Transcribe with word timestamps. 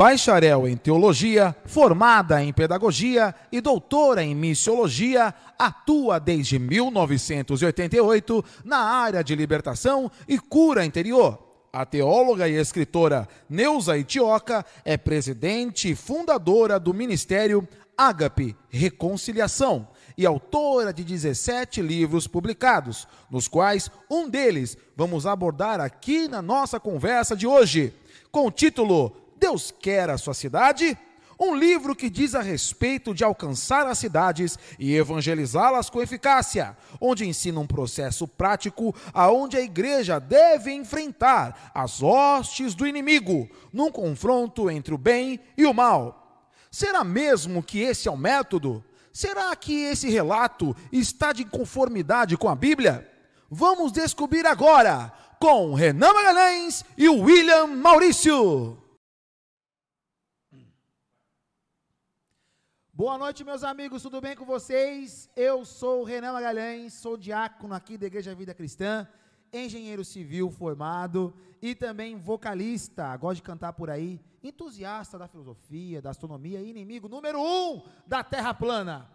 bacharel 0.00 0.66
em 0.66 0.78
teologia, 0.78 1.54
formada 1.66 2.42
em 2.42 2.54
pedagogia 2.54 3.34
e 3.52 3.60
doutora 3.60 4.22
em 4.22 4.34
missiologia, 4.34 5.34
atua 5.58 6.18
desde 6.18 6.58
1988 6.58 8.42
na 8.64 8.78
área 8.78 9.22
de 9.22 9.34
libertação 9.34 10.10
e 10.26 10.38
cura 10.38 10.86
interior. 10.86 11.38
A 11.70 11.84
teóloga 11.84 12.48
e 12.48 12.54
escritora 12.54 13.28
Neuza 13.46 13.98
Itioca 13.98 14.64
é 14.86 14.96
presidente 14.96 15.90
e 15.90 15.94
fundadora 15.94 16.80
do 16.80 16.94
Ministério 16.94 17.68
Ágape 17.94 18.56
Reconciliação 18.70 19.86
e 20.16 20.24
autora 20.24 20.94
de 20.94 21.04
17 21.04 21.82
livros 21.82 22.26
publicados, 22.26 23.06
nos 23.30 23.46
quais 23.46 23.90
um 24.10 24.30
deles 24.30 24.78
vamos 24.96 25.26
abordar 25.26 25.78
aqui 25.78 26.26
na 26.26 26.40
nossa 26.40 26.80
conversa 26.80 27.36
de 27.36 27.46
hoje, 27.46 27.94
com 28.32 28.46
o 28.46 28.50
título 28.50 29.19
Deus 29.40 29.74
quer 29.80 30.10
a 30.10 30.18
sua 30.18 30.34
cidade? 30.34 30.96
Um 31.42 31.54
livro 31.54 31.96
que 31.96 32.10
diz 32.10 32.34
a 32.34 32.42
respeito 32.42 33.14
de 33.14 33.24
alcançar 33.24 33.86
as 33.86 33.98
cidades 33.98 34.58
e 34.78 34.94
evangelizá-las 34.94 35.88
com 35.88 36.02
eficácia, 36.02 36.76
onde 37.00 37.26
ensina 37.26 37.58
um 37.58 37.66
processo 37.66 38.28
prático 38.28 38.94
aonde 39.14 39.56
a 39.56 39.62
igreja 39.62 40.20
deve 40.20 40.70
enfrentar 40.70 41.72
as 41.74 42.02
hostes 42.02 42.74
do 42.74 42.86
inimigo, 42.86 43.48
num 43.72 43.90
confronto 43.90 44.70
entre 44.70 44.92
o 44.92 44.98
bem 44.98 45.40
e 45.56 45.64
o 45.64 45.72
mal. 45.72 46.52
Será 46.70 47.02
mesmo 47.02 47.62
que 47.62 47.80
esse 47.80 48.06
é 48.06 48.10
o 48.10 48.18
método? 48.18 48.84
Será 49.10 49.56
que 49.56 49.72
esse 49.84 50.10
relato 50.10 50.76
está 50.92 51.32
de 51.32 51.46
conformidade 51.46 52.36
com 52.36 52.50
a 52.50 52.54
Bíblia? 52.54 53.10
Vamos 53.50 53.90
descobrir 53.90 54.46
agora 54.46 55.10
com 55.38 55.72
Renan 55.72 56.12
Magalhães 56.12 56.84
e 56.98 57.08
William 57.08 57.66
Maurício. 57.68 58.79
Boa 63.00 63.16
noite, 63.16 63.42
meus 63.44 63.64
amigos, 63.64 64.02
tudo 64.02 64.20
bem 64.20 64.36
com 64.36 64.44
vocês? 64.44 65.30
Eu 65.34 65.64
sou 65.64 66.02
o 66.02 66.04
Renan 66.04 66.34
Magalhães, 66.34 66.92
sou 66.92 67.16
diácono 67.16 67.72
aqui 67.72 67.96
da 67.96 68.06
Igreja 68.06 68.34
Vida 68.34 68.52
Cristã, 68.52 69.08
engenheiro 69.50 70.04
civil 70.04 70.50
formado 70.50 71.34
e 71.62 71.74
também 71.74 72.18
vocalista, 72.18 73.16
gosto 73.16 73.36
de 73.36 73.42
cantar 73.42 73.72
por 73.72 73.88
aí, 73.88 74.20
entusiasta 74.42 75.18
da 75.18 75.26
filosofia, 75.26 76.02
da 76.02 76.10
astronomia, 76.10 76.60
inimigo 76.60 77.08
número 77.08 77.40
um 77.40 77.82
da 78.06 78.22
Terra 78.22 78.52
plana. 78.52 79.10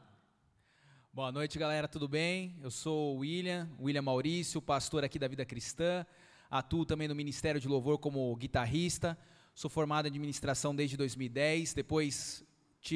Boa 1.13 1.31
noite, 1.31 1.59
galera, 1.59 1.87
tudo 1.87 2.07
bem? 2.07 2.57
Eu 2.63 2.71
sou 2.71 3.17
o 3.17 3.19
William, 3.19 3.69
William 3.79 4.01
Maurício, 4.01 4.59
pastor 4.63 5.03
aqui 5.03 5.19
da 5.19 5.27
Vida 5.27 5.45
Cristã, 5.45 6.03
atuo 6.49 6.87
também 6.87 7.07
no 7.07 7.13
Ministério 7.13 7.61
de 7.61 7.67
Louvor 7.67 7.99
como 7.99 8.35
guitarrista, 8.35 9.15
sou 9.53 9.69
formado 9.69 10.07
em 10.07 10.09
administração 10.09 10.75
desde 10.75 10.97
2010, 10.97 11.75
depois 11.75 12.43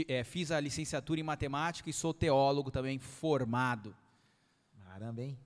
é, 0.07 0.23
fiz 0.23 0.51
a 0.51 0.59
licenciatura 0.59 1.19
em 1.19 1.23
matemática 1.23 1.89
e 1.89 1.93
sou 1.93 2.13
teólogo 2.13 2.69
também 2.71 2.99
formado. 2.99 3.95
Caramba, 4.85 5.21
hein? 5.21 5.37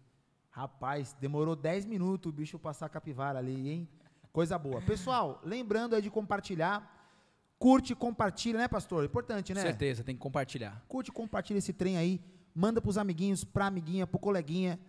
Rapaz, 0.49 1.15
demorou 1.19 1.55
10 1.55 1.85
minutos 1.85 2.29
o 2.29 2.33
bicho 2.33 2.59
passar 2.59 2.85
a 2.85 2.89
capivara 2.89 3.39
ali, 3.39 3.69
hein? 3.69 3.89
Coisa 4.31 4.57
boa. 4.57 4.81
Pessoal, 4.81 5.41
lembrando 5.43 5.95
aí 5.95 6.01
de 6.01 6.09
compartilhar. 6.09 6.91
Curte, 7.57 7.95
compartilha, 7.95 8.59
né, 8.59 8.67
pastor? 8.67 9.05
Importante, 9.05 9.53
né? 9.53 9.61
Certeza, 9.61 10.03
tem 10.03 10.15
que 10.15 10.21
compartilhar. 10.21 10.83
Curte, 10.87 11.11
compartilha 11.11 11.59
esse 11.59 11.71
trem 11.71 11.97
aí. 11.97 12.19
Manda 12.53 12.81
pros 12.81 12.97
amiguinhos, 12.97 13.43
pra 13.43 13.67
amiguinha, 13.67 14.05
pro 14.05 14.19
coleguinha. 14.19 14.79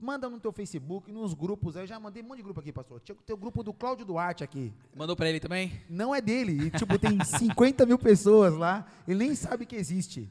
Manda 0.00 0.28
no 0.28 0.38
teu 0.38 0.52
Facebook, 0.52 1.10
nos 1.10 1.34
grupos. 1.34 1.76
Aí 1.76 1.82
eu 1.82 1.86
já 1.86 1.98
mandei 1.98 2.22
um 2.22 2.26
monte 2.26 2.36
de 2.36 2.44
grupo 2.44 2.60
aqui, 2.60 2.72
pastor. 2.72 3.00
Tinha 3.00 3.16
o 3.30 3.36
grupo 3.36 3.64
do 3.64 3.72
Cláudio 3.72 4.06
Duarte 4.06 4.44
aqui. 4.44 4.72
Mandou 4.94 5.16
para 5.16 5.28
ele 5.28 5.40
também? 5.40 5.82
Não 5.90 6.14
é 6.14 6.20
dele. 6.20 6.66
E, 6.66 6.70
tipo, 6.70 6.96
tem 6.98 7.18
50 7.24 7.84
mil 7.84 7.98
pessoas 7.98 8.54
lá. 8.54 8.86
Ele 9.08 9.18
nem 9.18 9.34
sabe 9.34 9.66
que 9.66 9.74
existe. 9.74 10.30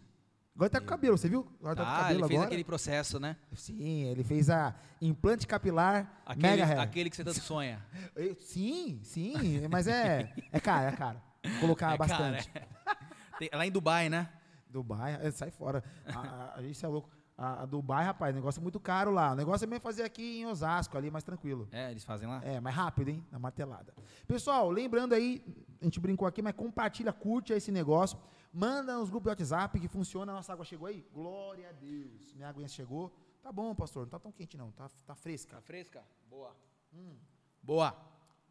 Agora 0.56 0.70
tá 0.72 0.80
com 0.80 0.88
cabelo, 0.88 1.18
você 1.18 1.30
viu? 1.30 1.46
Agora 1.60 1.76
tá, 1.76 1.84
tá 1.84 1.92
com 1.92 1.98
cabelo 1.98 2.20
ele 2.20 2.28
fez 2.28 2.32
agora. 2.40 2.48
aquele 2.48 2.64
processo, 2.64 3.20
né? 3.20 3.38
Sim, 3.54 4.06
ele 4.06 4.24
fez 4.24 4.50
a 4.50 4.74
implante 5.00 5.46
capilar 5.46 6.22
aquele, 6.26 6.48
mega 6.48 6.66
hair. 6.66 6.80
Aquele 6.80 7.10
que 7.12 7.16
você 7.16 7.24
tanto 7.24 7.40
sonha. 7.42 7.86
Sim, 8.40 9.00
sim, 9.04 9.68
mas 9.70 9.88
é 9.88 10.34
é 10.52 10.60
caro, 10.60 10.88
é 10.88 10.92
caro. 10.94 11.22
Colocar 11.60 11.94
é 11.94 11.98
bastante. 11.98 12.50
Cara, 12.50 12.68
é. 12.86 13.38
Tem, 13.38 13.50
lá 13.54 13.68
em 13.68 13.72
Dubai, 13.72 14.10
né? 14.10 14.30
Dubai, 14.68 15.20
é, 15.22 15.30
sai 15.30 15.52
fora. 15.52 15.84
A, 16.08 16.20
a, 16.20 16.56
a 16.56 16.62
gente 16.64 16.84
é 16.84 16.88
louco. 16.88 17.17
A, 17.38 17.62
a, 17.62 17.66
Dubai, 17.68 18.04
rapaz, 18.04 18.34
negócio 18.34 18.60
é 18.60 18.64
muito 18.64 18.80
caro 18.80 19.12
lá. 19.12 19.34
O 19.34 19.36
negócio 19.36 19.64
é 19.64 19.68
mesmo 19.68 19.82
fazer 19.82 20.02
aqui 20.02 20.40
em 20.40 20.48
Osasco, 20.48 20.98
ali 20.98 21.12
mais 21.12 21.24
tranquilo. 21.24 21.68
É, 21.72 21.92
eles 21.92 22.04
fazem 22.04 22.28
lá? 22.28 22.42
É, 22.44 22.60
mais 22.60 22.76
rápido, 22.76 23.10
hein? 23.10 23.24
Na 23.32 23.38
martelada. 23.38 23.94
Pessoal, 24.28 24.72
lembrando 24.72 25.14
aí, 25.14 25.44
a 25.80 25.84
gente 25.84 26.00
brincou 26.00 26.28
aqui, 26.28 26.42
mas 26.42 26.56
compartilha, 26.56 27.14
curte 27.14 27.54
esse 27.54 27.72
negócio. 27.72 28.18
Manda 28.52 28.98
nos 28.98 29.10
grupos 29.10 29.26
de 29.26 29.44
WhatsApp 29.44 29.80
que 29.80 29.88
funciona. 29.88 30.34
Nossa 30.34 30.52
água 30.52 30.66
chegou 30.66 30.88
aí? 30.88 31.06
Glória 31.14 31.70
a 31.70 31.72
Deus. 31.74 32.34
Minha 32.34 32.50
água 32.50 32.68
chegou. 32.68 33.14
Tá 33.44 33.52
bom, 33.52 33.76
pastor. 33.76 34.04
Não 34.04 34.10
tá 34.10 34.18
tão 34.18 34.32
quente, 34.32 34.58
não. 34.58 34.72
Tá, 34.72 34.90
tá 35.06 35.14
fresca. 35.14 35.58
Tá 35.58 35.62
fresca? 35.62 36.04
Boa. 36.28 36.56
Hum. 36.92 37.16
Boa. 37.62 37.96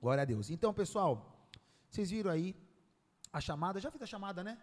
Glória 0.00 0.22
a 0.22 0.24
Deus. 0.24 0.48
Então, 0.48 0.72
pessoal, 0.72 1.50
vocês 1.90 2.08
viram 2.08 2.30
aí 2.30 2.54
a 3.32 3.40
chamada. 3.40 3.80
Já 3.80 3.90
fiz 3.90 4.00
a 4.00 4.06
chamada, 4.06 4.44
né? 4.44 4.56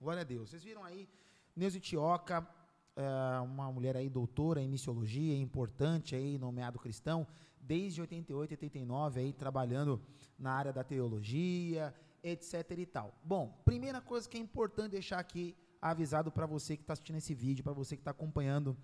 Glória 0.00 0.20
a 0.20 0.24
Deus. 0.24 0.50
Vocês 0.50 0.62
viram 0.62 0.84
aí, 0.84 1.08
Neuza 1.56 1.80
Tioca, 1.80 2.46
é, 2.96 3.40
uma 3.40 3.70
mulher 3.70 3.96
aí 3.96 4.08
doutora 4.08 4.60
em 4.60 4.68
missiologia, 4.68 5.36
importante 5.36 6.16
aí, 6.16 6.38
nomeado 6.38 6.78
cristão, 6.78 7.26
desde 7.60 8.00
88, 8.00 8.52
89 8.52 9.20
aí 9.20 9.32
trabalhando 9.32 10.00
na 10.38 10.52
área 10.52 10.72
da 10.72 10.82
teologia, 10.82 11.94
etc 12.22 12.70
e 12.78 12.86
tal. 12.86 13.14
Bom, 13.22 13.60
primeira 13.64 14.00
coisa 14.00 14.28
que 14.28 14.36
é 14.36 14.40
importante 14.40 14.92
deixar 14.92 15.18
aqui 15.18 15.54
avisado 15.80 16.32
para 16.32 16.46
você 16.46 16.76
que 16.76 16.82
está 16.82 16.94
assistindo 16.94 17.16
esse 17.16 17.34
vídeo, 17.34 17.62
para 17.62 17.72
você 17.72 17.96
que 17.96 18.00
está 18.00 18.10
acompanhando 18.10 18.76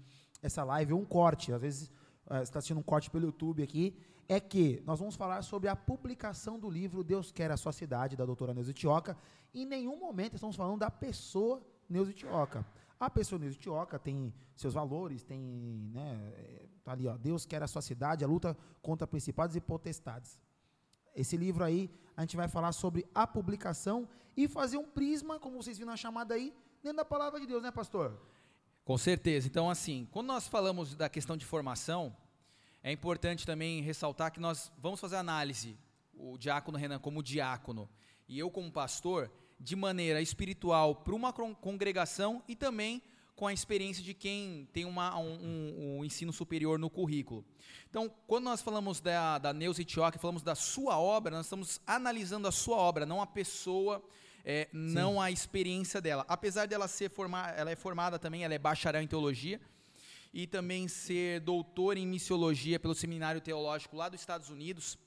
essa 0.43 0.63
live, 0.63 0.93
um 0.93 1.05
corte, 1.05 1.53
às 1.53 1.61
vezes 1.61 1.89
uh, 2.27 2.35
você 2.35 2.43
está 2.43 2.59
assistindo 2.59 2.79
um 2.79 2.83
corte 2.83 3.11
pelo 3.11 3.27
YouTube 3.27 3.63
aqui, 3.63 3.97
é 4.29 4.39
que 4.39 4.83
nós 4.87 4.99
vamos 4.99 5.17
falar 5.17 5.43
sobre 5.43 5.69
a 5.69 5.77
publicação 5.77 6.59
do 6.59 6.71
livro 6.71 7.03
Deus 7.03 7.33
Quer 7.33 7.51
a 7.51 7.57
Sua 7.57 7.73
Cidade, 7.73 8.17
da 8.17 8.25
doutora 8.25 8.55
Neuza 8.55 8.73
Tioca. 8.73 9.17
Em 9.53 9.67
nenhum 9.67 9.99
momento 9.99 10.35
estamos 10.35 10.57
falando 10.57 10.79
da 10.79 10.91
pessoa 10.91 11.63
Neuza 11.89 12.13
Tioca. 12.13 12.65
A 13.03 13.11
pessoa 13.11 13.41
Tioca 13.51 13.99
tem 13.99 14.33
seus 14.55 14.75
valores, 14.75 15.25
tem, 15.25 15.41
né, 15.93 16.69
tá 16.85 16.93
ali, 16.93 17.09
ó, 17.09 17.17
Deus 17.17 17.45
Quer 17.45 17.61
a 17.61 17.67
Sua 17.67 17.83
Cidade, 17.83 18.25
a 18.25 18.29
luta 18.29 18.57
contra 18.81 19.09
principados 19.09 19.57
e 19.57 19.61
potestades. 19.61 20.39
Esse 21.13 21.37
livro 21.37 21.65
aí, 21.65 21.91
a 22.17 22.21
gente 22.21 22.37
vai 22.37 22.47
falar 22.47 22.71
sobre 22.71 23.05
a 23.13 23.27
publicação 23.27 24.09
e 24.37 24.47
fazer 24.47 24.77
um 24.77 24.85
prisma, 24.85 25.41
como 25.41 25.61
vocês 25.61 25.77
viram 25.77 25.91
na 25.91 25.97
chamada 25.97 26.35
aí, 26.35 26.55
dentro 26.81 26.99
da 26.99 27.05
palavra 27.05 27.41
de 27.41 27.47
Deus, 27.49 27.61
né, 27.61 27.73
pastor? 27.73 28.17
Com 28.85 28.97
certeza. 28.97 29.49
Então, 29.49 29.69
assim, 29.69 30.07
quando 30.13 30.29
nós 30.29 30.47
falamos 30.47 30.95
da 30.95 31.09
questão 31.09 31.37
de 31.37 31.45
formação, 31.45 32.17
é 32.85 32.93
importante 32.93 33.45
também 33.45 33.83
ressaltar 33.83 34.31
que 34.31 34.39
nós 34.39 34.71
vamos 34.79 35.01
fazer 35.01 35.17
análise, 35.17 35.77
o 36.15 36.39
diácono 36.39 36.79
Renan 36.79 37.01
como 37.01 37.21
diácono 37.21 37.91
e 38.29 38.39
eu 38.39 38.49
como 38.49 38.71
pastor, 38.71 39.29
de 39.63 39.77
maneira 39.77 40.21
espiritual 40.21 40.97
para 40.97 41.15
uma 41.15 41.33
congregação 41.33 42.43
e 42.49 42.57
também 42.57 43.01
com 43.37 43.47
a 43.47 43.53
experiência 43.53 44.03
de 44.03 44.13
quem 44.13 44.69
tem 44.73 44.85
uma, 44.85 45.17
um, 45.19 45.99
um, 45.99 46.05
ensino 46.05 46.33
superior 46.33 46.79
no 46.79 46.91
currículo. 46.91 47.45
Então, 47.89 48.13
quando 48.27 48.45
nós 48.45 48.61
falamos 48.61 49.01
da, 49.01 49.39
da 49.39 49.53
Neuza 49.53 49.81
Itioca, 49.81 50.19
falamos 50.19 50.43
da 50.43 50.55
sua 50.55 50.99
obra, 50.99 51.37
nós 51.37 51.47
estamos 51.47 51.81
analisando 51.87 52.47
a 52.49 52.53
sua 52.53 52.77
obra, 52.77 53.07
não 53.07 53.23
a 53.23 53.27
pessoa, 53.27 54.03
é, 54.45 54.69
não 54.73 55.21
a 55.21 55.31
experiência 55.31 56.01
dela. 56.01 56.25
Apesar 56.29 56.67
dela 56.67 56.89
ser 56.89 57.11
formada, 57.11 57.53
ela 57.53 57.71
é 57.71 57.77
formada 57.77 58.19
também, 58.19 58.45
ela 58.45 58.55
é 58.55 58.59
bacharel 58.59 59.03
em 59.03 59.07
teologia, 59.07 59.61
e 60.35 60.47
também 60.47 60.89
ser 60.89 61.41
doutora 61.41 61.99
em 61.99 62.07
missiologia 62.07 62.81
pelo 62.81 62.95
Seminário 62.95 63.41
Teológico 63.41 63.97
lá 63.97 64.09
dos 64.09 64.21
Estados 64.21 64.51
Unidos. 64.51 64.99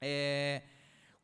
É, 0.00 0.62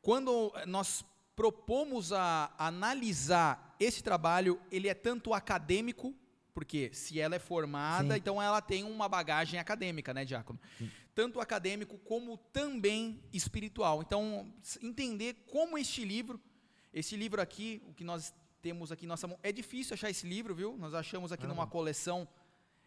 quando 0.00 0.52
nós 0.66 1.04
propomos 1.36 2.12
a 2.12 2.52
analisar 2.58 3.75
esse 3.78 4.02
trabalho, 4.02 4.60
ele 4.70 4.88
é 4.88 4.94
tanto 4.94 5.34
acadêmico 5.34 6.14
porque 6.54 6.90
se 6.94 7.19
ela 7.20 7.34
é 7.34 7.38
formada, 7.40 8.14
Sim. 8.14 8.20
então 8.20 8.40
ela 8.40 8.62
tem 8.62 8.84
uma 8.84 9.08
bagagem 9.08 9.58
acadêmica, 9.58 10.14
né, 10.14 10.25
Diácono? 10.25 10.60
Sim. 10.78 10.88
Tanto 11.12 11.40
acadêmico 11.40 11.98
como 11.98 12.38
também 12.38 13.20
espiritual. 13.32 14.00
Então, 14.02 14.52
entender 14.81 15.34
como 15.50 15.76
este 15.76 16.04
livro, 16.04 16.40
esse 16.92 17.16
livro 17.16 17.42
aqui, 17.42 17.82
o 17.88 17.92
que 17.92 18.04
nós 18.04 18.32
temos 18.62 18.92
aqui 18.92 19.04
nossa 19.04 19.26
mão, 19.26 19.38
é 19.42 19.50
difícil 19.50 19.94
achar 19.94 20.08
esse 20.08 20.26
livro, 20.26 20.54
viu? 20.54 20.76
Nós 20.78 20.94
achamos 20.94 21.32
aqui 21.32 21.44
ah. 21.44 21.48
numa 21.48 21.66
coleção 21.66 22.26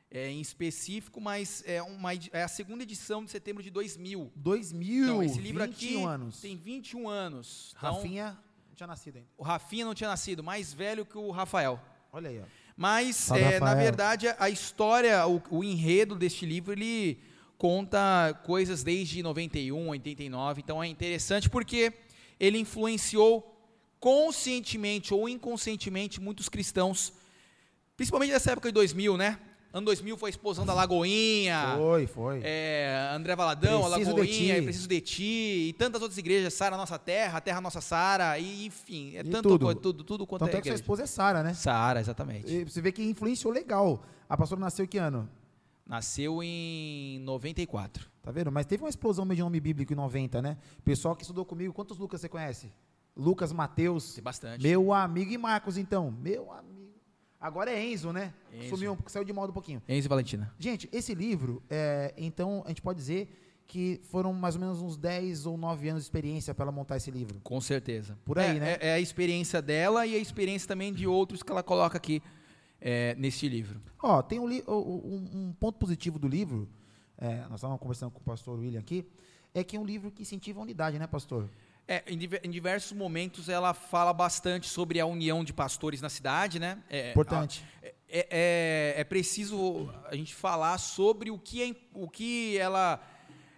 é, 0.09 0.29
em 0.29 0.39
específico, 0.39 1.19
mas 1.19 1.63
é, 1.65 1.81
uma, 1.81 2.13
é 2.31 2.43
a 2.43 2.47
segunda 2.47 2.83
edição 2.83 3.23
de 3.23 3.31
setembro 3.31 3.61
de 3.61 3.69
2000. 3.69 4.31
2000? 4.35 5.03
Então, 5.03 5.23
esse 5.23 5.39
livro 5.39 5.63
aqui 5.63 6.01
anos. 6.01 6.39
tem 6.39 6.55
21 6.55 7.09
anos. 7.09 7.73
Então, 7.77 7.95
Rafinha 7.95 8.37
não 8.69 8.75
tinha 8.75 8.87
nascido 8.87 9.17
ainda. 9.17 9.29
O 9.37 9.43
Rafinha 9.43 9.85
não 9.85 9.93
tinha 9.93 10.09
nascido, 10.09 10.43
mais 10.43 10.73
velho 10.73 11.05
que 11.05 11.17
o 11.17 11.31
Rafael. 11.31 11.79
Olha 12.11 12.29
aí, 12.29 12.39
ó. 12.39 12.45
Mas, 12.75 13.31
é, 13.31 13.59
na 13.59 13.73
verdade, 13.73 14.27
a 14.37 14.49
história, 14.51 15.25
o, 15.27 15.41
o, 15.49 15.63
enredo 15.63 16.15
deste 16.15 16.45
livro, 16.45 16.71
ele 16.71 17.19
conta 17.57 18.39
coisas 18.45 18.83
desde 18.83 19.23
91, 19.23 19.89
89. 19.89 20.61
Então 20.61 20.83
é 20.83 20.87
interessante 20.87 21.49
porque 21.49 21.91
ele 22.39 22.59
influenciou 22.59 23.55
conscientemente 23.99 25.11
ou 25.11 25.27
inconscientemente, 25.27 26.21
muitos 26.21 26.47
cristãos, 26.47 27.13
principalmente 27.95 28.31
nessa 28.31 28.51
época 28.51 28.69
de 28.69 28.73
2000, 28.75 29.17
né? 29.17 29.39
Ano 29.77 29.85
2000 29.85 30.17
foi 30.17 30.29
a 30.29 30.31
explosão 30.31 30.65
da 30.65 30.73
Lagoinha. 30.73 31.75
Foi, 31.77 32.07
foi. 32.07 32.41
É, 32.43 33.11
André 33.13 33.35
Valadão, 33.35 33.83
Preciso 33.83 34.09
a 34.09 34.13
Lagoinha, 34.13 34.63
Preciso 34.63 34.87
de 34.87 35.01
Ti, 35.01 35.67
e 35.69 35.73
tantas 35.77 36.01
outras 36.01 36.17
igrejas, 36.17 36.53
Sara 36.55 36.75
Nossa 36.75 36.97
Terra, 36.97 37.39
Terra 37.39 37.61
Nossa 37.61 37.79
Sara, 37.79 38.39
e 38.39 38.65
enfim, 38.65 39.15
é 39.15 39.19
E 39.19 39.23
tanto 39.25 39.49
tudo. 39.49 39.65
coisa, 39.65 39.79
tudo, 39.79 40.03
tudo 40.03 40.25
quanto 40.25 40.39
Tanto 40.45 40.55
é 40.55 40.57
é 40.57 40.61
que 40.61 40.67
sua 40.69 40.75
esposa 40.75 41.03
é 41.03 41.05
Sara, 41.05 41.43
né? 41.43 41.53
Sara, 41.53 41.99
exatamente. 41.99 42.51
E 42.51 42.63
Você 42.63 42.81
vê 42.81 42.91
que 42.91 43.03
influenciou 43.03 43.53
legal. 43.53 44.03
A 44.27 44.35
pastora 44.35 44.59
nasceu 44.59 44.83
em 44.85 44.87
que 44.87 44.97
ano? 44.97 45.29
Nasceu 45.85 46.41
em 46.41 47.19
94. 47.19 48.09
Tá 48.21 48.31
vendo? 48.31 48.51
Mas 48.51 48.65
teve 48.65 48.83
uma 48.83 48.89
explosão 48.89 49.25
meio 49.25 49.35
de 49.37 49.43
nome 49.43 49.59
bíblico 49.59 49.93
em 49.93 49.95
90, 49.95 50.41
né? 50.41 50.57
Pessoal 50.83 51.15
que 51.15 51.21
estudou 51.23 51.45
comigo, 51.45 51.71
quantos 51.71 51.97
Lucas 51.97 52.19
você 52.19 52.27
conhece? 52.27 52.73
Lucas, 53.15 53.51
Mateus, 53.53 54.15
Tem 54.15 54.23
bastante. 54.23 54.61
meu 54.61 54.91
amigo 54.91 55.31
e 55.31 55.37
Marcos, 55.37 55.77
então. 55.77 56.11
Meu 56.11 56.51
amigo. 56.51 56.76
Agora 57.39 57.71
é 57.71 57.85
Enzo, 57.91 58.11
né? 58.11 58.33
Enzo. 58.53 58.69
Sumiu, 58.69 58.93
um- 58.93 59.09
saiu 59.09 59.23
de 59.23 59.31
moda 59.33 59.51
um 59.51 59.53
pouquinho. 59.53 59.81
Enzo 59.87 60.07
e 60.07 60.09
Valentina. 60.09 60.53
Gente, 60.57 60.89
esse 60.91 61.13
livro, 61.13 61.61
é, 61.69 62.13
então, 62.17 62.63
a 62.65 62.69
gente 62.69 62.81
pode 62.81 62.97
dizer 62.97 63.29
que 63.67 63.99
foram 64.09 64.31
mais 64.33 64.55
ou 64.55 64.61
menos 64.61 64.81
uns 64.81 64.97
10 64.97 65.45
ou 65.45 65.57
9 65.57 65.89
anos 65.89 66.01
de 66.03 66.05
experiência 66.05 66.53
para 66.55 66.63
ela 66.63 66.71
montar 66.71 66.97
esse 66.97 67.11
livro. 67.11 67.39
Com 67.43 67.59
certeza. 67.59 68.17
Por 68.25 68.39
aí, 68.39 68.55
É- 68.57 68.59
né? 68.59 68.71
É, 68.79 68.87
é 68.89 68.93
a 68.93 68.99
experiência 68.99 69.61
dela 69.61 70.05
e 70.07 70.15
a 70.15 70.17
experiência 70.17 70.67
também 70.67 70.93
de 70.93 71.05
outros 71.05 71.43
que 71.43 71.51
ela 71.51 71.61
coloca 71.63 71.97
aqui 71.97 72.21
é, 72.79 73.15
neste 73.15 73.49
livro. 73.49 73.81
Ó, 74.01 74.21
tem 74.21 74.39
um, 74.39 74.45
um- 74.67 75.29
um 75.49 75.53
ponto 75.59 75.77
positivo 75.79 76.19
do 76.19 76.27
livro, 76.27 76.69
é, 77.17 77.41
nós 77.49 77.55
estávamos 77.55 77.81
conversando 77.81 78.11
com 78.11 78.19
o 78.19 78.23
pastor 78.23 78.59
William 78.59 78.79
aqui, 78.79 79.03
é 79.53 79.63
que 79.63 79.75
é 79.75 79.79
um 79.79 79.83
livro 79.85 80.11
que 80.11 80.21
incentiva 80.21 80.59
a 80.59 80.63
unidade, 80.63 80.99
né, 80.99 81.07
pastor? 81.07 81.49
É, 81.87 82.03
em, 82.05 82.17
diver- 82.17 82.41
em 82.43 82.49
diversos 82.49 82.91
momentos 82.91 83.47
ela 83.47 83.73
fala 83.73 84.11
bastante 84.11 84.67
sobre 84.67 84.99
a 84.99 85.05
união 85.05 85.41
de 85.43 85.53
pastores 85.53 86.01
na 86.01 86.09
cidade, 86.09 86.59
né? 86.59 86.79
É, 86.89 87.11
Importante. 87.11 87.63
a- 87.81 87.87
é, 88.09 88.27
é- 88.29 88.93
é 88.97 89.03
preciso 89.05 89.89
a 90.09 90.15
gente 90.15 90.35
falar 90.35 90.77
sobre 90.79 91.31
o 91.31 91.37
que, 91.39 91.63
é, 91.63 91.75
o 91.93 92.09
que 92.09 92.57
ela 92.57 93.01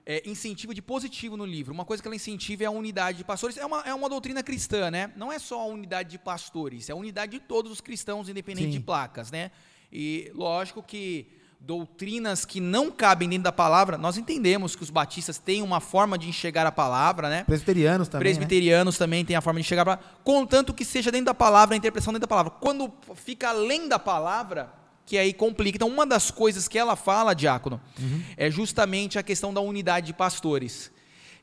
é, 0.06 0.28
incentiva 0.30 0.74
de 0.76 0.82
positivo 0.82 1.36
no 1.38 1.46
livro. 1.46 1.74
Uma 1.74 1.86
coisa 1.86 2.02
que 2.04 2.08
ela 2.08 2.16
incentiva 2.16 2.64
é 2.64 2.66
a 2.68 2.72
unidade 2.72 3.18
de 3.20 3.24
pastores. 3.24 3.58
É 3.58 3.66
uma, 3.66 3.82
é 3.82 3.94
uma 3.94 4.10
doutrina 4.10 4.42
cristã, 4.44 4.90
né? 4.92 5.12
Não 5.16 5.32
é 5.32 5.38
só 5.40 5.62
a 5.62 5.66
unidade 5.66 6.10
de 6.12 6.20
pastores, 6.20 6.88
é 6.90 6.94
a 6.94 6.96
unidade 6.96 7.32
de 7.34 7.40
todos 7.40 7.72
os 7.72 7.82
cristãos, 7.82 8.30
independente 8.30 8.66
Sim. 8.72 8.78
de 8.78 8.80
placas, 8.80 9.32
né? 9.32 9.50
E 9.92 10.32
lógico 10.36 10.82
que 10.84 11.28
doutrinas 11.60 12.46
que 12.46 12.60
não 12.60 12.90
cabem 12.90 13.30
dentro 13.30 13.44
da 13.44 13.52
palavra, 13.52 13.98
nós 13.98 14.18
entendemos 14.18 14.76
que 14.76 14.84
os 14.84 14.90
batistas 14.90 15.38
têm 15.38 15.62
uma 15.62 15.80
forma 15.80 16.18
de 16.18 16.28
enxergar 16.30 16.66
a 16.66 16.72
palavra, 16.72 17.30
né? 17.30 17.44
Presbiterianos 17.44 18.08
também, 18.08 18.20
né? 18.20 18.34
Presbiterianos 18.38 18.98
também 18.98 19.26
têm 19.26 19.36
a 19.36 19.42
forma 19.42 19.60
de 19.60 19.66
chegar 19.68 19.86
para, 19.86 20.00
contanto 20.24 20.74
que 20.74 20.84
seja 20.86 21.12
dentro 21.12 21.26
da 21.28 21.34
palavra, 21.34 21.76
a 21.76 21.78
interpretação 21.78 22.14
dentro 22.14 22.28
da 22.28 22.30
palavra. 22.30 22.52
Quando 22.60 22.92
fica 23.16 23.50
além 23.50 23.88
da 23.88 24.00
palavra, 24.00 24.72
que 25.06 25.18
aí 25.18 25.34
complica. 25.34 25.76
Então, 25.76 25.88
uma 25.90 26.06
das 26.06 26.32
coisas 26.32 26.68
que 26.68 26.78
ela 26.78 26.96
fala, 26.96 27.34
diácono, 27.34 27.82
Uhum. 28.00 28.22
é 28.38 28.50
justamente 28.50 29.18
a 29.20 29.24
questão 29.24 29.54
da 29.54 29.60
unidade 29.60 30.08
de 30.08 30.14
pastores. 30.14 30.92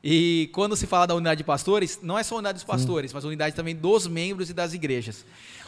E 0.03 0.49
quando 0.53 0.75
se 0.75 0.85
fala 0.85 1.07
da 1.07 1.15
unidade 1.15 1.39
de 1.39 1.43
pastores, 1.43 1.99
não 2.01 2.17
é 2.17 2.23
só 2.23 2.35
a 2.35 2.37
unidade 2.37 2.57
dos 2.57 2.63
pastores, 2.63 3.11
mas 3.11 3.25
a 3.25 3.27
unidade 3.27 3.55
também 3.55 3.75
dos 3.75 4.07
membros 4.07 4.49
e 4.49 4.53
das 4.53 4.73
igrejas. 4.73 5.25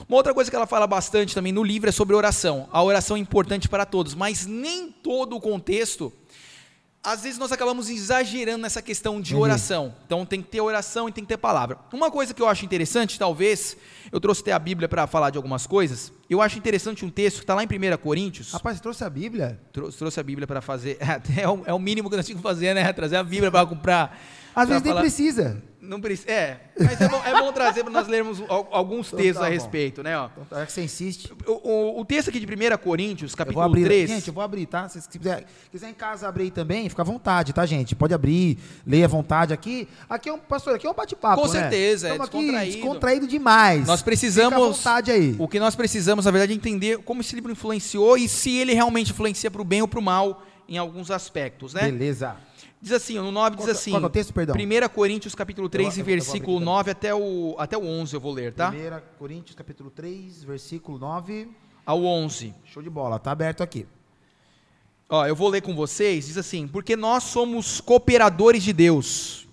Uma 0.08 0.18
outra 0.18 0.34
coisa 0.34 0.50
que 0.50 0.56
ela 0.56 0.68
fala 0.68 0.86
bastante 0.86 1.34
também 1.34 1.52
no 1.52 1.64
livro 1.64 1.90
é 1.90 1.92
sobre 1.92 2.16
oração. 2.16 2.70
A 2.72 2.84
oração 2.84 3.18
é 3.18 3.20
importante 3.20 3.68
para 3.68 3.86
todos, 3.86 4.14
mas 4.14 4.46
nem 4.46 4.92
todo 4.92 5.36
o 5.36 5.42
contexto 5.42 6.14
às 7.04 7.24
vezes 7.24 7.40
nós 7.40 7.52
acabamos 7.52 7.90
exagerando 7.90 8.62
nessa 8.62 8.82
questão 8.82 9.22
de 9.22 9.36
oração. 9.36 9.94
Então 10.06 10.26
tem 10.26 10.42
que 10.42 10.50
ter 10.50 10.60
oração 10.60 11.08
e 11.08 11.12
tem 11.12 11.24
que 11.24 11.30
ter 11.30 11.38
palavra. 11.38 11.78
Uma 11.94 12.12
coisa 12.12 12.34
que 12.34 12.42
eu 12.42 12.48
acho 12.48 12.66
interessante, 12.66 13.18
talvez, 13.18 13.78
eu 14.12 14.20
trouxe 14.20 14.42
até 14.42 14.52
a 14.52 14.60
Bíblia 14.60 14.90
para 14.90 15.08
falar 15.08 15.30
de 15.30 15.38
algumas 15.38 15.66
coisas. 15.66 16.12
Eu 16.30 16.42
acho 16.42 16.58
interessante 16.58 17.06
um 17.06 17.10
texto 17.10 17.38
que 17.38 17.44
está 17.44 17.56
lá 17.56 17.64
em 17.64 17.68
1 17.68 17.98
Coríntios. 17.98 18.52
Rapaz, 18.52 18.78
você 18.78 18.84
trouxe 18.84 19.04
a 19.04 19.10
Bíblia? 19.10 19.60
Trouxe, 19.72 19.98
trouxe 19.98 20.20
a 20.20 20.24
Bíblia 20.24 20.46
para 20.46 20.62
fazer. 20.62 20.98
É, 21.40 21.48
o, 21.48 21.64
é 21.66 21.74
o 21.74 21.80
mínimo 21.80 22.10
que 22.10 22.16
nós 22.18 22.26
tínhamos 22.26 22.42
que 22.42 22.48
fazer, 22.48 22.74
né? 22.74 22.92
Trazer 22.92 23.16
a 23.16 23.24
Bíblia 23.24 23.50
para 23.50 23.66
comprar. 23.66 24.20
Às 24.62 24.68
vezes 24.70 24.84
nem 24.84 24.92
falar- 24.92 25.02
precisa. 25.02 25.64
Não 25.82 26.00
precisa. 26.00 26.30
É, 26.30 26.60
mas 26.78 27.02
é 27.02 27.08
bom, 27.08 27.22
é 27.26 27.40
bom 27.40 27.52
trazer 27.52 27.84
para 27.84 27.92
nós 27.92 28.08
lermos 28.08 28.42
al- 28.48 28.68
alguns 28.70 29.08
Então 29.08 29.18
textos 29.18 29.40
tá 29.42 29.48
a 29.48 29.50
respeito, 29.50 30.04
né? 30.04 30.16
ó. 30.20 30.30
Então, 30.46 30.60
é 30.60 30.66
que 30.66 30.72
você 30.72 30.84
insiste. 30.84 31.32
O, 31.48 31.52
o- 31.68 32.02
o 32.02 32.06
texto 32.06 32.28
aqui 32.30 32.40
de 32.40 32.46
1 32.46 32.78
Coríntios, 32.78 33.32
Eu 33.32 33.38
capítulo 33.38 33.64
abrir. 33.64 33.86
3. 33.86 34.10
Gente, 34.10 34.28
eu 34.28 34.34
vou 34.34 34.44
abrir, 34.44 34.66
tá? 34.68 34.88
Se, 34.88 35.02
se 35.02 35.10
quiser, 35.10 35.46
quiser 35.72 35.90
em 35.90 35.94
casa 35.94 36.28
abrir 36.28 36.44
aí 36.44 36.52
também, 36.52 36.88
fica 36.90 37.02
à 37.02 37.06
vontade, 37.06 37.54
tá, 37.54 37.66
gente? 37.66 37.96
Pode 37.96 38.14
abrir, 38.14 38.60
leia 38.86 39.06
à 39.06 39.08
vontade 39.08 39.52
aqui. 39.52 39.88
Aqui 40.08 40.30
é 40.30 40.34
um, 40.34 40.38
pastor, 40.38 40.76
aqui 40.76 40.86
é 40.86 40.92
um 40.92 40.94
bate-papo, 40.94 41.42
Com 41.42 41.48
né? 41.48 41.60
certeza, 41.62 42.08
é 42.10 42.12
Estamos 42.12 42.28
aqui 42.28 42.38
descontraído. 42.40 42.76
descontraído 42.76 43.28
demais. 43.28 43.88
Nós 43.88 44.02
precisamos. 44.04 44.54
Fica 44.54 44.64
à 44.64 44.72
vontade 44.72 45.12
aí. 45.12 45.36
O 45.40 45.48
que 45.48 45.60
nós 45.60 45.76
precisamos, 45.76 46.26
na 46.26 46.30
verdade, 46.32 46.52
é 46.52 46.56
entender 46.56 47.00
como 47.00 47.22
esse 47.22 47.34
livro 47.34 47.52
influenciou 47.52 48.16
e 48.18 48.28
se 48.30 48.56
ele 48.58 48.74
realmente 48.74 49.12
influencia 49.12 49.50
para 49.50 49.62
o 49.62 49.66
bem 49.66 49.82
ou 49.82 49.88
para 49.88 50.00
o 50.00 50.04
mal 50.04 50.44
em 50.68 50.78
alguns 50.78 51.10
aspectos, 51.10 51.74
né? 51.74 51.84
Beleza. 51.90 52.36
Diz 52.82 52.94
assim, 52.94 53.16
no 53.16 53.32
9 53.32 53.58
diz 53.58 53.66
que- 53.66 53.72
assim. 53.72 53.92
qual 53.92 54.04
é 54.04 54.06
o 54.06 54.10
texto, 54.10 54.34
perdão? 54.34 54.56
1 54.56 54.88
Coríntios 54.90 55.36
capítulo 55.36 55.68
3 55.68 55.88
Eu- 55.90 55.94
eu 55.96 56.00
eu 56.00 56.06
versículo 56.06 56.56
abrir 56.58 56.66
9 56.66 56.92
até 56.92 57.14
o, 57.14 57.56
até 57.60 57.78
o 57.78 57.86
11 57.86 58.16
eu 58.16 58.22
vou 58.22 58.32
ler, 58.32 58.54
tá? 58.54 58.70
1 58.70 59.02
Coríntios, 59.18 59.56
capítulo 59.56 59.90
3, 59.92 60.44
versículo 60.44 60.98
9. 60.98 61.50
Ao 61.86 62.04
11. 62.06 62.54
Show 62.66 62.82
de 62.82 62.90
bola, 62.90 63.20
tá 63.20 63.32
aberto 63.32 63.62
aqui. 63.64 63.86
Ó, 65.10 65.26
eu 65.26 65.36
vou 65.36 65.50
ler 65.50 65.62
com 65.62 65.76
vocês, 65.76 66.28
diz 66.28 66.38
assim: 66.38 66.68
Porque 66.68 66.96
nós 66.96 67.24
somos 67.24 67.82
cooperadores 67.82 68.64
de 68.64 68.72
Deus. 68.72 69.48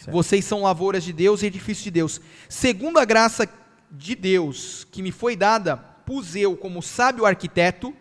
Certo. 0.00 0.12
Vocês 0.12 0.44
são 0.44 0.62
lavouras 0.62 1.02
de 1.04 1.12
Deus 1.12 1.42
e 1.42 1.46
edifícios 1.46 1.84
de 1.84 1.90
Deus. 1.90 2.20
Segundo 2.48 2.98
a 2.98 3.04
graça 3.04 3.48
de 3.90 4.14
Deus 4.14 4.86
que 4.90 5.02
me 5.02 5.12
foi 5.12 5.36
dada, 5.36 5.76
pus 5.76 6.34
eu, 6.36 6.56
como 6.56 6.80
sábio 6.82 7.26
arquiteto, 7.26 7.94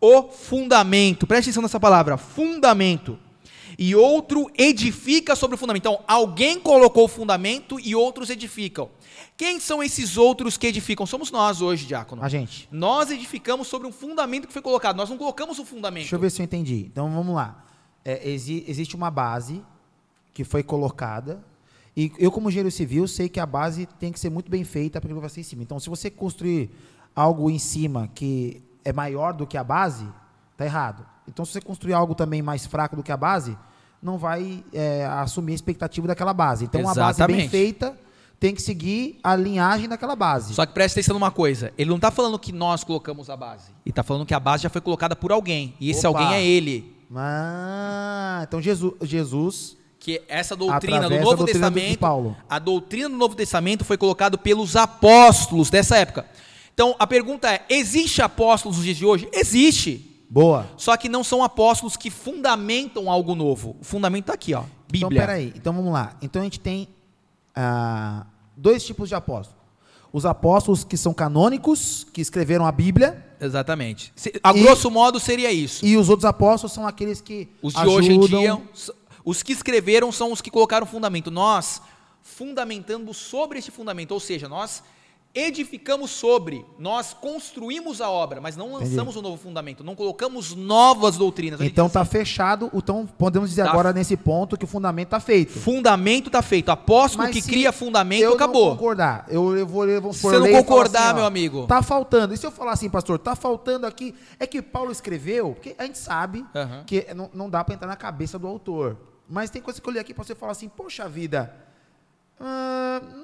o 0.00 0.28
fundamento. 0.28 1.26
Preste 1.26 1.48
atenção 1.48 1.62
nessa 1.62 1.80
palavra: 1.80 2.16
fundamento. 2.16 3.18
E 3.82 3.96
outro 3.96 4.50
edifica 4.58 5.34
sobre 5.34 5.54
o 5.54 5.58
fundamento. 5.58 5.80
Então, 5.80 6.04
alguém 6.06 6.60
colocou 6.60 7.06
o 7.06 7.08
fundamento 7.08 7.80
e 7.80 7.94
outros 7.94 8.28
edificam. 8.28 8.90
Quem 9.38 9.58
são 9.58 9.82
esses 9.82 10.18
outros 10.18 10.58
que 10.58 10.66
edificam? 10.66 11.06
Somos 11.06 11.30
nós 11.30 11.62
hoje, 11.62 11.86
diácono. 11.86 12.22
A 12.22 12.28
gente. 12.28 12.68
Nós 12.70 13.10
edificamos 13.10 13.68
sobre 13.68 13.88
um 13.88 13.92
fundamento 13.92 14.46
que 14.46 14.52
foi 14.52 14.60
colocado. 14.60 14.96
Nós 14.96 15.08
não 15.08 15.16
colocamos 15.16 15.58
o 15.58 15.64
fundamento. 15.64 16.02
Deixa 16.02 16.14
eu 16.16 16.20
ver 16.20 16.30
se 16.30 16.42
eu 16.42 16.44
entendi. 16.44 16.84
Então 16.92 17.10
vamos 17.10 17.34
lá. 17.34 17.64
É, 18.04 18.28
exi- 18.28 18.64
existe 18.68 18.94
uma 18.94 19.10
base 19.10 19.62
que 20.34 20.44
foi 20.44 20.62
colocada. 20.62 21.42
E 21.96 22.12
eu, 22.18 22.30
como 22.30 22.50
engenheiro 22.50 22.70
civil, 22.70 23.08
sei 23.08 23.30
que 23.30 23.40
a 23.40 23.46
base 23.46 23.86
tem 23.98 24.12
que 24.12 24.20
ser 24.20 24.28
muito 24.28 24.50
bem 24.50 24.62
feita 24.62 25.00
para 25.00 25.08
que 25.08 25.14
vai 25.18 25.28
ser 25.30 25.40
em 25.40 25.44
cima. 25.44 25.62
Então, 25.62 25.80
se 25.80 25.88
você 25.88 26.10
construir 26.10 26.70
algo 27.16 27.50
em 27.50 27.58
cima 27.58 28.10
que 28.14 28.62
é 28.84 28.92
maior 28.92 29.32
do 29.32 29.46
que 29.46 29.56
a 29.56 29.64
base, 29.64 30.06
tá 30.54 30.66
errado. 30.66 31.06
Então, 31.26 31.46
se 31.46 31.52
você 31.52 31.62
construir 31.62 31.94
algo 31.94 32.14
também 32.14 32.42
mais 32.42 32.66
fraco 32.66 32.94
do 32.94 33.02
que 33.02 33.10
a 33.10 33.16
base, 33.16 33.56
não 34.02 34.16
vai 34.16 34.64
é, 34.72 35.04
assumir 35.04 35.52
a 35.52 35.54
expectativa 35.54 36.06
daquela 36.06 36.32
base. 36.32 36.64
Então, 36.64 36.80
uma 36.80 36.94
base 36.94 37.18
bem 37.18 37.36
Exatamente. 37.36 37.48
feita 37.48 37.96
tem 38.38 38.54
que 38.54 38.62
seguir 38.62 39.20
a 39.22 39.36
linhagem 39.36 39.86
daquela 39.86 40.16
base. 40.16 40.54
Só 40.54 40.64
que 40.64 40.72
preste 40.72 40.94
atenção 40.94 41.12
numa 41.12 41.30
coisa. 41.30 41.72
Ele 41.76 41.90
não 41.90 41.96
está 41.96 42.10
falando 42.10 42.38
que 42.38 42.52
nós 42.52 42.82
colocamos 42.82 43.28
a 43.28 43.36
base. 43.36 43.66
Ele 43.84 43.90
está 43.90 44.02
falando 44.02 44.24
que 44.24 44.32
a 44.32 44.40
base 44.40 44.62
já 44.62 44.70
foi 44.70 44.80
colocada 44.80 45.14
por 45.14 45.30
alguém. 45.30 45.74
E 45.78 45.90
esse 45.90 46.06
Opa. 46.06 46.18
alguém 46.20 46.34
é 46.38 46.42
ele. 46.42 46.96
Ah, 47.14 48.44
então 48.46 48.62
Jesus, 48.62 48.94
Jesus 49.02 49.76
Que 49.98 50.22
essa 50.28 50.54
doutrina 50.54 51.00
do 51.00 51.04
Através 51.06 51.24
Novo 51.24 51.36
doutrina 51.38 51.70
Testamento. 51.70 51.98
Paulo. 51.98 52.36
A 52.48 52.58
doutrina 52.58 53.08
do 53.08 53.16
Novo 53.16 53.34
Testamento 53.34 53.84
foi 53.84 53.98
colocada 53.98 54.38
pelos 54.38 54.74
apóstolos 54.76 55.68
dessa 55.68 55.98
época. 55.98 56.24
Então 56.72 56.96
a 56.98 57.06
pergunta 57.06 57.52
é: 57.52 57.62
existe 57.68 58.22
apóstolos 58.22 58.78
nos 58.78 58.84
dias 58.86 58.96
de 58.96 59.04
hoje? 59.04 59.28
Existe. 59.32 60.09
Boa. 60.32 60.66
Só 60.76 60.96
que 60.96 61.08
não 61.08 61.24
são 61.24 61.42
apóstolos 61.42 61.96
que 61.96 62.08
fundamentam 62.08 63.10
algo 63.10 63.34
novo. 63.34 63.76
O 63.80 63.84
fundamento 63.84 64.22
está 64.24 64.34
aqui, 64.34 64.54
ó. 64.54 64.62
Bíblia. 64.88 65.06
Então, 65.06 65.26
peraí. 65.26 65.52
Então, 65.56 65.72
vamos 65.74 65.92
lá. 65.92 66.16
Então, 66.22 66.40
a 66.40 66.44
gente 66.44 66.60
tem 66.60 66.86
ah, 67.54 68.24
dois 68.56 68.84
tipos 68.84 69.08
de 69.08 69.14
apóstolos. 69.16 69.58
Os 70.12 70.24
apóstolos 70.26 70.82
que 70.84 70.96
são 70.96 71.12
canônicos, 71.12 72.06
que 72.12 72.20
escreveram 72.20 72.64
a 72.66 72.72
Bíblia, 72.72 73.26
Exatamente. 73.40 74.12
Se- 74.14 74.38
A 74.42 74.52
E- 74.54 74.62
grosso 74.62 74.90
modo 74.90 75.18
seria 75.18 75.50
isso. 75.50 75.84
e 75.84 75.96
os 75.96 76.08
outros 76.10 76.24
apóstolos 76.26 76.72
são 76.72 76.86
aqueles 76.86 77.20
que 77.20 77.48
Os 77.62 77.72
de 77.72 77.80
ajudam... 77.80 77.96
hoje 77.96 78.12
em 78.12 78.20
dia, 78.20 78.62
os 79.24 79.42
que 79.42 79.52
escreveram 79.52 80.12
são 80.12 80.30
os 80.30 80.40
que 80.42 80.50
colocaram 80.50 80.84
fundamento. 80.86 81.30
Nós 81.30 81.80
fundamentamos 82.22 83.16
sobre 83.16 83.58
esse 83.58 83.70
fundamento, 83.70 84.12
ou 84.12 84.20
seja, 84.20 84.48
nós 84.48 84.82
edificamos 85.32 86.10
sobre, 86.10 86.66
nós 86.78 87.12
construímos 87.14 88.00
a 88.00 88.10
obra, 88.10 88.40
mas 88.40 88.56
não 88.56 88.72
lançamos 88.72 89.16
um 89.16 89.22
novo 89.22 89.36
fundamento, 89.36 89.84
não 89.84 89.94
colocamos 89.94 90.54
novas 90.56 91.16
doutrinas. 91.16 91.60
Então, 91.60 91.86
está 91.86 92.00
assim, 92.00 92.10
fechado. 92.10 92.70
Então, 92.74 93.06
podemos 93.06 93.48
dizer 93.50 93.64
Tá. 93.64 93.70
agora, 93.70 93.92
nesse 93.92 94.16
ponto, 94.16 94.56
que 94.56 94.64
o 94.64 94.68
fundamento 94.68 95.06
está 95.08 95.20
feito. 95.20 95.52
fundamento 95.52 96.26
está 96.26 96.42
feito. 96.42 96.70
Apóstolo 96.70 97.24
Mas 97.24 97.32
que 97.34 97.42
cria 97.42 97.70
fundamento 97.70 98.22
eu 98.22 98.34
acabou. 98.34 98.70
não 98.70 98.76
concordar. 98.76 99.24
Eu, 99.28 99.56
eu 99.56 99.66
vou 99.66 99.82
ler, 99.84 100.00
vamos 100.00 100.16
Se 100.16 100.26
eu 100.26 100.40
não 100.40 100.50
concordar, 100.52 101.02
assim, 101.02 101.12
ó, 101.12 101.14
meu 101.16 101.24
amigo. 101.24 101.66
Tá 101.66 101.80
faltando. 101.82 102.34
E 102.34 102.36
se 102.36 102.44
eu 102.46 102.50
falar 102.50 102.72
assim, 102.72 102.90
pastor, 102.90 103.18
tá 103.18 103.36
faltando 103.36 103.86
aqui, 103.86 104.14
é 104.38 104.46
que 104.46 104.60
Paulo 104.60 104.90
escreveu, 104.90 105.52
porque 105.54 105.74
a 105.78 105.84
gente 105.84 105.98
sabe 105.98 106.44
Aham. 106.54 106.82
que 106.86 107.06
não, 107.14 107.30
não 107.32 107.48
dá 107.50 107.62
para 107.62 107.74
entrar 107.74 107.86
na 107.88 107.96
cabeça 107.96 108.38
do 108.38 108.48
autor. 108.48 108.96
Mas 109.28 109.48
tem 109.48 109.62
coisa 109.62 109.80
que 109.80 109.88
eu 109.88 109.92
li 109.92 109.98
aqui 110.00 110.12
para 110.12 110.24
você 110.24 110.34
falar 110.34 110.52
assim, 110.52 110.68
poxa 110.68 111.08
vida, 111.08 111.54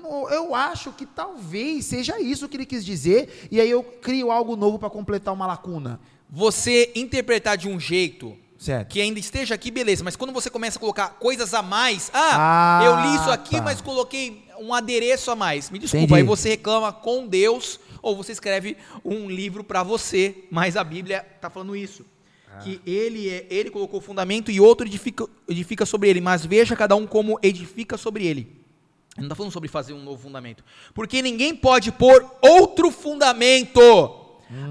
No- 0.02 0.28
eu 0.30 0.54
acho 0.54 0.92
que 0.92 1.06
talvez 1.06 1.84
seja 1.86 2.20
isso 2.20 2.48
que 2.48 2.56
ele 2.56 2.66
quis 2.66 2.84
dizer, 2.84 3.48
e 3.50 3.60
aí 3.60 3.70
eu 3.70 3.82
crio 3.82 4.30
algo 4.30 4.56
novo 4.56 4.78
para 4.78 4.90
completar 4.90 5.32
uma 5.32 5.46
lacuna. 5.46 5.98
Você 6.30 6.92
interpretar 6.94 7.56
de 7.56 7.68
um 7.68 7.78
jeito 7.80 8.36
Certo. 8.58 8.88
que 8.88 9.00
ainda 9.00 9.18
esteja 9.18 9.54
aqui, 9.54 9.70
beleza, 9.70 10.02
mas 10.04 10.16
quando 10.16 10.32
você 10.32 10.50
começa 10.50 10.78
a 10.78 10.80
colocar 10.80 11.08
coisas 11.18 11.54
a 11.54 11.62
mais, 11.62 12.10
ah, 12.12 12.80
Ah, 12.80 12.84
eu 12.84 13.00
li 13.10 13.16
isso 13.20 13.30
aqui, 13.30 13.56
tá. 13.56 13.62
mas 13.62 13.80
coloquei 13.80 14.44
um 14.58 14.72
adereço 14.74 15.30
a 15.30 15.36
mais. 15.36 15.70
Me 15.70 15.78
desculpa, 15.78 16.04
Entendi. 16.04 16.20
aí 16.20 16.26
você 16.26 16.50
reclama 16.50 16.92
com 16.92 17.26
Deus 17.26 17.78
ou 18.02 18.16
você 18.16 18.32
escreve 18.32 18.76
um 19.04 19.28
livro 19.30 19.62
para 19.64 19.82
você, 19.82 20.44
mas 20.50 20.76
a 20.76 20.84
Bíblia 20.84 21.24
está 21.36 21.48
falando 21.50 21.74
isso. 21.76 22.04
Ah. 22.52 22.58
Que 22.58 22.80
ele 22.86 23.28
é, 23.28 23.46
ele 23.50 23.70
colocou 23.70 23.98
o 24.00 24.02
fundamento 24.02 24.50
e 24.50 24.60
outro 24.60 24.86
edifica, 24.86 25.26
edifica 25.48 25.84
sobre 25.86 26.08
ele, 26.08 26.20
mas 26.20 26.44
veja 26.44 26.74
cada 26.74 26.96
um 26.96 27.06
como 27.06 27.38
edifica 27.42 27.96
sobre 27.96 28.26
ele. 28.26 28.65
Ele 29.16 29.22
não 29.22 29.26
está 29.26 29.34
falando 29.34 29.52
sobre 29.52 29.68
fazer 29.68 29.92
um 29.94 30.02
novo 30.02 30.22
fundamento. 30.22 30.62
Porque 30.94 31.22
ninguém 31.22 31.54
pode 31.54 31.90
pôr 31.90 32.24
outro 32.42 32.90
fundamento 32.90 33.80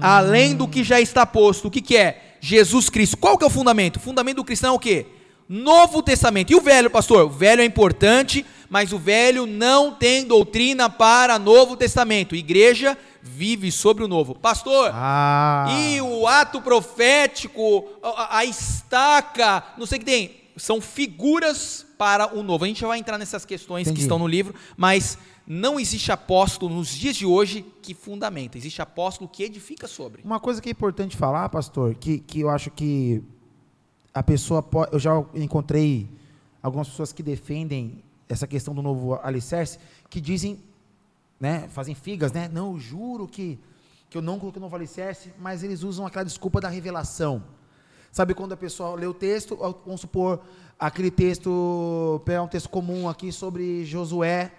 além 0.00 0.54
do 0.54 0.66
que 0.68 0.82
já 0.84 1.00
está 1.00 1.26
posto. 1.26 1.68
O 1.68 1.70
que, 1.70 1.80
que 1.82 1.96
é? 1.96 2.36
Jesus 2.40 2.88
Cristo. 2.88 3.16
Qual 3.16 3.36
que 3.36 3.44
é 3.44 3.46
o 3.46 3.50
fundamento? 3.50 3.96
O 3.96 4.00
fundamento 4.00 4.36
do 4.36 4.44
cristão 4.44 4.72
é 4.72 4.76
o 4.76 4.78
quê? 4.78 5.06
Novo 5.48 6.02
Testamento. 6.02 6.52
E 6.52 6.56
o 6.56 6.60
velho, 6.60 6.90
pastor? 6.90 7.26
O 7.26 7.30
velho 7.30 7.60
é 7.62 7.64
importante, 7.64 8.44
mas 8.68 8.92
o 8.92 8.98
velho 8.98 9.46
não 9.46 9.92
tem 9.92 10.24
doutrina 10.24 10.88
para 10.90 11.38
Novo 11.38 11.76
Testamento. 11.76 12.34
Igreja 12.34 12.96
vive 13.22 13.70
sobre 13.72 14.04
o 14.04 14.08
novo. 14.08 14.34
Pastor, 14.34 14.90
Ah. 14.92 15.66
e 15.70 16.00
o 16.00 16.26
ato 16.26 16.60
profético, 16.60 17.84
a, 18.02 18.38
a 18.38 18.44
estaca, 18.44 19.62
não 19.76 19.86
sei 19.86 19.96
o 19.96 19.98
que 20.00 20.04
tem, 20.06 20.30
são 20.56 20.80
figuras 20.80 21.85
para 21.96 22.36
o 22.36 22.42
novo. 22.42 22.64
A 22.64 22.68
gente 22.68 22.84
vai 22.84 22.98
entrar 22.98 23.18
nessas 23.18 23.44
questões 23.44 23.84
que 23.84 23.90
Entendi. 23.90 24.02
estão 24.02 24.18
no 24.18 24.26
livro, 24.26 24.54
mas 24.76 25.18
não 25.46 25.78
existe 25.78 26.10
apóstolo 26.10 26.74
nos 26.74 26.88
dias 26.88 27.16
de 27.16 27.24
hoje 27.24 27.64
que 27.80 27.94
fundamenta, 27.94 28.58
existe 28.58 28.82
apóstolo 28.82 29.28
que 29.28 29.42
edifica 29.44 29.86
sobre. 29.86 30.22
Uma 30.24 30.40
coisa 30.40 30.60
que 30.60 30.68
é 30.68 30.72
importante 30.72 31.16
falar, 31.16 31.48
pastor, 31.48 31.94
que, 31.94 32.18
que 32.18 32.40
eu 32.40 32.50
acho 32.50 32.70
que 32.70 33.22
a 34.12 34.22
pessoa 34.22 34.62
pode. 34.62 34.92
Eu 34.92 34.98
já 34.98 35.12
encontrei 35.34 36.08
algumas 36.62 36.88
pessoas 36.88 37.12
que 37.12 37.22
defendem 37.22 38.02
essa 38.28 38.46
questão 38.46 38.74
do 38.74 38.82
novo 38.82 39.14
alicerce, 39.22 39.78
que 40.10 40.20
dizem, 40.20 40.58
né, 41.38 41.68
fazem 41.68 41.94
figas, 41.94 42.32
né? 42.32 42.48
Não, 42.48 42.72
eu 42.72 42.80
juro 42.80 43.28
que, 43.28 43.58
que 44.10 44.18
eu 44.18 44.22
não 44.22 44.38
coloquei 44.38 44.60
novo 44.60 44.74
alicerce, 44.74 45.32
mas 45.38 45.62
eles 45.62 45.82
usam 45.82 46.06
aquela 46.06 46.24
desculpa 46.24 46.60
da 46.60 46.68
revelação. 46.68 47.44
Sabe 48.16 48.32
quando 48.32 48.52
a 48.52 48.56
pessoa 48.56 48.94
lê 48.98 49.06
o 49.06 49.12
texto, 49.12 49.58
vamos 49.84 50.00
supor, 50.00 50.40
aquele 50.78 51.10
texto, 51.10 52.22
pegar 52.24 52.42
um 52.42 52.48
texto 52.48 52.66
comum 52.70 53.10
aqui 53.10 53.30
sobre 53.30 53.84
Josué, 53.84 54.52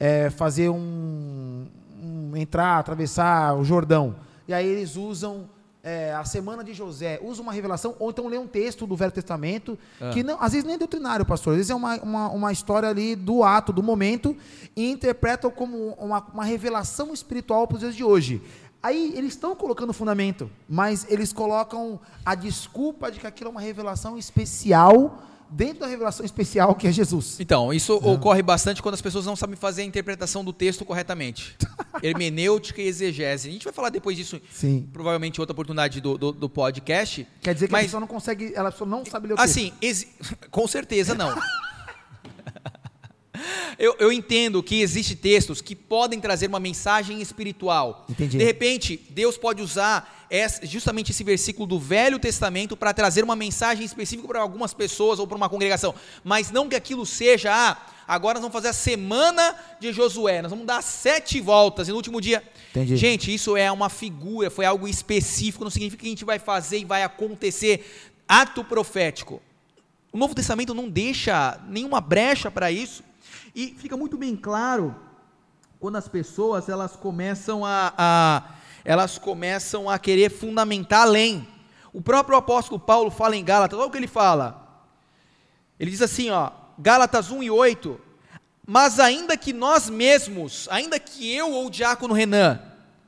é, 0.00 0.30
fazer 0.30 0.70
um, 0.70 1.66
um- 2.02 2.32
entrar, 2.34 2.78
atravessar 2.78 3.54
o 3.54 3.62
Jordão. 3.62 4.16
E 4.48 4.54
aí 4.54 4.66
eles 4.66 4.96
usam 4.96 5.46
é, 5.88 6.12
a 6.14 6.24
semana 6.24 6.64
de 6.64 6.72
José, 6.72 7.20
usam 7.22 7.42
uma 7.44 7.52
revelação, 7.52 7.94
ou 8.00 8.08
então 8.10 8.26
lê 8.28 8.36
um 8.38 8.46
texto 8.46 8.86
do 8.88 8.96
Velho 8.96 9.12
Testamento, 9.12 9.78
Ah. 10.00 10.10
que 10.10 10.22
não, 10.24 10.36
às 10.42 10.50
vezes 10.52 10.64
nem 10.64 10.74
é 10.74 10.78
doutrinário, 10.78 11.24
pastor, 11.24 11.52
às 11.52 11.56
vezes 11.58 11.70
é 11.70 11.74
uma, 11.76 11.96
uma, 12.02 12.28
uma 12.30 12.50
história 12.50 12.88
ali 12.88 13.14
do 13.14 13.44
ato, 13.44 13.72
do 13.74 13.82
momento, 13.84 14.34
e 14.74 14.90
interpretam 14.90 15.48
como 15.50 15.90
uma, 15.98 16.20
uma 16.32 16.44
revelação 16.44 17.12
espiritual 17.14 17.68
para 17.68 17.74
os 17.74 17.80
dias 17.80 17.94
de 17.94 18.02
hoje. 18.02 18.42
Aí 18.86 19.12
eles 19.16 19.32
estão 19.32 19.56
colocando 19.56 19.92
fundamento, 19.92 20.48
mas 20.68 21.04
eles 21.08 21.32
colocam 21.32 21.98
a 22.24 22.36
desculpa 22.36 23.10
de 23.10 23.18
que 23.18 23.26
aquilo 23.26 23.48
é 23.48 23.50
uma 23.50 23.60
revelação 23.60 24.16
especial, 24.16 25.24
dentro 25.50 25.80
da 25.80 25.88
revelação 25.88 26.24
especial 26.24 26.72
que 26.76 26.86
é 26.86 26.92
Jesus. 26.92 27.40
Então, 27.40 27.74
isso 27.74 27.94
ocorre 27.94 28.42
bastante 28.42 28.80
quando 28.80 28.94
as 28.94 29.02
pessoas 29.02 29.26
não 29.26 29.34
sabem 29.34 29.56
fazer 29.56 29.82
a 29.82 29.84
interpretação 29.84 30.44
do 30.44 30.52
texto 30.52 30.84
corretamente. 30.84 31.56
Hermenêutica 32.00 32.80
e 32.80 32.86
exegese. 32.86 33.48
A 33.48 33.52
gente 33.52 33.64
vai 33.64 33.72
falar 33.72 33.88
depois 33.88 34.16
disso, 34.16 34.40
Sim. 34.52 34.88
provavelmente 34.92 35.38
em 35.38 35.40
outra 35.40 35.52
oportunidade 35.52 36.00
do, 36.00 36.16
do, 36.16 36.30
do 36.30 36.48
podcast. 36.48 37.26
Quer 37.40 37.54
dizer 37.54 37.66
que 37.66 37.74
a 37.74 37.78
Mas- 37.78 37.86
pessoa 37.86 38.00
não 38.00 38.06
consegue, 38.06 38.52
ela 38.54 38.70
só 38.70 38.86
não 38.86 39.04
sabe 39.04 39.26
ler 39.26 39.34
o 39.34 39.36
texto. 39.36 39.50
Assim, 39.50 39.72
com 40.48 40.68
certeza 40.68 41.12
não. 41.12 41.34
Eu, 43.78 43.94
eu 43.98 44.10
entendo 44.10 44.62
que 44.62 44.80
existem 44.80 45.14
textos 45.16 45.60
que 45.60 45.76
podem 45.76 46.18
trazer 46.18 46.46
uma 46.48 46.58
mensagem 46.58 47.20
espiritual. 47.20 48.06
Entendi. 48.08 48.38
De 48.38 48.44
repente, 48.44 48.98
Deus 49.10 49.36
pode 49.36 49.60
usar 49.60 50.26
essa- 50.30 50.64
justamente 50.64 51.10
esse 51.10 51.22
versículo 51.22 51.66
do 51.66 51.78
Velho 51.78 52.18
Testamento 52.18 52.74
para 52.74 52.94
trazer 52.94 53.22
uma 53.22 53.36
mensagem 53.36 53.84
específica 53.84 54.26
para 54.26 54.40
algumas 54.40 54.72
pessoas 54.72 55.18
ou 55.18 55.26
para 55.26 55.36
uma 55.36 55.48
congregação. 55.50 55.94
Mas 56.24 56.50
não 56.50 56.68
que 56.70 56.74
aquilo 56.74 57.04
seja, 57.04 57.52
ah, 57.52 57.76
agora 58.08 58.34
nós 58.40 58.42
vamos 58.42 58.54
fazer 58.54 58.68
a 58.68 58.72
semana 58.72 59.54
de 59.78 59.92
Josué, 59.92 60.40
nós 60.40 60.50
vamos 60.50 60.66
dar 60.66 60.82
sete 60.82 61.38
voltas 61.40 61.86
e 61.88 61.90
no 61.90 61.96
último 61.98 62.18
dia. 62.18 62.42
Entendi. 62.70 62.96
Gente, 62.96 63.32
isso 63.34 63.58
é 63.58 63.70
uma 63.70 63.90
figura, 63.90 64.50
foi 64.50 64.64
algo 64.64 64.88
específico, 64.88 65.64
não 65.64 65.70
significa 65.70 66.00
que 66.00 66.06
a 66.06 66.10
gente 66.10 66.24
vai 66.24 66.38
fazer 66.38 66.78
e 66.78 66.84
vai 66.86 67.02
acontecer. 67.02 68.10
Ato 68.26 68.64
profético. 68.64 69.42
O 70.10 70.16
Novo 70.16 70.34
Testamento 70.34 70.72
não 70.72 70.88
deixa 70.88 71.60
nenhuma 71.68 72.00
brecha 72.00 72.50
para 72.50 72.72
isso. 72.72 73.04
E 73.56 73.74
fica 73.78 73.96
muito 73.96 74.18
bem 74.18 74.36
claro 74.36 74.94
quando 75.80 75.96
as 75.96 76.06
pessoas 76.06 76.68
elas 76.68 76.94
começam 76.94 77.64
a, 77.64 77.92
a- 77.96 78.42
elas 78.84 79.16
começam 79.18 79.88
a 79.90 79.98
querer 79.98 80.30
fundamentar 80.30 81.02
além. 81.02 81.48
O 81.92 82.02
próprio 82.02 82.36
apóstolo 82.36 82.78
Paulo 82.78 83.10
fala 83.10 83.34
em 83.34 83.42
Gálatas, 83.42 83.78
olha 83.78 83.88
o 83.88 83.90
que 83.90 83.96
ele 83.96 84.06
fala. 84.06 84.84
Ele 85.80 85.90
diz 85.90 86.02
assim, 86.02 86.30
ó, 86.30 86.50
Gálatas 86.78 87.30
1 87.30 87.42
e 87.44 87.50
8, 87.50 87.98
mas 88.66 89.00
ainda 89.00 89.36
que 89.36 89.52
nós 89.54 89.88
mesmos, 89.88 90.68
ainda 90.70 90.98
que 91.00 91.34
eu 91.34 91.50
ou 91.52 91.66
o 91.66 91.70
diácono 91.70 92.12
Renan, 92.12 92.60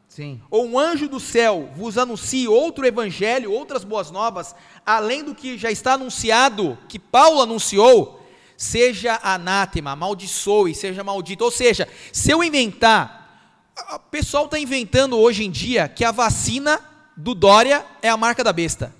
Sim. 0.09 0.41
ou 0.51 0.67
um 0.67 0.79
anjo 0.79 1.09
do 1.09 1.21
céu 1.21 1.69
vos 1.77 1.99
anuncie 1.99 2.49
outro 2.49 2.87
evangelho, 2.87 3.53
outras 3.53 3.85
boas 3.85 4.11
novas, 4.11 4.55
além 4.87 5.23
do 5.23 5.35
que 5.35 5.59
já 5.59 5.71
está 5.71 5.93
anunciado, 5.93 6.79
que 6.89 6.99
Paulo 6.99 7.43
anunciou, 7.43 8.18
seja 8.59 9.21
anátema, 9.23 9.93
amaldiçoe, 9.93 10.75
seja 10.75 11.05
maldito. 11.05 11.45
Ou 11.45 11.51
seja, 11.51 11.89
se 12.13 12.33
eu 12.33 12.43
inventar, 12.43 13.73
o 13.95 13.99
pessoal 14.01 14.47
está 14.47 14.59
inventando 14.59 15.17
hoje 15.17 15.45
em 15.45 15.51
dia 15.51 15.89
que 15.89 16.05
a 16.05 16.11
vacina 16.11 16.81
do 17.17 17.35
Dória 17.37 17.87
é 18.03 18.09
a 18.09 18.17
marca 18.17 18.43
da 18.43 18.53
besta. 18.53 18.93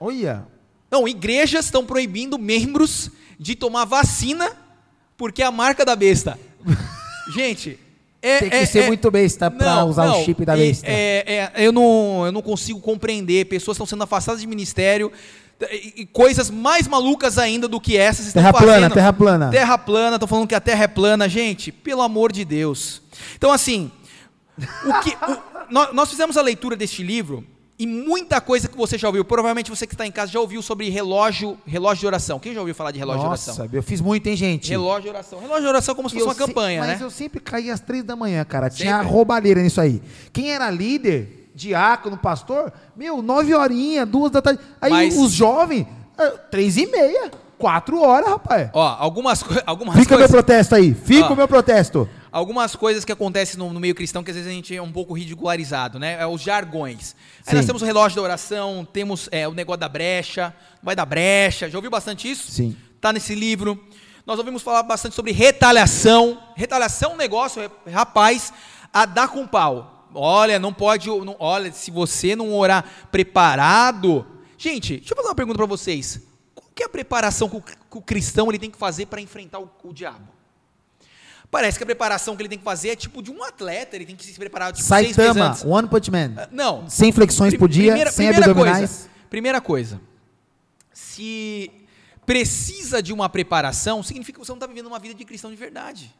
Olha. 0.00 0.46
Não, 0.90 1.06
igrejas 1.06 1.66
estão 1.66 1.84
proibindo 1.84 2.38
membros 2.38 3.10
de 3.38 3.54
tomar 3.54 3.84
vacina 3.84 4.50
porque 5.18 5.42
é 5.42 5.46
a 5.46 5.50
marca 5.52 5.84
da 5.84 5.94
besta. 5.94 6.38
Gente, 7.34 7.78
é, 8.22 8.38
Tem 8.38 8.48
que 8.50 8.56
é- 8.56 8.64
ser 8.66 8.84
é- 8.84 8.86
muito 8.86 9.10
besta 9.10 9.50
pra 9.50 9.84
usar 9.84 10.10
o 10.14 10.24
chip 10.24 10.46
da 10.46 10.56
e- 10.56 10.60
besta. 10.68 10.86
É, 10.88 11.50
é, 11.54 11.66
eu, 11.66 11.72
não, 11.72 12.24
eu 12.24 12.32
não 12.32 12.40
consigo 12.40 12.80
compreender. 12.80 13.44
Pessoas 13.46 13.74
estão 13.76 13.86
sendo 13.86 14.02
afastadas 14.04 14.40
de 14.40 14.46
ministério. 14.46 15.12
E, 15.70 16.04
coisas 16.06 16.50
mais 16.50 16.86
malucas 16.88 17.38
ainda 17.38 17.66
do 17.68 17.80
que 17.80 17.96
essas 17.96 18.26
estão 18.26 18.42
Terra 18.42 18.52
plana, 18.52 18.72
fazendo. 18.74 18.92
terra 18.94 19.12
plana. 19.12 19.50
Terra 19.50 19.78
plana, 19.78 20.16
estão 20.16 20.28
falando 20.28 20.48
que 20.48 20.54
a 20.54 20.60
terra 20.60 20.84
é 20.84 20.88
plana. 20.88 21.28
Gente, 21.28 21.70
pelo 21.70 22.02
amor 22.02 22.32
de 22.32 22.44
Deus. 22.44 23.00
Então, 23.36 23.52
assim, 23.52 23.90
o 24.58 25.00
que, 25.00 25.10
o- 25.10 25.38
nó- 25.70 25.92
nós 25.92 26.10
fizemos 26.10 26.36
a 26.36 26.42
leitura 26.42 26.76
deste 26.76 27.02
livro 27.02 27.44
e 27.78 27.86
muita 27.86 28.40
coisa 28.40 28.68
que 28.68 28.76
você 28.76 28.98
já 28.98 29.08
ouviu. 29.08 29.24
Provavelmente 29.24 29.70
você 29.70 29.86
que 29.86 29.94
está 29.94 30.06
em 30.06 30.10
casa 30.12 30.30
já 30.32 30.40
ouviu 30.40 30.60
sobre 30.60 30.88
relógio, 30.90 31.56
relógio 31.66 32.00
de 32.00 32.06
oração. 32.06 32.38
Quem 32.38 32.52
já 32.52 32.60
ouviu 32.60 32.74
falar 32.74 32.90
de 32.90 32.98
relógio 32.98 33.22
de 33.22 33.26
oração? 33.28 33.56
Nossa, 33.56 33.70
eu 33.72 33.82
fiz 33.82 34.00
muito, 34.00 34.26
hein, 34.28 34.36
gente? 34.36 34.68
Relógio 34.70 35.02
de 35.04 35.08
oração. 35.08 35.40
Relógio 35.40 35.62
de 35.62 35.68
oração 35.68 35.92
é 35.92 35.96
como 35.96 36.08
se 36.08 36.14
fosse 36.14 36.24
eu 36.24 36.28
uma 36.28 36.34
se- 36.34 36.40
campanha, 36.40 36.80
Mas 36.80 37.00
né? 37.00 37.06
eu 37.06 37.10
sempre 37.10 37.40
caía 37.40 37.72
às 37.74 37.80
três 37.80 38.02
da 38.04 38.14
manhã, 38.16 38.44
cara. 38.44 38.68
Tinha 38.68 38.98
Sempre. 38.98 39.12
roubalheira 39.12 39.62
nisso 39.62 39.80
aí. 39.80 40.02
Quem 40.32 40.50
era 40.52 40.70
líder, 40.70 41.43
diácono, 41.54 42.16
pastor, 42.16 42.72
meu, 42.96 43.22
nove 43.22 43.54
horinhas, 43.54 44.08
duas 44.08 44.30
da 44.32 44.42
tarde. 44.42 44.60
Aí 44.80 44.90
Mas- 44.90 45.16
os 45.16 45.32
jovens, 45.32 45.86
ah, 46.18 46.30
três 46.50 46.76
e 46.76 46.86
meia, 46.86 47.30
quatro 47.58 48.00
horas, 48.02 48.28
rapaz. 48.28 48.70
Ó, 48.72 48.96
algumas, 48.98 49.42
co- 49.42 49.54
algumas 49.66 49.94
Fica 49.96 50.14
o 50.14 50.18
meu 50.18 50.28
coisas... 50.28 50.30
protesto 50.30 50.74
aí, 50.74 50.94
fica 50.94 51.28
Ó. 51.28 51.32
o 51.32 51.36
meu 51.36 51.46
protesto. 51.48 52.08
algumas 52.32 52.74
coisas 52.74 53.04
que 53.04 53.12
acontecem 53.12 53.56
no, 53.58 53.72
no 53.72 53.78
meio 53.78 53.94
cristão 53.94 54.22
que 54.24 54.30
às 54.30 54.36
vezes 54.36 54.50
a 54.50 54.54
gente 54.54 54.74
é 54.76 54.82
um 54.82 54.90
pouco 54.90 55.14
ridicularizado, 55.14 55.98
né? 56.00 56.16
É 56.20 56.26
os 56.26 56.40
jargões. 56.40 57.14
Aí 57.46 57.50
Sim. 57.52 57.56
nós 57.56 57.66
temos 57.66 57.80
o 57.82 57.84
relógio 57.84 58.16
da 58.16 58.22
oração, 58.22 58.84
temos 58.92 59.28
é, 59.30 59.46
o 59.46 59.52
negócio 59.52 59.80
da 59.80 59.88
brecha, 59.88 60.52
vai 60.82 60.96
da 60.96 61.06
brecha. 61.06 61.70
Já 61.70 61.78
ouviu 61.78 61.90
bastante 61.90 62.28
isso? 62.28 62.50
Sim. 62.50 62.76
Tá 63.00 63.12
nesse 63.12 63.34
livro. 63.36 63.78
Nós 64.26 64.38
ouvimos 64.38 64.62
falar 64.62 64.82
bastante 64.82 65.14
sobre 65.14 65.30
retaliação. 65.32 66.38
Retaliação 66.56 67.10
é 67.12 67.14
um 67.14 67.16
negócio, 67.18 67.62
é- 67.62 67.90
rapaz, 67.90 68.52
a 68.92 69.04
dar 69.06 69.28
com 69.28 69.46
pau. 69.46 69.93
Olha, 70.14 70.58
não 70.58 70.72
pode. 70.72 71.08
não- 71.08 71.36
olha, 71.38 71.72
se 71.72 71.90
você 71.90 72.34
não 72.36 72.54
orar 72.54 72.84
preparado. 73.10 74.26
Gente, 74.56 74.96
deixa 74.98 75.12
eu 75.12 75.16
fazer 75.16 75.28
uma 75.28 75.34
pergunta 75.34 75.56
para 75.58 75.66
vocês. 75.66 76.20
Qual 76.54 76.70
que 76.74 76.82
é 76.82 76.86
a 76.86 76.88
preparação 76.88 77.48
que 77.48 77.56
o, 77.56 77.60
que 77.60 77.74
o 77.98 78.00
cristão 78.00 78.48
ele 78.48 78.58
tem 78.58 78.70
que 78.70 78.78
fazer 78.78 79.06
para 79.06 79.20
enfrentar 79.20 79.58
o, 79.60 79.70
o 79.82 79.92
diabo? 79.92 80.32
Parece 81.50 81.78
que 81.78 81.84
a 81.84 81.86
preparação 81.86 82.34
que 82.34 82.42
ele 82.42 82.48
tem 82.48 82.58
que 82.58 82.64
fazer 82.64 82.88
é 82.90 82.96
tipo 82.96 83.22
de 83.22 83.30
um 83.30 83.44
atleta, 83.44 83.94
ele 83.94 84.06
tem 84.06 84.16
que 84.16 84.24
se 84.24 84.32
preparar 84.34 84.72
tipo 84.72 84.84
seis 84.84 85.02
meses 85.08 85.16
Saitama, 85.16 85.46
antes. 85.50 85.64
One 85.64 85.88
Punch 85.88 86.10
Man. 86.10 86.32
Ah, 86.36 86.48
Não. 86.50 86.88
Sem 86.88 87.12
flexões 87.12 87.54
por 87.56 87.68
dia, 87.68 87.86
Primeira- 87.92 88.10
sem 88.10 88.26
primeira 88.26 88.50
abdominais. 88.50 88.78
Coisa, 88.90 89.08
primeira 89.30 89.60
coisa, 89.60 90.00
se 90.92 91.70
precisa 92.26 93.02
de 93.02 93.12
uma 93.12 93.28
preparação, 93.28 94.02
significa 94.02 94.38
que 94.40 94.44
você 94.44 94.50
não 94.50 94.56
está 94.56 94.66
vivendo 94.66 94.86
uma 94.86 94.98
vida 94.98 95.14
de 95.14 95.24
cristão 95.24 95.50
de 95.50 95.56
verdade. 95.56 96.12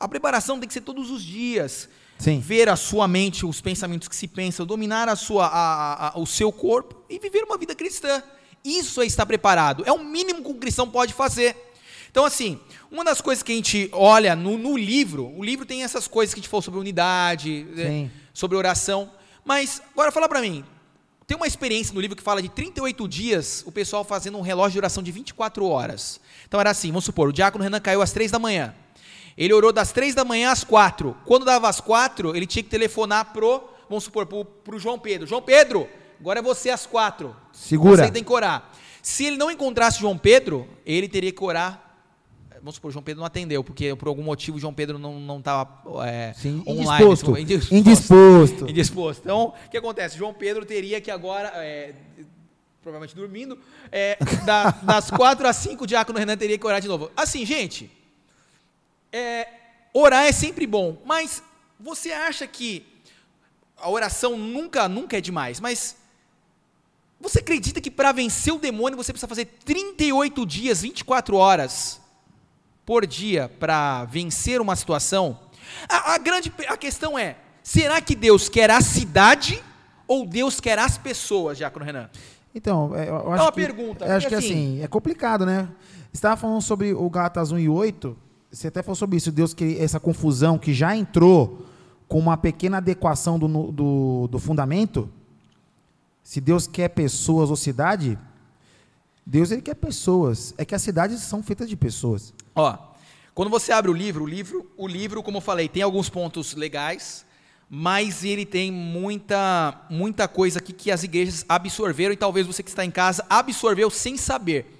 A 0.00 0.08
preparação 0.08 0.58
tem 0.58 0.66
que 0.66 0.74
ser 0.74 0.80
todos 0.80 1.10
os 1.10 1.22
dias. 1.22 1.88
Sim. 2.18 2.38
Ver 2.40 2.68
a 2.68 2.76
sua 2.76 3.06
mente, 3.08 3.44
os 3.44 3.60
pensamentos 3.60 4.08
que 4.08 4.16
se 4.16 4.26
pensam, 4.28 4.64
dominar 4.64 5.08
a 5.08 5.16
sua, 5.16 5.46
a- 5.46 6.08
a- 6.08 6.18
o 6.18 6.26
seu 6.26 6.50
corpo 6.52 7.02
e 7.10 7.18
viver 7.18 7.42
uma 7.44 7.58
vida 7.58 7.74
cristã. 7.74 8.22
Isso 8.64 9.02
é 9.02 9.06
estar 9.06 9.26
preparado. 9.26 9.82
É 9.86 9.92
o 9.92 10.02
mínimo 10.02 10.42
que 10.42 10.48
um 10.48 10.58
cristão 10.58 10.88
pode 10.88 11.12
fazer. 11.12 11.54
Então, 12.10 12.24
assim, 12.24 12.58
uma 12.90 13.04
das 13.04 13.20
coisas 13.20 13.42
que 13.42 13.52
a 13.52 13.56
gente 13.56 13.88
olha 13.92 14.34
no, 14.36 14.56
no 14.56 14.76
livro, 14.76 15.26
o 15.36 15.42
livro 15.44 15.66
tem 15.66 15.82
essas 15.82 16.06
coisas 16.06 16.32
que 16.32 16.38
a 16.38 16.42
gente 16.42 16.48
falou 16.48 16.62
sobre 16.62 16.78
unidade, 16.80 17.66
né, 17.74 17.86
Sim. 17.88 18.10
sobre 18.32 18.56
oração. 18.56 19.10
Mas, 19.44 19.82
agora 19.92 20.12
fala 20.12 20.28
pra 20.28 20.40
mim, 20.40 20.64
tem 21.26 21.36
uma 21.36 21.46
experiência 21.46 21.92
no 21.92 22.00
livro 22.00 22.16
que 22.16 22.22
fala 22.22 22.40
de 22.40 22.48
38 22.48 23.08
dias, 23.08 23.64
o 23.66 23.72
pessoal 23.72 24.04
fazendo 24.04 24.38
um 24.38 24.42
relógio 24.42 24.72
de 24.72 24.78
oração 24.78 25.02
de 25.02 25.10
24 25.10 25.66
horas. 25.66 26.20
Então 26.46 26.60
era 26.60 26.70
assim, 26.70 26.88
vamos 26.88 27.04
supor, 27.04 27.28
o 27.28 27.32
diácono 27.32 27.64
Renan 27.64 27.80
caiu 27.80 28.00
às 28.00 28.12
3 28.12 28.30
da 28.30 28.38
manhã. 28.38 28.74
Ele 29.36 29.52
orou 29.52 29.72
das 29.72 29.90
3 29.92 30.14
da 30.14 30.24
manhã 30.24 30.50
às 30.50 30.62
4. 30.64 31.16
Quando 31.24 31.44
dava 31.44 31.68
às 31.68 31.80
4, 31.80 32.36
ele 32.36 32.46
tinha 32.46 32.62
que 32.62 32.68
telefonar 32.70 33.32
pro, 33.32 33.62
vamos 33.88 34.04
supor, 34.04 34.26
pro, 34.26 34.44
pro 34.44 34.78
João 34.78 34.98
Pedro. 34.98 35.26
João 35.26 35.42
Pedro, 35.42 35.88
agora 36.20 36.38
é 36.38 36.42
você 36.42 36.70
às 36.70 36.86
4. 36.86 37.34
Segura. 37.52 38.04
Você 38.04 38.10
tem 38.12 38.22
que 38.24 38.32
orar. 38.32 38.70
Se 39.02 39.24
ele 39.26 39.36
não 39.36 39.50
encontrasse 39.50 40.00
João 40.00 40.16
Pedro, 40.16 40.68
ele 40.86 41.08
teria 41.08 41.32
que 41.32 41.42
orar. 41.44 41.80
Vamos 42.62 42.76
supor, 42.76 42.90
João 42.90 43.02
Pedro 43.02 43.20
não 43.20 43.26
atendeu, 43.26 43.62
porque 43.62 43.94
por 43.94 44.08
algum 44.08 44.22
motivo 44.22 44.58
João 44.58 44.72
Pedro 44.72 44.98
não 44.98 45.38
estava 45.38 45.68
é, 46.06 46.32
Sim, 46.32 46.62
online. 46.66 47.04
indisposto. 47.12 47.38
Indisposto. 47.38 47.74
Indisposto. 47.74 48.64
Indisposto. 48.70 49.22
Então, 49.24 49.52
o 49.66 49.68
que 49.70 49.76
acontece? 49.76 50.16
João 50.16 50.32
Pedro 50.32 50.64
teria 50.64 50.98
que 50.98 51.10
agora, 51.10 51.48
é, 51.56 51.92
provavelmente 52.82 53.14
dormindo, 53.14 53.58
é, 53.92 54.16
da- 54.46 54.70
das 54.70 55.10
4 55.10 55.46
às 55.46 55.56
5, 55.56 55.84
o 55.84 55.86
diácono 55.86 56.18
Renan 56.18 56.38
teria 56.38 56.56
que 56.56 56.66
orar 56.66 56.80
de 56.80 56.88
novo. 56.88 57.10
Assim, 57.14 57.44
gente, 57.44 57.90
é, 59.14 59.48
orar 59.92 60.24
é 60.24 60.32
sempre 60.32 60.66
bom, 60.66 61.00
mas 61.06 61.40
você 61.78 62.10
acha 62.10 62.48
que 62.48 62.84
a 63.76 63.88
oração 63.88 64.36
nunca, 64.36 64.88
nunca 64.88 65.16
é 65.16 65.20
demais, 65.20 65.60
mas 65.60 65.96
você 67.20 67.38
acredita 67.38 67.80
que 67.80 67.92
para 67.92 68.10
vencer 68.10 68.52
o 68.52 68.58
demônio 68.58 68.96
você 68.96 69.12
precisa 69.12 69.28
fazer 69.28 69.44
38 69.64 70.44
dias, 70.44 70.82
24 70.82 71.36
horas 71.36 72.00
por 72.84 73.06
dia 73.06 73.48
para 73.60 74.04
vencer 74.06 74.60
uma 74.60 74.74
situação? 74.74 75.38
A, 75.88 76.14
a 76.14 76.18
grande 76.18 76.52
a 76.66 76.76
questão 76.76 77.16
é: 77.16 77.36
será 77.62 78.00
que 78.00 78.16
Deus 78.16 78.48
quer 78.48 78.70
a 78.70 78.80
cidade 78.80 79.62
ou 80.08 80.26
Deus 80.26 80.58
quer 80.58 80.78
as 80.78 80.98
pessoas, 80.98 81.56
Diácono 81.56 81.84
Renan? 81.84 82.10
Então, 82.52 82.94
é, 82.96 83.08
eu 83.08 83.32
acho 83.32 83.44
uma 83.44 83.52
que, 83.52 83.60
pergunta, 83.60 84.04
eu 84.06 84.12
acho 84.12 84.26
que 84.26 84.34
porque 84.34 84.46
assim, 84.46 84.82
é 84.82 84.88
complicado, 84.88 85.46
né? 85.46 85.68
Estava 86.12 86.36
falando 86.36 86.62
sobre 86.62 86.92
o 86.92 87.08
Gatas 87.08 87.52
1 87.52 87.58
e 87.60 87.68
8, 87.68 88.23
você 88.54 88.68
até 88.68 88.82
falou 88.82 88.94
sobre 88.94 89.16
isso, 89.16 89.32
Deus 89.32 89.52
que 89.52 89.76
essa 89.80 89.98
confusão 89.98 90.56
que 90.58 90.72
já 90.72 90.96
entrou 90.96 91.66
com 92.06 92.18
uma 92.20 92.36
pequena 92.36 92.76
adequação 92.76 93.36
do, 93.36 93.48
do, 93.72 94.28
do 94.28 94.38
fundamento. 94.38 95.10
Se 96.22 96.40
Deus 96.40 96.66
quer 96.66 96.88
pessoas 96.90 97.50
ou 97.50 97.56
cidade, 97.56 98.16
Deus 99.26 99.50
ele 99.50 99.60
quer 99.60 99.74
pessoas. 99.74 100.54
É 100.56 100.64
que 100.64 100.74
as 100.74 100.82
cidades 100.82 101.20
são 101.22 101.42
feitas 101.42 101.68
de 101.68 101.76
pessoas. 101.76 102.32
Ó, 102.54 102.78
quando 103.34 103.50
você 103.50 103.72
abre 103.72 103.90
o 103.90 103.94
livro, 103.94 104.22
o 104.22 104.26
livro, 104.26 104.70
o 104.76 104.86
livro, 104.86 105.22
como 105.22 105.38
eu 105.38 105.42
falei, 105.42 105.68
tem 105.68 105.82
alguns 105.82 106.08
pontos 106.08 106.54
legais, 106.54 107.26
mas 107.68 108.22
ele 108.22 108.46
tem 108.46 108.70
muita, 108.70 109.84
muita 109.90 110.28
coisa 110.28 110.60
aqui 110.60 110.72
que 110.72 110.92
as 110.92 111.02
igrejas 111.02 111.44
absorveram 111.48 112.12
e 112.12 112.16
talvez 112.16 112.46
você 112.46 112.62
que 112.62 112.70
está 112.70 112.84
em 112.84 112.90
casa 112.90 113.26
absorveu 113.28 113.90
sem 113.90 114.16
saber. 114.16 114.78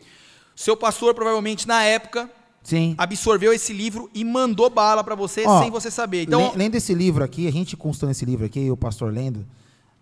Seu 0.55 0.77
pastor 0.77 1.13
provavelmente 1.13 1.67
na 1.67 1.83
época 1.83 2.31
Sim. 2.65 2.95
absorveu 2.99 3.53
esse 3.53 3.73
livro 3.73 4.11
e 4.13 4.25
mandou 4.25 4.69
bala 4.69 5.05
para 5.05 5.15
você 5.15 5.45
Ó, 5.47 5.61
sem 5.63 5.71
você 5.71 5.91
saber. 5.91 6.23
Então, 6.25 6.51
Le- 6.53 6.57
lendo 6.57 6.75
esse 6.75 6.93
livro 6.95 7.23
aqui, 7.23 7.47
a 7.47 7.53
gente 7.53 7.77
constando 7.77 8.11
esse 8.11 8.25
livro 8.25 8.45
aqui, 8.45 8.69
o 8.71 8.77
pastor 8.77 9.13
lendo, 9.13 9.47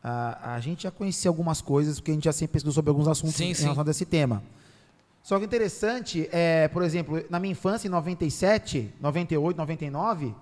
a, 0.03 0.55
a 0.55 0.61
gente 0.61 0.85
já 0.85 0.91
conhecia 0.91 1.29
algumas 1.29 1.61
coisas, 1.61 1.99
porque 2.01 2.13
a 2.13 2.15
gente 2.15 2.25
já 2.25 2.33
sempre 2.33 2.55
pesquisou 2.55 2.73
sobre 2.73 2.89
alguns 2.91 3.09
assuntos 3.09 3.35
Sim, 3.37 3.51
em 3.51 3.55
sim. 3.55 3.65
relação 3.65 3.85
a 3.87 3.91
esse 3.91 4.07
tema. 4.07 4.43
Só 5.23 5.39
que 5.39 5.45
interessante 5.45 6.29
é, 6.33 6.67
por 6.69 6.83
exemplo, 6.83 7.23
na 7.29 7.39
minha 7.39 7.53
infância, 7.53 7.87
em 7.87 7.91
97, 7.91 8.91
98, 9.01 9.57
99, 9.57 10.35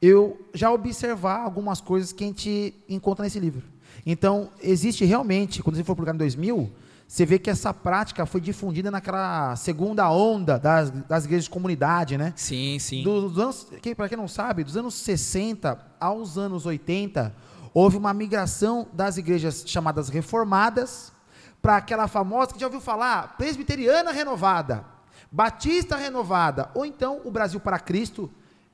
eu 0.00 0.40
já 0.54 0.70
observar 0.72 1.40
algumas 1.40 1.80
coisas 1.80 2.12
que 2.12 2.24
a 2.24 2.26
gente 2.26 2.74
encontra 2.88 3.22
nesse 3.24 3.38
livro. 3.38 3.62
Então, 4.06 4.48
existe 4.62 5.04
realmente, 5.04 5.62
quando 5.62 5.76
ele 5.76 5.84
foi 5.84 5.94
publicado 5.94 6.16
em 6.16 6.20
2000, 6.20 6.70
você 7.10 7.26
vê 7.26 7.40
que 7.40 7.50
essa 7.50 7.74
prática 7.74 8.24
foi 8.24 8.40
difundida 8.40 8.88
naquela 8.88 9.56
segunda 9.56 10.08
onda 10.08 10.56
das, 10.60 10.92
das 10.92 11.24
igrejas 11.24 11.46
de 11.46 11.50
comunidade, 11.50 12.16
né? 12.16 12.32
sim, 12.36 12.78
sim. 12.78 13.02
Dos 13.02 13.36
anos, 13.36 13.66
para 13.96 14.08
quem 14.08 14.16
não 14.16 14.28
sabe, 14.28 14.62
dos 14.62 14.76
anos 14.76 14.94
60 14.94 15.76
aos 15.98 16.38
anos 16.38 16.66
80, 16.66 17.34
houve 17.74 17.96
uma 17.96 18.14
migração 18.14 18.86
das 18.92 19.16
igrejas 19.16 19.64
chamadas 19.66 20.08
reformadas 20.08 21.12
para 21.60 21.78
aquela 21.78 22.06
famosa 22.06 22.52
que 22.52 22.60
já 22.60 22.66
ouviu 22.68 22.80
falar, 22.80 23.36
presbiteriana 23.36 24.12
renovada, 24.12 24.84
batista 25.32 25.96
renovada, 25.96 26.70
ou 26.76 26.86
então 26.86 27.22
o 27.24 27.30
Brasil 27.32 27.58
para 27.58 27.80
Cristo, 27.80 28.30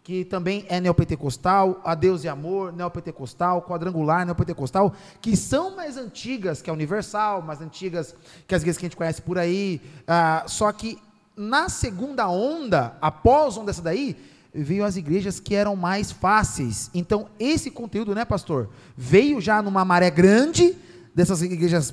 que 0.07 0.25
também 0.25 0.65
é 0.69 0.81
neopentecostal, 0.81 1.81
a 1.85 1.93
Deus 1.93 2.23
e 2.23 2.29
Amor, 2.29 2.73
neopentecostal, 2.73 3.61
quadrangular, 3.63 4.25
neopentecostal, 4.25 4.95
que 5.21 5.37
são 5.37 5.75
mais 5.75 5.97
antigas 5.97 6.63
que 6.63 6.71
a 6.71 6.73
Universal, 6.73 7.43
mais 7.43 7.61
antigas 7.61 8.15
que 8.47 8.55
as 8.55 8.63
igrejas 8.63 8.79
que 8.79 8.87
a 8.87 8.89
gente 8.89 8.97
conhece 8.97 9.21
por 9.21 9.37
aí, 9.37 9.81
ah, 10.07 10.45
só 10.47 10.71
que 10.71 10.97
na 11.37 11.69
segunda 11.69 12.29
onda, 12.29 12.97
após 13.03 13.57
onda 13.57 13.67
dessa 13.67 13.83
daí, 13.83 14.17
veio 14.55 14.85
as 14.85 14.95
igrejas 14.95 15.41
que 15.41 15.57
eram 15.57 15.75
mais 15.75 16.13
fáceis. 16.13 16.89
Então, 16.95 17.27
esse 17.37 17.69
conteúdo, 17.69 18.15
né, 18.15 18.25
pastor, 18.25 18.71
veio 18.97 19.41
já 19.41 19.61
numa 19.61 19.85
maré 19.85 20.09
grande 20.09 20.79
dessas 21.17 21.43
igrejas 21.43 21.93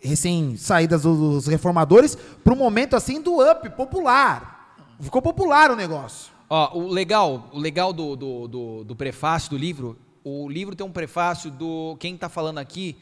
recém-saídas 0.00 1.02
dos 1.02 1.46
reformadores, 1.46 2.18
para 2.42 2.52
um 2.52 2.56
momento 2.56 2.96
assim 2.96 3.22
do 3.22 3.40
up, 3.40 3.70
popular. 3.70 4.74
Ficou 5.00 5.22
popular 5.22 5.70
o 5.70 5.76
negócio. 5.76 6.34
Ó, 6.48 6.78
o 6.78 6.88
legal, 6.88 7.50
o 7.52 7.58
legal 7.58 7.92
do, 7.92 8.14
do, 8.14 8.48
do, 8.48 8.84
do 8.84 8.96
prefácio 8.96 9.50
do 9.50 9.56
livro, 9.56 9.98
o 10.22 10.48
livro 10.48 10.76
tem 10.76 10.86
um 10.86 10.92
prefácio 10.92 11.50
do. 11.50 11.96
Quem 11.98 12.14
está 12.14 12.28
falando 12.28 12.58
aqui 12.58 12.96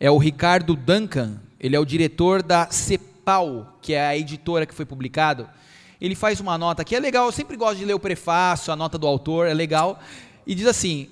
é 0.00 0.10
o 0.10 0.18
Ricardo 0.18 0.74
Duncan, 0.74 1.40
ele 1.60 1.76
é 1.76 1.78
o 1.80 1.84
diretor 1.84 2.42
da 2.42 2.68
CEPAL, 2.70 3.78
que 3.80 3.94
é 3.94 4.04
a 4.04 4.16
editora 4.16 4.66
que 4.66 4.74
foi 4.74 4.84
publicado. 4.84 5.48
Ele 6.00 6.14
faz 6.14 6.40
uma 6.40 6.56
nota 6.56 6.84
que 6.84 6.94
é 6.94 7.00
legal, 7.00 7.26
eu 7.26 7.32
sempre 7.32 7.56
gosto 7.56 7.78
de 7.78 7.84
ler 7.84 7.94
o 7.94 8.00
prefácio, 8.00 8.72
a 8.72 8.76
nota 8.76 8.98
do 8.98 9.06
autor, 9.06 9.46
é 9.46 9.54
legal. 9.54 10.00
E 10.46 10.54
diz 10.54 10.66
assim: 10.66 11.08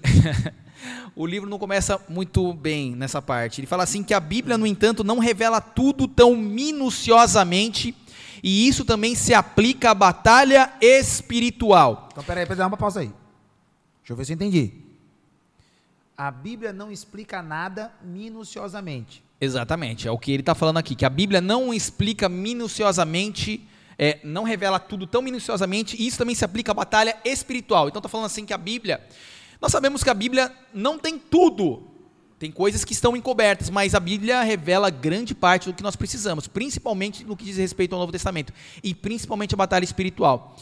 o 1.14 1.24
livro 1.24 1.48
não 1.48 1.58
começa 1.58 2.00
muito 2.08 2.52
bem 2.52 2.96
nessa 2.96 3.22
parte. 3.22 3.60
Ele 3.60 3.66
fala 3.66 3.84
assim 3.84 4.02
que 4.02 4.14
a 4.14 4.20
Bíblia, 4.20 4.58
no 4.58 4.66
entanto, 4.66 5.04
não 5.04 5.18
revela 5.18 5.60
tudo 5.60 6.08
tão 6.08 6.36
minuciosamente, 6.36 7.94
e 8.42 8.68
isso 8.68 8.84
também 8.84 9.14
se 9.14 9.34
aplica 9.34 9.90
à 9.90 9.94
batalha 9.94 10.72
espiritual. 10.80 12.08
Então, 12.12 12.24
peraí, 12.24 12.44
peraí, 12.44 12.58
dá 12.58 12.66
uma 12.66 12.76
pausa 12.76 13.00
aí. 13.00 13.12
Deixa 14.00 14.12
eu 14.12 14.16
ver 14.16 14.24
se 14.24 14.32
eu 14.32 14.34
entendi. 14.34 14.72
A 16.16 16.30
Bíblia 16.30 16.72
não 16.72 16.90
explica 16.90 17.42
nada 17.42 17.92
minuciosamente. 18.02 19.22
Exatamente, 19.38 20.08
é 20.08 20.10
o 20.10 20.18
que 20.18 20.32
ele 20.32 20.40
está 20.40 20.54
falando 20.54 20.78
aqui, 20.78 20.94
que 20.94 21.04
a 21.04 21.10
Bíblia 21.10 21.42
não 21.42 21.74
explica 21.74 22.26
minuciosamente, 22.26 23.62
é, 23.98 24.18
não 24.24 24.44
revela 24.44 24.78
tudo 24.78 25.06
tão 25.06 25.20
minuciosamente, 25.20 25.94
e 26.00 26.06
isso 26.06 26.16
também 26.16 26.34
se 26.34 26.44
aplica 26.44 26.72
à 26.72 26.74
batalha 26.74 27.16
espiritual. 27.22 27.88
Então 27.88 27.98
está 27.98 28.08
falando 28.08 28.26
assim 28.26 28.46
que 28.46 28.54
a 28.54 28.58
Bíblia, 28.58 29.04
nós 29.60 29.70
sabemos 29.70 30.02
que 30.02 30.08
a 30.08 30.14
Bíblia 30.14 30.50
não 30.72 30.98
tem 30.98 31.18
tudo, 31.18 31.82
tem 32.38 32.50
coisas 32.50 32.84
que 32.84 32.92
estão 32.92 33.16
encobertas, 33.16 33.70
mas 33.70 33.94
a 33.94 34.00
Bíblia 34.00 34.42
revela 34.42 34.90
grande 34.90 35.34
parte 35.34 35.68
do 35.70 35.74
que 35.74 35.82
nós 35.82 35.96
precisamos, 35.96 36.46
principalmente 36.46 37.24
no 37.24 37.36
que 37.36 37.44
diz 37.44 37.56
respeito 37.56 37.94
ao 37.94 38.00
Novo 38.00 38.12
Testamento, 38.12 38.52
e 38.82 38.94
principalmente 38.94 39.54
a 39.54 39.56
batalha 39.56 39.84
espiritual. 39.84 40.54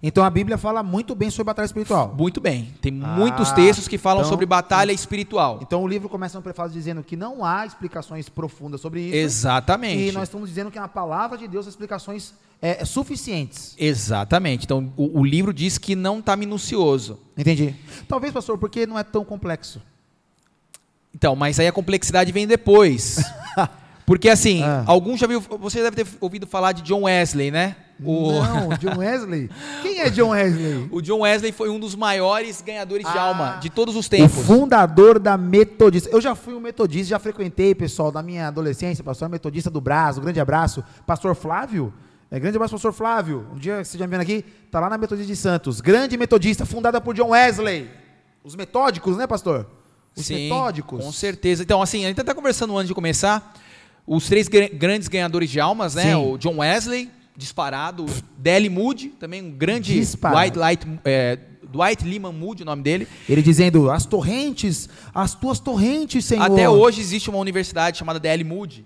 Então 0.00 0.22
a 0.22 0.30
Bíblia 0.30 0.56
fala 0.56 0.80
muito 0.80 1.12
bem 1.16 1.28
sobre 1.28 1.46
batalha 1.46 1.66
espiritual. 1.66 2.14
Muito 2.16 2.40
bem, 2.40 2.72
tem 2.80 3.00
Ah, 3.02 3.08
muitos 3.16 3.50
textos 3.50 3.88
que 3.88 3.98
falam 3.98 4.20
então- 4.20 4.30
sobre 4.30 4.46
batalha 4.46 4.92
espiritual. 4.92 5.58
Então 5.60 5.82
o 5.82 5.88
livro 5.88 6.08
começa 6.08 6.38
no 6.38 6.42
prefácio 6.42 6.72
dizendo 6.72 7.02
que 7.02 7.16
não 7.16 7.44
há 7.44 7.66
explicações 7.66 8.28
profundas 8.28 8.80
sobre 8.80 9.00
isso. 9.00 9.16
Exatamente. 9.16 10.10
E 10.10 10.12
nós 10.12 10.24
estamos 10.28 10.48
dizendo 10.48 10.70
que 10.70 10.78
na 10.78 10.86
palavra 10.86 11.36
de 11.36 11.48
Deus 11.48 11.66
as 11.66 11.72
explicações 11.72 12.32
é, 12.62 12.84
suficientes. 12.84 13.74
Exatamente. 13.76 14.64
Então, 14.64 14.92
o, 14.96 15.20
o 15.20 15.24
livro 15.24 15.52
diz 15.52 15.78
que 15.78 15.96
não 15.96 16.20
está 16.20 16.36
minucioso. 16.36 17.18
Entendi. 17.36 17.74
Talvez, 18.06 18.32
pastor, 18.32 18.56
porque 18.58 18.86
não 18.86 18.96
é 18.98 19.02
tão 19.04 19.24
complexo. 19.24 19.80
Então, 21.18 21.34
mas 21.34 21.58
aí 21.58 21.66
a 21.66 21.72
complexidade 21.72 22.30
vem 22.30 22.46
depois. 22.46 23.18
Porque 24.06 24.28
assim, 24.28 24.62
Ah. 24.62 24.84
alguns 24.86 25.18
já 25.18 25.26
viu, 25.26 25.40
você 25.40 25.82
deve 25.82 25.96
ter 26.04 26.06
ouvido 26.20 26.46
falar 26.46 26.70
de 26.72 26.80
John 26.82 27.02
Wesley, 27.02 27.50
né? 27.50 27.74
O, 28.02 28.30
Não, 28.40 28.68
John 28.78 28.98
Wesley? 29.00 29.50
Quem 29.82 29.98
é 30.00 30.08
John 30.08 30.28
Wesley? 30.30 30.88
o 30.92 31.02
John 31.02 31.18
Wesley 31.22 31.50
foi 31.50 31.68
um 31.68 31.80
dos 31.80 31.96
maiores 31.96 32.62
ganhadores 32.62 33.04
de 33.04 33.18
Ah. 33.18 33.20
alma 33.22 33.58
de 33.60 33.68
todos 33.68 33.96
os 33.96 34.06
O 34.06 34.10
tempos. 34.10 34.46
fundador 34.46 35.18
da 35.18 35.36
Metodista. 35.36 36.08
Eu 36.08 36.20
já 36.20 36.36
fui 36.36 36.54
um 36.54 36.60
metodista, 36.60 37.10
já 37.10 37.18
frequentei, 37.18 37.74
pessoal, 37.74 38.12
da 38.12 38.22
minha 38.22 38.46
adolescência, 38.46 39.02
pastor 39.02 39.28
metodista 39.28 39.68
do 39.68 39.80
Brasil, 39.80 40.22
grande 40.22 40.38
abraço. 40.40 40.82
Pastor 41.04 41.34
Flávio, 41.34 41.92
É, 42.30 42.38
grande 42.38 42.56
abraço, 42.56 42.74
pastor 42.74 42.92
Flávio. 42.92 43.46
Um 43.54 43.58
dia 43.58 43.82
você 43.82 43.96
já 43.98 44.06
me 44.06 44.10
vendo 44.12 44.20
aqui, 44.20 44.44
tá 44.70 44.78
lá 44.78 44.88
na 44.90 44.96
Metodista 44.98 45.26
de 45.26 45.34
Santos. 45.36 45.80
Grande 45.80 46.14
metodista, 46.16 46.64
fundada 46.66 47.00
por 47.00 47.14
John 47.14 47.30
Wesley. 47.30 47.90
Os 48.44 48.54
metódicos, 48.54 49.16
né, 49.16 49.26
pastor? 49.26 49.66
Os 50.16 50.26
Sim, 50.26 50.34
metódicos. 50.44 51.04
Com 51.04 51.12
certeza. 51.12 51.62
Então, 51.62 51.80
assim, 51.80 52.04
a 52.04 52.08
gente 52.08 52.20
está 52.20 52.34
conversando 52.34 52.76
antes 52.76 52.88
de 52.88 52.94
começar. 52.94 53.54
Os 54.06 54.26
três 54.26 54.48
gr- 54.48 54.72
grandes 54.74 55.06
ganhadores 55.08 55.50
de 55.50 55.60
almas, 55.60 55.94
né? 55.94 56.04
Sim. 56.04 56.14
O 56.14 56.38
John 56.38 56.56
Wesley, 56.58 57.10
disparado. 57.36 58.06
Dele 58.36 58.68
Moody, 58.68 59.08
também 59.10 59.42
um 59.42 59.50
grande 59.50 59.94
Disparado. 59.94 60.40
Dwight, 60.52 60.58
Light, 60.58 60.86
é, 61.04 61.38
Dwight 61.70 62.04
Lyman 62.04 62.32
Moody, 62.32 62.62
o 62.62 62.66
nome 62.66 62.82
dele. 62.82 63.06
Ele 63.28 63.42
dizendo, 63.42 63.90
as 63.90 64.06
torrentes, 64.06 64.88
as 65.14 65.34
tuas 65.34 65.60
torrentes, 65.60 66.24
Senhor. 66.24 66.42
Até 66.50 66.68
hoje 66.68 67.00
existe 67.00 67.28
uma 67.30 67.38
universidade 67.38 67.98
chamada 67.98 68.18
Dele 68.18 68.42
Moody. 68.44 68.84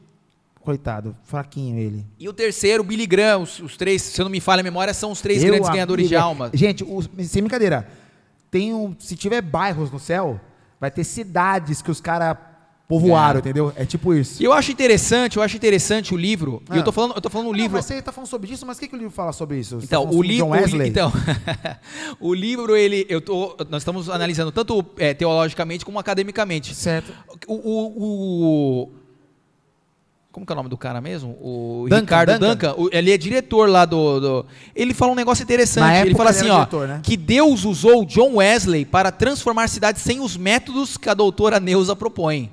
Coitado, 0.61 1.17
fraquinho 1.25 1.77
ele. 1.79 2.05
E 2.19 2.29
o 2.29 2.33
terceiro, 2.33 2.85
Billy 2.85 3.07
Graham. 3.07 3.43
Os, 3.43 3.59
os 3.61 3.77
três, 3.77 4.01
se 4.03 4.21
eu 4.21 4.25
não 4.25 4.31
me 4.31 4.39
falha 4.41 4.61
a 4.61 4.63
memória, 4.63 4.93
são 4.95 5.11
os 5.11 5.21
três 5.21 5.43
Eu, 5.43 5.51
grandes 5.51 5.69
ganhadores 5.71 6.05
de 6.05 6.11
Bíblia- 6.15 6.23
almas. 6.23 6.51
Gente, 6.55 6.85
os- 6.85 7.09
sem 7.29 7.43
brincadeira, 7.43 7.89
tem 8.51 8.73
um, 8.75 8.95
se 8.99 9.17
tiver 9.17 9.41
bairros 9.43 9.91
no 9.91 9.99
céu, 9.99 10.41
vai 10.83 10.91
ter 10.91 11.05
cidades 11.05 11.81
que 11.81 11.93
os 11.93 12.01
caras 12.01 12.37
povoaram, 12.89 13.37
É. 13.37 13.39
entendeu? 13.39 13.73
É 13.77 13.87
tipo 13.87 14.13
isso. 14.13 14.43
E 14.43 14.45
eu 14.45 14.53
acho 14.53 14.73
interessante, 14.73 15.37
eu 15.37 15.43
acho 15.45 15.57
interessante 15.57 16.13
o 16.13 16.17
livro. 16.17 16.61
E 16.69 16.73
Ah. 16.75 16.77
eu 16.79 16.83
tô 16.85 16.91
falando, 16.91 17.15
eu 17.15 17.21
tô 17.23 17.31
falando 17.31 17.47
o 17.47 17.51
Não, 17.53 17.57
livro. 17.57 17.73
mas 17.75 17.85
você 17.87 17.95
está 17.95 18.11
falando 18.11 18.29
sobre 18.29 18.53
isso, 18.53 18.67
mas 18.67 18.77
o 18.77 18.81
que, 18.81 18.89
que 18.89 18.95
o 18.97 18.99
livro 18.99 19.13
fala 19.13 19.33
sobre 19.33 19.59
isso? 19.61 19.77
Você 19.81 19.87
tá 19.87 19.97
Então, 19.97 20.03
falando 20.03 20.19
o 20.19 20.23
livro, 20.23 20.85
então, 20.85 21.13
o 22.21 22.35
livro 22.35 22.77
ele, 22.77 23.07
eu 23.09 23.21
tô, 23.21 23.57
nós 23.71 23.83
estamos 23.83 24.11
analisando 24.11 24.51
tanto 24.51 24.85
é, 24.99 25.15
teologicamente 25.15 25.85
como 25.85 25.99
academicamente. 26.01 26.75
Certo. 26.75 27.13
O, 27.47 27.55
o- 27.55 28.03
o- 28.05 28.93
como 30.33 30.47
que 30.47 30.53
é 30.53 30.55
o 30.55 30.57
nome 30.57 30.69
do 30.71 30.79
cara 30.79 30.99
mesmo? 31.01 31.37
O 31.43 31.85
Duncan, 31.91 32.01
Ricardo 32.01 32.39
Duncan. 32.39 32.75
Duncan. 32.75 32.89
ele 32.91 33.13
é 33.13 33.19
diretor 33.19 33.69
lá 33.69 33.85
do, 33.85 34.19
do- 34.19 34.47
Ele 34.75 34.95
fala 34.95 35.13
um 35.13 35.15
negócio 35.15 35.43
interessante. 35.43 36.07
Ele 36.07 36.15
fala 36.15 36.31
ele 36.31 36.39
assim, 36.39 36.47
era 36.47 36.55
ó, 36.55 36.59
diretor, 36.61 36.89
né? 36.89 37.01
que 37.03 37.17
Deus 37.17 37.65
usou 37.65 38.05
John 38.07 38.37
Wesley 38.37 38.85
para 38.87 39.13
transformar 39.13 39.69
cidades 39.69 40.01
sem 40.03 40.21
os 40.21 40.37
métodos 40.37 40.97
que 40.97 41.09
a 41.11 41.15
doutora 41.15 41.61
Neuza 41.61 41.95
propõe. 41.95 42.51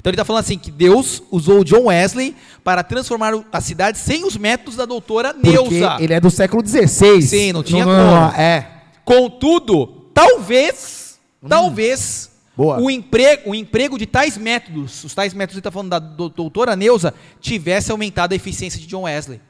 Então 0.00 0.10
ele 0.10 0.14
está 0.14 0.24
falando 0.24 0.40
assim 0.44 0.56
que 0.56 0.70
Deus 0.70 1.22
usou 1.30 1.64
John 1.64 1.86
Wesley 1.86 2.34
para 2.64 2.82
transformar 2.82 3.34
a 3.52 3.60
cidade 3.60 3.98
sem 3.98 4.24
os 4.24 4.36
métodos 4.36 4.76
da 4.76 4.86
doutora 4.86 5.34
Porque 5.34 5.50
Neuza. 5.50 5.96
ele 6.00 6.14
é 6.14 6.20
do 6.20 6.30
século 6.30 6.66
XVI. 6.66 7.20
Sim, 7.20 7.52
não 7.52 7.62
tinha 7.62 7.84
não, 7.84 7.92
como. 8.30 8.40
É. 8.40 8.66
Contudo, 9.04 9.86
talvez, 10.14 11.18
talvez, 11.48 12.30
Hum. 12.32 12.37
Boa. 12.58 12.80
o 12.80 12.90
emprego, 12.90 13.50
o 13.50 13.54
emprego 13.54 13.96
de 13.96 14.04
tais 14.04 14.36
métodos, 14.36 15.04
os 15.04 15.14
tais 15.14 15.32
métodos 15.32 15.54
que 15.54 15.60
está 15.60 15.70
falando 15.70 15.90
da 15.90 16.00
do- 16.00 16.28
doutora 16.28 16.74
Neuza, 16.74 17.14
tivesse 17.40 17.92
aumentado 17.92 18.32
a 18.32 18.34
eficiência 18.34 18.80
de 18.80 18.86
John 18.88 19.02
Wesley. 19.02 19.40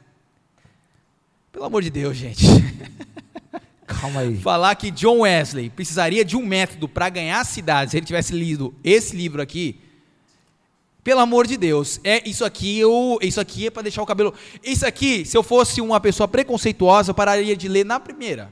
Pelo 1.51 1.65
amor 1.65 1.81
de 1.81 1.89
Deus, 1.89 2.15
gente. 2.15 2.45
Calma 3.87 4.19
aí. 4.19 4.37
Falar 4.37 4.75
que 4.75 4.91
John 4.91 5.21
Wesley 5.21 5.71
precisaria 5.71 6.23
de 6.23 6.37
um 6.37 6.45
método 6.45 6.87
para 6.87 7.09
ganhar 7.09 7.43
cidades, 7.47 7.89
se 7.91 7.97
ele 7.97 8.05
tivesse 8.05 8.31
lido 8.31 8.75
esse 8.83 9.15
livro 9.15 9.41
aqui, 9.41 9.79
pelo 11.03 11.21
amor 11.21 11.47
de 11.47 11.57
Deus, 11.57 11.99
é 12.03 12.29
isso 12.29 12.45
aqui 12.45 12.77
eu, 12.77 13.17
isso 13.23 13.41
aqui 13.41 13.65
é 13.65 13.71
para 13.71 13.81
deixar 13.81 14.03
o 14.03 14.05
cabelo. 14.05 14.35
Isso 14.63 14.85
aqui, 14.85 15.25
se 15.25 15.35
eu 15.35 15.41
fosse 15.41 15.81
uma 15.81 15.99
pessoa 15.99 16.27
preconceituosa, 16.27 17.09
eu 17.09 17.15
pararia 17.15 17.57
de 17.57 17.67
ler 17.67 17.83
na 17.83 17.99
primeira. 17.99 18.51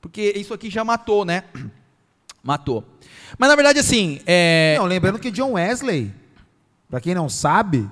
Porque 0.00 0.32
isso 0.34 0.54
aqui 0.54 0.70
já 0.70 0.82
matou, 0.82 1.26
né? 1.26 1.44
Matou. 2.42 2.82
Mas 3.38 3.48
na 3.48 3.56
verdade 3.56 3.78
assim, 3.78 4.20
é, 4.26 4.76
Não, 4.78 4.86
lembrando 4.86 5.18
que 5.18 5.30
John 5.30 5.52
Wesley, 5.52 6.12
para 6.88 7.00
quem 7.00 7.14
não 7.14 7.28
sabe, 7.28 7.88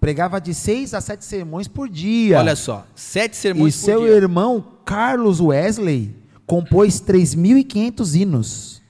pregava 0.00 0.40
de 0.40 0.52
seis 0.54 0.94
a 0.94 1.00
sete 1.00 1.24
sermões 1.24 1.68
por 1.68 1.88
dia. 1.88 2.38
olha 2.38 2.56
só, 2.56 2.86
sete 2.94 3.34
e 3.34 3.36
sermões 3.36 3.76
por 3.76 3.84
seu 3.84 4.00
dia. 4.00 4.10
irmão 4.10 4.64
Carlos 4.84 5.40
Wesley 5.40 6.16
compôs 6.46 7.00
3.500 7.00 8.14
hinos. 8.20 8.82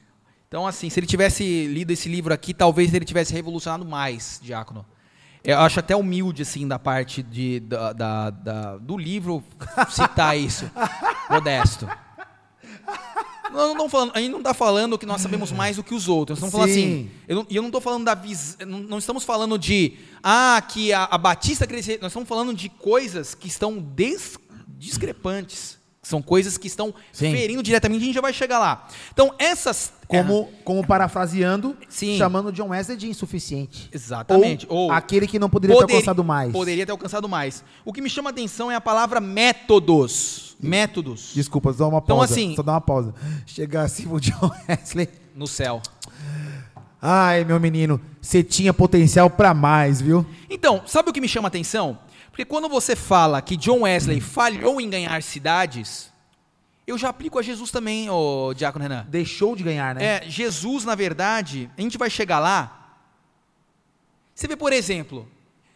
Então, 0.46 0.66
assim, 0.66 0.88
se 0.88 0.98
ele 0.98 1.06
tivesse 1.06 1.66
lido 1.66 1.90
esse 1.90 2.08
livro 2.08 2.32
aqui, 2.32 2.54
talvez 2.54 2.94
ele 2.94 3.04
tivesse 3.04 3.32
revolucionado 3.34 3.84
mais, 3.84 4.40
Diácono. 4.42 4.86
Eu 5.44 5.58
acho 5.60 5.78
até 5.80 5.94
humilde, 5.94 6.42
assim, 6.42 6.66
da 6.66 6.78
parte 6.78 7.22
de, 7.22 7.60
da, 7.60 7.92
da- 7.92 8.30
da- 8.30 8.76
do 8.78 8.96
livro 8.96 9.42
citar 9.90 10.38
isso. 10.38 10.70
Modesto. 11.30 11.86
Não, 13.52 13.74
não, 13.74 13.88
falando, 13.88 14.12
a 14.14 14.20
gente 14.20 14.30
não 14.30 14.38
está 14.38 14.52
falando 14.54 14.98
que 14.98 15.06
nós 15.06 15.20
sabemos 15.20 15.50
mais 15.52 15.76
do 15.76 15.82
que 15.84 15.94
os 15.94 16.08
outros. 16.08 16.40
Nós 16.40 16.48
estamos 16.48 16.52
falando 16.52 16.74
Sim. 16.74 17.08
assim. 17.08 17.10
Eu 17.26 17.36
não, 17.36 17.46
e 17.48 17.56
eu 17.56 17.62
não 17.62 17.68
estou 17.68 17.80
falando 17.80 18.04
da 18.04 18.14
vis, 18.14 18.56
não, 18.66 18.78
não 18.80 18.98
estamos 18.98 19.24
falando 19.24 19.58
de 19.58 19.94
ah, 20.22 20.62
que 20.68 20.92
a, 20.92 21.04
a 21.04 21.18
Batista 21.18 21.66
crescer. 21.66 21.98
Nós 22.00 22.10
estamos 22.12 22.28
falando 22.28 22.54
de 22.54 22.68
coisas 22.68 23.34
que 23.34 23.48
estão 23.48 23.78
des- 23.78 24.38
discrepantes. 24.66 25.78
São 26.08 26.22
coisas 26.22 26.56
que 26.56 26.66
estão 26.66 26.94
Sim. 27.12 27.32
ferindo 27.32 27.62
diretamente, 27.62 28.02
a 28.02 28.06
gente 28.06 28.14
já 28.14 28.22
vai 28.22 28.32
chegar 28.32 28.58
lá. 28.58 28.88
Então, 29.12 29.34
essas. 29.38 29.92
Como, 30.06 30.48
como 30.64 30.86
parafraseando, 30.86 31.76
Sim. 31.86 32.16
chamando 32.16 32.50
John 32.50 32.68
Wesley 32.70 32.96
de 32.96 33.10
insuficiente. 33.10 33.90
Exatamente. 33.92 34.64
Ou, 34.70 34.84
Ou 34.84 34.92
aquele 34.92 35.26
que 35.26 35.38
não 35.38 35.50
poderia 35.50 35.76
Poder- 35.76 35.86
ter 35.88 35.92
alcançado 35.96 36.24
mais. 36.24 36.50
Poderia 36.50 36.86
ter 36.86 36.92
alcançado 36.92 37.28
mais. 37.28 37.62
O 37.84 37.92
que 37.92 38.00
me 38.00 38.08
chama 38.08 38.30
a 38.30 38.32
atenção 38.32 38.70
é 38.72 38.74
a 38.74 38.80
palavra 38.80 39.20
métodos. 39.20 40.56
Métodos. 40.58 41.32
Desculpa, 41.34 41.72
só 41.74 41.80
dá 41.80 41.88
uma 41.88 41.98
Então, 41.98 42.16
pausa. 42.16 42.32
assim- 42.32 42.56
Só 42.56 42.62
dá 42.62 42.72
uma 42.72 42.80
pausa. 42.80 43.14
Chegar 43.44 43.82
assim 43.82 44.06
o 44.10 44.18
John 44.18 44.50
Wesley. 44.66 45.08
No 45.36 45.46
céu. 45.46 45.82
Ai, 47.00 47.44
meu 47.44 47.60
menino, 47.60 48.00
você 48.20 48.42
tinha 48.42 48.72
potencial 48.72 49.30
pra 49.30 49.54
mais, 49.54 50.00
viu? 50.00 50.26
Então, 50.50 50.82
sabe 50.86 51.10
o 51.10 51.12
que 51.12 51.20
me 51.20 51.28
chama 51.28 51.46
a 51.46 51.50
atenção? 51.50 51.98
Porque 52.38 52.48
quando 52.48 52.68
você 52.68 52.94
fala 52.94 53.42
que 53.42 53.56
John 53.56 53.80
Wesley 53.80 54.20
falhou 54.20 54.80
em 54.80 54.88
ganhar 54.88 55.20
cidades, 55.24 56.12
eu 56.86 56.96
já 56.96 57.08
aplico 57.08 57.36
a 57.36 57.42
Jesus 57.42 57.72
também, 57.72 58.08
ô 58.08 58.54
Diácono 58.54 58.84
Renan. 58.84 59.04
Deixou 59.08 59.56
de 59.56 59.64
ganhar, 59.64 59.92
né? 59.92 60.04
É, 60.04 60.30
Jesus, 60.30 60.84
na 60.84 60.94
verdade, 60.94 61.68
a 61.76 61.80
gente 61.80 61.98
vai 61.98 62.08
chegar 62.08 62.38
lá. 62.38 62.94
Você 64.32 64.46
vê, 64.46 64.54
por 64.54 64.72
exemplo, 64.72 65.28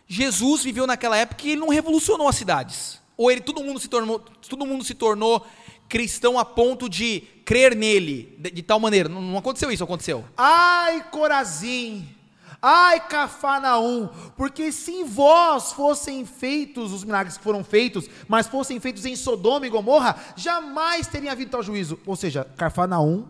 Jesus 0.07 0.62
viveu 0.62 0.87
naquela 0.87 1.16
época 1.16 1.42
que 1.42 1.51
ele 1.51 1.61
não 1.61 1.68
revolucionou 1.68 2.29
as 2.29 2.37
cidades. 2.37 3.03
Ou 3.16 3.29
ele 3.29 3.40
todo 3.40 3.64
mundo 3.64 3.81
se 3.81 3.88
tornou, 3.88 4.20
todo 4.20 4.64
mundo 4.64 4.85
se 4.85 4.94
tornou 4.94 5.44
cristão 5.88 6.38
a 6.38 6.44
ponto 6.44 6.88
de 6.88 7.22
crer 7.44 7.75
nele 7.75 8.37
de, 8.38 8.53
de 8.53 8.62
tal 8.62 8.79
maneira. 8.79 9.09
Não, 9.09 9.20
não 9.20 9.37
aconteceu 9.37 9.72
isso, 9.72 9.83
aconteceu. 9.83 10.25
Ai, 10.37 11.03
Corazim! 11.11 12.22
Ai, 12.64 13.01
Cafarnaum! 13.01 14.09
Porque 14.37 14.70
se 14.70 14.92
em 14.92 15.05
vós 15.05 15.72
fossem 15.72 16.25
feitos 16.25 16.92
os 16.92 17.03
milagres 17.03 17.37
que 17.37 17.42
foram 17.42 17.64
feitos, 17.64 18.09
mas 18.29 18.46
fossem 18.46 18.79
feitos 18.79 19.05
em 19.05 19.16
Sodoma 19.16 19.66
e 19.66 19.70
Gomorra, 19.70 20.14
jamais 20.37 21.09
teria 21.09 21.33
havido 21.33 21.51
tal 21.51 21.62
juízo. 21.62 21.98
Ou 22.07 22.14
seja, 22.14 22.44
Cafarnaum 22.57 23.27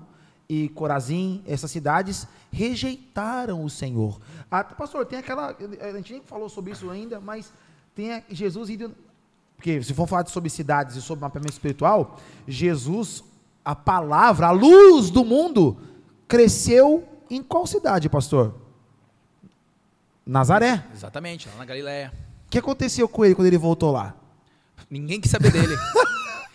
e 0.46 0.68
Corazim, 0.68 1.42
essas 1.46 1.70
cidades, 1.70 2.26
rejeitaram 2.50 3.64
o 3.64 3.70
Senhor. 3.70 4.20
Ah, 4.50 4.62
pastor, 4.62 5.06
tem 5.06 5.18
aquela. 5.18 5.56
A 5.80 5.92
gente 5.92 6.12
nem 6.12 6.22
falou 6.22 6.50
sobre 6.50 6.72
isso 6.72 6.90
ainda, 6.90 7.18
mas 7.18 7.50
tem 7.94 8.22
Jesus 8.28 8.68
indo. 8.68 8.94
Porque 9.56 9.82
se 9.82 9.94
for 9.94 10.06
falar 10.06 10.26
sobre 10.26 10.50
cidades 10.50 10.94
e 10.94 11.00
sobre 11.00 11.22
mapeamento 11.22 11.54
espiritual, 11.54 12.18
Jesus, 12.46 13.24
a 13.64 13.74
palavra, 13.74 14.48
a 14.48 14.50
luz 14.50 15.08
do 15.08 15.24
mundo, 15.24 15.78
cresceu 16.28 17.08
em 17.30 17.42
qual 17.42 17.66
cidade, 17.66 18.10
pastor? 18.10 18.61
Nazaré. 20.26 20.84
Exatamente, 20.94 21.48
lá 21.48 21.56
na 21.56 21.64
Galiléia. 21.64 22.12
O 22.46 22.50
que 22.50 22.58
aconteceu 22.58 23.08
com 23.08 23.24
ele 23.24 23.34
quando 23.34 23.46
ele 23.46 23.58
voltou 23.58 23.90
lá? 23.90 24.14
Ninguém 24.90 25.20
quis 25.20 25.30
saber 25.30 25.50
dele. 25.50 25.74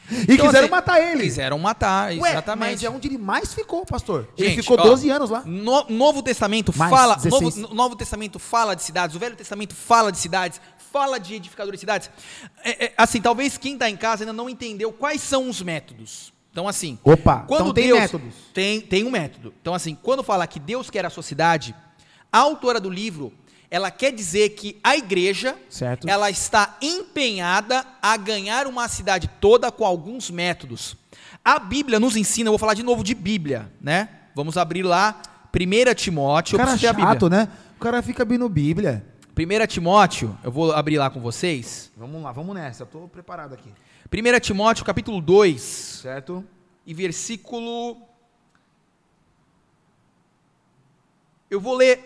E 0.09 0.33
Então, 0.33 0.45
quiseram 0.45 0.65
assim, 0.65 0.71
matar 0.71 1.01
ele. 1.01 1.23
Quiseram 1.23 1.59
matar, 1.59 2.13
Ué, 2.13 2.31
exatamente. 2.31 2.69
mas 2.71 2.83
é 2.83 2.89
onde 2.89 3.09
ele 3.09 3.17
mais 3.17 3.53
ficou, 3.53 3.85
pastor. 3.85 4.29
ele 4.37 4.51
Gente, 4.51 4.61
ficou 4.61 4.79
ó, 4.79 4.83
12 4.83 5.09
anos 5.09 5.29
lá. 5.29 5.43
No, 5.45 5.85
Novo 5.89 6.23
Testamento 6.23 6.71
Mais 6.77 6.89
fala, 6.89 7.15
16. 7.15 7.57
Novo, 7.57 7.75
Novo 7.75 7.95
Testamento 7.95 8.39
fala 8.39 8.73
de 8.73 8.83
cidades, 8.83 9.15
o 9.15 9.19
Velho 9.19 9.35
Testamento 9.35 9.75
fala 9.75 10.09
de 10.11 10.17
cidades, 10.17 10.61
fala 10.93 11.19
de 11.19 11.35
edificadores 11.35 11.77
de 11.77 11.81
cidades. 11.81 12.09
É, 12.63 12.85
é, 12.85 12.93
assim, 12.97 13.19
talvez 13.19 13.57
quem 13.57 13.73
está 13.73 13.89
em 13.89 13.97
casa 13.97 14.23
ainda 14.23 14.31
não 14.31 14.49
entendeu 14.49 14.93
quais 14.93 15.21
são 15.21 15.49
os 15.49 15.61
métodos. 15.61 16.31
Então, 16.51 16.67
assim, 16.67 16.97
Opa, 17.03 17.41
quando 17.41 17.61
então 17.63 17.73
tem 17.73 17.87
Deus 17.87 17.99
métodos. 17.99 18.33
tem 18.53 18.81
tem 18.81 19.03
um 19.03 19.11
método. 19.11 19.53
Então, 19.61 19.73
assim, 19.73 19.93
quando 19.93 20.23
fala 20.23 20.47
que 20.47 20.59
Deus 20.59 20.89
quer 20.89 21.05
a 21.05 21.09
sua 21.09 21.21
cidade, 21.21 21.75
a 22.31 22.39
autora 22.39 22.79
do 22.79 22.89
livro, 22.89 23.33
ela 23.69 23.91
quer 23.91 24.11
dizer 24.13 24.49
que 24.49 24.79
a 24.83 24.95
igreja, 24.95 25.55
Certo. 25.69 26.07
ela 26.07 26.29
está 26.29 26.77
empenhada 26.81 27.85
a 28.01 28.15
ganhar 28.17 28.65
uma 28.67 28.87
cidade 28.87 29.29
toda 29.41 29.71
com 29.71 29.85
alguns 29.85 30.29
métodos. 30.31 30.95
A 31.43 31.59
Bíblia 31.59 31.99
nos 31.99 32.15
ensina, 32.15 32.47
eu 32.47 32.51
vou 32.53 32.59
falar 32.59 32.73
de 32.73 32.83
novo 32.83 33.03
de 33.03 33.13
Bíblia, 33.13 33.71
né? 33.81 34.09
Vamos 34.35 34.57
abrir 34.57 34.83
lá 34.83 35.21
1 35.53 35.93
Timóteo, 35.95 36.55
eu 36.55 36.59
Cara 36.59 36.71
Bíblia. 36.73 36.93
chato, 36.93 37.29
né? 37.29 37.47
O 37.75 37.79
cara 37.79 38.01
fica 38.01 38.23
abrindo 38.23 38.47
Bíblia. 38.49 39.05
1 39.37 39.67
Timóteo, 39.67 40.37
eu 40.43 40.51
vou 40.51 40.71
abrir 40.71 40.97
lá 40.97 41.09
com 41.09 41.19
vocês. 41.19 41.91
Vamos 41.95 42.21
lá, 42.23 42.31
vamos 42.31 42.55
nessa. 42.55 42.83
Eu 42.83 42.87
tô 42.87 43.07
preparado 43.07 43.53
aqui. 43.53 43.69
1 44.11 44.39
Timóteo, 44.39 44.83
capítulo 44.85 45.21
2, 45.21 45.61
Certo? 45.61 46.43
e 46.85 46.93
versículo. 46.93 47.97
Eu 51.49 51.59
vou 51.61 51.75
ler 51.75 51.99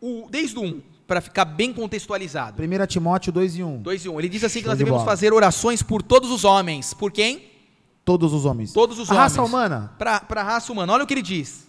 o, 0.00 0.26
desde 0.30 0.58
o 0.58 0.62
1. 0.62 0.82
Para 1.10 1.20
ficar 1.20 1.44
bem 1.44 1.72
contextualizado. 1.72 2.62
1 2.62 2.86
Timóteo 2.86 3.32
2 3.32 3.56
e 3.56 3.64
1. 3.64 3.82
2 3.82 4.04
e 4.04 4.08
1. 4.08 4.18
Ele 4.20 4.28
diz 4.28 4.44
assim 4.44 4.60
que 4.60 4.66
Show 4.66 4.70
nós 4.70 4.78
de 4.78 4.84
devemos 4.84 5.02
bola. 5.02 5.10
fazer 5.10 5.32
orações 5.32 5.82
por 5.82 6.02
todos 6.02 6.30
os 6.30 6.44
homens. 6.44 6.94
Por 6.94 7.10
quem? 7.10 7.50
Todos 8.04 8.32
os 8.32 8.44
homens. 8.44 8.72
Todos 8.72 8.96
os 8.96 9.10
a 9.10 9.14
homens. 9.14 9.32
raça 9.32 9.42
humana. 9.42 9.92
Para 9.98 10.22
a 10.28 10.42
raça 10.44 10.70
humana. 10.70 10.92
Olha 10.92 11.02
o 11.02 11.06
que 11.08 11.14
ele 11.14 11.20
diz. 11.20 11.66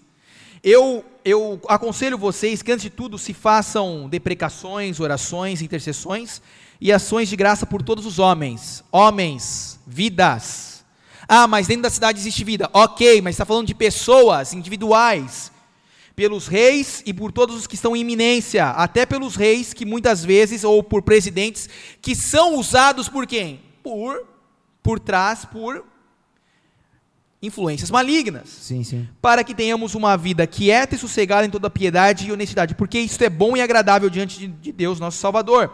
Eu, 0.63 1.04
eu 1.25 1.60
aconselho 1.67 2.19
vocês 2.19 2.62
que, 2.62 2.71
antes 2.71 2.84
de 2.84 2.91
tudo, 2.91 3.17
se 3.17 3.34
façam 3.34 4.08
deprecações, 4.08 4.99
orações, 4.99 5.63
intercessões 5.63 6.39
e 6.80 6.91
ações 6.91 7.27
de 7.27 7.36
graça 7.36 7.65
por 7.65 7.82
todos 7.82 8.06
os 8.06 8.19
homens. 8.19 8.84
Homens, 8.91 9.80
vidas. 9.88 10.86
Ah, 11.27 11.47
mas 11.47 11.65
dentro 11.65 11.82
da 11.82 11.89
cidade 11.89 12.19
existe 12.19 12.43
vida. 12.43 12.69
Ok, 12.71 13.23
mas 13.23 13.34
está 13.34 13.45
falando 13.45 13.65
de 13.65 13.73
pessoas 13.73 14.54
individuais. 14.54 15.51
Pelos 16.15 16.47
reis 16.47 17.02
e 17.06 17.13
por 17.13 17.32
todos 17.32 17.56
os 17.56 17.67
que 17.67 17.76
estão 17.76 17.95
em 17.95 18.02
iminência. 18.02 18.67
Até 18.69 19.06
pelos 19.06 19.36
reis 19.36 19.74
que 19.74 19.86
muitas 19.86 20.24
vezes, 20.24 20.63
ou 20.63 20.84
por 20.84 21.02
presidentes, 21.02 21.69
que 22.02 22.15
são 22.15 22.56
usados 22.58 23.10
por 23.10 23.26
quem? 23.26 23.62
Por, 23.82 24.26
por 24.84 25.00
trás, 25.00 25.45
por 25.45 25.86
influências 27.41 27.89
malignas 27.89 28.50
Sim, 28.50 28.84
sim. 28.84 29.10
para 29.19 29.43
que 29.43 29.56
tenhamos 29.56 29.95
uma 29.95 30.15
vida 30.15 30.45
quieta 30.45 30.93
e 30.93 30.97
sossegada 30.97 31.45
em 31.45 31.50
toda 31.50 31.71
piedade 31.71 32.28
e 32.28 32.32
honestidade, 32.32 32.76
porque 32.76 33.00
isto 33.00 33.24
é 33.24 33.30
bom 33.30 33.58
e 33.58 33.62
agradável 33.62 34.10
diante 34.10 34.38
de, 34.38 34.47
de 34.47 34.71
Deus, 34.71 35.00
nosso 35.00 35.17
Salvador, 35.17 35.74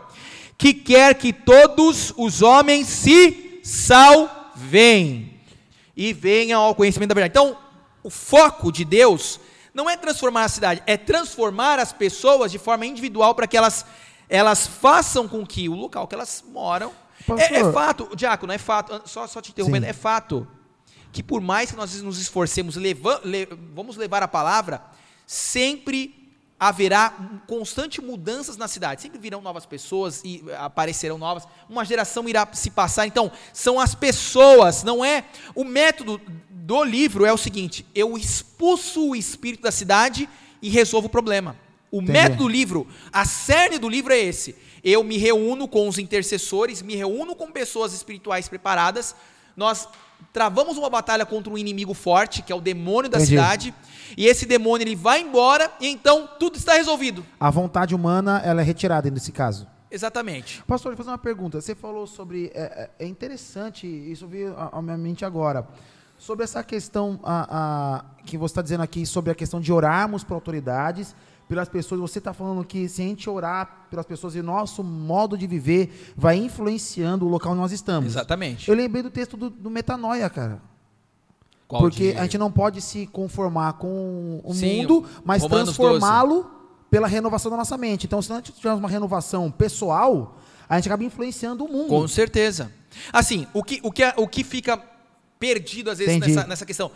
que 0.58 0.74
quer 0.74 1.14
que 1.16 1.34
todos 1.34 2.14
os 2.16 2.42
homens 2.42 2.88
se 2.88 3.60
salvem 3.64 5.34
e 5.96 6.14
venham 6.14 6.62
ao 6.62 6.74
conhecimento 6.74 7.10
da 7.10 7.16
verdade. 7.16 7.38
Então, 7.38 7.58
o 8.02 8.10
foco 8.10 8.72
de 8.72 8.86
Deus 8.86 9.40
não 9.78 9.88
é 9.88 9.96
transformar 9.96 10.44
a 10.46 10.50
cidade, 10.50 10.82
é 10.88 10.98
transformar 10.98 11.78
as 11.78 11.94
pessoas 11.94 12.52
de 12.52 12.58
forma 12.58 12.84
individual 12.84 13.36
para 13.36 13.46
que 13.46 13.56
elas, 13.56 13.86
elas 14.28 14.66
façam 14.66 15.28
com 15.28 15.46
que 15.46 15.70
o 15.70 15.76
local 15.76 16.08
que 16.08 16.16
elas 16.16 16.44
moram. 16.52 16.92
É, 17.38 17.58
é 17.60 17.72
fato, 17.72 18.10
Diácono, 18.16 18.52
é 18.52 18.58
fato, 18.58 19.04
só, 19.06 19.28
só 19.28 19.40
te 19.40 19.52
interrompendo, 19.52 19.86
Sim. 19.86 19.90
é 19.92 19.94
fato 19.94 20.48
que 21.12 21.22
por 21.22 21.42
mais 21.42 21.70
que 21.70 21.78
nós 21.78 22.02
nos 22.02 22.20
esforcemos, 22.20 22.76
leva- 22.76 23.22
le- 23.24 23.48
vamos 23.76 23.98
levar 23.98 24.24
a 24.24 24.28
palavra, 24.28 24.82
sempre 25.28 26.27
haverá 26.60 27.14
um- 27.20 27.38
constante 27.46 28.02
mudanças 28.02 28.58
na 28.58 28.68
cidade. 28.68 29.02
Sempre 29.02 29.20
virão 29.20 29.42
novas 29.42 29.66
pessoas 29.66 30.22
e 30.24 30.44
eh, 30.48 30.56
aparecerão 30.58 31.18
novas. 31.18 31.48
Uma 31.70 31.86
geração 31.86 32.28
irá 32.28 32.48
se 32.54 32.72
passar. 32.72 33.06
Então, 33.06 33.32
são 33.54 33.80
as 33.80 33.94
pessoas, 33.94 34.84
não 34.84 35.04
é 35.06 35.24
o 35.54 35.64
método 35.64 36.20
do 36.50 36.84
livro 36.84 37.26
é 37.26 37.32
o 37.32 37.38
seguinte: 37.38 37.86
eu 37.94 38.18
expulso 38.18 39.10
o 39.10 39.16
espírito 39.16 39.64
da 39.64 39.72
cidade 39.72 40.28
e 40.62 40.70
resolvo 40.70 41.08
o 41.08 41.10
problema. 41.12 41.56
O 41.92 41.98
Entendi. 42.02 42.12
método 42.12 42.44
do 42.44 42.50
livro, 42.50 42.88
a 43.14 43.24
cerne 43.24 43.78
do 43.78 43.88
livro 43.88 44.12
é 44.12 44.18
esse. 44.20 44.56
Eu 44.84 45.04
me 45.04 45.18
reúno 45.18 45.68
com 45.68 45.88
os 45.88 45.98
intercessores, 45.98 46.82
me 46.82 46.96
reúno 46.96 47.36
com 47.36 47.52
pessoas 47.52 47.94
espirituais 47.94 48.48
preparadas. 48.50 49.16
Nós 49.56 49.88
travamos 50.34 50.78
uma 50.78 50.90
batalha 50.90 51.26
contra 51.26 51.52
um 51.52 51.58
inimigo 51.58 51.94
forte, 51.94 52.42
que 52.42 52.52
é 52.52 52.56
o 52.56 52.60
demônio 52.62 53.10
da 53.10 53.18
Entendi. 53.18 53.30
cidade, 53.32 53.74
e 54.16 54.26
esse 54.28 54.46
demônio 54.46 54.84
ele 54.86 54.96
vai 54.96 55.22
embora 55.22 55.72
e 55.82 55.88
então 55.88 56.30
tudo 56.40 56.58
está 56.58 56.74
resolvido. 56.74 57.26
A 57.40 57.50
vontade 57.50 57.96
humana, 57.96 58.42
ela 58.46 58.62
é 58.62 58.64
retirada 58.64 59.10
nesse 59.10 59.32
caso. 59.32 59.68
Exatamente. 59.90 60.62
Pastor, 60.68 60.92
eu 60.94 60.98
fazer 60.98 61.10
uma 61.10 61.18
pergunta. 61.18 61.60
Você 61.62 61.74
falou 61.74 62.06
sobre. 62.06 62.52
É, 62.54 62.90
é- 63.00 63.06
é 63.06 63.08
interessante, 63.08 63.88
isso 63.88 64.28
veio 64.28 64.54
à 64.58 64.82
minha 64.82 64.98
mente 64.98 65.24
agora. 65.26 65.66
Sobre 66.18 66.44
essa 66.44 66.64
questão 66.64 67.20
a, 67.24 67.48
a- 68.00 68.06
que 68.26 68.38
você 68.38 68.52
está 68.52 68.62
dizendo 68.62 68.84
aqui, 68.84 69.06
sobre 69.06 69.32
a 69.32 69.36
questão 69.36 69.62
de 69.62 69.72
orarmos 69.72 70.24
por 70.24 70.34
autoridades, 70.34 71.16
pelas 71.48 71.70
pessoas. 71.70 72.02
Você 72.02 72.18
está 72.20 72.34
falando 72.34 72.66
que 72.66 72.90
se 72.90 73.02
a 73.02 73.06
gente 73.06 73.30
orar 73.30 73.88
pelas 73.90 74.06
pessoas 74.06 74.36
e 74.36 74.42
nosso 74.42 74.84
modo 74.84 75.38
de 75.38 75.48
viver 75.48 76.14
vai 76.18 76.36
influenciando 76.36 77.26
o 77.26 77.30
local 77.30 77.54
onde 77.54 77.62
nós 77.62 77.72
estamos. 77.72 78.08
Exatamente. 78.12 78.68
Eu 78.70 78.76
lembrei 78.76 79.02
do 79.02 79.10
texto 79.10 79.38
do, 79.38 79.50
do 79.50 79.70
Metanoia, 79.70 80.30
cara. 80.30 80.60
Qual 81.68 81.82
Porque 81.82 82.14
de- 82.14 82.18
a 82.18 82.24
gente 82.24 82.38
não 82.38 82.52
pode 82.52 82.82
se 82.82 83.08
conformar 83.08 83.74
com 83.74 84.40
o 84.44 84.54
Sim, 84.54 84.78
mundo, 84.78 85.06
mas 85.26 85.44
transformá-lo 85.44 86.50
pela 86.90 87.08
renovação 87.08 87.52
da 87.52 87.58
nossa 87.58 87.78
mente. 87.78 88.06
Então, 88.06 88.22
se 88.22 88.30
nós 88.30 88.42
tivermos 88.42 88.80
uma 88.80 88.88
renovação 88.90 89.52
pessoal, 89.52 90.38
a 90.70 90.76
gente 90.78 90.88
acaba 90.88 91.04
influenciando 91.04 91.66
o 91.66 91.68
mundo. 91.72 91.90
Com 91.90 92.08
certeza. 92.08 92.72
Assim, 93.12 93.46
o 93.54 93.62
que, 93.64 93.80
o 93.84 93.92
que, 93.92 94.04
o 94.16 94.28
que 94.28 94.44
fica 94.44 94.82
perdido 95.38 95.92
às 95.92 96.00
vezes 96.00 96.18
nessa, 96.20 96.48
nessa 96.48 96.66
questão. 96.66 96.90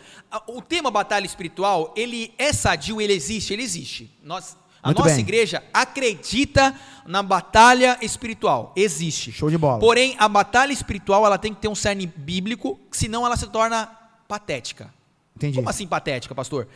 O 0.48 0.60
tema 0.62 0.90
batalha 0.90 1.26
espiritual, 1.26 1.92
ele 1.96 2.32
é 2.38 2.52
sadio, 2.52 3.00
ele 3.00 3.12
existe, 3.12 3.52
ele 3.52 3.62
existe. 3.62 4.10
Nós, 4.22 4.56
a 4.82 4.88
Muito 4.88 4.98
nossa 4.98 5.10
bem. 5.10 5.20
igreja 5.20 5.62
acredita 5.72 6.74
na 7.06 7.22
batalha 7.22 7.98
espiritual. 8.02 8.72
Existe. 8.74 9.30
Show 9.30 9.48
de 9.50 9.58
bola. 9.58 9.78
Porém, 9.78 10.16
a 10.18 10.28
batalha 10.28 10.72
espiritual 10.72 11.24
ela 11.26 11.38
tem 11.38 11.54
que 11.54 11.60
ter 11.60 11.68
um 11.68 11.74
cerne 11.74 12.06
bíblico, 12.06 12.80
senão 12.90 13.24
ela 13.24 13.36
se 13.36 13.46
torna 13.46 13.88
patética. 14.32 14.94
Entendi. 15.36 15.56
Como 15.56 15.68
assim 15.68 15.86
patética, 15.86 16.34
pastor? 16.34 16.66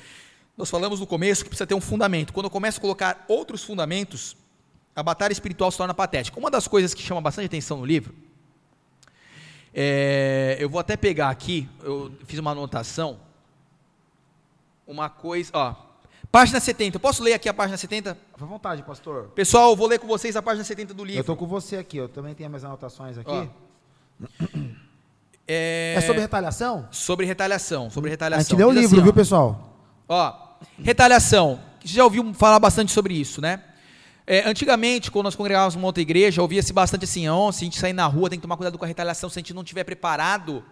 Nós 0.58 0.68
falamos 0.68 1.00
no 1.00 1.06
começo 1.06 1.42
que 1.42 1.48
precisa 1.48 1.66
ter 1.66 1.74
um 1.74 1.80
fundamento. 1.80 2.30
Quando 2.34 2.44
eu 2.44 2.50
começo 2.50 2.76
a 2.76 2.80
colocar 2.82 3.24
outros 3.28 3.64
fundamentos, 3.64 4.36
a 4.94 5.02
batalha 5.02 5.32
espiritual 5.32 5.70
se 5.70 5.78
torna 5.78 5.94
patética. 5.94 6.38
Uma 6.38 6.50
das 6.50 6.68
coisas 6.68 6.92
que 6.92 7.00
chama 7.02 7.18
bastante 7.22 7.46
atenção 7.46 7.78
no 7.78 7.86
livro, 7.86 8.14
é, 9.72 10.58
eu 10.60 10.68
vou 10.68 10.78
até 10.78 10.98
pegar 10.98 11.30
aqui, 11.30 11.66
eu 11.82 12.12
fiz 12.26 12.38
uma 12.38 12.50
anotação, 12.50 13.18
uma 14.86 15.08
coisa, 15.08 15.50
ó, 15.54 15.74
página 16.30 16.60
70, 16.60 16.96
eu 16.96 17.00
posso 17.00 17.22
ler 17.22 17.32
aqui 17.32 17.48
a 17.48 17.54
página 17.54 17.78
70? 17.78 18.18
Fica 18.32 18.44
à 18.44 18.46
vontade, 18.46 18.82
pastor. 18.82 19.28
Pessoal, 19.34 19.70
eu 19.70 19.76
vou 19.76 19.86
ler 19.86 19.98
com 19.98 20.06
vocês 20.06 20.36
a 20.36 20.42
página 20.42 20.62
70 20.62 20.92
do 20.92 21.04
livro. 21.04 21.20
Eu 21.20 21.24
tô 21.24 21.34
com 21.36 21.46
você 21.46 21.76
aqui, 21.78 21.96
eu 21.96 22.08
também 22.08 22.34
tenho 22.34 22.50
minhas 22.50 22.64
anotações 22.64 23.16
aqui. 23.16 23.30
Ó, 23.30 23.46
É, 25.48 25.94
É 25.96 26.00
sobre 26.00 26.20
retaliação? 26.20 26.88
sobre 26.90 27.26
retaliação, 27.26 27.90
sobre 27.90 28.10
A 28.10 28.12
retaliação. 28.12 28.44
gente 28.50 28.58
leu 28.58 28.68
o 28.68 28.72
Diz 28.72 28.82
livro, 28.82 28.96
assim, 28.96 29.04
viu, 29.04 29.12
pessoal? 29.12 29.78
Ó, 30.08 30.32
retaliação. 30.82 31.60
Você 31.84 31.94
já 31.94 32.04
ouviu 32.04 32.34
falar 32.34 32.58
bastante 32.58 32.90
sobre 32.92 33.14
isso, 33.14 33.40
né? 33.40 33.62
É, 34.26 34.48
antigamente, 34.48 35.08
quando 35.10 35.24
nós 35.26 35.36
congregávamos 35.36 35.76
numa 35.76 35.86
outra 35.86 36.02
igreja, 36.02 36.42
ouvia-se 36.42 36.72
bastante 36.72 37.04
assim, 37.04 37.28
ó, 37.28 37.52
se 37.52 37.62
a 37.62 37.64
gente 37.64 37.78
sair 37.78 37.92
na 37.92 38.06
rua, 38.06 38.28
tem 38.28 38.38
que 38.38 38.42
tomar 38.42 38.56
cuidado 38.56 38.76
com 38.76 38.84
a 38.84 38.88
retaliação, 38.88 39.30
se 39.30 39.38
a 39.38 39.40
gente 39.40 39.54
não 39.54 39.62
estiver 39.62 39.84
preparado, 39.84 40.64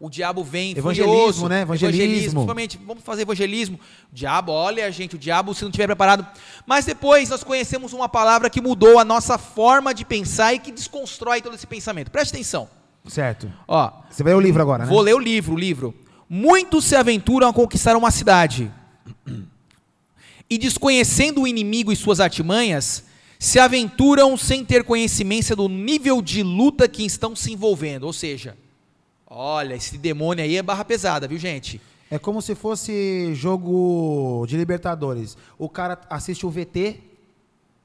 o 0.00 0.08
diabo 0.08 0.42
vem 0.42 0.72
Evangelismo, 0.76 1.12
furioso. 1.14 1.48
né? 1.48 1.60
Evangelismo. 1.60 2.30
Principalmente, 2.32 2.78
vamos 2.86 3.04
fazer 3.04 3.22
evangelismo. 3.22 3.78
O 4.10 4.14
diabo, 4.14 4.50
olha, 4.50 4.90
gente, 4.90 5.14
o 5.14 5.18
diabo, 5.18 5.54
se 5.54 5.60
não 5.62 5.68
estiver 5.68 5.86
preparado. 5.86 6.26
Mas 6.66 6.86
depois 6.86 7.28
nós 7.28 7.44
conhecemos 7.44 7.92
uma 7.92 8.08
palavra 8.08 8.48
que 8.48 8.62
mudou 8.62 8.98
a 8.98 9.04
nossa 9.04 9.36
forma 9.36 9.92
de 9.92 10.06
pensar 10.06 10.54
e 10.54 10.58
que 10.58 10.72
desconstrói 10.72 11.42
todo 11.42 11.54
esse 11.54 11.66
pensamento. 11.66 12.10
Preste 12.10 12.30
atenção. 12.32 12.68
Certo. 13.06 13.52
Ó, 13.66 13.90
Você 14.10 14.22
vai 14.22 14.32
ler 14.32 14.38
o 14.38 14.42
livro 14.42 14.62
agora, 14.62 14.84
né? 14.84 14.90
Vou 14.90 15.00
ler 15.00 15.14
o 15.14 15.18
livro, 15.18 15.54
o 15.54 15.58
livro. 15.58 15.94
Muitos 16.28 16.84
se 16.84 16.96
aventuram 16.96 17.48
a 17.48 17.52
conquistar 17.52 17.96
uma 17.96 18.10
cidade. 18.10 18.70
E 20.48 20.58
desconhecendo 20.58 21.42
o 21.42 21.48
inimigo 21.48 21.90
e 21.92 21.96
suas 21.96 22.20
artimanhas, 22.20 23.04
se 23.38 23.58
aventuram 23.58 24.36
sem 24.36 24.64
ter 24.64 24.84
conhecimento 24.84 25.56
do 25.56 25.68
nível 25.68 26.22
de 26.22 26.42
luta 26.42 26.86
que 26.88 27.04
estão 27.04 27.34
se 27.34 27.52
envolvendo. 27.52 28.04
Ou 28.04 28.12
seja, 28.12 28.56
olha, 29.26 29.74
esse 29.74 29.98
demônio 29.98 30.44
aí 30.44 30.56
é 30.56 30.62
barra 30.62 30.84
pesada, 30.84 31.26
viu, 31.26 31.38
gente? 31.38 31.80
É 32.10 32.18
como 32.18 32.42
se 32.42 32.54
fosse 32.54 33.34
jogo 33.34 34.44
de 34.46 34.56
Libertadores. 34.56 35.36
O 35.58 35.68
cara 35.68 35.98
assiste 36.10 36.44
o 36.46 36.50
VT 36.50 37.00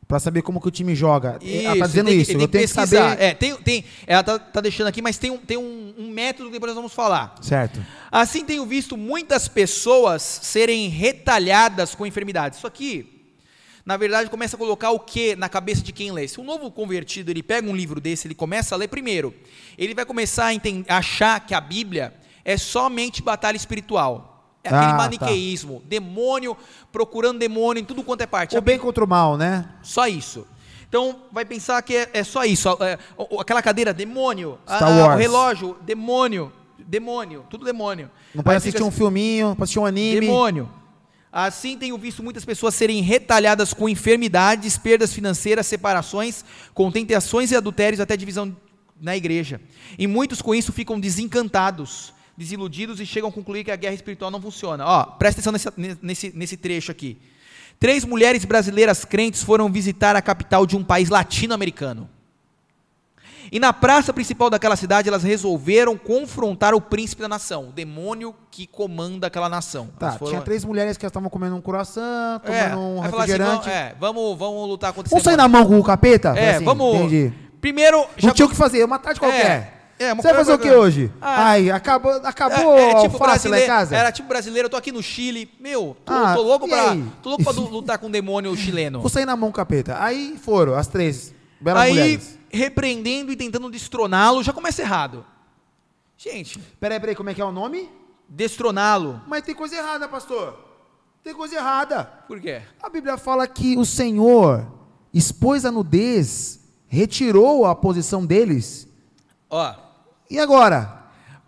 pra 0.07 0.19
saber 0.19 0.41
como 0.41 0.61
que 0.61 0.67
o 0.67 0.71
time 0.71 0.95
joga. 0.95 1.37
ela 1.43 1.77
tá 1.77 1.87
dizendo 1.87 2.09
tem 2.09 2.19
isso. 2.19 2.31
tem 2.31 2.41
Eu 2.41 2.47
tenho 2.47 2.63
que 2.63 2.73
saber. 2.73 3.21
É, 3.21 3.33
tem, 3.33 3.55
tem, 3.57 3.83
ela 4.05 4.23
tá, 4.23 4.39
tá 4.39 4.61
deixando 4.61 4.87
aqui, 4.87 5.01
mas 5.01 5.17
tem, 5.17 5.29
um, 5.31 5.37
tem 5.37 5.57
um, 5.57 5.93
um 5.97 6.09
método 6.09 6.45
que 6.45 6.53
depois 6.53 6.69
nós 6.69 6.75
vamos 6.75 6.93
falar. 6.93 7.35
Certo. 7.41 7.83
Assim 8.11 8.45
tenho 8.45 8.65
visto 8.65 8.95
muitas 8.95 9.47
pessoas 9.47 10.21
serem 10.21 10.87
retalhadas 10.87 11.93
com 11.93 12.05
enfermidades. 12.05 12.57
Isso 12.57 12.67
aqui, 12.67 13.21
na 13.85 13.97
verdade, 13.97 14.29
começa 14.29 14.55
a 14.55 14.59
colocar 14.59 14.91
o 14.91 14.99
que 14.99 15.35
na 15.35 15.49
cabeça 15.49 15.81
de 15.81 15.91
quem 15.91 16.11
lê. 16.11 16.27
Se 16.27 16.39
um 16.39 16.43
novo 16.45 16.71
convertido 16.71 17.29
ele 17.29 17.43
pega 17.43 17.69
um 17.69 17.75
livro 17.75 17.99
desse, 17.99 18.27
ele 18.27 18.35
começa 18.35 18.75
a 18.75 18.77
ler 18.77 18.87
primeiro, 18.87 19.33
ele 19.77 19.93
vai 19.93 20.05
começar 20.05 20.49
a 20.49 20.97
achar 20.97 21.45
que 21.45 21.53
a 21.53 21.59
Bíblia 21.59 22.13
é 22.45 22.55
somente 22.55 23.21
batalha 23.21 23.57
espiritual. 23.57 24.36
É 24.67 24.75
aquele 24.75 24.91
Ah, 24.91 24.91
tá. 24.91 24.97
maniqueísmo, 24.97 25.81
demônio 25.85 26.55
procurando 26.91 27.39
demônio 27.39 27.81
em 27.81 27.85
tudo 27.85 28.03
quanto 28.03 28.21
é 28.21 28.27
parte. 28.27 28.57
O 28.57 28.61
bem 28.61 28.77
contra 28.77 29.03
o 29.03 29.07
mal, 29.07 29.37
né? 29.37 29.65
Só 29.81 30.07
isso. 30.07 30.45
Então, 30.89 31.23
vai 31.31 31.43
pensar 31.43 31.81
que 31.81 31.95
é, 31.95 32.09
é 32.13 32.23
só 32.23 32.45
isso. 32.45 32.69
É, 32.81 32.97
aquela 33.39 33.61
cadeira, 33.61 33.93
demônio. 33.93 34.57
Ah, 34.65 34.79
Wars. 34.89 35.15
O 35.15 35.17
relógio, 35.17 35.77
demônio. 35.81 36.51
Demônio. 36.79 37.45
Tudo 37.49 37.65
demônio. 37.65 38.09
Não 38.33 38.43
pode 38.43 38.53
Aí 38.53 38.57
assistir 38.57 38.77
fica 38.77 38.85
um 38.85 38.87
assim, 38.87 38.97
filminho, 38.97 39.47
pode 39.49 39.63
assistir 39.63 39.79
um 39.79 39.85
anime. 39.85 40.21
Demônio. 40.21 40.69
Assim 41.31 41.77
tenho 41.77 41.97
visto 41.97 42.23
muitas 42.23 42.45
pessoas 42.45 42.73
serem 42.73 43.01
retalhadas 43.01 43.73
com 43.73 43.89
enfermidades, 43.89 44.77
perdas 44.77 45.13
financeiras, 45.13 45.67
separações, 45.67 46.45
com 46.73 46.89
tentações 46.89 47.51
e 47.51 47.55
adultérios, 47.55 47.99
até 47.99 48.15
divisão 48.15 48.55
na 48.99 49.15
igreja. 49.15 49.59
E 49.99 50.07
muitos 50.07 50.41
com 50.41 50.55
isso 50.55 50.71
ficam 50.71 50.97
desencantados, 50.99 52.13
desiludidos 52.37 52.99
e 52.99 53.05
chegam 53.05 53.29
a 53.29 53.33
concluir 53.33 53.63
que 53.63 53.71
a 53.71 53.75
guerra 53.75 53.95
espiritual 53.95 54.29
não 54.29 54.39
funciona. 54.41 54.85
Ó, 54.85 55.03
presta 55.05 55.41
atenção 55.41 55.51
nesse, 55.53 55.97
nesse, 56.01 56.31
nesse 56.35 56.55
trecho 56.57 56.91
aqui. 56.91 57.17
Três 57.79 58.05
mulheres 58.05 58.45
brasileiras 58.45 59.03
crentes 59.03 59.43
foram 59.43 59.71
visitar 59.71 60.15
a 60.15 60.21
capital 60.21 60.65
de 60.65 60.75
um 60.77 60.83
país 60.83 61.09
latino-americano. 61.09 62.09
E 63.49 63.59
na 63.59 63.71
praça 63.71 64.11
principal 64.11 64.49
daquela 64.49 64.75
cidade, 64.75 65.07
elas 65.07 65.23
resolveram 65.23 65.97
confrontar 65.97 66.73
o 66.73 66.81
príncipe 66.81 67.21
da 67.21 67.29
nação, 67.29 67.69
o 67.69 67.71
demônio 67.71 68.35
que 68.51 68.67
comanda 68.67 69.27
aquela 69.27 69.47
nação. 69.47 69.87
Tá, 69.97 70.11
foram- 70.13 70.31
tinha 70.33 70.41
três 70.41 70.65
mulheres 70.65 70.97
que 70.97 71.05
estavam 71.05 71.29
comendo 71.29 71.55
um 71.55 71.61
croissant, 71.61 72.41
tomando 72.43 72.53
É, 72.61 72.75
um 72.75 73.01
assim, 73.01 73.11
refrigerante. 73.11 73.51
vamos, 73.51 73.67
é, 73.67 73.95
vamos, 73.97 74.37
vamos 74.37 74.67
lutar 74.67 74.91
contra 74.91 75.09
Vamos 75.09 75.23
sair 75.23 75.37
na 75.37 75.47
mão 75.47 75.65
com 75.65 75.79
o 75.79 75.83
capeta? 75.83 76.29
É, 76.37 76.55
assim, 76.55 76.65
vamos. 76.65 76.93
Entendi. 76.95 77.31
Primeiro, 77.61 78.05
Não 78.21 78.33
tinha 78.33 78.45
o 78.45 78.49
que 78.49 78.55
fazer, 78.55 78.83
uma 78.83 78.99
tarde 78.99 79.19
qualquer. 79.19 79.45
É, 79.45 79.73
uma 80.13 80.21
Você 80.21 80.27
vai 80.27 80.37
fazer 80.37 80.53
o 80.53 80.59
que 80.59 80.69
hoje? 80.71 81.11
Ah. 81.19 81.49
Ai, 81.49 81.71
acabou, 81.71 82.11
acabou 82.23 82.77
É, 82.77 82.91
é 82.91 83.01
tipo 83.01 83.17
alface 83.23 83.47
lá 83.47 83.59
em 83.59 83.65
casa? 83.65 83.95
era 83.95 84.11
tipo 84.11 84.27
brasileiro, 84.27 84.67
eu 84.67 84.69
tô 84.69 84.77
aqui 84.77 84.91
no 84.91 85.01
Chile, 85.01 85.49
meu, 85.59 85.97
tô, 86.05 86.13
Ah, 86.13 86.35
tô 86.35 86.41
louco 86.43 86.67
pra, 86.67 86.95
tô 87.23 87.29
louco 87.29 87.43
pra 87.43 87.51
lutar 87.57 87.97
com 87.97 88.07
um 88.07 88.11
demônio 88.11 88.55
chileno. 88.55 88.99
Vou 89.01 89.09
sair 89.09 89.25
na 89.25 89.35
mão 89.35 89.51
capeta. 89.51 89.97
Aí 90.01 90.37
foram, 90.37 90.75
as 90.75 90.87
três 90.87 91.33
belas 91.59 91.81
Aí, 91.83 91.89
mulheres. 91.93 92.37
repreendendo 92.49 93.31
e 93.31 93.35
tentando 93.35 93.69
destroná-lo, 93.71 94.43
já 94.43 94.53
começa 94.53 94.81
errado. 94.81 95.25
Gente, 96.17 96.59
Peraí, 96.79 96.99
peraí, 96.99 97.15
como 97.15 97.29
é 97.29 97.33
que 97.33 97.41
é 97.41 97.45
o 97.45 97.51
nome? 97.51 97.89
destroná-lo. 98.29 99.21
Mas 99.27 99.43
tem 99.43 99.55
coisa 99.55 99.75
errada, 99.77 100.07
pastor. 100.07 100.59
Tem 101.23 101.33
coisa 101.33 101.55
errada. 101.55 102.03
Por 102.27 102.39
quê? 102.41 102.61
A 102.83 102.89
Bíblia 102.89 103.17
fala 103.17 103.47
que 103.47 103.77
o 103.77 103.85
Senhor 103.85 104.65
expôs 105.13 105.63
a 105.65 105.71
nudez, 105.71 106.59
retirou 106.87 107.65
a 107.65 107.73
posição 107.75 108.25
deles. 108.25 108.87
Ó, 109.49 109.73
E 110.29 110.39
agora? 110.39 110.95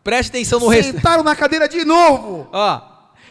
preste 0.03 0.29
atenção 0.29 0.59
no 0.59 0.67
resto. 0.67 0.93
Sentaram 0.93 1.23
na 1.23 1.35
cadeira 1.35 1.67
de 1.69 1.83
novo. 1.85 2.47
Ó, 2.53 2.81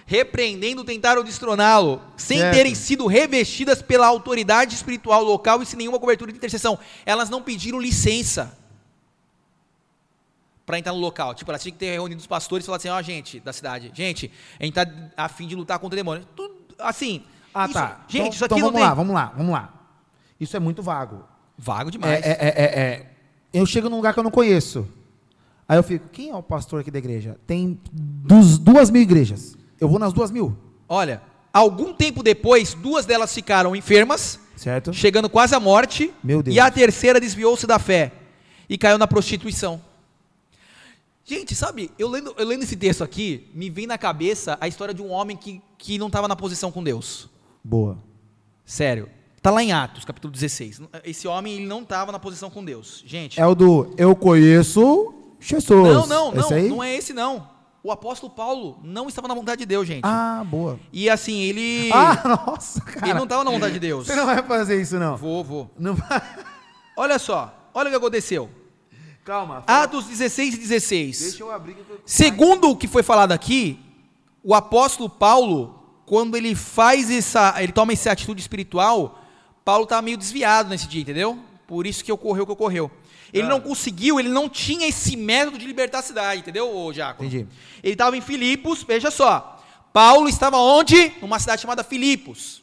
repreendendo 0.07 0.85
tentaram 0.85 1.25
destroná-lo, 1.25 2.01
sem 2.17 2.39
Certo. 2.39 2.55
terem 2.55 2.75
sido 2.75 3.07
revestidas 3.07 3.83
pela 3.83 4.07
autoridade 4.07 4.75
espiritual 4.75 5.23
local 5.25 5.61
e 5.63 5.67
sem 5.67 5.77
nenhuma 5.79 5.99
cobertura 5.99 6.31
de 6.31 6.39
intercessão. 6.39 6.79
Elas 7.05 7.29
não 7.31 7.43
pediram 7.43 7.81
licença 7.81 8.57
para 10.65 10.79
entrar 10.79 10.93
no 10.93 10.99
local. 10.99 11.35
Tipo, 11.35 11.51
elas 11.51 11.63
tinham 11.63 11.73
que 11.73 11.79
ter 11.79 11.93
reunido 11.93 12.21
os 12.21 12.27
pastores 12.27 12.65
e 12.65 12.67
falar 12.67 12.77
assim, 12.77 12.89
ó, 12.91 13.01
gente, 13.03 13.41
da 13.41 13.53
cidade, 13.53 13.91
gente, 13.95 14.31
a 14.61 14.65
gente 14.65 14.75
tá 14.75 14.87
a 15.17 15.29
fim 15.29 15.47
de 15.47 15.55
lutar 15.57 15.79
contra 15.79 15.95
o 15.95 15.97
demônio. 15.97 16.27
Tudo, 16.37 16.55
assim, 16.79 17.25
Ah, 17.53 17.65
isso- 17.65 17.75
tá. 17.75 18.05
Gente, 18.09 18.21
então, 18.21 18.33
isso 18.35 18.45
aqui 18.45 18.55
então 18.55 18.59
não 18.59 18.67
vamos 18.67 18.81
tem... 18.81 18.89
lá, 18.89 18.95
vamos 18.95 19.15
lá, 19.15 19.33
vamos 19.37 19.53
lá. 19.53 19.75
Isso 20.39 20.57
é 20.57 20.61
muito 20.61 20.83
vago. 20.83 21.25
Vago 21.57 21.89
É, 21.89 21.93
demais. 21.93 22.25
é, 22.25 22.29
é, 22.31 22.49
é, 22.49 22.81
é. 22.81 23.11
Eu 23.53 23.67
chego 23.67 23.89
num 23.89 23.97
lugar 23.97 24.13
que 24.15 24.21
eu 24.21 24.25
não 24.25 24.31
conheço. 24.31 24.87
Aí 25.69 25.77
eu 25.79 25.83
fico, 25.83 26.09
quem 26.09 26.31
é 26.31 26.35
o 26.35 26.43
pastor 26.43 26.81
aqui 26.81 26.91
da 26.91 26.99
igreja? 26.99 27.37
Tem 27.47 27.79
dos, 27.93 28.59
duas 28.59 28.91
mil 28.91 29.03
igrejas. 29.03 29.57
Eu 29.81 29.89
vou 29.89 29.99
nas 29.99 30.13
duas 30.13 30.31
mil, 30.31 30.57
Olha, 30.89 31.21
algum 31.53 31.93
tempo 31.93 32.23
depois, 32.23 32.73
duas 32.73 33.05
delas 33.05 33.33
ficaram 33.35 33.77
enfermas, 33.77 34.41
certo? 34.57 34.93
chegando 34.95 35.29
quase 35.29 35.55
à 35.55 35.61
morte, 35.61 36.13
Meu 36.25 36.43
Deus. 36.43 36.57
e 36.57 36.59
a 36.59 36.71
terceira 36.71 37.21
desviou-se 37.21 37.67
da 37.67 37.79
fé 37.79 38.11
e 38.69 38.79
caiu 38.79 38.97
na 38.97 39.07
prostituição. 39.07 39.81
Gente, 41.25 41.55
sabe, 41.55 41.91
eu 41.99 42.09
lendo, 42.09 42.35
eu 42.39 42.47
lendo 42.47 42.63
esse 42.63 42.75
texto 42.75 43.05
aqui, 43.05 43.51
me 43.53 43.69
vem 43.69 43.87
na 43.87 43.99
cabeça 43.99 44.57
a 44.63 44.67
história 44.67 44.95
de 44.95 45.03
um 45.03 45.11
homem 45.11 45.37
que, 45.37 45.61
que 45.77 45.99
não 45.99 46.07
estava 46.07 46.27
na 46.27 46.35
posição 46.35 46.73
com 46.73 46.83
Deus. 46.83 47.29
Boa. 47.63 47.99
Sério. 48.65 49.11
Está 49.37 49.51
lá 49.51 49.63
em 49.63 49.71
Atos, 49.73 50.07
capítulo 50.07 50.33
16. 50.33 50.81
Esse 51.05 51.29
homem 51.29 51.53
ele 51.55 51.67
não 51.67 51.83
estava 51.83 52.11
na 52.11 52.19
posição 52.19 52.49
com 52.49 52.65
Deus. 52.65 53.03
Gente, 53.07 53.39
É 53.39 53.47
o 53.47 53.55
do 53.55 53.93
eu 53.99 54.17
conheço 54.17 55.15
Jesus. 55.41 55.69
não, 55.71 56.07
não, 56.07 56.33
não, 56.33 56.41
Esse 56.57 56.69
não 56.69 56.83
é 56.83 56.95
esse 56.97 57.13
não. 57.13 57.49
O 57.83 57.93
apóstolo 57.93 58.31
Paulo 58.33 58.79
não 58.83 59.09
estava 59.09 59.29
na 59.29 59.35
vontade 59.35 59.61
de 59.61 59.67
Deus, 59.67 59.87
gente. 59.87 60.03
Ah, 60.05 60.45
boa. 60.45 60.79
E 60.93 61.09
assim, 61.09 61.39
ele 61.43 61.91
Ah, 61.95 62.41
nossa, 62.47 62.81
cara. 62.81 63.07
ele 63.07 63.15
não 63.15 63.23
estava 63.25 63.45
na 63.45 63.51
vontade 63.51 63.75
de 63.75 63.81
Deus. 63.81 64.07
Você 64.07 64.17
não 64.17 64.27
vai 64.27 64.43
fazer 64.43 64.81
isso, 64.81 64.99
não. 64.99 65.17
Vou, 65.17 65.45
vou. 65.45 65.71
Não 65.79 65.95
vai. 65.95 66.21
Olha 66.97 67.19
só, 67.19 67.55
olha 67.73 67.87
o 67.87 67.91
que 67.91 67.97
aconteceu. 67.97 68.51
Calma. 69.25 69.63
Atos 69.67 70.07
16 70.07 70.55
e 70.55 70.59
16. 70.59 71.39
eu 71.39 71.53
abrir. 71.53 71.75
que 71.75 71.81
eu- 71.81 72.01
Segundo 72.05 72.71
o 72.71 72.77
que 72.77 72.89
foi 72.89 73.03
falado 73.03 73.33
aqui, 73.33 73.79
o 74.43 74.55
apóstolo 74.55 75.09
Paulo, 75.09 75.79
quando 76.05 76.37
ele 76.37 76.55
faz 76.55 77.11
essa, 77.11 77.55
ele 77.63 77.73
toma 77.73 77.93
essa 77.93 78.11
atitude 78.11 78.41
espiritual, 78.41 79.23
Paulo 79.65 79.85
estava 79.85 80.03
meio 80.03 80.17
desviado 80.17 80.69
nesse 80.71 80.89
dia, 80.89 81.03
entendeu? 81.03 81.39
Por 81.67 81.87
isso 81.87 82.03
que 82.03 82.11
ocorreu 82.11 82.43
o 82.45 82.47
que 82.47 82.53
ocorreu. 82.53 82.91
Ele 83.33 83.47
Ah. 83.47 83.51
não 83.51 83.61
conseguiu, 83.61 84.19
ele 84.19 84.29
não 84.29 84.49
tinha 84.49 84.87
esse 84.89 85.17
método 85.17 85.59
de 85.59 85.67
libertar 85.67 85.99
a 85.99 86.03
cidade, 86.03 86.41
entendeu, 86.41 86.75
ô 86.75 86.93
Jacob? 86.93 87.27
Entendi. 87.27 87.47
Ele 87.83 87.93
estava 87.95 88.17
em 88.17 88.21
Filipos, 88.21 88.83
veja 88.83 89.11
só. 89.11 89.61
Paulo 89.93 90.29
estava 90.29 90.57
onde? 90.59 91.13
Numa 91.21 91.39
cidade 91.39 91.63
chamada 91.63 91.83
Filipos. 91.85 92.63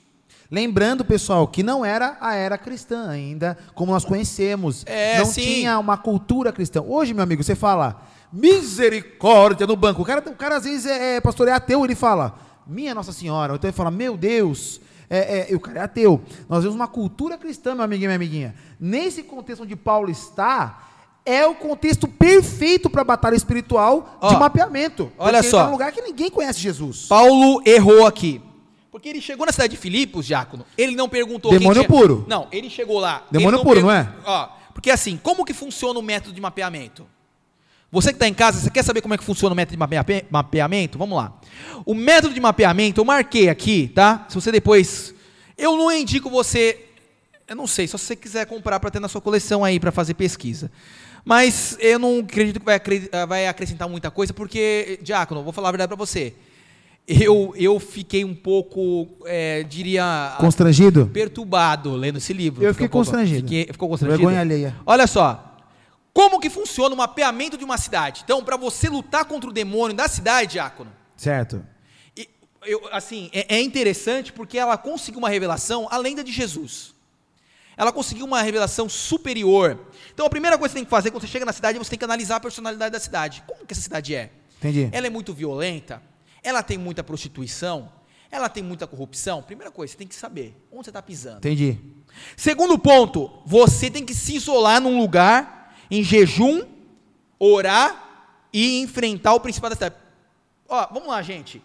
Lembrando, 0.50 1.04
pessoal, 1.04 1.48
que 1.48 1.64
não 1.64 1.84
era 1.84 2.18
a 2.22 2.36
era 2.36 2.58
cristã 2.58 3.10
ainda, 3.10 3.58
como 3.74 3.92
nós 3.92 4.06
conhecemos. 4.06 4.84
É, 4.86 5.18
não 5.18 5.26
sim. 5.26 5.42
tinha 5.42 5.80
uma 5.80 5.98
cultura 5.98 6.52
cristã. 6.54 6.82
Hoje, 6.82 7.14
meu 7.14 7.24
amigo, 7.24 7.44
você 7.44 7.56
fala 7.56 8.02
misericórdia 8.32 9.66
no 9.66 9.76
banco. 9.76 10.02
O 10.02 10.06
cara, 10.06 10.24
o 10.30 10.36
cara 10.36 10.58
às 10.58 10.64
vezes 10.64 10.86
é, 10.86 11.16
é 11.18 11.22
pastor, 11.22 11.48
é 11.48 11.52
ateu, 11.52 11.84
ele 11.84 11.96
fala, 11.96 12.38
minha 12.66 12.94
Nossa 12.94 13.12
Senhora. 13.12 13.56
Então 13.56 13.68
ele 13.68 13.76
fala, 13.76 13.92
meu 13.92 14.16
Deus. 14.18 14.80
É, 15.10 15.40
é, 15.40 15.52
e 15.52 15.56
o 15.56 15.60
cara 15.60 15.80
é 15.80 15.84
ateu. 15.84 16.22
Nós 16.50 16.64
vemos 16.64 16.76
uma 16.76 16.88
cultura 16.88 17.38
cristã, 17.38 17.76
meu 17.76 17.84
amiguinho 17.84 18.06
e 18.06 18.10
minha 18.10 18.16
amiguinha. 18.16 18.56
Nesse 18.80 19.22
contexto 19.24 19.64
onde 19.64 19.76
Paulo 19.76 20.10
está, 20.10 20.84
é 21.26 21.46
o 21.46 21.56
contexto 21.56 22.08
perfeito 22.08 22.90
para 22.90 23.02
a 23.02 23.06
batalha 23.06 23.36
espiritual 23.36 24.20
de 24.30 24.36
mapeamento. 24.38 25.12
olha 25.18 25.38
Porque 25.40 25.50
só. 25.50 25.58
Ele 25.58 25.64
tá 25.64 25.66
num 25.66 25.72
lugar 25.72 25.92
que 25.92 26.02
ninguém 26.02 26.30
conhece 26.30 26.60
Jesus. 26.60 27.06
Paulo 27.08 27.62
errou 27.66 28.06
aqui. 28.06 28.42
Porque 28.92 29.10
ele 29.10 29.20
chegou 29.22 29.46
na 29.46 29.52
cidade 29.52 29.72
de 29.72 29.78
Filipos, 29.78 30.26
Diácono, 30.26 30.66
ele 30.78 30.96
não 30.96 31.10
perguntou 31.10 31.52
Demônio 31.52 31.84
tinha- 31.84 31.88
puro. 31.90 32.26
Não, 32.28 32.48
ele 32.52 32.70
chegou 32.70 32.98
lá. 33.00 33.24
Demônio 33.30 33.58
ele 33.58 33.64
puro, 33.64 33.76
pergun- 33.76 33.90
não 33.90 33.96
é? 33.96 34.10
Ó, 34.26 34.48
porque 34.74 34.90
assim, 34.90 35.20
como 35.22 35.44
que 35.44 35.54
funciona 35.54 36.00
o 36.00 36.02
método 36.02 36.34
de 36.34 36.40
mapeamento? 36.42 37.06
Você 37.96 38.10
que 38.10 38.16
está 38.18 38.28
em 38.28 38.34
casa, 38.34 38.60
você 38.60 38.70
quer 38.70 38.84
saber 38.84 39.02
como 39.02 39.14
é 39.14 39.18
que 39.18 39.24
funciona 39.24 39.54
o 39.54 39.56
método 39.56 39.72
de 39.74 39.80
mapea- 39.80 40.26
mapeamento? 40.30 40.98
Vamos 40.98 41.18
lá. 41.18 41.34
O 41.86 41.94
método 41.96 42.34
de 42.34 42.40
mapeamento, 42.42 43.00
eu 43.00 43.06
marquei 43.06 43.48
aqui, 43.50 43.90
tá? 43.96 44.26
Se 44.30 44.36
você 44.36 44.52
depois... 44.52 45.14
Eu 45.58 45.78
não 45.78 45.90
indico 45.92 46.30
você... 46.30 46.78
Eu 47.48 47.56
não 47.56 47.66
sei, 47.68 47.88
só 47.88 47.98
se 47.98 48.04
você 48.06 48.16
quiser 48.16 48.46
comprar 48.48 48.80
para 48.80 48.92
ter 48.92 49.00
na 49.00 49.08
sua 49.08 49.22
coleção 49.22 49.64
aí, 49.64 49.80
para 49.80 49.92
fazer 49.92 50.14
pesquisa. 50.16 50.70
Mas 51.24 51.78
eu 51.80 51.98
não 51.98 52.20
acredito 52.20 52.60
que 52.60 52.66
vai, 52.66 52.76
acre- 52.76 53.10
vai 53.28 53.48
acrescentar 53.48 53.88
muita 53.88 54.12
coisa, 54.12 54.34
porque, 54.34 55.00
Diácono, 55.02 55.42
vou 55.44 55.54
falar 55.54 55.70
a 55.70 55.72
verdade 55.72 55.88
para 55.88 55.96
você. 55.96 56.34
Eu, 57.08 57.54
eu 57.56 57.80
fiquei 57.80 58.26
um 58.26 58.34
pouco, 58.36 59.08
é, 59.26 59.64
diria, 59.64 60.36
Constrangido? 60.40 61.06
perturbado 61.14 61.96
lendo 61.96 62.18
esse 62.18 62.34
livro. 62.34 62.64
Eu 62.64 62.74
fiquei 62.74 62.88
um 62.88 62.90
pouco- 62.90 63.06
constrangido. 63.06 63.42
Fiquei, 63.48 63.68
ficou 63.72 63.88
constrangido? 63.88 64.18
Vergonha 64.22 64.42
alheia. 64.42 64.76
Olha 64.86 65.06
só. 65.08 65.55
Como 66.16 66.40
que 66.40 66.50
funciona 66.50 66.96
o 66.96 66.98
mapeamento 66.98 67.58
de 67.58 67.66
uma 67.66 67.78
cidade? 67.78 68.22
Então, 68.24 68.42
para 68.42 68.56
você 68.56 68.88
lutar 68.88 69.26
contra 69.26 69.50
o 69.50 69.54
demônio 69.54 69.94
da 69.94 70.08
cidade, 70.08 70.54
Diácono, 70.54 70.90
Certo. 71.18 71.62
e 72.16 72.30
eu, 72.64 72.88
assim, 72.90 73.30
é, 73.34 73.58
é 73.58 73.62
interessante 73.62 74.32
porque 74.32 74.58
ela 74.58 74.78
conseguiu 74.78 75.20
uma 75.20 75.28
revelação 75.28 75.90
além 75.92 76.16
da 76.16 76.24
de 76.24 76.32
Jesus. 76.32 76.96
Ela 77.76 77.92
conseguiu 77.92 78.26
uma 78.26 78.42
revelação 78.42 78.88
superior. 78.88 79.78
Então, 80.14 80.26
a 80.26 80.30
primeira 80.30 80.58
coisa 80.58 80.70
que 80.70 80.76
você 80.76 80.80
tem 80.80 80.86
que 80.86 80.90
fazer 80.90 81.12
quando 81.12 81.24
você 81.24 81.28
chega 81.28 81.44
na 81.44 81.52
cidade, 81.52 81.78
você 81.78 81.90
tem 81.90 82.00
que 82.00 82.06
analisar 82.06 82.38
a 82.38 82.40
personalidade 82.40 82.94
da 82.94 83.00
cidade. 83.00 83.44
Como 83.46 83.66
que 83.66 83.74
essa 83.74 83.82
cidade 83.82 84.16
é? 84.16 84.32
Entendi. 84.60 84.88
Ela 84.94 85.08
é 85.08 85.10
muito 85.10 85.34
violenta? 85.34 86.02
Ela 86.42 86.64
tem 86.64 86.78
muita 86.78 87.04
prostituição? 87.04 87.92
Ela 88.32 88.48
tem 88.48 88.64
muita 88.64 88.88
corrupção? 88.88 89.44
Primeira 89.44 89.70
coisa, 89.70 89.92
você 89.92 89.98
tem 89.98 90.08
que 90.08 90.16
saber 90.16 90.56
onde 90.72 90.86
você 90.86 90.92
está 90.92 91.02
pisando. 91.02 91.40
Entendi. 91.40 91.78
Segundo 92.38 92.80
ponto, 92.80 93.30
você 93.46 93.92
tem 93.92 94.06
que 94.06 94.16
se 94.16 94.38
isolar 94.38 94.80
num 94.80 94.98
lugar, 94.98 95.65
em 95.90 96.04
jejum, 96.04 96.64
orar 97.40 98.04
e 98.54 98.82
enfrentar 98.82 99.34
o 99.34 99.40
principal 99.40 99.70
da 99.70 99.76
cidade. 99.76 99.96
Ó, 100.68 100.88
vamos 100.94 101.10
lá, 101.10 101.22
gente. 101.22 101.62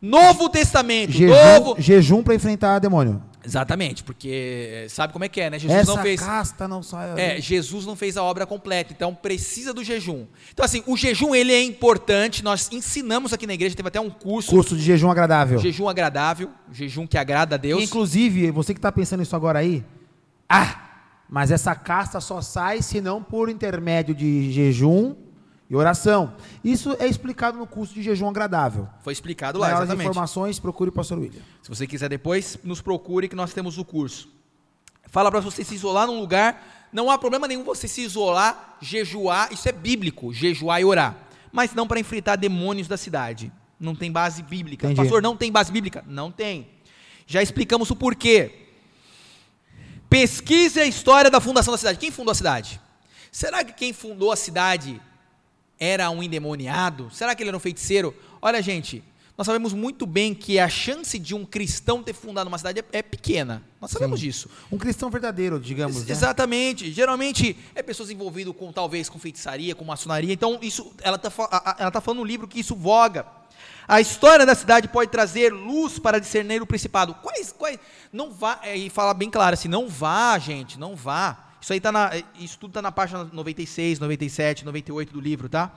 Novo 0.00 0.50
Testamento, 0.50 1.12
Jejum, 1.12 1.34
novo. 1.34 1.80
jejum 1.80 2.22
para 2.22 2.34
enfrentar 2.34 2.78
demônio. 2.78 3.22
Exatamente, 3.46 4.02
porque 4.02 4.84
eh, 4.84 4.86
sabe 4.88 5.12
como 5.12 5.24
é 5.24 5.28
que 5.28 5.38
é, 5.40 5.50
né? 5.50 5.58
Jesus 5.58 5.78
Essa 5.80 5.94
não 5.94 6.02
fez. 6.02 6.20
casta 6.20 6.68
não 6.68 6.82
sai. 6.82 7.18
É, 7.18 7.40
Jesus 7.40 7.84
não 7.84 7.94
fez 7.96 8.16
a 8.16 8.22
obra 8.22 8.46
completa, 8.46 8.92
então 8.94 9.14
precisa 9.14 9.72
do 9.74 9.82
jejum. 9.84 10.26
Então, 10.52 10.64
assim, 10.64 10.82
o 10.86 10.96
jejum 10.96 11.34
ele 11.34 11.52
é 11.52 11.62
importante. 11.62 12.42
Nós 12.44 12.70
ensinamos 12.72 13.32
aqui 13.34 13.46
na 13.46 13.52
igreja, 13.54 13.74
teve 13.76 13.88
até 13.88 14.00
um 14.00 14.08
curso, 14.10 14.50
Curso 14.50 14.76
de 14.76 14.82
jejum 14.82 15.10
agradável. 15.10 15.58
jejum 15.58 15.88
agradável, 15.88 16.50
jejum 16.72 17.06
que 17.06 17.18
agrada 17.18 17.54
a 17.56 17.58
Deus. 17.58 17.82
Inclusive, 17.82 18.50
você 18.50 18.72
que 18.72 18.78
está 18.78 18.90
pensando 18.92 19.22
isso 19.22 19.36
agora 19.36 19.58
aí, 19.58 19.84
ah, 20.48 20.93
mas 21.28 21.50
essa 21.50 21.74
casta 21.74 22.20
só 22.20 22.40
sai 22.40 22.82
se 22.82 23.00
não 23.00 23.22
por 23.22 23.48
intermédio 23.48 24.14
de 24.14 24.52
jejum 24.52 25.14
e 25.68 25.74
oração. 25.74 26.34
Isso 26.62 26.96
é 26.98 27.06
explicado 27.06 27.58
no 27.58 27.66
curso 27.66 27.94
de 27.94 28.02
jejum 28.02 28.28
agradável. 28.28 28.88
Foi 29.00 29.12
explicado 29.12 29.58
lá, 29.58 29.66
Maiores 29.66 29.84
exatamente. 29.84 30.08
informações, 30.08 30.58
procure 30.58 30.90
o 30.90 30.92
pastor 30.92 31.18
William. 31.18 31.42
Se 31.62 31.68
você 31.68 31.86
quiser 31.86 32.08
depois, 32.08 32.58
nos 32.62 32.80
procure 32.80 33.28
que 33.28 33.36
nós 33.36 33.52
temos 33.52 33.78
o 33.78 33.84
curso. 33.84 34.28
Fala 35.08 35.30
para 35.30 35.40
você 35.40 35.64
se 35.64 35.74
isolar 35.74 36.06
num 36.06 36.18
lugar, 36.18 36.88
não 36.92 37.10
há 37.10 37.18
problema 37.18 37.48
nenhum 37.48 37.64
você 37.64 37.88
se 37.88 38.02
isolar, 38.02 38.76
jejuar, 38.80 39.52
isso 39.52 39.68
é 39.68 39.72
bíblico, 39.72 40.32
jejuar 40.32 40.80
e 40.80 40.84
orar. 40.84 41.16
Mas 41.52 41.74
não 41.74 41.86
para 41.86 42.00
enfrentar 42.00 42.36
demônios 42.36 42.88
da 42.88 42.96
cidade. 42.96 43.52
Não 43.78 43.94
tem 43.94 44.10
base 44.10 44.42
bíblica. 44.42 44.86
Entendi. 44.86 45.00
Pastor, 45.00 45.22
não 45.22 45.36
tem 45.36 45.52
base 45.52 45.70
bíblica? 45.70 46.04
Não 46.06 46.30
tem. 46.30 46.68
Já 47.26 47.42
explicamos 47.42 47.90
o 47.90 47.96
porquê. 47.96 48.63
Pesquise 50.08 50.80
a 50.80 50.86
história 50.86 51.30
da 51.30 51.40
fundação 51.40 51.72
da 51.72 51.78
cidade. 51.78 51.98
Quem 51.98 52.10
fundou 52.10 52.32
a 52.32 52.34
cidade? 52.34 52.80
Será 53.32 53.64
que 53.64 53.72
quem 53.72 53.92
fundou 53.92 54.30
a 54.30 54.36
cidade 54.36 55.00
era 55.78 56.08
um 56.10 56.22
endemoniado? 56.22 57.10
Será 57.12 57.34
que 57.34 57.42
ele 57.42 57.50
era 57.50 57.56
um 57.56 57.60
feiticeiro? 57.60 58.14
Olha, 58.40 58.62
gente, 58.62 59.02
nós 59.36 59.46
sabemos 59.46 59.72
muito 59.72 60.06
bem 60.06 60.32
que 60.32 60.60
a 60.60 60.68
chance 60.68 61.18
de 61.18 61.34
um 61.34 61.44
cristão 61.44 62.00
ter 62.00 62.12
fundado 62.14 62.46
uma 62.46 62.56
cidade 62.58 62.78
é, 62.78 62.98
é 62.98 63.02
pequena. 63.02 63.64
Nós 63.80 63.90
sabemos 63.90 64.20
Sim. 64.20 64.26
disso. 64.26 64.48
Um 64.70 64.78
cristão 64.78 65.10
verdadeiro, 65.10 65.58
digamos. 65.58 65.96
Ex- 65.96 66.06
né? 66.06 66.12
Exatamente. 66.12 66.92
Geralmente 66.92 67.58
é 67.74 67.82
pessoas 67.82 68.10
envolvidas 68.10 68.54
com 68.56 68.72
talvez 68.72 69.08
com 69.08 69.18
feitiçaria, 69.18 69.74
com 69.74 69.84
maçonaria. 69.84 70.32
Então 70.32 70.60
isso, 70.62 70.94
ela 71.02 71.16
está 71.16 71.76
ela 71.78 71.90
tá 71.90 72.00
falando 72.00 72.20
no 72.20 72.24
livro 72.24 72.46
que 72.46 72.60
isso 72.60 72.76
voga. 72.76 73.26
A 73.86 74.00
história 74.00 74.46
da 74.46 74.54
cidade 74.54 74.88
pode 74.88 75.10
trazer 75.10 75.52
luz 75.52 75.98
para 75.98 76.18
discernir 76.18 76.62
o 76.62 76.66
principado. 76.66 77.14
Quais, 77.14 77.52
quais? 77.52 77.78
Não 78.12 78.30
vá 78.32 78.58
é, 78.62 78.76
e 78.76 78.88
fala 78.88 79.12
bem 79.12 79.30
claro 79.30 79.54
assim, 79.54 79.68
não 79.68 79.88
vá, 79.88 80.38
gente, 80.38 80.78
não 80.78 80.96
vá. 80.96 81.38
Isso 81.60 81.72
aí 81.72 81.80
tá 81.80 81.90
na, 81.92 82.10
isso 82.38 82.58
tudo 82.58 82.70
está 82.70 82.82
na 82.82 82.92
página 82.92 83.24
96, 83.24 83.98
97, 83.98 84.64
98 84.64 85.12
do 85.12 85.20
livro, 85.20 85.48
tá? 85.48 85.72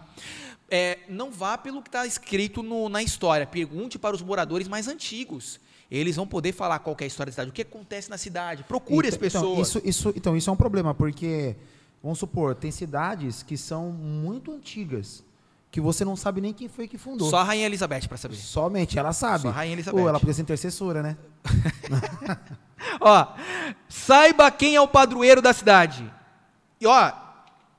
É, 0.69 0.99
não 1.07 1.31
vá 1.31 1.57
pelo 1.57 1.81
que 1.81 1.87
está 1.89 2.05
escrito 2.05 2.61
no- 2.61 2.89
na 2.89 3.01
história. 3.01 3.45
Pergunte 3.47 3.97
para 3.97 4.15
os 4.15 4.21
moradores 4.21 4.67
mais 4.67 4.87
antigos. 4.87 5.59
Eles 5.89 6.17
vão 6.17 6.27
poder 6.27 6.51
falar 6.51 6.79
qual 6.79 6.95
é 6.99 7.05
a 7.05 7.07
história 7.07 7.29
da 7.31 7.33
cidade, 7.35 7.49
o 7.49 7.53
que 7.53 7.61
acontece 7.61 8.09
na 8.09 8.17
cidade. 8.17 8.63
Procure 8.65 9.07
as 9.07 9.15
Então- 9.15 9.27
então, 9.27 9.41
pessoas. 9.41 9.67
isso, 9.69 9.81
isso, 9.85 10.13
então, 10.15 10.35
isso 10.35 10.49
é 10.49 10.53
um 10.53 10.57
problema, 10.57 10.93
porque, 10.93 11.55
vamos 12.03 12.19
supor, 12.19 12.53
tem 12.55 12.69
cidades 12.71 13.41
que 13.41 13.55
são 13.55 13.89
muito 13.91 14.51
antigas, 14.51 15.23
que 15.69 15.81
você 15.81 16.05
não 16.05 16.15
sabe 16.15 16.41
nem 16.41 16.53
quem 16.53 16.67
foi 16.67 16.87
que 16.87 16.97
fundou. 16.97 17.29
Só 17.29 17.37
a 17.37 17.43
Rainha 17.43 17.65
Elizabeth 17.65 18.07
para 18.07 18.17
saber. 18.17 18.35
Somente 18.35 18.97
ela 18.97 19.13
sabe. 19.13 19.43
Só 19.43 19.49
a 19.49 19.51
Rainha 19.51 19.73
Elizabeth. 19.73 19.99
Ou 19.99 20.07
ela 20.07 20.19
podia 20.19 20.33
ser 20.33 20.41
intercessora, 20.41 21.03
né? 21.03 21.17
Ó, 23.01 23.27
saiba 23.89 24.49
quem 24.51 24.75
é 24.75 24.81
o 24.81 24.87
padroeiro 24.87 25.41
da 25.41 25.53
cidade. 25.53 26.11
E 26.79 26.85
ó, 26.85 27.11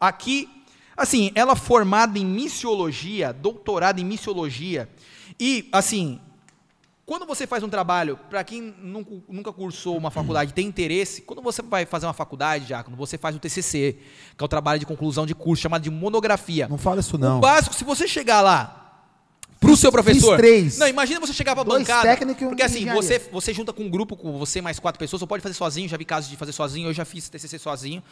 aqui, 0.00 0.48
assim, 0.96 1.30
ela 1.34 1.54
formada 1.54 2.18
em 2.18 2.24
missiologia, 2.24 3.32
doutorada 3.32 4.00
em 4.00 4.04
missiologia, 4.04 4.88
e 5.38 5.68
assim, 5.70 6.20
quando 7.08 7.24
você 7.26 7.46
faz 7.46 7.62
um 7.64 7.70
trabalho, 7.70 8.18
para 8.28 8.44
quem 8.44 8.60
nunca, 8.82 9.10
nunca 9.28 9.50
cursou 9.50 9.96
uma 9.96 10.10
faculdade, 10.10 10.52
tem 10.52 10.66
interesse, 10.66 11.22
quando 11.22 11.40
você 11.40 11.62
vai 11.62 11.86
fazer 11.86 12.04
uma 12.04 12.12
faculdade, 12.12 12.66
Diácono, 12.66 12.94
você 12.98 13.16
faz 13.16 13.34
o 13.34 13.38
TCC, 13.38 13.96
que 14.36 14.42
é 14.42 14.44
o 14.44 14.48
trabalho 14.48 14.78
de 14.78 14.84
conclusão 14.84 15.24
de 15.24 15.34
curso, 15.34 15.62
chamado 15.62 15.82
de 15.82 15.90
monografia. 15.90 16.68
Não 16.68 16.76
fala 16.76 17.00
isso 17.00 17.16
não. 17.16 17.38
O 17.38 17.40
básico, 17.40 17.74
se 17.74 17.82
você 17.82 18.06
chegar 18.06 18.42
lá 18.42 18.74
pro 19.58 19.74
seu 19.74 19.90
professor. 19.90 20.36
três. 20.36 20.76
Não, 20.76 20.86
imagina 20.86 21.18
você 21.18 21.32
chegar 21.32 21.54
pra 21.54 21.64
Dois 21.64 21.80
bancada. 21.82 22.08
técnicos 22.10 22.42
um 22.42 22.48
porque 22.48 22.62
assim, 22.62 22.80
engenharia. 22.80 23.02
você, 23.02 23.18
você 23.32 23.54
junta 23.54 23.72
com 23.72 23.84
um 23.84 23.90
grupo, 23.90 24.14
com 24.14 24.38
você 24.38 24.60
mais 24.60 24.78
quatro 24.78 24.98
pessoas, 24.98 25.22
ou 25.22 25.26
pode 25.26 25.42
fazer 25.42 25.54
sozinho, 25.54 25.88
já 25.88 25.96
vi 25.96 26.04
casos 26.04 26.28
de 26.30 26.36
fazer 26.36 26.52
sozinho, 26.52 26.88
eu 26.90 26.92
já 26.92 27.04
fiz 27.06 27.28
TCC 27.30 27.58
sozinho. 27.58 28.02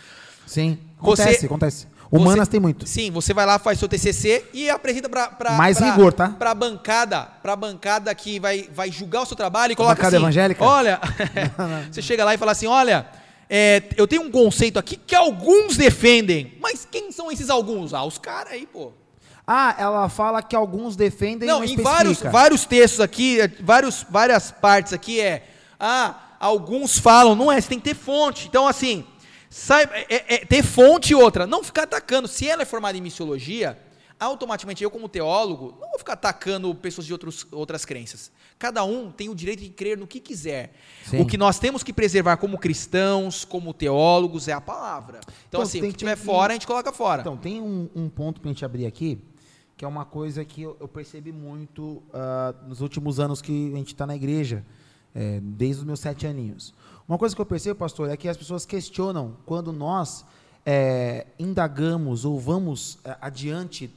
Sim. 0.46 0.78
Você- 1.00 1.22
Acontece, 1.22 1.46
acontece. 1.46 1.86
Humanas 2.10 2.46
Você- 2.46 2.50
tem 2.52 2.60
muito. 2.60 2.86
Sim, 2.86 3.10
você 3.10 3.34
vai 3.34 3.44
lá, 3.46 3.58
faz 3.58 3.78
seu 3.78 3.88
TCC 3.88 4.44
e 4.52 4.70
apresenta 4.70 5.08
pra, 5.08 5.28
pra, 5.28 5.52
Mais 5.52 5.76
pra, 5.78 5.90
rigor, 5.90 6.12
tá? 6.12 6.28
pra 6.28 6.54
bancada, 6.54 7.22
pra 7.42 7.56
bancada 7.56 8.14
que 8.14 8.38
vai, 8.38 8.68
vai 8.72 8.90
julgar 8.90 9.22
o 9.22 9.26
seu 9.26 9.36
trabalho 9.36 9.72
e 9.72 9.76
coloca 9.76 9.94
bancada 9.96 10.16
assim, 10.16 10.24
evangélica? 10.24 10.64
olha, 10.64 11.00
você 11.90 12.00
chega 12.02 12.24
lá 12.24 12.34
e 12.34 12.38
fala 12.38 12.52
assim, 12.52 12.66
olha, 12.66 13.06
é, 13.50 13.82
eu 13.96 14.06
tenho 14.06 14.22
um 14.22 14.30
conceito 14.30 14.78
aqui 14.78 14.96
que 14.96 15.14
alguns 15.14 15.76
defendem, 15.76 16.56
mas 16.60 16.86
quem 16.90 17.10
são 17.12 17.30
esses 17.30 17.50
alguns? 17.50 17.92
Ah, 17.92 18.04
os 18.04 18.18
caras 18.18 18.52
aí, 18.52 18.66
pô. 18.66 18.92
Ah, 19.46 19.74
ela 19.78 20.08
fala 20.08 20.42
que 20.42 20.56
alguns 20.56 20.96
defendem 20.96 21.48
Não, 21.48 21.60
mas 21.60 21.70
em 21.70 21.76
vários, 21.76 22.12
especifica. 22.14 22.30
vários 22.30 22.64
textos 22.64 23.00
aqui, 23.00 23.40
é, 23.40 23.48
vários, 23.60 24.04
várias 24.10 24.50
partes 24.50 24.92
aqui 24.92 25.20
é. 25.20 25.46
Ah, 25.78 26.16
alguns 26.40 26.98
falam, 26.98 27.34
não 27.36 27.50
é, 27.52 27.60
você 27.60 27.68
tem 27.68 27.78
que 27.78 27.84
ter 27.84 27.94
fonte. 27.94 28.48
Então, 28.48 28.66
assim, 28.66 29.04
saiba, 29.56 29.96
é, 29.96 30.06
é, 30.08 30.34
é 30.34 30.38
ter 30.44 30.62
fonte 30.62 31.12
e 31.12 31.14
outra. 31.14 31.46
Não 31.46 31.64
ficar 31.64 31.84
atacando. 31.84 32.28
Se 32.28 32.46
ela 32.46 32.62
é 32.62 32.64
formada 32.66 32.96
em 32.96 33.00
missiologia, 33.00 33.78
automaticamente 34.20 34.84
eu, 34.84 34.90
como 34.90 35.08
teólogo, 35.08 35.76
não 35.80 35.88
vou 35.88 35.98
ficar 35.98 36.12
atacando 36.12 36.74
pessoas 36.74 37.06
de 37.06 37.12
outros, 37.12 37.46
outras 37.50 37.84
crenças. 37.84 38.30
Cada 38.58 38.84
um 38.84 39.10
tem 39.10 39.28
o 39.28 39.34
direito 39.34 39.62
de 39.62 39.70
crer 39.70 39.96
no 39.96 40.06
que 40.06 40.20
quiser. 40.20 40.74
Sim. 41.04 41.20
O 41.20 41.26
que 41.26 41.38
nós 41.38 41.58
temos 41.58 41.82
que 41.82 41.92
preservar 41.92 42.36
como 42.36 42.58
cristãos, 42.58 43.44
como 43.44 43.72
teólogos, 43.72 44.46
é 44.46 44.52
a 44.52 44.60
palavra. 44.60 45.20
Então, 45.22 45.34
Então, 45.48 45.62
assim, 45.62 45.80
tem 45.80 45.88
o 45.88 45.92
que 45.92 45.98
tiver 45.98 46.16
tem 46.16 46.24
fora, 46.24 46.52
a 46.52 46.54
gente 46.54 46.66
coloca 46.66 46.92
fora. 46.92 47.22
Então, 47.22 47.36
tem 47.36 47.60
um, 47.60 47.88
um 47.94 48.08
ponto 48.08 48.40
pra 48.40 48.50
gente 48.50 48.64
abrir 48.64 48.86
aqui, 48.86 49.18
que 49.76 49.84
é 49.84 49.88
uma 49.88 50.04
coisa 50.04 50.44
que 50.44 50.62
eu, 50.62 50.76
eu 50.80 50.88
percebi 50.88 51.32
muito 51.32 52.02
ah, 52.12 52.54
nos 52.66 52.80
últimos 52.82 53.20
anos 53.20 53.40
que 53.40 53.72
a 53.72 53.76
gente 53.76 53.88
está 53.88 54.06
na 54.06 54.16
igreja, 54.16 54.64
é, 55.14 55.40
desde 55.42 55.80
os 55.80 55.84
meus 55.84 56.00
sete 56.00 56.26
aninhos. 56.26 56.74
Uma 57.08 57.18
coisa 57.18 57.34
que 57.34 57.40
eu 57.40 57.46
percebo, 57.46 57.78
pastor, 57.78 58.10
é 58.10 58.16
que 58.16 58.28
as 58.28 58.36
pessoas 58.36 58.66
questionam 58.66 59.36
quando 59.46 59.72
nós 59.72 60.24
é, 60.64 61.26
indagamos 61.38 62.24
ou 62.24 62.40
vamos 62.40 62.98
é, 63.04 63.16
adiante 63.20 63.88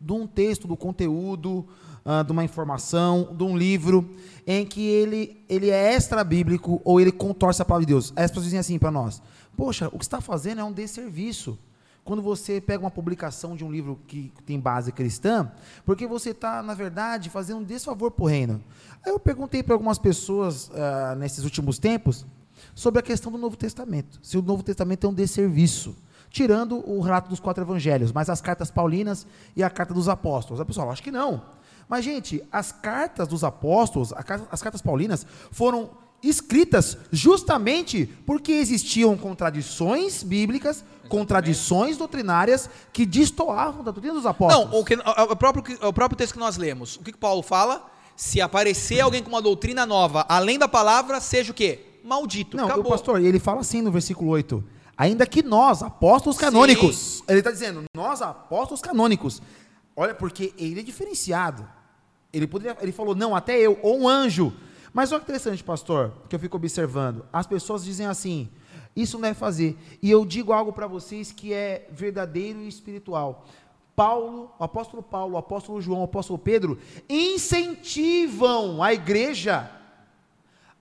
de 0.00 0.12
um 0.12 0.26
texto, 0.26 0.66
do 0.66 0.76
conteúdo, 0.76 1.64
ah, 2.04 2.22
de 2.22 2.32
uma 2.32 2.44
informação, 2.44 3.34
de 3.36 3.44
um 3.44 3.56
livro, 3.56 4.08
em 4.46 4.66
que 4.66 4.84
ele, 4.84 5.42
ele 5.48 5.70
é 5.70 5.94
extra-bíblico 5.94 6.80
ou 6.84 7.00
ele 7.00 7.12
contorce 7.12 7.62
a 7.62 7.64
palavra 7.64 7.86
de 7.86 7.92
Deus. 7.92 8.12
As 8.16 8.30
pessoas 8.30 8.44
dizem 8.44 8.58
assim 8.58 8.78
para 8.78 8.90
nós: 8.90 9.22
Poxa, 9.56 9.88
o 9.88 9.98
que 9.98 10.04
está 10.04 10.20
fazendo 10.20 10.60
é 10.60 10.64
um 10.64 10.72
desserviço. 10.72 11.58
Quando 12.04 12.22
você 12.22 12.60
pega 12.60 12.84
uma 12.84 12.90
publicação 12.90 13.56
de 13.56 13.64
um 13.64 13.70
livro 13.70 13.98
que 14.06 14.32
tem 14.44 14.60
base 14.60 14.92
cristã, 14.92 15.50
porque 15.84 16.06
você 16.06 16.30
está, 16.30 16.62
na 16.62 16.74
verdade, 16.74 17.28
fazendo 17.28 17.58
um 17.58 17.64
desfavor 17.64 18.12
para 18.12 18.24
o 18.24 18.28
reino. 18.28 18.62
Aí 19.04 19.10
eu 19.10 19.18
perguntei 19.18 19.60
para 19.62 19.74
algumas 19.74 19.98
pessoas 19.98 20.70
ah, 20.74 21.16
nesses 21.16 21.42
últimos 21.42 21.78
tempos 21.78 22.24
sobre 22.74 23.00
a 23.00 23.02
questão 23.02 23.30
do 23.30 23.38
Novo 23.38 23.56
Testamento. 23.56 24.18
Se 24.22 24.36
o 24.36 24.42
Novo 24.42 24.62
Testamento 24.62 25.06
é 25.06 25.10
um 25.10 25.14
desserviço. 25.14 25.96
Tirando 26.28 26.78
o 26.90 27.00
relato 27.00 27.30
dos 27.30 27.40
quatro 27.40 27.62
evangelhos, 27.62 28.12
mas 28.12 28.28
as 28.28 28.40
cartas 28.40 28.70
paulinas 28.70 29.26
e 29.54 29.62
a 29.62 29.70
carta 29.70 29.94
dos 29.94 30.08
apóstolos. 30.08 30.60
A 30.60 30.64
pessoa, 30.64 30.90
acho 30.90 31.02
que 31.02 31.10
não. 31.10 31.42
Mas, 31.88 32.04
gente, 32.04 32.42
as 32.50 32.72
cartas 32.72 33.28
dos 33.28 33.44
apóstolos, 33.44 34.12
as 34.50 34.60
cartas 34.60 34.82
paulinas, 34.82 35.24
foram 35.50 35.90
escritas 36.22 36.96
justamente 37.12 38.06
porque 38.26 38.52
existiam 38.52 39.16
contradições 39.16 40.22
bíblicas, 40.22 40.84
contradições 41.08 41.96
doutrinárias 41.96 42.68
que 42.92 43.06
destoavam 43.06 43.84
da 43.84 43.90
doutrina 43.90 44.14
dos 44.14 44.26
apóstolos. 44.26 44.70
Não, 44.70 44.80
o, 44.80 44.84
que, 44.84 44.94
o, 44.94 45.36
próprio, 45.36 45.88
o 45.88 45.92
próprio 45.92 46.16
texto 46.16 46.32
que 46.32 46.38
nós 46.38 46.56
lemos. 46.56 46.96
O 46.96 47.00
que, 47.00 47.12
que 47.12 47.18
Paulo 47.18 47.42
fala? 47.42 47.86
Se 48.16 48.40
aparecer 48.40 49.00
alguém 49.00 49.22
com 49.22 49.28
uma 49.28 49.42
doutrina 49.42 49.86
nova, 49.86 50.24
além 50.28 50.58
da 50.58 50.66
palavra, 50.66 51.20
seja 51.20 51.52
o 51.52 51.54
quê? 51.54 51.95
Maldito. 52.06 52.56
Não, 52.56 52.64
o 52.64 52.66
Acabou. 52.68 52.92
pastor, 52.92 53.20
ele 53.20 53.38
fala 53.38 53.60
assim 53.60 53.82
no 53.82 53.90
versículo 53.90 54.30
8. 54.30 54.62
Ainda 54.96 55.26
que 55.26 55.42
nós, 55.42 55.82
apóstolos 55.82 56.38
canônicos. 56.38 57.22
Ele 57.28 57.40
está 57.40 57.50
dizendo, 57.50 57.84
nós, 57.94 58.22
apóstolos 58.22 58.80
canônicos. 58.80 59.42
Olha, 59.94 60.14
porque 60.14 60.54
ele 60.56 60.80
é 60.80 60.82
diferenciado. 60.82 61.68
Ele, 62.32 62.46
poderia, 62.46 62.76
ele 62.80 62.92
falou, 62.92 63.14
não, 63.14 63.34
até 63.34 63.58
eu, 63.58 63.78
ou 63.82 64.00
um 64.00 64.08
anjo. 64.08 64.52
Mas 64.92 65.12
olha 65.12 65.20
que 65.20 65.24
interessante, 65.24 65.62
pastor, 65.62 66.12
que 66.28 66.34
eu 66.34 66.40
fico 66.40 66.56
observando. 66.56 67.26
As 67.32 67.46
pessoas 67.46 67.84
dizem 67.84 68.06
assim, 68.06 68.48
isso 68.94 69.18
não 69.18 69.28
é 69.28 69.34
fazer. 69.34 69.76
E 70.00 70.10
eu 70.10 70.24
digo 70.24 70.52
algo 70.52 70.72
para 70.72 70.86
vocês 70.86 71.30
que 71.32 71.52
é 71.52 71.86
verdadeiro 71.90 72.60
e 72.60 72.68
espiritual. 72.68 73.44
Paulo, 73.94 74.50
o 74.58 74.64
apóstolo 74.64 75.02
Paulo, 75.02 75.34
o 75.34 75.38
apóstolo 75.38 75.80
João, 75.80 76.00
o 76.00 76.04
apóstolo 76.04 76.38
Pedro 76.38 76.78
incentivam 77.08 78.82
a 78.82 78.94
igreja 78.94 79.70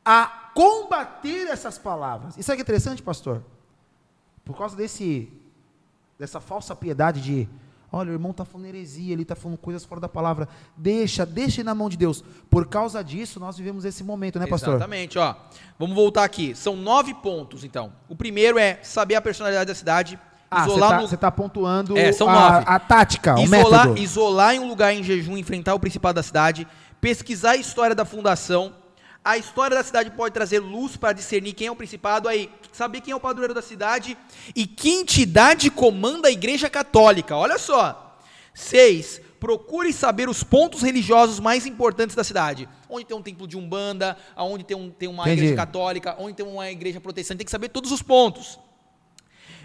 a 0.05 0.45
combater 0.56 1.47
essas 1.49 1.78
palavras. 1.78 2.36
Isso 2.38 2.51
é 2.51 2.56
que 2.56 2.62
é 2.62 2.64
interessante, 2.64 3.03
pastor? 3.03 3.43
Por 4.43 4.58
causa 4.58 4.76
desse 4.76 5.32
dessa 6.18 6.39
falsa 6.39 6.74
piedade 6.74 7.20
de, 7.20 7.49
olha, 7.91 8.10
o 8.10 8.14
irmão 8.14 8.32
está 8.32 8.45
falando 8.45 8.68
heresia, 8.68 9.12
ele 9.12 9.24
está 9.24 9.36
falando 9.36 9.58
coisas 9.58 9.84
fora 9.84 9.99
da 9.99 10.08
palavra. 10.08 10.47
Deixa, 10.78 11.26
deixa 11.26 11.62
na 11.62 11.76
mão 11.76 11.89
de 11.89 11.97
Deus. 11.97 12.24
Por 12.49 12.68
causa 12.68 13.03
disso, 13.03 13.38
nós 13.38 13.58
vivemos 13.58 13.84
esse 13.84 14.01
momento, 14.01 14.39
né, 14.39 14.47
pastor? 14.47 14.76
Exatamente, 14.76 15.20
ó. 15.20 15.36
Vamos 15.78 15.93
voltar 15.93 16.24
aqui. 16.24 16.56
São 16.56 16.78
nove 16.78 17.14
pontos, 17.16 17.66
então. 17.66 17.91
O 18.08 18.16
primeiro 18.16 18.58
é 18.58 18.80
saber 18.82 19.16
a 19.16 19.22
personalidade 19.22 19.68
da 19.68 19.76
cidade, 19.76 20.18
Ah, 20.49 20.64
você 20.64 20.72
isolar 20.72 21.03
está 21.03 21.18
tá 21.18 21.32
pontuando 21.32 21.97
É, 21.97 22.14
são 22.14 22.30
a, 22.30 22.34
nove. 22.53 22.66
a 22.66 22.80
tática, 22.80 23.36
o 23.36 23.39
isolar, 23.43 23.88
método. 23.88 23.99
isolar 24.01 24.56
em 24.56 24.60
um 24.60 24.70
lugar 24.70 24.93
em 24.93 25.03
jejum, 25.03 25.36
enfrentar 25.38 25.74
o 25.76 25.80
principado 25.82 26.16
da 26.16 26.24
cidade, 26.24 26.66
pesquisar 27.01 27.51
a 27.51 27.58
história 27.58 27.93
da 27.93 28.06
fundação. 28.06 28.72
A 29.26 29.39
história 29.39 29.76
da 29.76 29.84
cidade 29.84 30.11
pode 30.11 30.36
trazer 30.36 30.59
luz 30.59 30.95
para 30.95 31.11
discernir 31.11 31.53
quem 31.53 31.65
é 31.65 31.71
o 31.71 31.76
principado, 31.76 32.30
aí 32.30 32.47
saber 32.71 33.01
quem 33.01 33.11
é 33.11 33.15
o 33.15 33.19
padroeiro 33.19 33.55
da 33.55 33.61
cidade 33.61 34.15
e 34.55 34.67
que 34.67 34.88
entidade 34.88 35.71
comanda 35.71 36.28
a 36.28 36.32
igreja 36.32 36.69
católica. 36.69 37.36
Olha 37.36 37.57
só. 37.57 38.19
Seis, 38.53 39.19
procure 39.39 39.91
saber 39.91 40.30
os 40.30 40.43
pontos 40.43 40.84
religiosos 40.84 41.39
mais 41.39 41.65
importantes 41.65 42.15
da 42.15 42.23
cidade. 42.23 42.69
Onde 42.88 43.05
tem 43.05 43.17
um 43.17 43.21
templo 43.23 43.47
de 43.47 43.57
Umbanda, 43.57 44.15
aonde 44.36 44.63
tem, 44.63 44.78
um, 44.78 44.91
tem 44.91 45.09
uma 45.09 45.23
Entendi. 45.23 45.38
igreja 45.41 45.55
católica, 45.55 46.15
onde 46.19 46.36
tem 46.36 46.45
uma 46.45 46.69
igreja 46.69 47.01
protestante, 47.01 47.39
tem 47.39 47.45
que 47.45 47.51
saber 47.51 47.69
todos 47.69 47.91
os 47.91 48.03
pontos. 48.03 48.59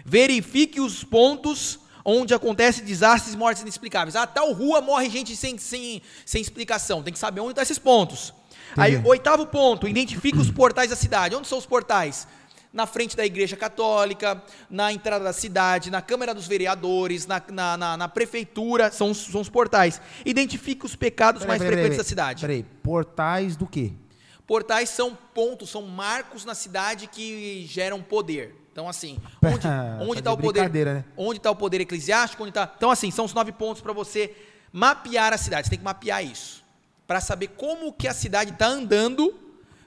Verifique 0.03 0.81
os 0.81 1.03
pontos 1.03 1.79
onde 2.03 2.33
acontecem 2.33 2.83
desastres 2.83 3.35
e 3.35 3.37
mortes 3.37 3.61
inexplicáveis. 3.61 4.15
Ah, 4.15 4.25
tal 4.25 4.51
rua 4.53 4.81
morre 4.81 5.07
gente 5.07 5.35
sem, 5.35 5.55
sem, 5.59 6.01
sem 6.25 6.41
explicação. 6.41 7.03
Tem 7.03 7.13
que 7.13 7.19
saber 7.19 7.41
onde 7.41 7.51
estão 7.51 7.61
esses 7.61 7.77
pontos. 7.77 8.33
Aí, 8.77 9.01
oitavo 9.05 9.45
ponto, 9.45 9.87
identifica 9.87 10.37
os 10.39 10.49
portais 10.49 10.89
da 10.89 10.95
cidade. 10.95 11.35
Onde 11.35 11.47
são 11.47 11.57
os 11.57 11.65
portais? 11.65 12.27
Na 12.73 12.85
frente 12.87 13.17
da 13.17 13.25
igreja 13.25 13.57
católica, 13.57 14.41
na 14.69 14.93
entrada 14.93 15.25
da 15.25 15.33
cidade, 15.33 15.91
na 15.91 16.01
Câmara 16.01 16.33
dos 16.33 16.47
Vereadores, 16.47 17.27
na, 17.27 17.41
na, 17.51 17.75
na- 17.77 17.97
na 17.97 18.07
prefeitura, 18.07 18.89
são, 18.91 19.11
os- 19.11 19.25
são 19.25 19.41
os 19.41 19.49
portais. 19.49 19.99
Identifica 20.25 20.85
os 20.85 20.95
pecados 20.95 21.45
mais 21.45 21.61
frequentes 21.61 21.97
da 21.97 22.03
cidade. 22.05 22.41
Peraí, 22.41 22.63
portais 22.81 23.57
do 23.57 23.67
quê? 23.67 23.91
Portais 24.47 24.89
são 24.89 25.17
pontos, 25.33 25.69
são 25.69 25.81
marcos 25.83 26.45
na 26.45 26.55
cidade 26.55 27.07
que 27.07 27.65
geram 27.69 28.01
poder. 28.01 28.55
Então, 28.71 28.87
assim, 28.87 29.17
onde 29.43 29.59
Tá 29.59 29.97
onde 29.99 30.11
de 30.13 30.17
está 30.19 30.31
o 30.31 30.37
poder? 30.37 30.85
né? 30.85 31.03
Onde 31.17 31.37
está 31.39 31.51
o 31.51 31.55
poder 31.55 31.81
eclesiástico? 31.81 32.41
Onde 32.41 32.53
tá... 32.53 32.71
Então, 32.77 32.89
assim, 32.89 33.11
são 33.11 33.25
os 33.25 33.33
nove 33.33 33.51
pontos 33.51 33.81
para 33.81 33.91
você 33.91 34.33
mapear 34.71 35.33
a 35.33 35.37
cidade. 35.37 35.65
Você 35.67 35.71
tem 35.71 35.79
que 35.79 35.83
mapear 35.85 36.23
isso. 36.23 36.60
Para 37.11 37.19
saber 37.19 37.47
como 37.57 37.91
que 37.91 38.07
a 38.07 38.13
cidade 38.13 38.51
está 38.51 38.67
andando, 38.67 39.37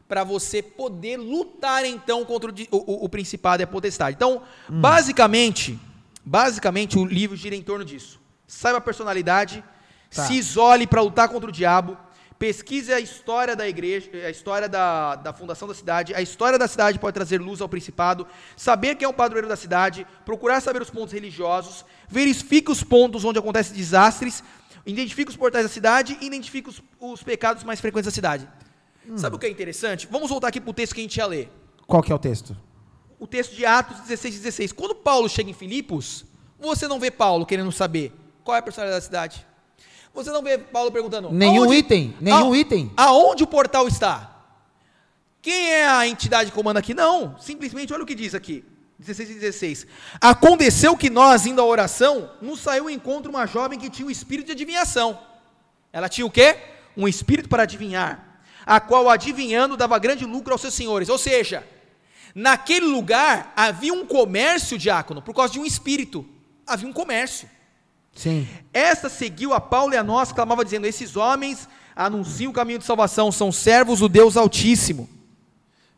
para 0.06 0.22
você 0.24 0.62
poder 0.62 1.16
lutar, 1.16 1.82
então, 1.86 2.22
contra 2.22 2.50
o, 2.50 2.54
o, 2.70 2.76
o- 2.76 3.04
o 3.06 3.08
principado 3.08 3.62
e 3.62 3.64
a 3.64 3.66
potestade. 3.66 4.14
Então, 4.14 4.42
Hum. 4.68 4.78
basicamente, 4.78 5.80
basicamente, 6.22 6.98
o 6.98 7.04
livro 7.06 7.34
gira 7.34 7.56
em 7.56 7.62
torno 7.62 7.82
disso. 7.82 8.20
Saiba 8.46 8.76
a 8.76 8.80
personalidade, 8.82 9.64
Tá. 10.14 10.26
se 10.26 10.34
isole 10.34 10.86
para 10.86 11.00
lutar 11.00 11.30
contra 11.30 11.48
o 11.48 11.52
diabo, 11.52 11.96
pesquise 12.38 12.92
a 12.92 13.00
história 13.00 13.56
da 13.56 13.66
igreja, 13.66 14.10
a 14.26 14.28
história 14.30 14.68
da, 14.68 15.14
da 15.14 15.32
fundação 15.32 15.66
da 15.66 15.72
cidade, 15.74 16.12
a 16.14 16.20
história 16.20 16.58
da 16.58 16.68
cidade 16.68 16.98
pode 16.98 17.14
trazer 17.14 17.40
luz 17.40 17.62
ao 17.62 17.68
principado, 17.70 18.26
saber 18.54 18.96
quem 18.96 19.06
é 19.06 19.08
o 19.08 19.14
padroeiro 19.14 19.48
da 19.48 19.56
cidade, 19.56 20.06
procurar 20.26 20.60
saber 20.60 20.82
os 20.82 20.90
pontos 20.90 21.14
religiosos, 21.14 21.86
verifique 22.06 22.70
os 22.70 22.82
pontos 22.82 23.24
onde 23.24 23.38
acontecem 23.38 23.74
desastres, 23.74 24.44
identifique 24.87 25.30
os 25.30 25.37
portais 25.37 25.64
da 25.64 25.70
cidade 25.70 26.16
e 26.20 26.26
identifique 26.26 26.68
os, 26.68 26.82
os 27.01 27.22
pecados 27.22 27.64
mais 27.64 27.80
frequentes 27.80 28.07
da 28.07 28.11
cidade. 28.14 28.49
Sabe 29.16 29.37
o 29.37 29.39
que 29.39 29.47
é 29.47 29.51
interessante? 29.51 30.09
Vamos 30.11 30.30
voltar 30.30 30.49
aqui 30.49 30.61
para 30.61 30.70
o 30.70 30.74
texto 30.74 30.95
que 30.95 31.01
a 31.01 31.05
gente 31.05 31.16
ia 31.16 31.26
ler. 31.26 31.51
Qual 31.87 32.03
que 32.03 32.11
é 32.11 32.14
o 32.14 32.18
texto? 32.18 32.57
O 33.18 33.26
texto 33.26 33.55
de 33.55 33.64
Atos 33.66 34.01
16, 34.01 34.37
16. 34.37 34.72
Quando 34.72 34.95
Paulo 34.95 35.28
chega 35.28 35.51
em 35.51 35.55
Filipos, 35.55 36.24
você 36.59 36.89
não 36.89 36.99
vê 36.99 37.11
Paulo 37.11 37.45
querendo 37.45 37.70
saber 37.70 38.12
qual 38.43 38.55
é 38.57 38.59
a 38.61 38.62
personalidade 38.62 39.01
da 39.03 39.07
cidade. 39.07 39.47
Você 40.14 40.30
não 40.30 40.43
vê 40.43 40.57
Paulo 40.59 40.91
perguntando. 40.93 41.30
Nenhum 41.32 41.64
"Aonde- 41.64 41.76
item, 41.76 42.14
nenhum 42.20 42.53
a- 42.53 42.57
item. 42.59 42.91
Aonde 42.97 43.43
o 43.43 43.47
portal 43.47 43.87
está? 43.89 44.30
Quem 45.43 45.72
é 45.72 45.87
a 45.87 46.07
entidade 46.09 46.51
que 46.51 46.57
comanda 46.57 46.80
aqui? 46.80 46.95
Não, 46.95 47.37
simplesmente 47.39 47.93
olha 47.93 48.03
o 48.03 48.07
que 48.07 48.14
diz 48.14 48.35
aqui. 48.35 48.64
16 48.99 49.30
e 49.30 49.34
16. 49.34 49.86
Aconteceu 50.20 50.97
que 50.97 51.11
nós, 51.11 51.47
indo 51.47 51.61
à 51.61 51.64
oração, 51.64 52.30
nos 52.40 52.61
saiu 52.61 52.84
ao 52.84 52.90
encontro 52.90 53.30
uma 53.30 53.47
jovem 53.47 53.78
que 53.78 53.90
tinha 53.90 54.07
o 54.07 54.11
espírito 54.11 54.47
de 54.47 54.53
adivinhação. 54.53 55.18
Ela 55.92 56.09
tinha 56.09 56.26
o 56.26 56.30
quê? 56.30 56.57
Um 56.97 57.09
espírito 57.09 57.49
para 57.49 57.64
adivinhar, 57.64 58.40
a 58.64 58.80
qual 58.80 59.11
adivinhando 59.11 59.76
dava 59.76 59.99
grande 59.99 60.24
lucro 60.24 60.53
aos 60.53 60.61
seus 60.61 60.74
senhores. 60.74 61.09
Ou 61.09 61.18
seja, 61.18 61.66
naquele 62.34 62.86
lugar 62.86 63.53
havia 63.57 63.92
um 63.92 64.07
comércio 64.07 64.78
diácono, 64.78 65.20
por 65.20 65.34
causa 65.34 65.53
de 65.53 65.59
um 65.59 65.66
espírito. 65.66 66.24
Havia 66.66 66.88
um 66.88 66.92
comércio. 66.92 67.49
Sim. 68.14 68.49
Esta 68.72 69.09
seguiu 69.09 69.53
a 69.53 69.61
Paulo 69.61 69.95
e 69.95 69.97
a 69.97 70.05
nós, 70.05 70.32
clamava 70.32 70.64
dizendo: 70.64 70.86
Esses 70.86 71.16
homens 71.16 71.68
anunciam 71.97 72.51
o 72.51 72.55
caminho 72.55 72.78
de 72.78 72.84
salvação, 72.84 73.30
são 73.32 73.51
servos 73.51 73.99
do 73.99 74.09
Deus 74.09 74.36
Altíssimo. 74.36 75.09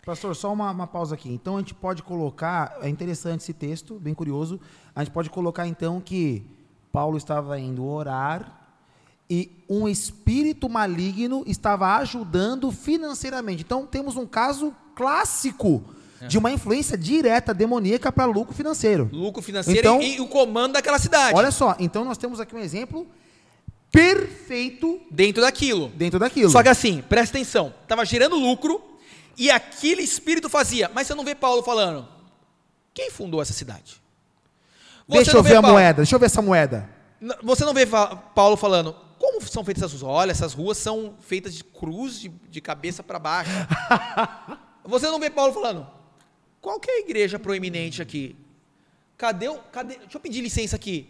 Pastor, 0.07 0.37
só 0.37 0.53
uma, 0.53 0.71
uma 0.71 0.87
pausa 0.87 1.17
aqui. 1.17 1.29
Então 1.29 1.57
a 1.57 1.59
gente 1.59 1.75
pode 1.75 2.01
colocar, 2.01 2.79
é 2.81 2.89
interessante 2.89 3.41
esse 3.41 3.53
texto, 3.53 3.99
bem 3.99 4.15
curioso. 4.15 4.61
A 4.95 5.03
gente 5.03 5.13
pode 5.13 5.29
colocar 5.29 5.67
então 5.67 6.01
que 6.01 6.45
Paulo 6.93 7.17
estava 7.19 7.59
indo 7.59 7.85
orar 7.85 8.69
e 9.29 9.51
um 9.69 9.89
espírito 9.89 10.69
maligno 10.69 11.43
estava 11.45 11.97
ajudando 11.97 12.71
financeiramente. 12.71 13.65
Então 13.65 13.85
temos 13.85 14.15
um 14.17 14.25
caso 14.25 14.73
clássico 14.95 15.83
de 16.29 16.39
uma 16.39 16.53
influência 16.53 16.97
direta 16.97 17.53
demoníaca 17.53 18.13
para 18.13 18.27
lucro 18.27 18.55
financeiro. 18.55 19.11
Lucro 19.13 19.43
financeiro 19.43 19.81
Então- 19.81 20.01
e, 20.01 20.19
e 20.19 20.21
o 20.21 20.29
comando 20.29 20.75
daquela 20.75 21.01
cidade. 21.01 21.37
Olha 21.37 21.51
só, 21.51 21.75
então 21.81 22.05
nós 22.05 22.17
temos 22.17 22.39
aqui 22.39 22.55
um 22.55 22.61
exemplo 22.61 23.05
perfeito 23.91 25.01
dentro 25.11 25.43
daquilo. 25.43 25.89
dentro 25.89 26.21
daquilo. 26.21 26.49
Só 26.49 26.63
que 26.63 26.69
assim, 26.69 27.03
presta 27.09 27.37
atenção, 27.37 27.75
estava 27.83 28.05
gerando 28.05 28.37
lucro 28.37 28.81
e 29.37 29.51
aquele 29.51 30.03
espírito 30.03 30.49
fazia. 30.49 30.91
Mas 30.95 31.07
você 31.07 31.15
não 31.15 31.25
vê 31.25 31.35
Paulo 31.35 31.63
falando: 31.63 32.09
Quem 32.95 33.11
fundou 33.11 33.41
essa 33.43 33.53
cidade? 33.53 34.01
Você 35.09 35.17
deixa 35.25 35.37
eu 35.37 35.43
ver 35.43 35.57
a 35.57 35.63
Paulo- 35.63 35.77
moeda, 35.77 35.97
deixa 35.99 36.15
eu 36.15 36.19
ver 36.19 36.27
essa 36.27 36.43
moeda. 36.43 36.89
Você 37.43 37.65
não 37.65 37.73
vê 37.73 37.87
Paulo 38.35 38.57
falando, 38.57 38.95
como 39.19 39.41
são 39.47 39.65
feitas 39.65 39.85
essas 39.85 40.03
ruas? 40.03 40.15
Olha, 40.15 40.31
essas 40.33 40.53
ruas 40.53 40.77
são 40.79 41.15
feitas 41.21 41.55
de 41.55 41.65
cruz 41.65 42.21
de, 42.21 42.29
de 42.29 42.61
cabeça 42.61 43.03
para 43.03 43.19
baixo. 43.19 43.51
Você 44.85 45.07
não 45.07 45.19
vê 45.19 45.31
Paulo 45.31 45.53
falando, 45.53 45.87
qual 46.61 46.79
que 46.79 46.91
é 46.91 46.95
a 46.95 47.01
igreja 47.01 47.39
proeminente 47.39 48.01
aqui? 48.03 48.37
Cadê 49.17 49.49
o. 49.49 49.59
Cadê, 49.59 49.97
deixa 49.97 50.17
eu 50.17 50.21
pedir 50.21 50.41
licença 50.43 50.77
aqui. 50.77 51.09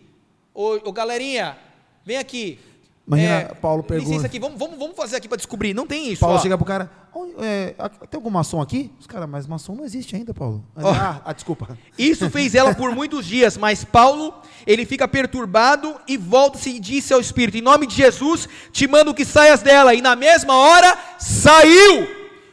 Ô, 0.55 0.75
ô 0.89 0.93
galerinha, 0.93 1.59
vem 2.05 2.17
aqui. 2.19 2.59
Imagina, 3.07 3.55
Paulo 3.61 3.85
pergunta- 3.85 4.11
Licença 4.11 4.27
aqui, 4.27 4.41
vamos, 4.41 4.59
vamos, 4.59 4.77
vamos 4.79 4.97
fazer 4.97 5.15
aqui 5.17 5.29
para 5.29 5.37
descobrir. 5.37 5.73
Não 5.73 5.87
tem 5.87 6.11
isso. 6.11 6.21
Paulo 6.21 6.39
ó. 6.39 6.41
chega 6.41 6.57
pro 6.59 6.67
cara, 6.67 6.91
"Onde- 7.15 7.35
é, 7.41 7.75
tem 8.11 8.19
algum 8.19 8.31
maçom 8.31 8.61
aqui? 8.61 8.91
Os 8.99 9.07
caras, 9.07 9.29
mas 9.29 9.47
maçom 9.47 9.77
não 9.77 9.85
existe 9.85 10.17
ainda, 10.17 10.35
Paulo. 10.35 10.65
Ó. 10.77 10.91
Ah, 10.91 11.23
ah, 11.25 11.33
desculpa. 11.33 11.79
Isso 11.97 12.29
fez 12.31 12.55
ela 12.57 12.75
por 12.75 12.93
muitos 12.95 13.25
dias, 13.25 13.57
mas 13.57 13.85
Paulo, 13.85 14.35
ele 14.67 14.85
fica 14.85 15.07
perturbado 15.07 15.95
e 16.09 16.17
volta-se 16.17 16.69
e 16.71 16.81
disse 16.81 17.13
ao 17.15 17.21
Espírito: 17.21 17.57
Em 17.57 17.63
nome 17.63 17.87
de 17.87 17.95
Jesus, 17.95 18.49
te 18.73 18.89
mando 18.89 19.15
que 19.15 19.25
saias 19.25 19.63
dela. 19.63 19.95
E 19.95 20.03
na 20.03 20.17
mesma 20.17 20.55
hora, 20.55 20.99
saiu. 21.19 22.09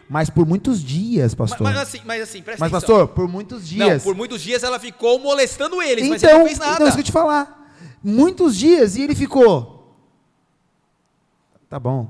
Mas 0.08 0.30
por 0.30 0.46
muitos 0.46 0.84
dias, 0.84 1.34
Mas, 1.34 1.50
pastor. 1.50 1.64
mas 1.66 1.74
Mas, 1.76 1.88
assim, 1.88 2.02
mas 2.06 2.22
assim, 2.22 2.42
presta 2.44 2.64
atenção. 2.64 2.80
pastor, 2.80 3.08
por 3.08 3.28
muitos 3.28 3.62
Não, 3.72 3.88
dias. 3.88 4.04
por 4.04 4.14
muitos 4.14 4.40
dias 4.42 4.62
ela 4.62 4.78
ficou 4.80 5.18
molestando 5.18 5.82
eles, 5.82 6.08
mas 6.08 6.22
ele 6.22 6.32
então, 6.32 6.40
não 6.42 6.46
fez 6.46 6.60
nada. 6.60 6.74
então, 6.76 6.88
isso 6.88 6.98
que 6.98 7.02
eu 7.02 7.06
te 7.06 7.12
falar. 7.12 7.72
Muitos 8.04 8.56
dias 8.56 8.96
e 8.96 9.02
ele 9.02 9.16
ficou. 9.16 9.73
Tá 11.74 11.80
bom. 11.80 12.08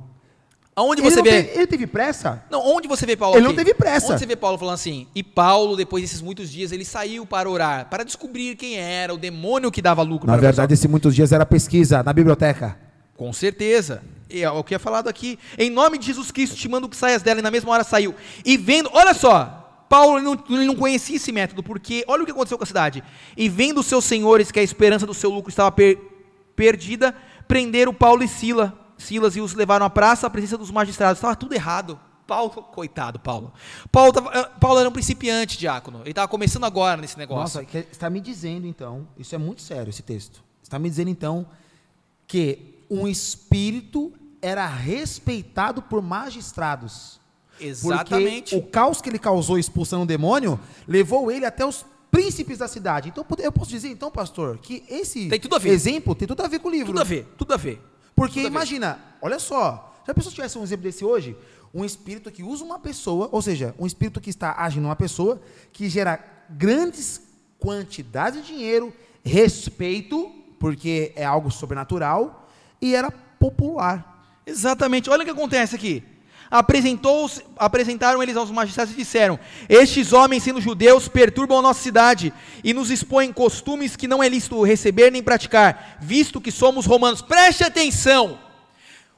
Aonde 0.75 0.99
Ele 1.01 1.09
você 1.09 1.15
não 1.17 1.23
vê? 1.23 1.43
teve- 1.43 1.57
ele 1.57 1.67
teve 1.67 1.87
pressa? 1.87 2.43
Não, 2.51 2.59
onde 2.75 2.85
você 2.85 3.05
vê 3.05 3.15
Paulo 3.15 3.37
Ele 3.37 3.43
não 3.43 3.51
aqui? 3.51 3.59
teve 3.63 3.73
pressa. 3.73 4.11
Onde 4.11 4.19
você 4.19 4.25
vê 4.25 4.35
Paulo 4.35 4.57
falando 4.57 4.73
assim? 4.73 5.07
E 5.15 5.23
Paulo, 5.23 5.77
depois 5.77 6.03
desses 6.03 6.19
muitos 6.21 6.51
dias, 6.51 6.73
ele 6.73 6.83
saiu 6.83 7.25
para 7.25 7.49
orar, 7.49 7.87
para 7.89 8.03
descobrir 8.03 8.57
quem 8.57 8.75
era 8.75 9.13
o 9.13 9.17
demônio 9.17 9.71
que 9.71 9.81
dava 9.81 10.01
lucro 10.01 10.27
Na 10.27 10.35
verdade, 10.35 10.73
esse 10.73 10.85
muitos 10.85 11.15
dias 11.15 11.31
era 11.31 11.45
pesquisa 11.45 12.03
na 12.03 12.11
biblioteca. 12.11 12.77
Com 13.15 13.31
certeza. 13.31 14.03
E 14.29 14.43
é 14.43 14.51
o 14.51 14.65
que 14.65 14.75
é 14.75 14.79
falado 14.79 15.07
aqui. 15.07 15.39
Em 15.57 15.69
nome 15.69 15.97
de 15.97 16.07
Jesus 16.07 16.29
Cristo, 16.29 16.57
te 16.57 16.67
mando 16.67 16.89
que 16.89 16.97
saias 16.97 17.21
dela, 17.21 17.39
e 17.39 17.43
na 17.43 17.49
mesma 17.51 17.71
hora 17.71 17.85
saiu. 17.85 18.13
E 18.43 18.57
vendo, 18.57 18.89
olha 18.91 19.13
só, 19.13 19.85
Paulo 19.87 20.17
ele 20.17 20.25
não, 20.25 20.43
ele 20.49 20.65
não 20.65 20.75
conhecia 20.75 21.15
esse 21.15 21.31
método, 21.31 21.63
porque 21.63 22.03
olha 22.05 22.23
o 22.23 22.25
que 22.25 22.31
aconteceu 22.33 22.57
com 22.57 22.65
a 22.65 22.67
cidade. 22.67 23.01
E 23.37 23.47
vendo 23.47 23.79
os 23.79 23.85
seus 23.85 24.03
senhores 24.03 24.51
que 24.51 24.59
a 24.59 24.63
esperança 24.63 25.05
do 25.05 25.13
seu 25.13 25.29
lucro 25.29 25.49
estava 25.49 25.71
per- 25.71 25.97
perdida, 26.53 27.15
prenderam 27.47 27.93
Paulo 27.93 28.23
e 28.23 28.27
Sila, 28.27 28.77
Silas 29.03 29.35
e 29.35 29.41
os 29.41 29.53
levaram 29.53 29.85
à 29.85 29.89
praça, 29.89 30.27
à 30.27 30.29
presença 30.29 30.57
dos 30.57 30.71
magistrados. 30.71 31.17
Estava 31.17 31.35
tudo 31.35 31.53
errado. 31.53 31.99
Paulo, 32.25 32.49
coitado, 32.49 33.19
Paulo. 33.19 33.51
Paulo, 33.91 34.13
tava- 34.13 34.29
ah, 34.33 34.45
Paulo 34.59 34.79
era 34.79 34.87
um 34.87 34.91
principiante, 34.91 35.57
diácono. 35.57 35.99
Ele 36.01 36.11
estava 36.11 36.27
começando 36.27 36.63
agora 36.63 37.01
nesse 37.01 37.17
negócio. 37.17 37.61
Nossa, 37.61 37.77
está 37.91 38.09
me 38.09 38.21
dizendo 38.21 38.65
então, 38.65 39.05
isso 39.17 39.35
é 39.35 39.37
muito 39.37 39.61
sério 39.61 39.89
esse 39.89 40.01
texto. 40.01 40.41
Está 40.61 40.79
me 40.79 40.89
dizendo 40.89 41.09
então 41.09 41.45
que 42.25 42.75
um 42.89 43.07
espírito 43.07 44.13
era 44.41 44.65
respeitado 44.65 45.81
por 45.81 46.01
magistrados. 46.01 47.19
Exatamente. 47.59 48.55
Porque 48.55 48.67
o 48.67 48.71
caos 48.71 49.01
que 49.01 49.09
ele 49.09 49.19
causou 49.19 49.57
expulsando 49.59 50.03
o 50.03 50.07
demônio 50.07 50.59
levou 50.87 51.31
ele 51.31 51.45
até 51.45 51.65
os 51.65 51.85
príncipes 52.09 52.57
da 52.59 52.67
cidade. 52.67 53.09
Então 53.09 53.25
eu 53.39 53.51
posso 53.51 53.69
dizer 53.69 53.89
então, 53.89 54.09
pastor, 54.11 54.57
que 54.59 54.83
esse 54.89 55.27
Tem 55.29 55.39
exemplo 55.73 56.15
tem 56.15 56.27
tudo 56.27 56.41
a 56.41 56.47
ver 56.47 56.59
com 56.59 56.67
o 56.67 56.71
livro. 56.71 56.87
Tudo 56.87 57.01
a 57.01 57.03
ver, 57.03 57.33
tudo 57.37 57.53
a 57.53 57.57
ver. 57.57 57.81
Porque 58.15 58.39
a 58.39 58.43
ver. 58.43 58.49
imagina, 58.49 58.99
olha 59.21 59.39
só, 59.39 60.01
já 60.05 60.13
pensou 60.13 60.29
se 60.29 60.35
tivesse 60.35 60.57
um 60.57 60.63
exemplo 60.63 60.83
desse 60.83 61.03
hoje? 61.03 61.35
Um 61.73 61.83
espírito 61.83 62.31
que 62.31 62.43
usa 62.43 62.63
uma 62.63 62.79
pessoa, 62.79 63.29
ou 63.31 63.41
seja, 63.41 63.73
um 63.79 63.85
espírito 63.85 64.21
que 64.21 64.29
está 64.29 64.55
agindo 64.57 64.83
numa 64.83 64.95
pessoa, 64.95 65.41
que 65.71 65.89
gera 65.89 66.23
grandes 66.49 67.21
quantidades 67.57 68.45
de 68.45 68.53
dinheiro, 68.53 68.93
respeito, 69.23 70.31
porque 70.59 71.11
é 71.15 71.25
algo 71.25 71.49
sobrenatural, 71.49 72.47
e 72.81 72.93
era 72.95 73.09
popular. 73.11 74.41
Exatamente. 74.45 75.09
Olha 75.09 75.21
o 75.21 75.25
que 75.25 75.31
acontece 75.31 75.75
aqui. 75.75 76.03
Apresentaram 77.57 78.21
eles 78.21 78.37
aos 78.37 78.51
magistrados 78.51 78.93
e 78.93 78.97
disseram: 78.97 79.39
Estes 79.67 80.13
homens, 80.13 80.43
sendo 80.43 80.61
judeus, 80.61 81.07
perturbam 81.07 81.57
a 81.57 81.61
nossa 81.63 81.81
cidade 81.81 82.31
e 82.63 82.75
nos 82.75 82.91
expõem 82.91 83.33
costumes 83.33 83.95
que 83.95 84.07
não 84.07 84.21
é 84.21 84.29
lícito 84.29 84.61
receber 84.61 85.11
nem 85.11 85.23
praticar, 85.23 85.97
visto 85.99 86.39
que 86.39 86.51
somos 86.51 86.85
romanos. 86.85 87.23
Preste 87.23 87.63
atenção. 87.63 88.39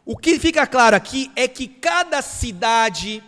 O 0.06 0.16
que 0.16 0.40
fica 0.40 0.66
claro 0.66 0.96
aqui 0.96 1.30
é 1.36 1.46
que 1.46 1.68
cada 1.68 2.22
cidade, 2.22 3.22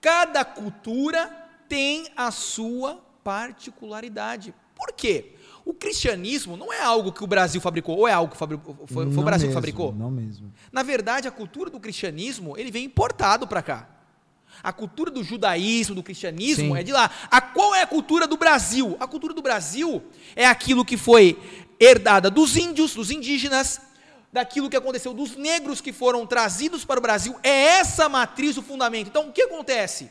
cada 0.00 0.46
cultura 0.46 1.30
tem 1.68 2.06
a 2.16 2.30
sua 2.30 3.04
particularidade. 3.22 4.54
Por 4.74 4.92
quê? 4.92 5.34
O 5.64 5.72
cristianismo 5.72 6.56
não 6.56 6.72
é 6.72 6.82
algo 6.82 7.12
que 7.12 7.22
o 7.22 7.26
Brasil 7.26 7.60
fabricou, 7.60 7.96
ou 7.96 8.08
é 8.08 8.12
algo 8.12 8.32
que 8.32 8.38
fabricou, 8.38 8.76
foi, 8.86 9.10
foi 9.10 9.22
o 9.22 9.24
Brasil 9.24 9.48
que 9.48 9.54
mesmo, 9.54 9.60
fabricou? 9.60 9.92
Não 9.92 10.10
mesmo. 10.10 10.52
Na 10.72 10.82
verdade, 10.82 11.28
a 11.28 11.30
cultura 11.30 11.70
do 11.70 11.78
cristianismo, 11.78 12.58
ele 12.58 12.70
vem 12.70 12.84
importado 12.84 13.46
para 13.46 13.62
cá. 13.62 13.88
A 14.62 14.72
cultura 14.72 15.10
do 15.10 15.22
judaísmo, 15.22 15.94
do 15.94 16.02
cristianismo 16.02 16.74
Sim. 16.74 16.80
é 16.80 16.82
de 16.82 16.92
lá. 16.92 17.10
A 17.30 17.40
qual 17.40 17.74
é 17.74 17.82
a 17.82 17.86
cultura 17.86 18.26
do 18.26 18.36
Brasil? 18.36 18.96
A 19.00 19.06
cultura 19.06 19.32
do 19.32 19.42
Brasil 19.42 20.02
é 20.36 20.46
aquilo 20.46 20.84
que 20.84 20.96
foi 20.96 21.38
herdada 21.80 22.30
dos 22.30 22.56
índios, 22.56 22.94
dos 22.94 23.10
indígenas, 23.10 23.80
daquilo 24.32 24.70
que 24.70 24.76
aconteceu 24.76 25.12
dos 25.12 25.36
negros 25.36 25.80
que 25.80 25.92
foram 25.92 26.26
trazidos 26.26 26.84
para 26.84 26.98
o 26.98 27.02
Brasil. 27.02 27.36
É 27.42 27.78
essa 27.78 28.08
matriz 28.08 28.56
o 28.56 28.62
fundamento. 28.62 29.08
Então, 29.08 29.28
o 29.28 29.32
que 29.32 29.42
acontece? 29.42 30.10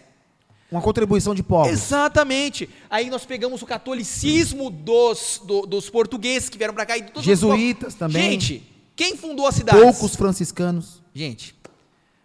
Uma 0.72 0.82
contribuição 0.82 1.36
de 1.36 1.43
povos. 1.43 1.69
Exatamente. 1.72 2.69
Aí 2.89 3.09
nós 3.09 3.26
pegamos 3.26 3.61
o 3.61 3.65
catolicismo 3.65 4.69
dos, 4.69 5.41
do- 5.43 5.63
dos 5.65 5.89
portugueses 5.89 6.47
que 6.47 6.57
vieram 6.57 6.74
para 6.74 6.86
cá 6.86 6.97
e 6.97 7.01
todos 7.03 7.19
os 7.19 7.26
Jesuítas 7.26 7.93
também. 7.93 8.32
Gente, 8.39 8.63
quem 8.95 9.17
fundou 9.17 9.45
a 9.47 9.51
cidade? 9.51 9.80
Poucos 9.82 10.15
franciscanos. 10.15 11.01
Gente, 11.13 11.53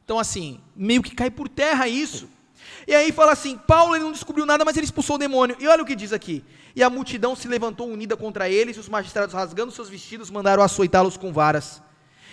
então 0.04 0.16
assim, 0.18 0.60
meio 0.76 1.02
que 1.02 1.12
cai 1.14 1.28
por 1.30 1.48
terra 1.48 1.88
isso. 1.88 2.28
E 2.86 2.94
aí 2.94 3.10
fala 3.10 3.32
assim, 3.32 3.58
Paulo 3.66 3.96
ele 3.96 4.04
não 4.04 4.12
descobriu 4.12 4.46
nada, 4.46 4.64
mas 4.64 4.76
ele 4.76 4.84
expulsou 4.84 5.16
o 5.16 5.18
demônio. 5.18 5.56
E 5.58 5.66
olha 5.66 5.82
o 5.82 5.86
que 5.86 5.96
diz 5.96 6.12
aqui. 6.12 6.44
E 6.76 6.82
a 6.84 6.90
multidão 6.90 7.34
se 7.34 7.48
levantou 7.48 7.88
unida 7.88 8.16
contra 8.16 8.48
eles, 8.48 8.76
e 8.76 8.80
os 8.80 8.88
magistrados 8.88 9.34
rasgando 9.34 9.72
seus 9.72 9.88
vestidos 9.88 10.30
mandaram 10.30 10.62
açoitá-los 10.62 11.16
com 11.16 11.32
varas. 11.32 11.82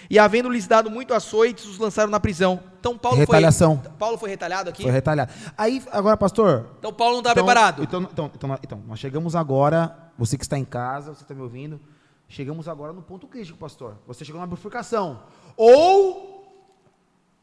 E 0.09 0.19
havendo-lhes 0.19 0.67
dado 0.67 0.89
muito 0.89 1.13
açoites, 1.13 1.65
os 1.65 1.77
lançaram 1.77 2.09
na 2.09 2.19
prisão. 2.19 2.59
Então 2.79 2.97
Paulo 2.97 3.17
Retaliação. 3.17 3.79
foi 3.81 3.91
Paulo 3.93 4.17
foi 4.17 4.29
retalhado 4.29 4.69
aqui. 4.69 4.83
Foi 4.83 4.91
retalhado. 4.91 5.31
Aí, 5.57 5.81
agora, 5.91 6.17
pastor. 6.17 6.67
Então 6.79 6.91
Paulo 6.93 7.13
não 7.13 7.19
está 7.21 7.31
então- 7.31 7.45
preparado. 7.45 7.83
Então, 7.83 8.01
então, 8.01 8.31
então, 8.33 8.49
nós- 8.49 8.59
então, 8.63 8.83
nós 8.87 8.99
chegamos 8.99 9.35
agora, 9.35 10.11
você 10.17 10.37
que 10.37 10.43
está 10.43 10.57
em 10.57 10.65
casa, 10.65 11.13
você 11.15 11.23
está 11.23 11.33
me 11.33 11.41
ouvindo, 11.41 11.79
chegamos 12.27 12.67
agora 12.67 12.91
no 12.91 13.01
ponto 13.01 13.27
crítico, 13.27 13.57
pastor. 13.57 13.97
Você 14.07 14.25
chegou 14.25 14.41
na 14.41 14.47
bifurcação. 14.47 15.21
Ou 15.55 16.45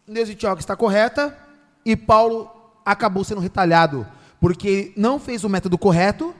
Neuza 0.07 0.35
Tioca 0.35 0.61
está 0.61 0.77
correta 0.77 1.37
e 1.85 1.97
Paulo 1.97 2.51
acabou 2.85 3.25
sendo 3.25 3.41
retalhado 3.41 4.07
porque 4.41 4.93
não 4.97 5.19
fez 5.19 5.45
o 5.45 5.49
método 5.49 5.79
correto 5.79 6.35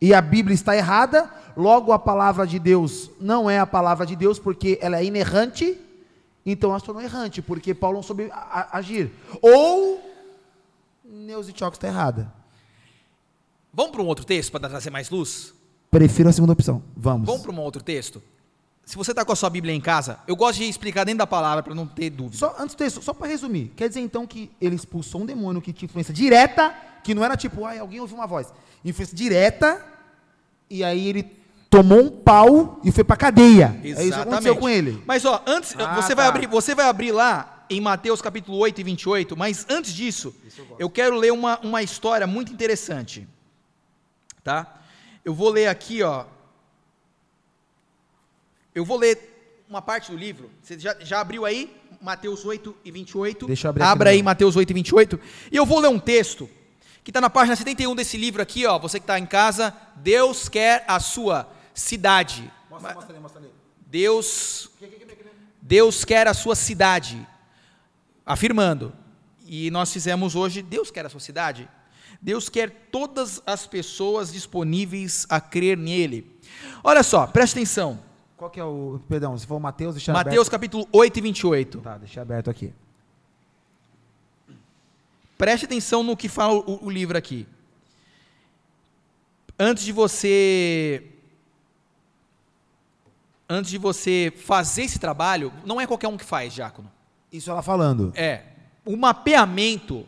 e 0.00 0.14
a 0.14 0.20
Bíblia 0.20 0.54
está 0.54 0.76
errada, 0.76 1.28
logo 1.58 1.92
a 1.92 1.98
palavra 1.98 2.46
de 2.46 2.56
Deus 2.56 3.10
não 3.20 3.50
é 3.50 3.58
a 3.58 3.66
palavra 3.66 4.06
de 4.06 4.14
Deus 4.14 4.38
porque 4.38 4.78
ela 4.80 5.00
é 5.00 5.04
inerrante, 5.04 5.76
então 6.46 6.70
ela 6.70 6.78
se 6.78 6.86
tornou 6.86 7.02
errante, 7.02 7.42
porque 7.42 7.74
Paulo 7.74 7.96
não 7.96 8.02
soube 8.02 8.30
agir. 8.72 9.10
Ou 9.42 10.00
Neuza 11.04 11.52
Tioca 11.52 11.76
está 11.76 11.88
errada. 11.88 12.32
Vamos 13.72 13.90
para 13.90 14.02
um 14.02 14.06
outro 14.06 14.24
texto 14.24 14.52
para 14.52 14.68
trazer 14.68 14.90
mais 14.90 15.10
luz? 15.10 15.52
Prefiro 15.90 16.28
a 16.28 16.32
segunda 16.32 16.52
opção. 16.52 16.80
Vamos. 16.96 17.26
Vamos 17.26 17.42
para 17.42 17.50
um 17.50 17.60
outro 17.60 17.82
texto? 17.82 18.22
Se 18.84 18.96
você 18.96 19.10
está 19.10 19.24
com 19.24 19.32
a 19.32 19.36
sua 19.36 19.50
Bíblia 19.50 19.74
em 19.74 19.80
casa, 19.80 20.20
eu 20.26 20.36
gosto 20.36 20.58
de 20.58 20.64
explicar 20.64 21.04
dentro 21.04 21.18
da 21.18 21.26
palavra 21.26 21.62
para 21.62 21.74
não 21.74 21.86
ter 21.86 22.08
dúvida. 22.08 22.36
Só, 22.36 22.54
antes 22.58 22.76
disso, 22.76 23.02
só 23.02 23.12
para 23.12 23.26
resumir, 23.26 23.72
quer 23.76 23.88
dizer 23.88 24.00
então 24.00 24.26
que 24.26 24.50
ele 24.60 24.76
expulsou 24.76 25.22
um 25.22 25.26
demônio 25.26 25.60
que 25.60 25.72
tinha 25.72 25.86
influência 25.86 26.14
direta, 26.14 26.74
que 27.02 27.14
não 27.14 27.24
era 27.24 27.36
tipo, 27.36 27.64
ai, 27.64 27.78
alguém 27.78 28.00
ouviu 28.00 28.16
uma 28.16 28.26
voz. 28.26 28.50
Influência 28.84 29.14
direta, 29.14 29.84
e 30.70 30.84
aí 30.84 31.08
ele 31.08 31.37
tomou 31.70 32.00
um 32.00 32.10
pau 32.10 32.80
e 32.84 32.90
foi 32.90 33.04
para 33.04 33.16
cadeia. 33.16 33.78
É 33.82 33.88
isso 33.88 34.14
que 34.14 34.20
aconteceu 34.20 34.56
com 34.56 34.68
ele. 34.68 35.02
Mas 35.06 35.24
ó, 35.24 35.42
antes, 35.46 35.74
Ah, 35.78 35.94
você, 35.94 36.14
vai 36.14 36.26
tá. 36.26 36.28
abrir, 36.30 36.46
você 36.46 36.74
vai 36.74 36.86
abrir 36.86 37.12
lá 37.12 37.66
em 37.70 37.80
Mateus 37.80 38.22
capítulo 38.22 38.56
8 38.58 38.80
e 38.80 38.84
28, 38.84 39.36
mas 39.36 39.66
antes 39.68 39.92
disso, 39.92 40.34
eu, 40.78 40.88
quero 40.88 41.16
ler 41.16 41.32
uma, 41.32 41.58
uma 41.60 41.82
história 41.82 42.26
muito 42.26 42.52
interessante. 42.52 43.28
Tá? 44.42 44.80
Eu 45.24 45.34
vou 45.34 45.50
ler 45.50 45.66
aqui, 45.66 46.02
ó. 46.02 46.24
Eu 48.74 48.84
vou 48.84 48.96
ler 48.96 49.64
uma 49.68 49.82
parte 49.82 50.10
do 50.10 50.16
livro. 50.16 50.50
Você 50.62 50.78
já, 50.78 50.96
já 51.00 51.20
abriu 51.20 51.44
aí? 51.44 51.76
Mateus 52.00 52.44
8 52.46 52.74
e 52.84 52.90
28. 52.90 53.46
Deixa 53.46 53.66
eu 53.66 53.70
abrir 53.70 53.82
Abra 53.82 54.10
aí. 54.10 54.22
Mateus 54.22 54.56
8 54.56 54.70
e 54.70 54.74
28. 54.74 55.20
E 55.52 55.56
eu 55.56 55.66
vou 55.66 55.80
ler 55.80 55.88
um 55.88 55.98
texto 55.98 56.48
que 57.04 57.10
está 57.10 57.20
na 57.20 57.28
página 57.28 57.56
71 57.56 57.94
desse 57.94 58.16
livro 58.16 58.40
aqui, 58.40 58.64
ó. 58.64 58.78
Você 58.78 58.98
que 58.98 59.04
está 59.04 59.18
em 59.18 59.26
casa, 59.26 59.74
Deus 59.96 60.48
quer 60.48 60.84
a 60.86 61.00
sua 61.00 61.48
cidade. 61.78 62.50
Mostra, 62.68 62.94
mostra 62.94 63.12
ali, 63.12 63.22
mostra 63.22 63.40
ali. 63.40 63.52
Deus, 63.86 64.70
Deus 65.62 66.04
quer 66.04 66.26
a 66.26 66.34
sua 66.34 66.54
cidade, 66.54 67.26
afirmando. 68.26 68.92
E 69.46 69.70
nós 69.70 69.92
fizemos 69.92 70.34
hoje, 70.34 70.60
Deus 70.60 70.90
quer 70.90 71.06
a 71.06 71.08
sua 71.08 71.20
cidade. 71.20 71.68
Deus 72.20 72.48
quer 72.48 72.88
todas 72.90 73.40
as 73.46 73.66
pessoas 73.66 74.32
disponíveis 74.32 75.26
a 75.30 75.40
crer 75.40 75.76
nele. 75.76 76.30
Olha 76.82 77.02
só, 77.02 77.26
preste 77.26 77.54
atenção. 77.54 78.00
Qual 78.36 78.50
que 78.50 78.60
é 78.60 78.64
o, 78.64 79.00
perdão, 79.08 79.36
se 79.38 79.46
for 79.46 79.56
o 79.56 79.60
Mateus, 79.60 79.94
deixa 79.94 80.12
Mateus 80.12 80.34
aberto. 80.34 80.50
capítulo 80.50 80.88
8 80.92 81.16
e 81.16 81.22
28. 81.22 81.80
Tá, 81.80 81.98
deixa 81.98 82.20
aberto 82.20 82.50
aqui. 82.50 82.72
Preste 85.36 85.66
atenção 85.66 86.02
no 86.02 86.16
que 86.16 86.28
fala 86.28 86.54
o, 86.54 86.86
o 86.86 86.90
livro 86.90 87.16
aqui. 87.16 87.46
Antes 89.58 89.84
de 89.84 89.92
você 89.92 91.04
antes 93.48 93.70
de 93.70 93.78
você 93.78 94.32
fazer 94.44 94.82
esse 94.82 94.98
trabalho, 94.98 95.52
não 95.64 95.80
é 95.80 95.86
qualquer 95.86 96.08
um 96.08 96.16
que 96.16 96.24
faz, 96.24 96.52
diácono. 96.52 96.90
Isso 97.32 97.50
ela 97.50 97.62
falando. 97.62 98.12
É, 98.14 98.42
o 98.84 98.96
mapeamento. 98.96 100.04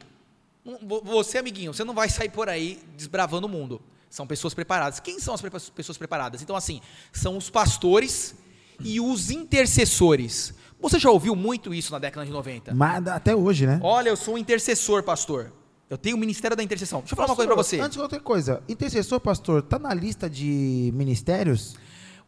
vo- 0.82 1.02
Você, 1.04 1.38
amiguinho, 1.38 1.72
você 1.74 1.84
não 1.84 1.94
vai 1.94 2.08
sair 2.08 2.28
por 2.30 2.48
aí 2.48 2.82
desbravando 2.96 3.46
o 3.46 3.50
mundo. 3.50 3.80
São 4.08 4.26
pessoas 4.26 4.54
preparadas. 4.54 4.98
Quem 5.00 5.20
são 5.20 5.34
as 5.34 5.42
pessoas 5.74 5.96
preparadas? 5.96 6.42
Então, 6.42 6.56
assim, 6.56 6.80
são 7.12 7.36
os 7.36 7.48
pastores 7.48 8.34
e 8.80 9.00
os 9.00 9.30
intercessores. 9.30 10.52
Você 10.80 10.98
já 10.98 11.10
ouviu 11.10 11.36
muito 11.36 11.72
isso 11.74 11.92
na 11.92 11.98
década 11.98 12.24
de 12.26 12.32
90? 12.32 12.74
Mas 12.74 13.06
até 13.06 13.36
hoje, 13.36 13.66
né? 13.66 13.78
Olha, 13.82 14.08
eu 14.08 14.16
sou 14.16 14.34
um 14.34 14.38
intercessor, 14.38 15.02
pastor. 15.02 15.52
Eu 15.88 15.98
tenho 15.98 16.16
o 16.16 16.18
ministério 16.18 16.56
da 16.56 16.62
intercessão. 16.62 17.00
Deixa 17.00 17.12
eu 17.12 17.16
falar 17.16 17.28
uma 17.28 17.36
coisa 17.36 17.48
para 17.48 17.56
você. 17.62 17.78
Antes 17.80 17.96
de 17.96 18.02
outra 18.02 18.18
coisa, 18.20 18.62
intercessor, 18.68 19.20
pastor, 19.20 19.60
tá 19.62 19.78
na 19.78 19.92
lista 19.92 20.30
de 20.30 20.90
ministérios? 20.94 21.76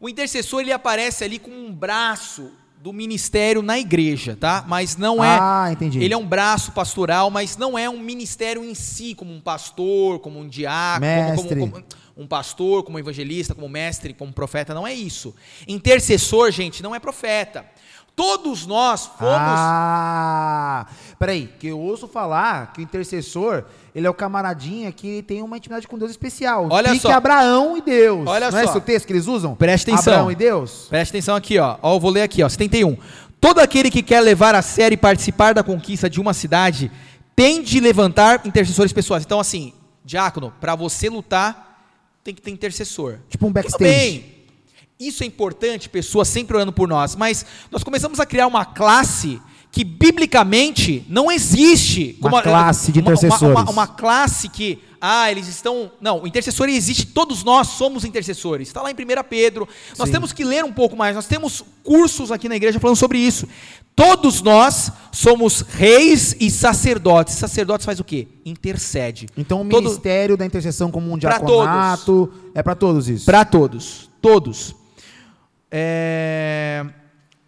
O 0.03 0.09
intercessor 0.09 0.59
ele 0.59 0.73
aparece 0.73 1.23
ali 1.23 1.39
com 1.39 1.49
um 1.49 1.71
braço 1.73 2.51
do 2.81 2.91
ministério 2.91 3.61
na 3.61 3.79
igreja, 3.79 4.35
tá? 4.37 4.65
Mas 4.67 4.97
não 4.97 5.23
é. 5.23 5.37
Ah, 5.39 5.69
entendi. 5.71 6.03
Ele 6.03 6.13
é 6.13 6.17
um 6.17 6.25
braço 6.27 6.73
pastoral, 6.73 7.29
mas 7.31 7.55
não 7.55 7.77
é 7.77 7.89
um 7.89 7.97
ministério 7.99 8.65
em 8.65 8.75
si, 8.75 9.15
como 9.15 9.33
um 9.33 9.39
pastor, 9.39 10.19
como 10.19 10.37
um 10.41 10.45
diácono, 10.49 11.05
como- 11.37 11.47
como, 11.55 11.71
como 11.71 11.85
um 12.17 12.27
pastor, 12.27 12.83
como 12.83 12.97
um 12.97 12.99
evangelista, 12.99 13.55
como 13.55 13.69
mestre, 13.69 14.13
como 14.13 14.33
profeta. 14.33 14.73
Não 14.73 14.85
é 14.85 14.93
isso. 14.93 15.33
Intercessor, 15.65 16.51
gente, 16.51 16.83
não 16.83 16.93
é 16.93 16.99
profeta. 16.99 17.65
Todos 18.13 18.65
nós 18.67 19.05
fomos. 19.05 19.31
Ah, 19.57 20.85
peraí, 21.17 21.47
que 21.59 21.67
eu 21.67 21.79
ouço 21.79 22.07
falar 22.09 22.73
que 22.73 22.81
o 22.81 22.83
intercessor, 22.83 23.63
ele 23.95 24.07
é 24.07 24.09
o 24.09 24.13
camaradinha 24.13 24.91
que 24.91 25.21
tem 25.23 25.41
uma 25.41 25.57
intimidade 25.57 25.87
com 25.87 25.97
Deus 25.97 26.09
especial. 26.09 26.67
Olha 26.71 26.89
Pique 26.91 27.01
só. 27.03 27.11
Abraão 27.11 27.77
e 27.77 27.81
Deus. 27.81 28.27
Olha 28.27 28.49
Não 28.49 28.57
é 28.57 28.63
só. 28.63 28.69
esse 28.69 28.77
o 28.77 28.81
texto 28.81 29.05
que 29.05 29.13
eles 29.13 29.27
usam? 29.27 29.55
Preste 29.55 29.91
atenção. 29.91 30.13
Abraão 30.13 30.31
e 30.31 30.35
Deus? 30.35 30.87
Preste 30.89 31.11
atenção 31.11 31.35
aqui, 31.35 31.59
ó. 31.59 31.77
ó. 31.81 31.95
Eu 31.95 31.99
vou 31.99 32.09
ler 32.09 32.23
aqui, 32.23 32.41
ó. 32.41 32.49
71. 32.49 32.97
Todo 33.39 33.59
aquele 33.59 33.91
que 33.91 34.01
quer 34.01 34.21
levar 34.21 34.55
a 34.55 34.61
sério 34.61 34.95
e 34.95 34.97
participar 34.97 35.53
da 35.53 35.63
conquista 35.63 36.09
de 36.09 36.19
uma 36.19 36.33
cidade 36.33 36.91
tem 37.35 37.61
de 37.61 37.79
levantar 37.79 38.41
intercessores 38.45 38.91
pessoais. 38.91 39.23
Então, 39.25 39.39
assim, 39.39 39.73
diácono, 40.03 40.51
para 40.59 40.75
você 40.75 41.09
lutar, 41.09 41.79
tem 42.23 42.33
que 42.33 42.41
ter 42.41 42.51
intercessor. 42.51 43.19
Tipo 43.29 43.45
um 43.45 43.49
Tudo 43.49 43.55
backstage. 43.55 43.83
bem. 43.83 44.33
Isso 44.99 45.23
é 45.23 45.25
importante, 45.25 45.89
pessoas 45.89 46.27
sempre 46.27 46.55
orando 46.55 46.71
por 46.71 46.87
nós, 46.87 47.15
mas 47.15 47.45
nós 47.69 47.83
começamos 47.83 48.19
a 48.19 48.25
criar 48.25 48.47
uma 48.47 48.63
classe 48.63 49.41
que 49.73 49.83
biblicamente 49.83 51.03
não 51.09 51.31
existe. 51.31 52.15
Uma 52.21 52.43
classe 52.43 52.91
de 52.91 52.99
uma- 52.99 53.07
uma- 53.09 53.13
intercessores. 53.15 53.59
Uma, 53.59 53.71
uma 53.71 53.87
classe 53.87 54.47
que, 54.47 54.77
ah, 55.01 55.31
eles 55.31 55.47
estão. 55.47 55.91
Não, 55.99 56.21
o 56.21 56.27
intercessor 56.27 56.69
existe, 56.69 57.07
todos 57.07 57.43
nós 57.43 57.69
somos 57.69 58.05
intercessores. 58.05 58.67
Está 58.67 58.83
lá 58.83 58.91
em 58.91 58.93
1 58.93 59.23
Pedro. 59.23 59.67
Nós 59.97 60.09
Sim. 60.09 60.13
temos 60.13 60.31
que 60.31 60.43
ler 60.43 60.63
um 60.63 60.71
pouco 60.71 60.95
mais. 60.95 61.15
Nós 61.15 61.25
temos 61.25 61.63
cursos 61.83 62.31
aqui 62.31 62.47
na 62.47 62.55
igreja 62.55 62.79
falando 62.79 62.97
sobre 62.97 63.17
isso. 63.17 63.47
Todos 63.95 64.43
nós 64.43 64.91
somos 65.11 65.61
reis 65.61 66.35
e 66.39 66.51
sacerdotes. 66.51 67.33
Sacerdotes 67.33 67.83
faz 67.83 67.99
o 67.99 68.03
quê? 68.03 68.27
Intercede. 68.45 69.25
Então 69.35 69.61
o 69.63 69.65
Todo- 69.67 69.85
ministério 69.85 70.37
da 70.37 70.45
intercessão 70.45 70.91
como 70.91 71.11
um 71.11 71.17
Pra 71.17 71.31
diaconato 71.37 72.31
é 72.53 72.61
para 72.61 72.75
todos 72.75 73.09
isso. 73.09 73.25
Para 73.25 73.43
todos. 73.43 74.07
Todos. 74.21 74.75
É, 75.71 76.85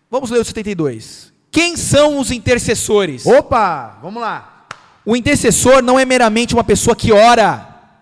Vamos 0.10 0.32
ler 0.32 0.40
o 0.40 0.46
72. 0.46 1.35
Quem 1.56 1.78
são 1.78 2.20
os 2.20 2.32
intercessores? 2.32 3.26
Opa, 3.26 3.98
vamos 4.02 4.22
lá. 4.22 4.66
O 5.06 5.16
intercessor 5.16 5.82
não 5.82 5.98
é 5.98 6.04
meramente 6.04 6.54
uma 6.54 6.66
pessoa 6.66 6.94
que 6.94 7.14
ora, 7.14 7.96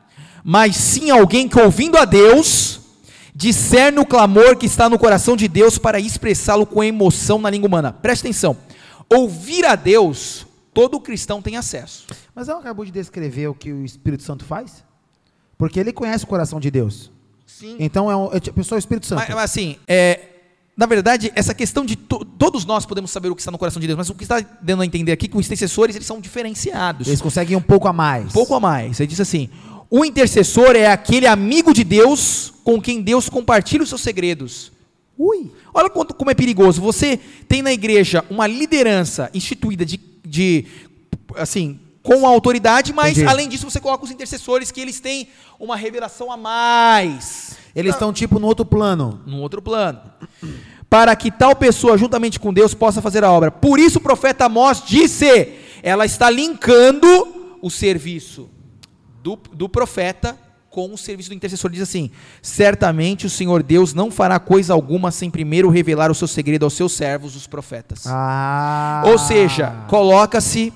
mas 0.43 0.75
sim 0.75 1.11
alguém 1.11 1.47
que, 1.47 1.59
ouvindo 1.61 1.95
a 1.95 2.03
Deus, 2.03 2.81
discerne 3.35 3.99
o 3.99 4.07
clamor 4.07 4.57
que 4.57 4.65
está 4.65 4.89
no 4.89 4.97
coração 4.97 5.37
de 5.37 5.47
Deus 5.47 5.77
para 5.77 5.99
expressá-lo 5.99 6.65
com 6.65 6.83
emoção 6.83 7.37
na 7.37 7.51
língua 7.51 7.67
humana. 7.67 7.93
Preste 7.93 8.21
atenção. 8.21 8.57
Ouvir 9.07 9.65
a 9.65 9.75
Deus, 9.75 10.47
todo 10.73 10.99
cristão 10.99 11.39
tem 11.39 11.55
acesso. 11.55 12.07
Mas 12.33 12.49
ela 12.49 12.59
acabou 12.59 12.83
de 12.83 12.91
descrever 12.91 13.49
o 13.49 13.53
que 13.53 13.71
o 13.71 13.85
Espírito 13.85 14.23
Santo 14.23 14.43
faz? 14.45 14.83
Porque 15.59 15.79
ele 15.79 15.93
conhece 15.93 16.23
o 16.23 16.27
coração 16.27 16.59
de 16.59 16.71
Deus. 16.71 17.11
Sim. 17.45 17.75
Então 17.77 18.09
é, 18.09 18.17
um, 18.17 18.33
é 18.33 18.37
a 18.37 18.51
pessoa 18.51 18.77
é 18.77 18.79
o 18.79 18.79
Espírito 18.79 19.05
Santo. 19.05 19.19
Mas, 19.19 19.29
mas 19.29 19.43
assim, 19.43 19.77
é, 19.87 20.32
na 20.75 20.85
verdade, 20.85 21.31
essa 21.35 21.53
questão 21.53 21.85
de 21.85 21.95
to- 21.95 22.25
todos 22.25 22.65
nós 22.65 22.85
podemos 22.85 23.11
saber 23.11 23.29
o 23.29 23.35
que 23.35 23.41
está 23.41 23.51
no 23.51 23.57
coração 23.59 23.79
de 23.79 23.85
Deus, 23.87 23.97
mas 23.97 24.09
o 24.09 24.15
que 24.15 24.23
está 24.23 24.39
dando 24.61 24.81
a 24.81 24.85
entender 24.85 25.11
aqui 25.11 25.25
é 25.25 25.29
que 25.29 25.37
os 25.37 25.45
intercessores 25.45 25.95
eles 25.95 26.07
são 26.07 26.19
diferenciados. 26.19 27.07
Eles 27.07 27.21
conseguem 27.21 27.55
um 27.55 27.61
pouco 27.61 27.87
a 27.87 27.93
mais. 27.93 28.25
Um 28.25 28.29
pouco 28.29 28.55
a 28.55 28.59
mais. 28.59 28.99
Ele 28.99 29.07
diz 29.07 29.19
assim: 29.19 29.49
o 29.89 30.03
intercessor 30.03 30.75
é 30.75 30.87
aquele 30.87 31.27
amigo 31.27 31.73
de 31.73 31.83
Deus 31.83 32.53
com 32.63 32.81
quem 32.81 33.01
Deus 33.01 33.29
compartilha 33.29 33.83
os 33.83 33.89
seus 33.89 34.01
segredos. 34.01 34.71
Ui. 35.17 35.51
Olha 35.71 35.89
quanto, 35.91 36.13
como 36.15 36.31
é 36.31 36.33
perigoso. 36.33 36.81
Você 36.81 37.19
tem 37.47 37.61
na 37.61 37.71
igreja 37.71 38.25
uma 38.31 38.47
liderança 38.47 39.29
instituída 39.33 39.85
de, 39.85 39.99
de 40.25 40.65
assim, 41.35 41.79
com 42.01 42.25
a 42.25 42.29
autoridade, 42.29 42.91
mas 42.91 43.11
Entendi. 43.17 43.27
além 43.27 43.47
disso 43.47 43.69
você 43.69 43.79
coloca 43.79 44.03
os 44.05 44.11
intercessores 44.11 44.71
que 44.71 44.81
eles 44.81 44.99
têm 44.99 45.27
uma 45.59 45.75
revelação 45.75 46.31
a 46.31 46.35
mais. 46.37 47.57
Eles 47.75 47.95
estão 47.95 48.13
tipo 48.13 48.39
no 48.39 48.47
outro 48.47 48.65
plano. 48.65 49.21
Num 49.25 49.41
outro 49.41 49.61
plano. 49.61 49.99
Para 50.89 51.15
que 51.15 51.31
tal 51.31 51.55
pessoa, 51.55 51.97
juntamente 51.97 52.39
com 52.39 52.53
Deus, 52.53 52.73
possa 52.73 53.01
fazer 53.01 53.23
a 53.23 53.31
obra. 53.31 53.49
Por 53.49 53.79
isso 53.79 53.97
o 53.97 54.01
profeta 54.01 54.45
Amós 54.45 54.83
disse: 54.85 55.53
ela 55.81 56.05
está 56.05 56.29
linkando 56.29 57.57
o 57.61 57.69
serviço 57.69 58.49
do, 59.23 59.37
do 59.53 59.67
profeta 59.67 60.37
com 60.69 60.91
o 60.93 60.97
serviço 60.97 61.29
do 61.29 61.35
intercessor. 61.35 61.71
Diz 61.71 61.81
assim: 61.81 62.11
certamente 62.41 63.25
o 63.25 63.29
Senhor 63.29 63.63
Deus 63.63 63.93
não 63.93 64.11
fará 64.11 64.39
coisa 64.39 64.73
alguma 64.73 65.11
sem 65.11 65.31
primeiro 65.31 65.69
revelar 65.69 66.11
o 66.11 66.15
seu 66.15 66.27
segredo 66.27 66.65
aos 66.65 66.73
seus 66.73 66.91
servos, 66.91 67.35
os 67.35 67.47
profetas. 67.47 68.05
Ah. 68.07 69.03
Ou 69.07 69.17
seja, 69.17 69.85
coloca-se 69.87 70.73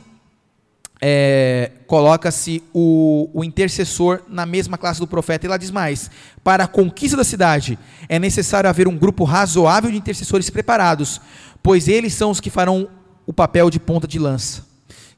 é, 1.01 1.71
coloca-se 1.85 2.63
o, 2.73 3.29
o 3.33 3.43
intercessor 3.43 4.21
na 4.27 4.45
mesma 4.45 4.77
classe 4.77 4.99
do 4.99 5.07
profeta. 5.07 5.45
E 5.45 5.49
lá 5.49 5.57
diz 5.57 5.71
mais: 5.71 6.09
para 6.43 6.63
a 6.63 6.67
conquista 6.67 7.15
da 7.17 7.23
cidade 7.23 7.77
é 8.09 8.17
necessário 8.19 8.69
haver 8.69 8.87
um 8.87 8.97
grupo 8.97 9.23
razoável 9.23 9.91
de 9.91 9.97
intercessores 9.97 10.49
preparados, 10.49 11.21
pois 11.61 11.87
eles 11.87 12.13
são 12.13 12.31
os 12.31 12.39
que 12.39 12.49
farão 12.49 12.89
o 13.25 13.33
papel 13.33 13.69
de 13.69 13.79
ponta 13.79 14.07
de 14.07 14.17
lança. 14.19 14.65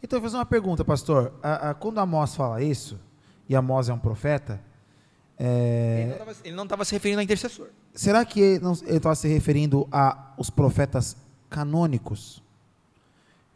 Então, 0.01 0.17
eu 0.17 0.21
vou 0.21 0.29
fazer 0.29 0.37
uma 0.37 0.45
pergunta, 0.45 0.83
pastor. 0.85 1.33
A- 1.43 1.69
a- 1.71 1.73
quando 1.73 1.99
Amós 1.99 2.33
fala 2.35 2.63
isso, 2.63 2.97
e 3.47 3.55
Amós 3.55 3.89
é 3.89 3.93
um 3.93 3.99
profeta, 3.99 4.59
é, 5.37 6.17
Ele 6.43 6.55
não 6.55 6.63
estava 6.63 6.83
se 6.85 6.93
referindo 6.93 7.19
a 7.19 7.23
intercessor. 7.23 7.67
será 7.93 8.23
que 8.25 8.39
ele 8.39 8.65
estava 8.87 9.15
se 9.15 9.27
referindo 9.27 9.87
aos 9.91 10.49
profetas 10.49 11.15
canônicos? 11.49 12.41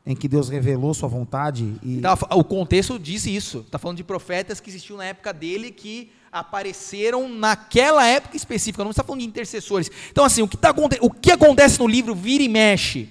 Em 0.06 0.16
que 0.16 0.28
Deus 0.28 0.50
revelou 0.50 0.94
sua 0.94 1.08
vontade 1.08 1.76
e. 1.82 2.02
O 2.32 2.44
contexto 2.44 3.00
diz 3.00 3.26
isso. 3.26 3.60
Está 3.60 3.80
falando 3.80 3.98
de 3.98 4.04
profetas 4.04 4.60
que 4.60 4.70
existiam 4.70 4.98
na 4.98 5.06
época 5.06 5.32
dele 5.32 5.72
que 5.72 6.12
apareceram 6.30 7.30
naquela 7.30 8.06
época 8.06 8.36
específica. 8.36 8.84
Não 8.84 8.92
está 8.92 9.04
falando 9.04 9.22
de 9.22 9.28
intercessores. 9.28 9.90
Então, 10.12 10.26
assim, 10.26 10.42
o 10.42 10.48
que, 10.48 10.58
tá, 10.58 10.74
o 11.00 11.10
que 11.10 11.32
acontece 11.32 11.80
no 11.80 11.88
livro 11.88 12.14
vira 12.14 12.44
e 12.44 12.50
mexe. 12.50 13.08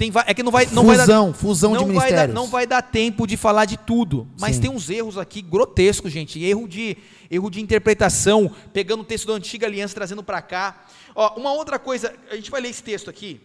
Tem, 0.00 0.10
é 0.24 0.32
que 0.32 0.42
não 0.42 0.52
vai, 0.52 0.66
não 0.72 0.86
vai 0.86 0.96
dar, 0.96 1.04
fusão, 1.04 1.34
fusão 1.34 1.72
de 1.72 1.84
não 1.84 1.94
vai, 1.94 2.10
dar, 2.10 2.28
não 2.28 2.46
vai 2.46 2.66
dar 2.66 2.80
tempo 2.80 3.26
de 3.26 3.36
falar 3.36 3.66
de 3.66 3.76
tudo. 3.76 4.26
Mas 4.38 4.54
Sim. 4.54 4.62
tem 4.62 4.70
uns 4.70 4.88
erros 4.88 5.18
aqui 5.18 5.42
grotescos, 5.42 6.10
gente. 6.10 6.42
Erro 6.42 6.66
de, 6.66 6.96
erro 7.30 7.50
de 7.50 7.60
interpretação, 7.60 8.50
pegando 8.72 9.00
o 9.00 9.04
texto 9.04 9.26
da 9.26 9.34
antiga 9.34 9.66
aliança, 9.66 9.94
trazendo 9.94 10.22
para 10.22 10.40
cá. 10.40 10.86
Ó, 11.14 11.38
uma 11.38 11.52
outra 11.52 11.78
coisa, 11.78 12.14
a 12.30 12.36
gente 12.36 12.50
vai 12.50 12.60
ler 12.60 12.70
esse 12.70 12.82
texto 12.82 13.10
aqui. 13.10 13.42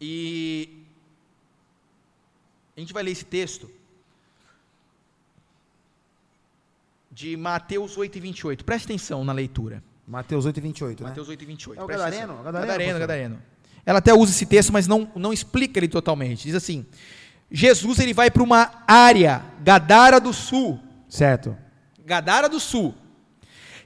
E 0.00 0.81
gente 2.82 2.92
vai 2.92 3.02
ler 3.02 3.12
esse 3.12 3.24
texto 3.24 3.70
de 7.10 7.36
Mateus 7.36 7.96
8 7.96 8.16
e 8.16 8.20
28. 8.20 8.64
Preste 8.64 8.84
atenção 8.86 9.24
na 9.24 9.32
leitura. 9.32 9.82
Mateus 10.06 10.44
8 10.44 10.56
e 10.56 10.60
28, 10.60 11.02
né? 11.02 11.08
Mateus 11.10 11.28
8 11.28 11.42
e 11.42 11.46
28. 11.46 11.80
É 11.80 11.82
o 11.82 11.86
preste 11.86 11.98
Gadareno? 11.98 12.42
Gadareno, 12.42 12.66
Gadareno? 12.66 12.98
Gadareno. 12.98 13.42
Ela 13.84 13.98
até 13.98 14.14
usa 14.14 14.32
esse 14.32 14.46
texto, 14.46 14.72
mas 14.72 14.86
não, 14.86 15.10
não 15.14 15.32
explica 15.32 15.78
ele 15.78 15.88
totalmente. 15.88 16.44
Diz 16.44 16.54
assim: 16.54 16.86
Jesus 17.50 17.98
ele 17.98 18.14
vai 18.14 18.30
para 18.30 18.42
uma 18.42 18.84
área, 18.86 19.42
Gadara 19.62 20.20
do 20.20 20.32
Sul. 20.32 20.80
Certo. 21.08 21.56
Gadara 22.04 22.48
do 22.48 22.58
Sul. 22.58 22.94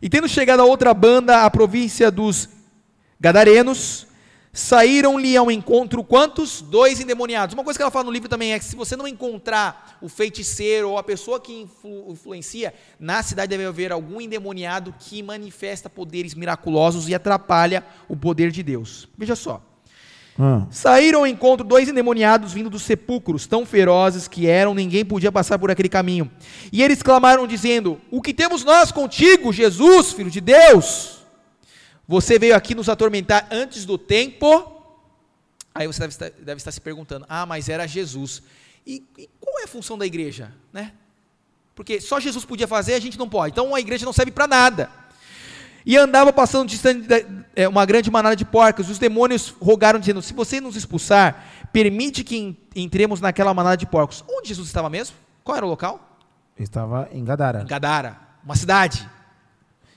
E 0.00 0.08
tendo 0.08 0.28
chegado 0.28 0.60
a 0.60 0.64
outra 0.64 0.92
banda, 0.94 1.44
a 1.44 1.50
província 1.50 2.10
dos 2.10 2.48
Gadarenos, 3.18 4.05
saíram-lhe 4.56 5.36
ao 5.36 5.50
encontro 5.50 6.02
quantos? 6.02 6.60
Dois 6.62 6.98
endemoniados. 6.98 7.54
Uma 7.54 7.62
coisa 7.62 7.78
que 7.78 7.82
ela 7.82 7.90
fala 7.90 8.06
no 8.06 8.10
livro 8.10 8.28
também 8.28 8.52
é 8.52 8.58
que 8.58 8.64
se 8.64 8.74
você 8.74 8.96
não 8.96 9.06
encontrar 9.06 9.98
o 10.00 10.08
feiticeiro 10.08 10.90
ou 10.90 10.98
a 10.98 11.02
pessoa 11.02 11.38
que 11.38 11.52
influ- 11.52 12.10
influencia, 12.10 12.72
na 12.98 13.22
cidade 13.22 13.50
deve 13.50 13.66
haver 13.66 13.92
algum 13.92 14.20
endemoniado 14.20 14.94
que 14.98 15.22
manifesta 15.22 15.90
poderes 15.90 16.34
miraculosos 16.34 17.08
e 17.08 17.14
atrapalha 17.14 17.84
o 18.08 18.16
poder 18.16 18.50
de 18.50 18.62
Deus. 18.62 19.08
Veja 19.16 19.36
só. 19.36 19.62
Ah. 20.38 20.66
Saíram 20.70 21.20
ao 21.20 21.26
encontro 21.26 21.66
dois 21.66 21.88
endemoniados 21.88 22.52
vindo 22.52 22.68
dos 22.68 22.82
sepulcros, 22.82 23.46
tão 23.46 23.64
ferozes 23.64 24.28
que 24.28 24.46
eram, 24.46 24.74
ninguém 24.74 25.02
podia 25.04 25.32
passar 25.32 25.58
por 25.58 25.70
aquele 25.70 25.88
caminho. 25.88 26.30
E 26.70 26.82
eles 26.82 27.02
clamaram, 27.02 27.46
dizendo: 27.46 27.98
O 28.10 28.20
que 28.20 28.34
temos 28.34 28.62
nós 28.62 28.92
contigo, 28.92 29.50
Jesus, 29.50 30.12
filho 30.12 30.30
de 30.30 30.42
Deus? 30.42 31.15
Você 32.08 32.38
veio 32.38 32.54
aqui 32.54 32.74
nos 32.74 32.88
atormentar 32.88 33.48
antes 33.50 33.84
do 33.84 33.98
tempo? 33.98 34.72
Aí 35.74 35.86
você 35.86 36.00
deve 36.00 36.12
estar, 36.12 36.30
deve 36.30 36.58
estar 36.58 36.70
se 36.72 36.80
perguntando: 36.80 37.26
Ah, 37.28 37.44
mas 37.46 37.68
era 37.68 37.86
Jesus. 37.86 38.42
E, 38.86 39.02
e 39.18 39.28
qual 39.40 39.58
é 39.60 39.64
a 39.64 39.68
função 39.68 39.98
da 39.98 40.06
igreja? 40.06 40.52
Né? 40.72 40.92
Porque 41.74 42.00
só 42.00 42.18
Jesus 42.20 42.44
podia 42.44 42.66
fazer, 42.68 42.94
a 42.94 43.00
gente 43.00 43.18
não 43.18 43.28
pode. 43.28 43.52
Então 43.52 43.74
a 43.74 43.80
igreja 43.80 44.04
não 44.04 44.12
serve 44.12 44.30
para 44.30 44.46
nada. 44.46 44.88
E 45.84 45.96
andava 45.96 46.32
passando 46.32 46.68
distante 46.68 47.06
da- 47.06 47.22
é, 47.54 47.68
uma 47.68 47.84
grande 47.84 48.10
manada 48.10 48.34
de 48.34 48.44
porcos. 48.44 48.88
Os 48.88 48.98
demônios 48.98 49.48
rogaram, 49.60 49.98
dizendo: 50.00 50.22
Se 50.22 50.32
você 50.32 50.60
nos 50.60 50.76
expulsar, 50.76 51.68
permite 51.72 52.24
que 52.24 52.36
en- 52.36 52.56
entremos 52.74 53.20
naquela 53.20 53.52
manada 53.52 53.76
de 53.76 53.86
porcos. 53.86 54.24
Onde 54.28 54.48
Jesus 54.48 54.68
estava 54.68 54.88
mesmo? 54.88 55.16
Qual 55.44 55.56
era 55.56 55.66
o 55.66 55.68
local? 55.68 56.18
Ele 56.56 56.64
estava 56.64 57.08
em 57.12 57.24
Gadara. 57.24 57.62
Em 57.62 57.66
Gadara, 57.66 58.16
uma 58.44 58.56
cidade. 58.56 59.08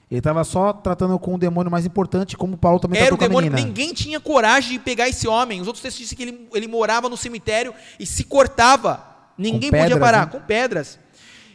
Ele 0.09 0.19
estava 0.19 0.43
só 0.43 0.73
tratando 0.73 1.19
com 1.19 1.35
o 1.35 1.37
demônio 1.37 1.71
mais 1.71 1.85
importante, 1.85 2.35
como 2.35 2.57
Paulo 2.57 2.79
também 2.79 2.99
Era 2.99 3.13
o 3.13 3.17
tratou 3.17 3.37
a 3.37 3.41
demônio. 3.41 3.65
Ninguém 3.65 3.93
tinha 3.93 4.19
coragem 4.19 4.71
de 4.71 4.79
pegar 4.79 5.07
esse 5.07 5.27
homem. 5.27 5.61
Os 5.61 5.67
outros 5.67 5.83
textos 5.83 6.01
dizem 6.01 6.17
que 6.17 6.23
ele, 6.23 6.47
ele 6.53 6.67
morava 6.67 7.07
no 7.07 7.15
cemitério 7.15 7.73
e 7.99 8.07
se 8.07 8.23
cortava. 8.23 9.05
Ninguém 9.37 9.69
podia 9.69 9.83
pedras, 9.83 9.99
parar, 9.99 10.25
né? 10.25 10.31
com 10.31 10.39
pedras. 10.39 10.97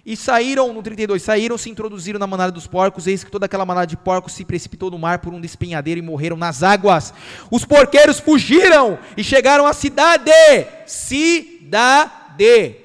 E 0.07 0.17
saíram, 0.17 0.73
no 0.73 0.83
32, 0.83 1.21
saíram, 1.21 1.59
se 1.59 1.69
introduziram 1.69 2.19
na 2.19 2.27
manada 2.27 2.53
dos 2.53 2.67
porcos, 2.67 3.07
eis 3.07 3.25
que 3.25 3.31
toda 3.31 3.47
aquela 3.47 3.65
manada 3.65 3.87
de 3.87 3.97
porcos 3.97 4.35
se 4.35 4.45
precipitou 4.45 4.91
no 4.91 4.99
mar 4.99 5.19
por 5.19 5.33
um 5.33 5.41
despenhadeiro 5.41 5.99
e 5.99 6.03
morreram 6.03 6.37
nas 6.37 6.63
águas. 6.63 7.13
Os 7.51 7.65
porqueiros 7.65 8.21
fugiram 8.21 8.99
e 9.17 9.25
chegaram 9.25 9.67
à 9.67 9.73
cidade. 9.73 10.31
Cidade. 10.87 12.84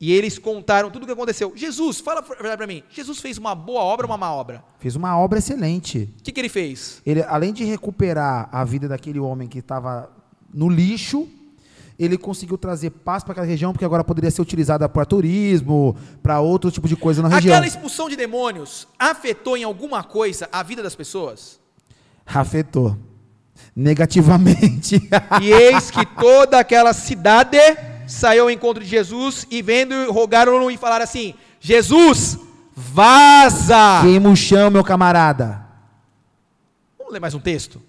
E 0.00 0.12
eles 0.12 0.38
contaram 0.38 0.90
tudo 0.90 1.02
o 1.02 1.06
que 1.06 1.12
aconteceu. 1.12 1.52
Jesus, 1.54 2.00
fala 2.00 2.20
a 2.20 2.22
verdade 2.22 2.56
para 2.56 2.66
mim. 2.66 2.82
Jesus 2.88 3.20
fez 3.20 3.36
uma 3.36 3.54
boa 3.54 3.82
obra 3.82 4.06
ou 4.06 4.10
uma 4.10 4.16
má 4.16 4.32
obra? 4.32 4.64
Fez 4.78 4.96
uma 4.96 5.18
obra 5.18 5.38
excelente. 5.38 6.08
O 6.18 6.22
que, 6.22 6.32
que 6.32 6.40
ele 6.40 6.48
fez? 6.48 7.02
Ele, 7.04 7.22
além 7.22 7.52
de 7.52 7.64
recuperar 7.64 8.48
a 8.50 8.64
vida 8.64 8.88
daquele 8.88 9.20
homem 9.20 9.46
que 9.46 9.58
estava 9.58 10.10
no 10.54 10.70
lixo, 10.70 11.28
ele 11.98 12.16
conseguiu 12.16 12.56
trazer 12.56 12.88
paz 12.88 13.22
para 13.22 13.32
aquela 13.32 13.46
região, 13.46 13.72
porque 13.72 13.84
agora 13.84 14.02
poderia 14.02 14.30
ser 14.30 14.40
utilizada 14.40 14.88
para 14.88 15.04
turismo, 15.04 15.94
para 16.22 16.40
outro 16.40 16.70
tipo 16.70 16.88
de 16.88 16.96
coisa 16.96 17.20
na 17.20 17.28
região. 17.28 17.52
Aquela 17.52 17.66
expulsão 17.66 18.08
de 18.08 18.16
demônios 18.16 18.88
afetou 18.98 19.54
em 19.54 19.64
alguma 19.64 20.02
coisa 20.02 20.48
a 20.50 20.62
vida 20.62 20.82
das 20.82 20.94
pessoas? 20.94 21.60
Afetou. 22.24 22.96
Negativamente. 23.76 24.96
E 25.42 25.52
eis 25.52 25.90
que 25.90 26.06
toda 26.18 26.58
aquela 26.58 26.94
cidade 26.94 27.58
saiu 28.10 28.44
ao 28.44 28.50
encontro 28.50 28.82
de 28.82 28.90
Jesus 28.90 29.46
e 29.50 29.62
vendo, 29.62 30.10
rogaram-no 30.10 30.70
e 30.70 30.76
falaram 30.76 31.04
assim: 31.04 31.34
Jesus, 31.60 32.38
vaza! 32.74 34.00
Queima 34.02 34.28
o 34.28 34.36
chão, 34.36 34.70
meu 34.70 34.82
camarada. 34.82 35.64
Vamos 36.98 37.12
ler 37.12 37.20
mais 37.20 37.34
um 37.34 37.40
texto? 37.40 37.80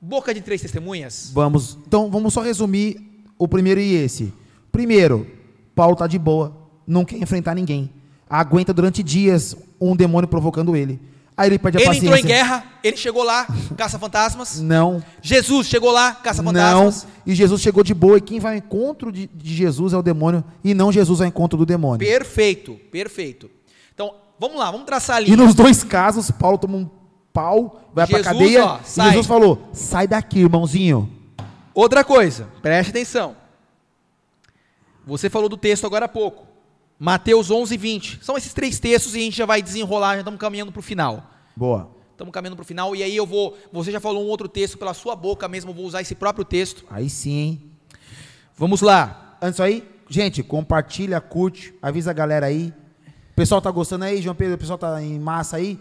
Boca 0.00 0.32
de 0.32 0.42
três 0.42 0.60
testemunhas. 0.60 1.30
Vamos. 1.32 1.78
Então, 1.86 2.10
vamos 2.10 2.34
só 2.34 2.42
resumir 2.42 3.00
o 3.38 3.48
primeiro 3.48 3.80
e 3.80 3.94
esse. 3.94 4.32
Primeiro, 4.70 5.26
Paulo 5.74 5.94
está 5.94 6.06
de 6.06 6.18
boa, 6.18 6.54
não 6.86 7.04
quer 7.04 7.16
enfrentar 7.16 7.54
ninguém. 7.54 7.90
Aguenta 8.28 8.74
durante 8.74 9.02
dias 9.02 9.56
um 9.80 9.96
demônio 9.96 10.28
provocando 10.28 10.76
ele. 10.76 11.00
Aí 11.38 11.48
ele 11.48 11.58
pede 11.58 11.76
a 11.76 11.80
Ele 11.80 11.86
paciência. 11.86 12.06
entrou 12.08 12.18
em 12.18 12.26
guerra, 12.26 12.64
ele 12.82 12.96
chegou 12.96 13.22
lá, 13.22 13.46
caça 13.78 13.96
fantasmas. 13.96 14.60
Não. 14.60 15.00
Jesus 15.22 15.68
chegou 15.68 15.92
lá, 15.92 16.12
caça 16.12 16.42
Não, 16.42 16.52
e 17.24 17.32
Jesus 17.32 17.62
chegou 17.62 17.84
de 17.84 17.94
boa, 17.94 18.18
e 18.18 18.20
quem 18.20 18.40
vai 18.40 18.54
ao 18.54 18.58
encontro 18.58 19.12
de, 19.12 19.28
de 19.32 19.54
Jesus 19.54 19.92
é 19.92 19.96
o 19.96 20.02
demônio, 20.02 20.42
e 20.64 20.74
não 20.74 20.90
Jesus 20.90 21.20
ao 21.20 21.28
encontro 21.28 21.56
do 21.56 21.64
demônio. 21.64 22.04
Perfeito, 22.04 22.74
perfeito. 22.90 23.48
Então, 23.94 24.12
vamos 24.36 24.58
lá, 24.58 24.68
vamos 24.72 24.84
traçar 24.84 25.18
a 25.18 25.20
E 25.22 25.26
linha. 25.26 25.36
nos 25.36 25.54
dois 25.54 25.84
casos, 25.84 26.28
Paulo 26.28 26.58
toma 26.58 26.76
um 26.76 26.90
pau, 27.32 27.88
vai 27.94 28.04
pra 28.04 28.18
Jesus, 28.18 28.32
cadeia, 28.36 28.64
ó, 28.64 28.78
e 28.84 28.88
sai. 28.88 29.08
Jesus 29.10 29.26
falou, 29.28 29.68
sai 29.72 30.08
daqui, 30.08 30.40
irmãozinho. 30.40 31.08
Outra 31.72 32.02
coisa, 32.02 32.48
preste 32.60 32.90
atenção. 32.90 33.36
Você 35.06 35.30
falou 35.30 35.48
do 35.48 35.56
texto 35.56 35.86
agora 35.86 36.06
há 36.06 36.08
pouco. 36.08 36.47
Mateus 36.98 37.50
11, 37.50 37.76
20. 37.76 38.24
São 38.24 38.36
esses 38.36 38.52
três 38.52 38.80
textos 38.80 39.14
e 39.14 39.18
a 39.18 39.22
gente 39.22 39.36
já 39.36 39.46
vai 39.46 39.62
desenrolar, 39.62 40.14
já 40.14 40.20
estamos 40.20 40.40
caminhando 40.40 40.72
para 40.72 40.80
o 40.80 40.82
final. 40.82 41.30
Boa. 41.54 41.90
Estamos 42.10 42.32
caminhando 42.32 42.56
para 42.56 42.64
o 42.64 42.66
final. 42.66 42.96
E 42.96 43.02
aí 43.02 43.16
eu 43.16 43.24
vou. 43.24 43.56
Você 43.72 43.92
já 43.92 44.00
falou 44.00 44.24
um 44.24 44.28
outro 44.28 44.48
texto 44.48 44.76
pela 44.76 44.92
sua 44.92 45.14
boca 45.14 45.46
mesmo. 45.46 45.70
Eu 45.70 45.74
vou 45.74 45.84
usar 45.84 46.00
esse 46.00 46.16
próprio 46.16 46.44
texto. 46.44 46.84
Aí 46.90 47.08
sim, 47.08 47.30
hein? 47.30 47.62
Vamos 48.56 48.80
lá. 48.80 49.36
Antes 49.40 49.60
aí, 49.60 49.88
gente, 50.08 50.42
compartilha, 50.42 51.20
curte, 51.20 51.72
avisa 51.80 52.10
a 52.10 52.14
galera 52.14 52.46
aí. 52.46 52.74
O 53.30 53.34
pessoal 53.36 53.62
tá 53.62 53.70
gostando 53.70 54.04
aí, 54.04 54.20
João 54.20 54.34
Pedro? 54.34 54.56
O 54.56 54.58
pessoal 54.58 54.76
tá 54.76 55.00
em 55.00 55.16
massa 55.20 55.58
aí? 55.58 55.78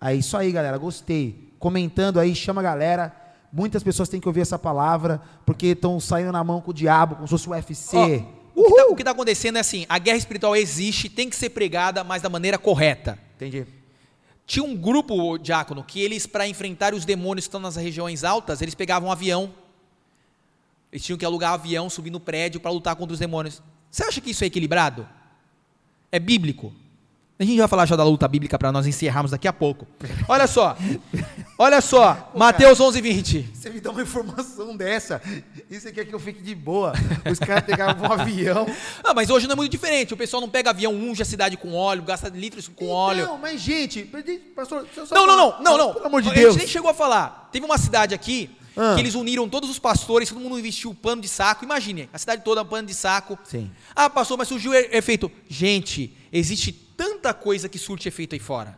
É 0.00 0.14
isso 0.14 0.34
aí, 0.38 0.50
galera. 0.50 0.78
Gostei. 0.78 1.52
Comentando 1.58 2.18
aí, 2.18 2.34
chama 2.34 2.62
a 2.62 2.64
galera. 2.64 3.14
Muitas 3.52 3.82
pessoas 3.82 4.08
têm 4.08 4.20
que 4.20 4.28
ouvir 4.28 4.40
essa 4.40 4.58
palavra, 4.58 5.20
porque 5.44 5.68
estão 5.68 6.00
saindo 6.00 6.32
na 6.32 6.42
mão 6.42 6.62
com 6.62 6.70
o 6.70 6.74
diabo, 6.74 7.16
como 7.16 7.26
se 7.26 7.32
fosse 7.32 7.48
o 7.48 7.52
UFC. 7.52 7.96
Ó, 7.96 8.37
o 8.60 8.96
que 8.96 9.04
tá- 9.04 9.10
está 9.10 9.10
acontecendo 9.12 9.56
é 9.56 9.60
assim: 9.60 9.86
a 9.88 9.98
guerra 9.98 10.18
espiritual 10.18 10.56
existe, 10.56 11.08
tem 11.08 11.28
que 11.30 11.36
ser 11.36 11.50
pregada, 11.50 12.02
mas 12.02 12.22
da 12.22 12.28
maneira 12.28 12.58
correta. 12.58 13.18
Entendi. 13.36 13.66
Tinha 14.46 14.64
um 14.64 14.74
grupo, 14.74 15.36
diácono, 15.38 15.84
que 15.84 16.00
eles, 16.00 16.26
para 16.26 16.48
enfrentar 16.48 16.94
os 16.94 17.04
demônios 17.04 17.44
que 17.44 17.48
estão 17.48 17.60
nas 17.60 17.76
regiões 17.76 18.24
altas, 18.24 18.62
eles 18.62 18.74
pegavam 18.74 19.08
um 19.08 19.12
avião. 19.12 19.52
Eles 20.90 21.04
tinham 21.04 21.18
que 21.18 21.24
alugar 21.24 21.50
um 21.50 21.54
avião, 21.54 21.90
subir 21.90 22.10
no 22.10 22.18
prédio 22.18 22.58
para 22.58 22.70
lutar 22.70 22.96
contra 22.96 23.12
os 23.12 23.18
demônios. 23.18 23.62
Você 23.90 24.02
acha 24.04 24.20
que 24.20 24.30
isso 24.30 24.42
é 24.42 24.46
equilibrado? 24.46 25.06
É 26.10 26.18
bíblico? 26.18 26.72
A 27.40 27.44
gente 27.44 27.56
vai 27.58 27.68
falar 27.68 27.86
já 27.86 27.94
da 27.94 28.02
luta 28.02 28.26
bíblica 28.26 28.58
para 28.58 28.72
nós 28.72 28.84
encerrarmos 28.84 29.30
daqui 29.30 29.46
a 29.46 29.52
pouco. 29.52 29.86
Olha 30.28 30.48
só. 30.48 30.76
Olha 31.56 31.80
só. 31.80 32.32
Mateus 32.34 32.80
11, 32.80 33.00
20. 33.00 33.50
Você 33.54 33.70
me 33.70 33.80
dá 33.80 33.92
uma 33.92 34.02
informação 34.02 34.76
dessa. 34.76 35.22
Isso 35.70 35.86
aqui 35.86 36.00
é 36.00 36.04
que 36.04 36.12
eu 36.12 36.18
fique 36.18 36.42
de 36.42 36.52
boa. 36.52 36.92
Os 37.30 37.38
caras 37.38 37.62
pegavam 37.64 38.08
um 38.08 38.12
avião. 38.12 38.66
Ah, 39.04 39.14
mas 39.14 39.30
hoje 39.30 39.46
não 39.46 39.52
é 39.52 39.56
muito 39.56 39.70
diferente. 39.70 40.12
O 40.12 40.16
pessoal 40.16 40.40
não 40.40 40.48
pega 40.50 40.70
avião, 40.70 40.92
unge 40.92 41.22
a 41.22 41.24
cidade 41.24 41.56
com 41.56 41.72
óleo, 41.74 42.02
gasta 42.02 42.28
litros 42.28 42.68
com 42.68 42.88
óleo. 42.88 43.24
Não, 43.26 43.38
mas 43.38 43.60
gente, 43.60 44.02
pastor, 44.54 44.86
só 45.06 45.14
Não, 45.14 45.26
não, 45.26 45.36
não, 45.36 45.62
não, 45.62 45.78
não. 45.78 45.94
Pelo 45.94 46.06
amor 46.06 46.20
de 46.22 46.28
A 46.30 46.32
Deus. 46.32 46.54
gente 46.54 46.58
nem 46.64 46.68
chegou 46.68 46.90
a 46.90 46.94
falar. 46.94 47.48
Teve 47.52 47.64
uma 47.64 47.78
cidade 47.78 48.14
aqui 48.14 48.50
Ah. 48.76 48.94
que 48.94 49.00
eles 49.00 49.14
uniram 49.14 49.48
todos 49.48 49.70
os 49.70 49.78
pastores, 49.78 50.28
todo 50.28 50.40
mundo 50.40 50.60
vestiu 50.60 50.92
pano 50.92 51.22
de 51.22 51.28
saco. 51.28 51.64
Imagine, 51.64 52.10
a 52.12 52.18
cidade 52.18 52.42
toda 52.44 52.64
pano 52.64 52.86
de 52.88 52.94
saco. 52.94 53.38
Sim. 53.44 53.70
Ah, 53.94 54.10
pastor, 54.10 54.36
mas 54.36 54.48
surgiu 54.48 54.74
efeito. 54.74 55.30
Gente, 55.48 56.14
existe 56.32 56.87
tanta 56.98 57.32
coisa 57.32 57.68
que 57.68 57.78
surte 57.78 58.08
efeito 58.08 58.34
aí 58.34 58.40
fora. 58.40 58.76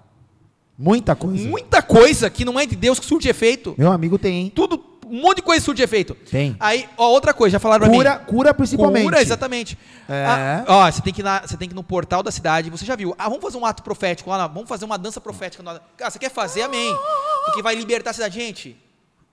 Muita 0.78 1.16
coisa. 1.16 1.48
Muita 1.48 1.82
coisa 1.82 2.28
que 2.30 2.44
não 2.44 2.60
é 2.60 2.66
de 2.66 2.76
Deus 2.76 3.00
que 3.00 3.06
surte 3.06 3.28
efeito. 3.28 3.74
Meu 3.76 3.90
amigo 3.90 4.18
tem, 4.18 4.34
hein? 4.42 4.52
Tudo, 4.54 4.82
um 5.06 5.20
monte 5.22 5.36
de 5.36 5.42
coisa 5.42 5.64
surte 5.64 5.82
efeito. 5.82 6.14
Tem. 6.14 6.54
Aí, 6.60 6.88
ó, 6.96 7.08
outra 7.08 7.34
coisa, 7.34 7.52
já 7.54 7.58
falaram 7.58 7.86
pra 7.86 7.94
Cura, 7.94 8.18
mim. 8.18 8.24
cura 8.26 8.54
principalmente. 8.54 9.04
Cura, 9.04 9.20
exatamente. 9.22 9.78
É. 10.08 10.24
Ah, 10.26 10.64
ó, 10.68 10.90
você 10.90 11.02
tem, 11.02 11.12
que 11.12 11.20
ir 11.20 11.24
na- 11.24 11.40
você 11.40 11.56
tem 11.56 11.66
que 11.68 11.74
ir 11.74 11.76
no 11.76 11.82
portal 11.82 12.22
da 12.22 12.30
cidade, 12.30 12.70
você 12.70 12.84
já 12.84 12.94
viu. 12.96 13.14
Ah, 13.18 13.24
vamos 13.28 13.42
fazer 13.42 13.56
um 13.58 13.64
ato 13.66 13.82
profético 13.82 14.30
lá, 14.30 14.38
na- 14.38 14.46
vamos 14.46 14.68
fazer 14.68 14.84
uma 14.84 14.96
dança 14.98 15.20
profética. 15.20 15.62
na- 15.62 15.80
Cara, 15.96 16.10
você 16.10 16.18
quer 16.18 16.30
fazer? 16.30 16.62
Amém. 16.62 16.94
Porque 17.46 17.62
vai 17.62 17.74
libertar 17.74 18.10
a 18.10 18.12
cidade. 18.14 18.38
Gente, 18.38 18.76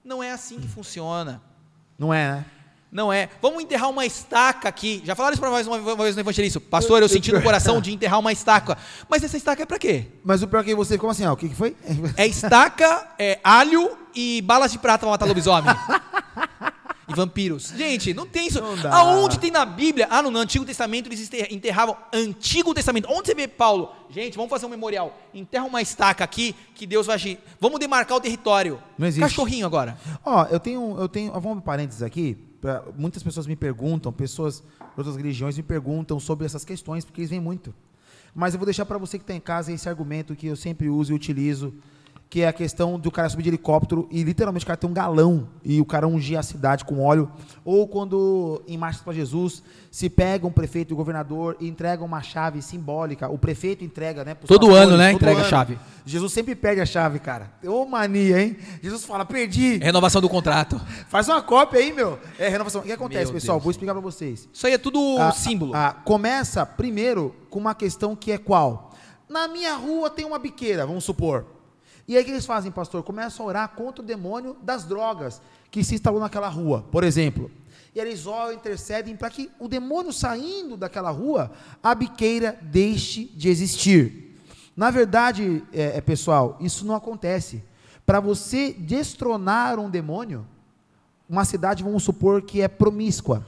não 0.04 0.22
é 0.24 0.32
assim 0.32 0.60
que 0.60 0.68
funciona. 0.68 1.42
Não 2.00 2.14
é, 2.14 2.32
né? 2.32 2.46
Não 2.92 3.12
é. 3.12 3.30
Vamos 3.42 3.62
enterrar 3.62 3.90
uma 3.90 4.06
estaca 4.06 4.70
aqui. 4.70 5.02
Já 5.04 5.14
falaram 5.14 5.34
isso 5.34 5.42
pra 5.42 5.50
nós 5.50 5.68
uma 5.68 5.96
vez 5.98 6.16
no 6.16 6.22
evangelista. 6.22 6.60
Pastor, 6.60 7.02
eu 7.02 7.10
senti 7.10 7.32
no 7.34 7.42
coração 7.42 7.82
de 7.82 7.92
enterrar 7.94 8.18
uma 8.20 8.32
estaca. 8.32 8.78
Mas 9.10 9.24
essa 9.24 9.36
estaca 9.36 9.62
é 9.64 9.66
pra 9.66 9.78
quê? 9.78 10.06
Mas 10.24 10.42
o 10.42 10.48
pior 10.48 10.62
é 10.62 10.64
que 10.64 10.74
você, 10.76 10.98
como 10.98 11.12
assim? 11.12 11.26
Ó, 11.26 11.34
o 11.34 11.38
que, 11.38 11.50
que 11.50 11.56
foi? 11.56 11.76
É 12.16 12.26
estaca, 12.26 13.08
é 13.20 13.40
alho 13.44 13.98
e 14.16 14.42
balas 14.42 14.72
de 14.72 14.80
prata 14.80 15.00
pra 15.00 15.10
matar 15.10 15.26
lobisomem. 15.26 15.70
e 17.10 17.14
vampiros. 17.14 17.74
Gente, 17.76 18.14
não 18.14 18.26
tem 18.26 18.48
isso. 18.48 18.62
Não. 18.62 18.94
Aonde 18.94 19.38
tem 19.40 19.52
na 19.52 19.66
Bíblia? 19.66 20.08
Ah, 20.10 20.22
no, 20.22 20.32
no 20.32 20.40
Antigo 20.40 20.66
Testamento 20.66 21.08
eles 21.08 21.22
enter- 21.22 21.54
enterravam. 21.54 21.96
Antigo 22.14 22.74
Testamento. 22.74 23.08
Onde 23.10 23.28
você 23.28 23.36
vê 23.36 23.48
Paulo? 23.48 23.92
Gente, 24.10 24.36
vamos 24.36 24.50
fazer 24.50 24.66
um 24.66 24.70
memorial. 24.70 25.14
Enterra 25.34 25.66
uma 25.66 25.82
estaca 25.82 26.24
aqui 26.24 26.56
que 26.74 26.86
Deus 26.88 27.06
vai 27.06 27.16
agir. 27.16 27.40
Vamos 27.60 27.80
demarcar 27.80 28.18
o 28.18 28.22
território. 28.22 28.82
Não 28.98 29.08
existe. 29.08 29.22
Cachorrinho 29.28 29.66
agora. 29.66 29.98
Ó, 30.24 30.46
eu 30.50 30.60
tenho, 30.60 30.98
eu 31.00 31.10
tenho, 31.10 31.32
vamos 31.34 31.52
abrir 31.52 31.64
parênteses 31.66 32.02
aqui. 32.02 32.38
Pra- 32.62 32.84
muitas 32.98 33.22
pessoas 33.24 33.48
me 33.48 33.56
perguntam, 33.56 34.12
pessoas 34.12 34.62
de 34.80 34.86
outras 34.98 35.16
religiões 35.16 35.56
me 35.58 35.64
perguntam 35.64 36.20
sobre 36.20 36.46
essas 36.46 36.64
questões, 36.66 37.04
porque 37.06 37.22
eles 37.22 37.30
vêm 37.30 37.40
muito. 37.40 37.74
Mas 38.36 38.54
eu 38.54 38.60
vou 38.60 38.66
deixar 38.66 38.86
para 38.86 38.98
você 38.98 39.18
que 39.18 39.24
está 39.24 39.34
em 39.34 39.40
casa 39.40 39.72
esse 39.72 39.88
argumento 39.90 40.36
que 40.36 40.48
eu 40.48 40.56
sempre 40.56 40.90
uso 40.90 41.12
e 41.12 41.16
utilizo, 41.16 41.74
que 42.30 42.42
é 42.42 42.48
a 42.48 42.54
questão 42.54 43.00
do 43.00 43.10
cara 43.10 43.30
subir 43.30 43.44
de 43.44 43.50
helicóptero 43.50 44.06
e 44.12 44.22
literalmente 44.22 44.66
o 44.66 44.68
cara 44.68 44.76
tem 44.78 44.90
um 44.90 44.94
galão 44.94 45.48
e 45.64 45.80
o 45.80 45.86
cara 45.86 46.06
ungir 46.08 46.38
a 46.38 46.44
cidade 46.44 46.84
com 46.84 47.02
óleo. 47.02 47.32
Ou 47.64 47.88
quando 47.88 48.62
em 48.68 48.78
Marchas 48.78 49.02
para 49.02 49.14
Jesus 49.14 49.64
se 49.90 50.10
pega 50.10 50.46
um 50.46 50.52
prefeito 50.52 50.92
e 50.92 50.94
um 50.94 50.98
governador 50.98 51.56
e 51.60 51.68
entregam 51.70 52.06
uma 52.06 52.22
chave 52.22 52.62
simbólica. 52.62 53.30
O 53.30 53.38
prefeito 53.38 53.84
entrega, 53.84 54.26
né? 54.26 54.36
Todo 54.36 54.76
ano, 54.76 54.98
né, 54.98 55.12
todo 55.12 55.22
entrega 55.22 55.42
a 55.42 55.44
chave. 55.46 55.80
Jesus 56.06 56.34
sempre 56.34 56.54
perde 56.54 56.82
a 56.82 56.86
chave, 56.86 57.18
cara. 57.20 57.50
Ô 57.66 57.86
mania, 57.86 58.42
hein? 58.42 58.58
Jesus 58.84 59.06
fala, 59.06 59.24
perdi. 59.26 59.78
Renovação 59.78 60.20
do 60.22 60.28
contrato. 60.28 60.80
Faz 61.08 61.30
uma 61.30 61.42
cópia 61.42 61.80
aí, 61.80 61.94
meu. 61.94 62.20
É 62.38 62.50
renovação. 62.50 62.82
O 62.82 62.84
que 62.84 62.92
acontece, 62.92 63.26
Meu 63.26 63.36
pessoal? 63.36 63.58
Deus. 63.58 63.64
Vou 63.64 63.72
explicar 63.72 63.94
para 63.94 64.02
vocês. 64.02 64.50
Isso 64.52 64.68
aí 64.68 64.74
é 64.74 64.78
tudo 64.78 65.00
Ah, 65.18 65.32
símbolo. 65.32 65.74
ah, 65.74 65.94
começa 66.04 66.66
primeiro 66.66 67.34
com 67.50 67.58
uma 67.58 67.74
questão 67.74 68.18
que 68.18 68.34
é 68.34 68.38
qual? 68.38 68.92
Na 69.30 69.48
minha 69.48 69.76
rua 69.76 70.10
tem 70.10 70.26
uma 70.26 70.38
biqueira, 70.38 70.86
vamos 70.86 71.04
supor. 71.06 71.46
E 72.08 72.16
aí 72.16 72.22
o 72.22 72.26
que 72.26 72.32
eles 72.32 72.46
fazem, 72.46 72.72
pastor? 72.72 73.04
Começam 73.04 73.46
a 73.46 73.50
orar 73.50 73.70
contra 73.70 74.02
o 74.02 74.06
demônio 74.06 74.56
das 74.62 74.86
drogas 74.86 75.42
que 75.70 75.84
se 75.84 75.96
instalou 75.96 76.20
naquela 76.20 76.48
rua, 76.48 76.86
por 76.90 77.04
exemplo. 77.04 77.52
E 77.94 78.00
eles 78.00 78.26
oram, 78.26 78.54
intercedem 78.54 79.16
para 79.16 79.30
que 79.30 79.52
o 79.60 79.68
demônio 79.68 80.14
saindo 80.14 80.78
daquela 80.78 81.10
rua, 81.10 81.52
a 81.84 81.94
biqueira 81.94 82.58
deixe 82.62 83.26
de 83.26 83.50
existir. 83.50 84.40
Na 84.76 84.90
verdade, 84.90 85.64
é, 85.74 85.98
é, 85.98 86.02
pessoal, 86.02 86.58
isso 86.62 86.86
não 86.86 86.96
acontece. 86.96 87.64
Para 88.06 88.20
você 88.20 88.72
destronar 88.72 89.80
um 89.80 89.90
demônio, 89.90 90.48
uma 91.28 91.44
cidade, 91.44 91.84
vamos 91.84 92.04
supor, 92.04 92.42
que 92.42 92.62
é 92.62 92.68
promíscua. 92.68 93.46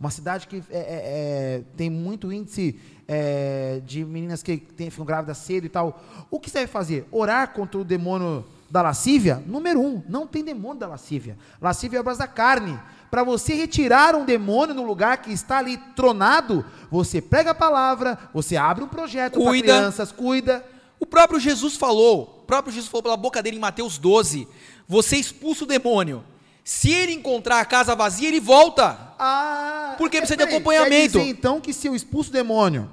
Uma 0.00 0.10
cidade 0.10 0.48
que 0.48 0.56
é, 0.56 0.62
é, 0.70 0.80
é, 0.80 1.62
tem 1.76 1.90
muito 1.90 2.32
índice 2.32 2.80
é, 3.06 3.82
de 3.84 4.02
meninas 4.02 4.42
que 4.42 4.56
tem, 4.56 4.88
ficam 4.88 5.04
grávidas 5.04 5.36
cedo 5.36 5.66
e 5.66 5.68
tal. 5.68 6.02
O 6.30 6.40
que 6.40 6.48
você 6.48 6.60
vai 6.60 6.66
fazer? 6.66 7.06
Orar 7.12 7.52
contra 7.52 7.78
o 7.78 7.84
demônio 7.84 8.42
da 8.70 8.80
lascívia? 8.80 9.42
Número 9.46 9.78
um, 9.78 10.02
não 10.08 10.26
tem 10.26 10.42
demônio 10.42 10.78
da 10.78 10.86
lascívia. 10.86 11.36
Lascívia 11.60 11.98
é 11.98 12.00
obras 12.00 12.16
da 12.16 12.26
carne. 12.26 12.80
Para 13.10 13.22
você 13.22 13.52
retirar 13.52 14.14
um 14.14 14.24
demônio 14.24 14.74
no 14.74 14.86
lugar 14.86 15.18
que 15.18 15.32
está 15.32 15.58
ali 15.58 15.76
tronado, 15.94 16.64
você 16.90 17.20
prega 17.20 17.50
a 17.50 17.54
palavra, 17.54 18.18
você 18.32 18.56
abre 18.56 18.82
um 18.82 18.88
projeto 18.88 19.38
para 19.38 19.50
crianças, 19.50 20.10
cuida. 20.10 20.64
O 20.98 21.04
próprio 21.04 21.38
Jesus 21.38 21.76
falou, 21.76 22.40
o 22.42 22.46
próprio 22.46 22.72
Jesus 22.72 22.90
falou 22.90 23.02
pela 23.02 23.16
boca 23.18 23.42
dele 23.42 23.58
em 23.58 23.60
Mateus 23.60 23.98
12: 23.98 24.48
Você 24.88 25.16
expulsa 25.16 25.64
o 25.64 25.66
demônio. 25.66 26.24
Se 26.64 26.92
ele 26.92 27.12
encontrar 27.12 27.60
a 27.60 27.64
casa 27.64 27.94
vazia, 27.94 28.28
ele 28.28 28.40
volta. 28.40 29.14
Ah, 29.18 29.94
Porque 29.98 30.18
precisa 30.18 30.36
de 30.36 30.44
acompanhamento. 30.44 31.18
Quer 31.18 31.18
dizer, 31.18 31.30
então 31.30 31.60
que 31.60 31.72
se 31.72 31.86
eu 31.86 31.94
expulso 31.94 32.30
o 32.30 32.32
demônio, 32.32 32.90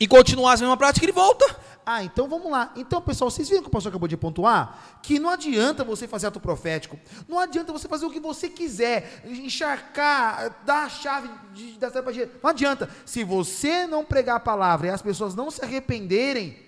E 0.00 0.06
continuar 0.06 0.54
a 0.54 0.56
mesma 0.56 0.76
prática, 0.76 1.04
ele 1.04 1.12
volta. 1.12 1.44
Ah, 1.90 2.04
então 2.04 2.28
vamos 2.28 2.52
lá. 2.52 2.70
Então, 2.76 3.00
pessoal, 3.00 3.30
vocês 3.30 3.48
viram 3.48 3.62
que 3.62 3.68
o 3.68 3.72
pastor 3.72 3.88
acabou 3.88 4.06
de 4.06 4.14
pontuar? 4.14 4.98
Que 5.02 5.18
não 5.18 5.30
adianta 5.30 5.82
você 5.82 6.06
fazer 6.06 6.26
ato 6.26 6.38
profético. 6.38 6.98
Não 7.26 7.38
adianta 7.38 7.72
você 7.72 7.88
fazer 7.88 8.04
o 8.04 8.10
que 8.10 8.20
você 8.20 8.46
quiser. 8.46 9.22
Encharcar, 9.24 10.54
dar 10.66 10.84
a 10.84 10.88
chave 10.90 11.30
de, 11.54 11.78
da 11.78 11.90
para 11.90 12.12
Não 12.42 12.50
adianta. 12.50 12.90
Se 13.06 13.24
você 13.24 13.86
não 13.86 14.04
pregar 14.04 14.36
a 14.36 14.40
palavra 14.40 14.88
e 14.88 14.90
as 14.90 15.00
pessoas 15.00 15.34
não 15.34 15.50
se 15.50 15.64
arrependerem, 15.64 16.58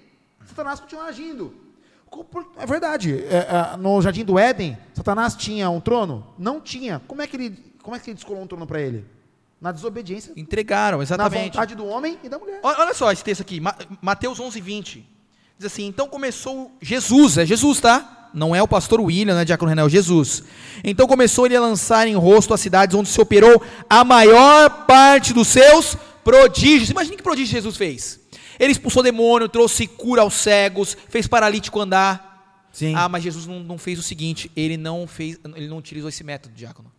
Satanás 0.47 0.81
continua 0.81 1.05
agindo. 1.05 1.55
É 2.59 2.67
verdade. 2.67 3.15
É, 3.29 3.73
é, 3.75 3.77
no 3.77 4.01
jardim 4.03 4.25
do 4.25 4.39
Éden, 4.39 4.77
Satanás 4.95 5.35
tinha 5.35 5.71
um 5.71 5.81
trono? 5.81 6.27
Não 6.39 6.61
tinha. 6.61 7.01
Como 7.07 7.23
é 7.23 7.27
que 7.27 7.37
ele, 7.37 7.59
como 7.83 7.95
é 7.95 7.99
que 7.99 8.11
ele 8.11 8.15
descolou 8.17 8.43
um 8.43 8.47
trono 8.47 8.67
para 8.67 8.81
ele? 8.81 9.05
Na 9.61 9.73
desobediência. 9.73 10.33
Entregaram, 10.37 10.99
Na 10.99 11.05
exatamente. 11.05 11.53
vontade 11.53 11.75
do 11.75 11.87
homem 11.87 12.19
e 12.25 12.29
da 12.29 12.39
mulher. 12.39 12.61
Olha 12.63 12.79
olha 12.81 12.95
só 12.95 13.13
esse 13.13 13.23
texto 13.23 13.43
aqui, 13.43 13.61
Ma- 13.61 13.75
Mateus 14.01 14.41
11, 14.41 14.61
20. 14.61 15.07
Diz 15.59 15.67
assim: 15.67 15.87
Então 15.87 16.09
começou 16.09 16.73
Jesus, 16.81 17.39
é 17.39 17.45
Jesus, 17.47 17.81
tá? 17.81 18.31
Não 18.33 18.55
é 18.55 18.63
o 18.63 18.69
pastor 18.69 19.01
William, 19.01 19.39
é 19.39 19.43
o 19.43 19.45
diácono 19.45 19.69
Renan, 19.69 19.87
é 19.87 19.89
Jesus. 19.89 20.43
Então 20.83 21.07
começou 21.07 21.47
ele 21.47 21.57
a 21.57 21.61
lançar 21.61 22.07
em 22.09 22.15
rosto 22.15 22.55
as 22.55 22.61
cidades 22.61 22.95
onde 22.97 23.09
se 23.09 23.21
operou 23.21 23.63
a 23.89 24.03
maior 24.05 24.87
parte 24.87 25.33
dos 25.35 25.49
seus 25.49 25.97
prodígios. 26.25 26.91
Imagina 26.91 27.17
que 27.17 27.23
prodígio 27.23 27.53
Jesus 27.53 27.77
fez. 27.77 28.19
Ele 28.61 28.71
expulsou 28.73 29.03
demônio, 29.03 29.49
trouxe 29.49 29.87
cura 29.89 30.23
aos 30.23 30.35
cegos, 30.35 30.97
fez 31.09 31.27
paralítico 31.27 31.81
andar. 31.81 32.29
Sim. 32.71 32.95
Ah, 32.95 33.09
mas 33.09 33.25
Jesus 33.25 33.45
não, 33.47 33.59
não 33.61 33.77
fez 33.79 33.99
o 33.99 34.03
seguinte, 34.03 34.49
ele 34.55 34.77
não 34.77 35.07
fez, 35.09 35.37
ele 35.57 35.67
não 35.67 35.79
utilizou 35.79 36.09
esse 36.09 36.23
método, 36.23 36.55
diácono. 36.55 36.93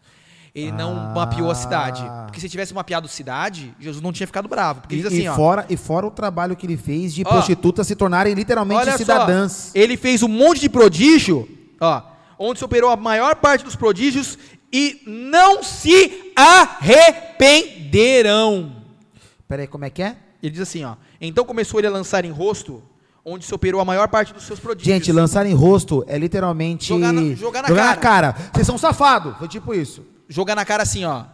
Ele 0.54 0.70
não 0.74 0.98
Ah. 0.98 1.14
mapeou 1.16 1.50
a 1.50 1.56
cidade. 1.56 2.04
Porque 2.26 2.42
se 2.42 2.50
tivesse 2.50 2.74
mapeado 2.74 3.08
cidade, 3.08 3.74
Jesus 3.80 4.04
não 4.04 4.12
tinha 4.12 4.28
ficado 4.28 4.50
bravo. 4.50 4.82
Porque 4.82 4.96
E, 4.96 4.98
diz 4.98 5.08
assim, 5.08 5.22
e 5.24 5.30
ó. 5.30 5.36
fora, 5.36 5.66
e 5.70 5.78
fora 5.78 6.06
o 6.08 6.12
trabalho 6.12 6.58
que 6.58 6.66
ele 6.66 6.76
fez 6.76 7.14
de 7.14 7.24
Ó. 7.26 7.30
prostitutas 7.30 7.88
se 7.88 7.96
tornarem 7.96 8.34
literalmente 8.34 8.82
Olha 8.82 8.98
cidadãs. 8.98 9.52
só, 9.52 9.72
ele 9.80 9.96
fez 9.96 10.22
um 10.24 10.28
monte 10.28 10.60
de 10.60 10.68
prodígio, 10.68 11.48
ó, 11.80 12.02
onde 12.38 12.60
se 12.60 12.66
operou 12.66 12.90
a 12.90 12.98
maior 12.98 13.36
parte 13.38 13.64
dos 13.64 13.78
prodígios 13.78 14.38
e 14.74 15.02
não 15.06 15.64
se 15.64 16.34
arrependerão. 16.36 18.76
Peraí, 19.48 19.68
como 19.68 19.86
é 19.86 19.90
que 19.90 20.02
é? 20.04 20.18
Ele 20.42 20.52
diz 20.52 20.62
assim, 20.62 20.84
ó. 20.84 20.96
Então 21.22 21.46
começou 21.46 21.80
ele 21.80 21.88
a 21.88 21.92
lançar 21.92 22.26
em 22.26 22.32
rosto 22.32 22.82
onde 23.24 23.46
se 23.46 23.54
operou 23.54 23.80
a 23.80 23.86
maior 23.86 24.08
parte 24.08 24.34
dos 24.34 24.44
seus 24.44 24.60
prodígios. 24.60 24.94
Gente, 24.94 25.12
lançar 25.12 25.46
em 25.46 25.54
rosto 25.54 26.04
é 26.08 26.18
literalmente. 26.18 26.88
Jogar 26.88 27.14
na- 27.14 27.36
jogar 27.36 27.62
na 27.62 27.96
cara. 27.96 28.36
Vocês 28.54 28.66
são 28.66 28.78
safados. 28.78 29.38
Foi 29.38 29.48
tipo 29.48 29.74
isso. 29.74 30.04
jogar 30.28 30.56
na 30.56 30.66
cara 30.66 30.82
assim, 30.84 31.06
ó. 31.06 31.26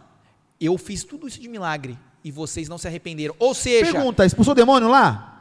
Eu 0.60 0.78
fiz 0.78 1.04
tudo 1.04 1.28
isso 1.28 1.40
de 1.40 1.48
milagre 1.48 1.98
e 2.24 2.32
vocês 2.32 2.68
não 2.68 2.78
se 2.78 2.88
arrependeram. 2.88 3.34
Ou 3.40 3.54
seja, 3.54 3.92
Pergunta: 3.94 4.26
expulsou 4.26 4.52
o 4.52 4.56
demônio 4.56 4.90
lá? 4.90 5.34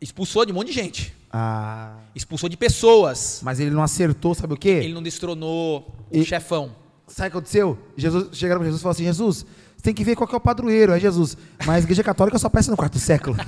expulsou 0.00 0.44
de 0.44 0.52
um 0.52 0.54
monte 0.54 0.68
de 0.68 0.72
gente. 0.74 1.14
Ah. 1.32 1.94
Expulsou 2.14 2.48
de 2.48 2.56
pessoas. 2.56 3.40
Mas 3.42 3.60
ele 3.60 3.70
não 3.70 3.82
acertou, 3.82 4.34
sabe 4.34 4.54
o 4.54 4.56
quê? 4.56 4.68
Ele 4.84 4.94
não 4.94 5.02
destronou 5.02 5.88
o 6.10 6.16
E- 6.18 6.24
chefão. 6.24 6.74
Sabe 7.06 7.28
o 7.28 7.30
que 7.32 7.36
aconteceu? 7.38 7.78
Jesus, 7.96 8.28
chegaram 8.32 8.60
para 8.60 8.66
Jesus 8.66 8.80
e 8.80 8.82
falaram 8.82 8.96
assim: 8.96 9.04
Jesus, 9.04 9.46
você 9.76 9.82
tem 9.82 9.94
que 9.94 10.02
ver 10.02 10.16
qual 10.16 10.26
que 10.26 10.34
é 10.34 10.38
o 10.38 10.40
padroeiro. 10.40 10.92
É 10.92 10.98
Jesus. 10.98 11.36
Mas 11.64 11.76
a 11.76 11.78
igreja 11.80 12.02
católica 12.02 12.38
só 12.38 12.46
aparece 12.46 12.70
no 12.70 12.76
quarto 12.76 12.98
século. 12.98 13.36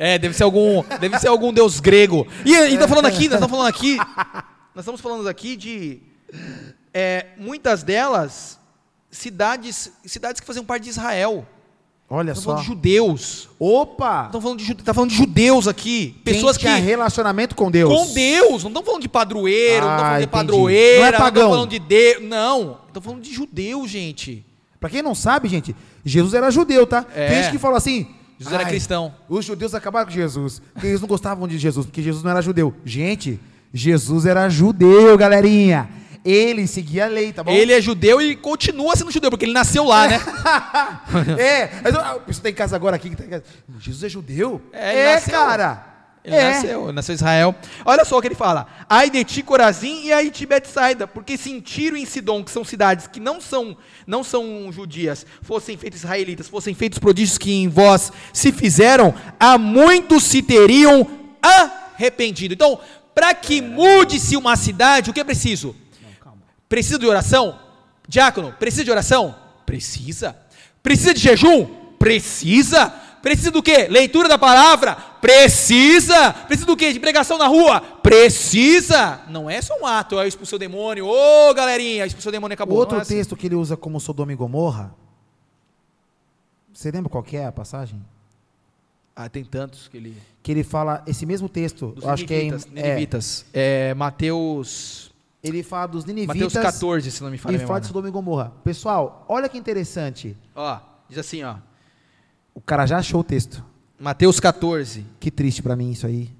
É, 0.00 0.16
deve 0.16 0.32
ser 0.32 0.44
algum, 0.44 0.84
deve 1.00 1.18
ser 1.18 1.26
algum 1.26 1.52
deus 1.52 1.80
grego. 1.80 2.24
E, 2.44 2.54
e 2.54 2.78
tá 2.78 2.86
falando 2.86 3.06
aqui, 3.06 3.28
nós 3.28 3.34
estamos 3.34 3.50
falando 3.50 3.66
aqui, 3.66 3.96
nós 3.96 4.84
estamos 4.84 5.00
falando 5.00 5.28
aqui 5.28 5.56
de 5.56 6.00
é, 6.94 7.26
muitas 7.36 7.82
delas 7.82 8.60
cidades, 9.10 9.90
cidades 10.04 10.40
que 10.40 10.46
faziam 10.46 10.64
parte 10.64 10.84
de 10.84 10.90
Israel. 10.90 11.44
Olha 12.10 12.32
Estamos 12.32 12.42
só. 12.44 12.50
falando 12.52 12.62
de 12.62 12.66
judeus. 12.68 13.48
Opa! 13.58 14.24
Estamos 14.26 14.42
falando 14.42 14.58
de, 14.60 14.74
tá 14.76 14.94
falando 14.94 15.10
de 15.10 15.16
judeus 15.16 15.68
aqui, 15.68 16.16
pessoas 16.24 16.56
Quem 16.56 16.74
que 16.74 16.80
relacionamento 16.80 17.54
com 17.54 17.70
Deus. 17.70 17.92
com 17.92 18.14
Deus, 18.14 18.62
não 18.62 18.70
estamos 18.70 18.84
falando 18.86 19.02
de 19.02 19.08
padroeiro, 19.10 19.84
não 19.84 19.90
Ah, 19.90 19.94
estamos 19.94 20.00
falando 20.00 20.18
de 20.18 20.24
entendi. 20.24 20.30
padroeira, 20.30 20.98
Não 21.00 21.06
é 21.06 21.10
não 21.12 21.18
pagão. 21.18 21.50
falando 21.50 21.70
de 21.70 21.78
Deus, 21.78 22.22
não, 22.22 22.78
estamos 22.86 23.04
falando 23.06 23.22
de 23.22 23.32
judeus, 23.34 23.90
gente. 23.90 24.44
Pra 24.80 24.88
quem 24.88 25.02
não 25.02 25.14
sabe, 25.14 25.48
gente, 25.48 25.76
Jesus 26.04 26.32
era 26.32 26.50
judeu, 26.50 26.86
tá? 26.86 27.04
É. 27.14 27.28
Tem 27.28 27.42
gente 27.42 27.52
que 27.52 27.58
fala 27.58 27.76
assim. 27.76 28.06
Jesus 28.38 28.54
era 28.54 28.64
"Ai, 28.64 28.70
cristão." 28.70 29.12
Os 29.28 29.44
judeus 29.44 29.74
acabaram 29.74 30.06
com 30.06 30.12
Jesus. 30.12 30.62
Porque 30.72 30.86
eles 30.86 31.00
não 31.00 31.08
gostavam 31.08 31.46
de 31.48 31.58
Jesus, 31.58 31.84
porque 31.84 32.00
Jesus 32.00 32.22
não 32.24 32.30
era 32.30 32.40
judeu. 32.40 32.72
Gente, 32.86 33.38
Jesus 33.74 34.24
era 34.24 34.48
judeu, 34.48 35.18
galerinha. 35.18 35.90
Ele 36.24 36.66
seguia 36.66 37.06
a 37.06 37.08
lei, 37.08 37.32
tá 37.32 37.42
bom? 37.42 37.50
Ele 37.50 37.72
é 37.72 37.80
judeu 37.80 38.20
e 38.20 38.36
continua 38.36 38.96
sendo 38.96 39.10
judeu, 39.10 39.30
porque 39.30 39.44
ele 39.44 39.52
nasceu 39.52 39.84
lá, 39.84 40.08
né? 40.08 40.20
é, 41.38 41.70
mas 41.82 41.94
eu- 41.94 42.00
ah, 42.00 42.18
você 42.26 42.40
tem 42.40 42.52
casa 42.52 42.76
agora 42.76 42.96
aqui 42.96 43.10
que 43.10 43.16
tá 43.16 43.24
em 43.24 43.28
casa. 43.28 43.44
Jesus 43.78 44.04
é 44.04 44.08
judeu? 44.08 44.60
É, 44.72 44.98
é 44.98 45.14
nasceu. 45.14 45.32
cara. 45.32 45.98
Ele 46.24 46.36
é. 46.36 46.50
nasceu, 46.50 46.92
nasceu 46.92 47.12
em 47.12 47.16
Israel. 47.16 47.54
Olha 47.84 48.04
só 48.04 48.18
o 48.18 48.20
que 48.20 48.28
ele 48.28 48.34
fala. 48.34 48.66
Ai 48.88 49.08
de 49.08 49.24
ti, 49.24 49.42
Corazim, 49.42 50.04
e 50.04 50.12
ai 50.12 50.30
de 50.30 50.44
Betsaida, 50.44 51.06
porque 51.06 51.38
se 51.38 51.50
em 51.50 51.60
Tiro 51.60 51.96
e 51.96 52.02
em 52.02 52.06
Sidom, 52.06 52.44
que 52.44 52.50
são 52.50 52.64
cidades 52.64 53.06
que 53.06 53.20
não 53.20 53.40
são, 53.40 53.76
não 54.06 54.22
são 54.22 54.70
judias, 54.70 55.24
fossem 55.40 55.76
feitos 55.78 56.00
israelitas, 56.00 56.48
fossem 56.48 56.74
feitos 56.74 56.98
prodígios 56.98 57.38
que 57.38 57.52
em 57.52 57.68
vós 57.68 58.12
se 58.32 58.52
fizeram, 58.52 59.14
há 59.40 59.56
muitos 59.56 60.24
se 60.24 60.42
teriam 60.42 61.06
arrependido. 61.40 62.52
Então, 62.52 62.78
para 63.14 63.32
que 63.32 63.62
mude-se 63.62 64.36
uma 64.36 64.54
cidade, 64.54 65.10
o 65.10 65.14
que 65.14 65.20
é 65.20 65.24
preciso? 65.24 65.74
Precisa 66.68 66.98
de 66.98 67.06
oração? 67.06 67.58
Diácono, 68.06 68.52
precisa 68.52 68.84
de 68.84 68.90
oração? 68.90 69.34
Precisa. 69.66 70.36
Precisa 70.82 71.14
de 71.14 71.20
jejum? 71.20 71.66
Precisa. 71.98 72.88
Precisa 73.22 73.50
do 73.50 73.62
quê? 73.62 73.88
Leitura 73.88 74.28
da 74.28 74.38
palavra? 74.38 74.94
Precisa. 74.94 76.32
Precisa 76.32 76.66
do 76.66 76.76
quê? 76.76 76.92
De 76.92 77.00
pregação 77.00 77.36
na 77.36 77.46
rua? 77.46 77.80
Precisa. 77.80 79.20
Não 79.28 79.50
é 79.50 79.60
só 79.60 79.74
um 79.80 79.86
ato, 79.86 80.14
eu 80.14 80.26
expulsei 80.26 80.56
o 80.56 80.58
demônio. 80.58 81.06
Ô, 81.06 81.52
galerinha, 81.52 82.06
expulsou 82.06 82.30
o 82.30 82.32
demônio 82.32 82.52
O 82.52 82.54
acabou. 82.54 82.78
outro 82.78 82.96
é 82.96 83.00
assim. 83.00 83.16
texto 83.16 83.36
que 83.36 83.46
ele 83.46 83.56
usa 83.56 83.76
como 83.76 83.98
Sodoma 84.00 84.32
e 84.32 84.36
Gomorra. 84.36 84.94
Você 86.72 86.90
lembra 86.90 87.10
qual 87.10 87.22
que 87.24 87.36
é 87.36 87.44
a 87.44 87.52
passagem? 87.52 88.00
Ah, 89.16 89.28
tem 89.28 89.44
tantos 89.44 89.88
que 89.88 89.96
ele... 89.96 90.16
Que 90.42 90.52
ele 90.52 90.62
fala 90.62 91.02
esse 91.06 91.26
mesmo 91.26 91.48
texto. 91.48 91.94
Acho 92.04 92.24
que 92.24 92.32
é, 92.32 92.42
em- 92.44 92.54
ninivitas. 92.72 93.44
é. 93.52 93.90
É, 93.90 93.94
Mateus... 93.94 95.08
ele 95.42 95.62
fala 95.62 95.86
dos 95.86 96.04
ninivitas 96.04 96.36
Mateus 96.52 96.52
14, 96.52 97.10
se 97.10 97.22
não 97.22 97.30
me 97.30 97.38
falha 97.38 97.56
e 97.56 97.66
fala 97.66 97.80
de 97.80 97.86
Sodoma 97.86 98.08
e 98.08 98.10
Gomorra. 98.10 98.52
Pessoal, 98.64 99.24
olha 99.28 99.48
que 99.48 99.56
interessante. 99.58 100.36
Ó, 100.54 100.78
diz 101.08 101.18
assim, 101.18 101.42
ó. 101.44 101.56
O 102.54 102.60
cara 102.60 102.86
já 102.86 102.98
achou 102.98 103.20
o 103.20 103.24
texto. 103.24 103.64
Mateus 103.98 104.40
14. 104.40 105.06
Que 105.20 105.30
triste 105.30 105.62
pra 105.62 105.76
mim 105.76 105.90
isso 105.92 106.06
aí. 106.06 106.30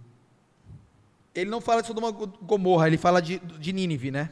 Ele 1.34 1.48
não 1.50 1.60
fala 1.60 1.80
de 1.80 1.86
Sodoma 1.86 2.08
e 2.08 2.44
Gomorra, 2.44 2.88
ele 2.88 2.98
fala 2.98 3.22
de, 3.22 3.38
de 3.38 3.72
Nínive, 3.72 4.10
né? 4.10 4.30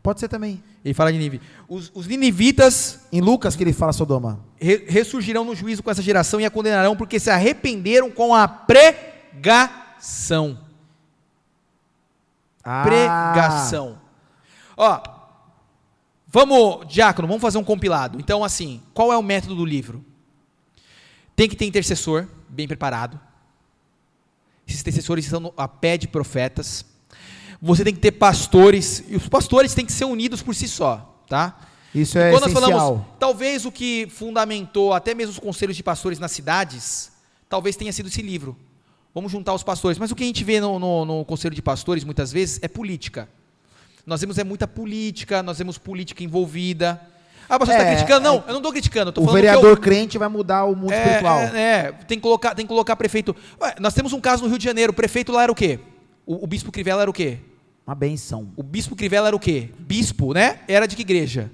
Pode 0.00 0.20
ser 0.20 0.28
também. 0.28 0.62
Ele 0.84 0.94
fala 0.94 1.10
de 1.10 1.18
Nínive. 1.18 1.40
Os, 1.68 1.90
os 1.94 2.06
ninivitas 2.06 3.00
Em 3.10 3.20
Lucas 3.20 3.56
que 3.56 3.64
ele 3.64 3.72
fala 3.72 3.92
Sodoma. 3.92 4.38
re- 4.60 4.84
ressurgirão 4.86 5.44
no 5.44 5.56
juízo 5.56 5.82
com 5.82 5.90
essa 5.90 6.02
geração 6.02 6.40
e 6.40 6.44
a 6.44 6.50
condenarão 6.50 6.94
porque 6.94 7.18
se 7.18 7.30
arrependeram 7.30 8.10
com 8.10 8.32
a 8.34 8.46
pregação. 8.46 10.60
Ah, 12.62 12.82
Pregação. 12.84 13.98
Ó, 14.76 15.00
vamos, 16.26 16.86
Diácono, 16.88 17.28
vamos 17.28 17.40
fazer 17.42 17.58
um 17.58 17.64
compilado. 17.64 18.18
Então, 18.18 18.42
assim, 18.44 18.82
qual 18.92 19.12
é 19.12 19.16
o 19.16 19.22
método 19.22 19.54
do 19.54 19.64
livro? 19.64 20.04
Tem 21.36 21.48
que 21.48 21.56
ter 21.56 21.66
intercessor, 21.66 22.26
bem 22.48 22.66
preparado. 22.68 23.18
Esses 24.66 24.80
intercessores 24.80 25.24
estão 25.24 25.52
a 25.56 25.68
pé 25.68 25.96
de 25.96 26.08
profetas. 26.08 26.84
Você 27.60 27.84
tem 27.84 27.94
que 27.94 28.00
ter 28.00 28.12
pastores, 28.12 29.04
e 29.08 29.16
os 29.16 29.28
pastores 29.28 29.74
têm 29.74 29.86
que 29.86 29.92
ser 29.92 30.04
unidos 30.04 30.42
por 30.42 30.54
si 30.54 30.68
só, 30.68 31.22
tá? 31.28 31.58
Isso 31.94 32.18
é 32.18 32.30
Quando 32.30 32.42
nós 32.42 32.52
essencial. 32.52 32.78
falamos, 32.80 33.04
talvez 33.18 33.64
o 33.64 33.70
que 33.72 34.08
fundamentou 34.10 34.92
até 34.92 35.14
mesmo 35.14 35.32
os 35.32 35.38
conselhos 35.38 35.76
de 35.76 35.82
pastores 35.82 36.18
nas 36.18 36.32
cidades, 36.32 37.12
talvez 37.48 37.76
tenha 37.76 37.92
sido 37.92 38.08
esse 38.08 38.20
livro. 38.20 38.56
Vamos 39.14 39.30
juntar 39.30 39.54
os 39.54 39.62
pastores. 39.62 39.96
Mas 39.96 40.10
o 40.10 40.16
que 40.16 40.24
a 40.24 40.26
gente 40.26 40.42
vê 40.42 40.60
no, 40.60 40.78
no- 40.78 41.04
no 41.04 41.24
conselho 41.24 41.54
de 41.54 41.62
pastores, 41.62 42.02
muitas 42.02 42.32
vezes, 42.32 42.58
é 42.62 42.68
política. 42.68 43.28
Nós 44.06 44.20
vemos 44.20 44.38
é 44.38 44.44
muita 44.44 44.66
política, 44.68 45.42
nós 45.42 45.58
vemos 45.58 45.78
política 45.78 46.22
envolvida. 46.22 47.00
Ah, 47.48 47.58
você 47.58 47.72
está 47.72 47.84
É, 47.84 47.94
criticando? 47.94 48.20
Não, 48.24 48.34
é- 48.36 48.42
eu 48.46 48.48
não 48.48 48.56
estou 48.56 48.72
criticando. 48.72 49.12
o 49.20 49.26
vereador 49.32 49.70
eu- 49.70 49.76
crente 49.76 50.16
vai 50.18 50.28
mudar 50.28 50.64
o 50.64 50.74
mundo 50.74 50.92
é, 50.92 50.98
espiritual. 51.02 51.38
É, 51.38 51.58
é, 51.86 51.92
tem 51.92 52.18
que 52.18 52.22
colocar, 52.22 52.54
tem 52.54 52.64
que 52.64 52.68
colocar 52.68 52.96
prefeito. 52.96 53.34
Ué, 53.60 53.74
nós 53.80 53.92
temos 53.94 54.12
um 54.12 54.20
caso 54.20 54.42
no 54.42 54.48
Rio 54.48 54.58
de 54.58 54.64
Janeiro, 54.64 54.92
o 54.92 54.94
prefeito 54.94 55.30
lá 55.32 55.42
era 55.42 55.52
o 55.52 55.54
quê? 55.54 55.78
O, 56.26 56.44
o 56.44 56.46
bispo 56.46 56.72
Crivella 56.72 57.02
era 57.02 57.10
o 57.10 57.14
quê? 57.14 57.38
Uma 57.86 57.94
benção. 57.94 58.50
O 58.56 58.62
bispo 58.62 58.96
Crivella 58.96 59.26
era 59.28 59.36
o 59.36 59.38
quê? 59.40 59.68
Bispo, 59.78 60.32
né? 60.32 60.60
Era 60.66 60.86
de 60.86 60.96
que 60.96 61.02
igreja? 61.02 61.50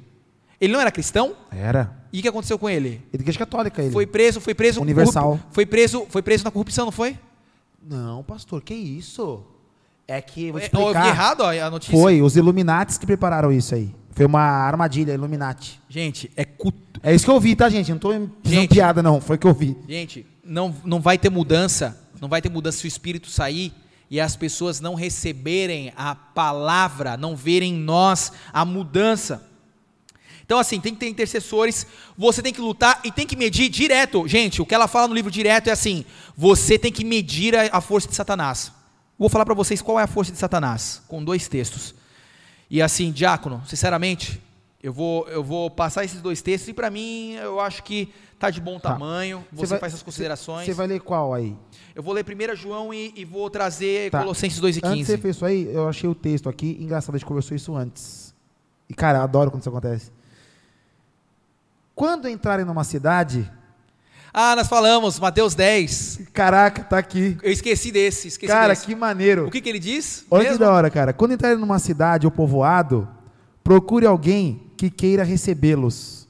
Ele 0.60 0.72
não 0.72 0.80
era 0.80 0.92
cristão? 0.92 1.34
Era. 1.50 1.92
E 2.12 2.18
o 2.20 2.22
que 2.22 2.28
aconteceu 2.28 2.56
com 2.58 2.68
ele? 2.70 3.02
Igreja 3.12 3.38
católica 3.38 3.82
ele. 3.82 3.90
Foi 3.92 4.06
preso, 4.06 4.40
foi 4.40 4.54
preso. 4.54 4.80
Universal. 4.80 5.24
corrup- 5.24 5.40
Foi 5.50 5.66
preso, 5.66 6.06
foi 6.08 6.22
preso 6.22 6.44
na 6.44 6.50
corrupção, 6.52 6.84
não 6.84 6.92
foi? 6.92 7.18
Não, 7.82 8.22
pastor, 8.22 8.62
que 8.62 8.74
isso? 8.74 9.42
É 10.10 10.20
que, 10.20 10.50
vou 10.50 10.60
te 10.60 10.64
É, 10.64 10.70
ó, 10.74 10.80
eu 10.80 10.86
vi 10.86 10.90
explicar. 10.90 11.06
errado 11.06 11.40
ó, 11.42 11.50
a 11.50 11.70
notícia. 11.70 11.96
Foi, 11.96 12.20
os 12.20 12.36
Illuminatis 12.36 12.98
que 12.98 13.06
prepararam 13.06 13.52
isso 13.52 13.76
aí. 13.76 13.94
Foi 14.10 14.26
uma 14.26 14.40
armadilha, 14.42 15.12
Illuminati. 15.12 15.80
Gente, 15.88 16.28
é 16.36 16.44
culto. 16.44 17.00
É 17.00 17.14
isso 17.14 17.24
que 17.24 17.30
eu 17.30 17.38
vi, 17.38 17.54
tá, 17.54 17.68
gente? 17.68 17.92
Não 17.92 17.98
tô 17.98 18.10
fazendo 18.42 18.68
piada, 18.68 19.02
não. 19.04 19.20
Foi 19.20 19.36
o 19.36 19.38
que 19.38 19.46
eu 19.46 19.54
vi. 19.54 19.76
Gente, 19.88 20.26
não, 20.44 20.74
não 20.84 21.00
vai 21.00 21.16
ter 21.16 21.30
mudança. 21.30 21.96
Não 22.20 22.28
vai 22.28 22.42
ter 22.42 22.48
mudança 22.48 22.78
se 22.78 22.86
o 22.86 22.88
espírito 22.88 23.30
sair 23.30 23.72
e 24.10 24.20
as 24.20 24.34
pessoas 24.34 24.80
não 24.80 24.96
receberem 24.96 25.92
a 25.96 26.16
palavra, 26.16 27.16
não 27.16 27.36
verem 27.36 27.72
em 27.72 27.78
nós 27.78 28.32
a 28.52 28.64
mudança. 28.64 29.48
Então, 30.44 30.58
assim, 30.58 30.80
tem 30.80 30.92
que 30.92 30.98
ter 30.98 31.08
intercessores, 31.08 31.86
você 32.18 32.42
tem 32.42 32.52
que 32.52 32.60
lutar 32.60 33.00
e 33.04 33.12
tem 33.12 33.24
que 33.24 33.36
medir 33.36 33.68
direto. 33.68 34.26
Gente, 34.26 34.60
o 34.60 34.66
que 34.66 34.74
ela 34.74 34.88
fala 34.88 35.06
no 35.06 35.14
livro 35.14 35.30
direto 35.30 35.68
é 35.68 35.70
assim: 35.70 36.04
você 36.36 36.76
tem 36.76 36.90
que 36.90 37.04
medir 37.04 37.54
a, 37.54 37.68
a 37.70 37.80
força 37.80 38.08
de 38.08 38.16
Satanás. 38.16 38.72
Vou 39.20 39.28
falar 39.28 39.44
para 39.44 39.54
vocês 39.54 39.82
qual 39.82 40.00
é 40.00 40.02
a 40.02 40.06
força 40.06 40.32
de 40.32 40.38
Satanás, 40.38 41.02
com 41.06 41.22
dois 41.22 41.46
textos. 41.46 41.94
E 42.70 42.80
assim, 42.80 43.12
diácono, 43.12 43.62
sinceramente, 43.66 44.40
eu 44.82 44.92
vou, 44.94 45.28
eu 45.28 45.44
vou 45.44 45.70
passar 45.70 46.04
esses 46.06 46.22
dois 46.22 46.40
textos 46.40 46.70
e 46.70 46.72
para 46.72 46.88
mim 46.90 47.32
eu 47.34 47.60
acho 47.60 47.82
que 47.82 48.12
tá 48.38 48.48
de 48.48 48.62
bom 48.62 48.80
Tá. 48.80 48.92
tamanho. 48.94 49.44
Você, 49.52 49.66
vai- 49.66 49.78
faz 49.80 49.92
as 49.94 50.02
considerações. 50.02 50.64
Você 50.64 50.72
vai 50.72 50.86
ler 50.86 51.00
qual 51.00 51.34
aí? 51.34 51.54
Eu 51.94 52.02
vou 52.02 52.14
ler 52.14 52.24
1 52.24 52.56
João 52.56 52.94
e, 52.94 53.12
e 53.14 53.24
vou 53.26 53.50
trazer 53.50 54.10
Tá. 54.10 54.20
Colossenses 54.20 54.58
2 54.58 54.76
e 54.76 54.78
Antes 54.78 54.90
de 54.90 54.96
15. 55.00 55.12
você 55.12 55.18
fez 55.18 55.36
isso 55.36 55.44
aí, 55.44 55.66
eu 55.70 55.86
achei 55.86 56.08
o 56.08 56.14
texto 56.14 56.48
aqui. 56.48 56.78
Engraçado, 56.80 57.14
a 57.14 57.18
gente 57.18 57.26
conversou 57.28 57.54
isso 57.54 57.76
antes. 57.76 58.34
E, 58.88 58.94
cara, 58.94 59.22
adoro 59.22 59.50
quando 59.50 59.60
isso 59.60 59.68
acontece. 59.68 60.10
Quando 61.94 62.26
entrarem 62.26 62.64
numa 62.64 62.84
cidade. 62.84 63.50
Ah, 64.32 64.54
nós 64.54 64.68
falamos, 64.68 65.18
Mateus 65.18 65.54
10. 65.54 66.20
Caraca, 66.32 66.84
tá 66.84 66.98
aqui. 66.98 67.36
Eu 67.42 67.50
esqueci 67.50 67.90
desse, 67.90 68.28
esqueci 68.28 68.52
cara, 68.52 68.68
desse. 68.68 68.86
que 68.86 68.94
maneiro. 68.94 69.46
O 69.46 69.50
que, 69.50 69.60
que 69.60 69.68
ele 69.68 69.78
diz? 69.80 70.24
Olha 70.30 70.44
que 70.44 70.50
mesmo? 70.50 70.64
da 70.64 70.72
hora, 70.72 70.88
cara. 70.90 71.12
Quando 71.12 71.32
entrarem 71.34 71.58
numa 71.58 71.78
cidade 71.78 72.26
ou 72.26 72.30
povoado, 72.30 73.08
procure 73.64 74.06
alguém 74.06 74.70
que 74.76 74.88
queira 74.88 75.24
recebê-los. 75.24 76.28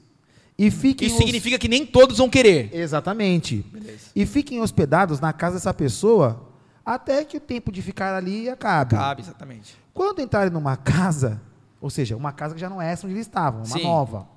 E 0.57 0.69
fiquem. 0.71 1.07
Isso 1.07 1.17
hos- 1.17 1.23
significa 1.23 1.59
que 1.59 1.67
nem 1.67 1.85
todos 1.85 2.17
vão 2.17 2.29
querer. 2.29 2.69
Exatamente. 2.73 3.57
Beleza. 3.71 3.99
E 4.15 4.25
fiquem 4.25 4.61
hospedados 4.61 5.19
na 5.19 5.31
casa 5.31 5.55
dessa 5.55 5.73
pessoa 5.73 6.49
até 6.85 7.23
que 7.23 7.37
o 7.37 7.39
tempo 7.39 7.71
de 7.71 7.81
ficar 7.83 8.15
ali 8.15 8.49
acabe. 8.49 8.95
Cabe, 8.95 9.21
exatamente. 9.21 9.75
Quando 9.93 10.21
entrarem 10.21 10.51
numa 10.51 10.75
casa, 10.75 11.39
ou 11.79 11.89
seja, 11.89 12.15
uma 12.17 12.31
casa 12.31 12.55
que 12.55 12.61
já 12.61 12.69
não 12.69 12.81
é 12.81 12.91
essa 12.91 13.05
onde 13.05 13.15
eles 13.15 13.27
estavam, 13.27 13.61
uma 13.61 13.77
Sim. 13.77 13.83
nova, 13.83 14.27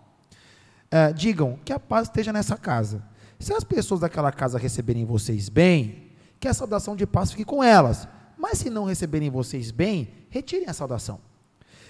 é, 0.90 1.12
digam 1.12 1.58
que 1.64 1.72
a 1.72 1.78
paz 1.80 2.08
esteja 2.08 2.32
nessa 2.32 2.56
casa. 2.56 3.02
Se 3.38 3.52
as 3.52 3.64
pessoas 3.64 4.00
daquela 4.00 4.32
casa 4.32 4.58
receberem 4.58 5.04
vocês 5.04 5.48
bem, 5.48 6.10
que 6.40 6.48
a 6.48 6.54
saudação 6.54 6.94
de 6.94 7.06
paz 7.06 7.30
fique 7.30 7.44
com 7.44 7.62
elas. 7.62 8.06
Mas 8.38 8.58
se 8.58 8.68
não 8.68 8.84
receberem 8.84 9.30
vocês 9.30 9.70
bem, 9.70 10.08
retirem 10.28 10.68
a 10.68 10.72
saudação. 10.72 11.18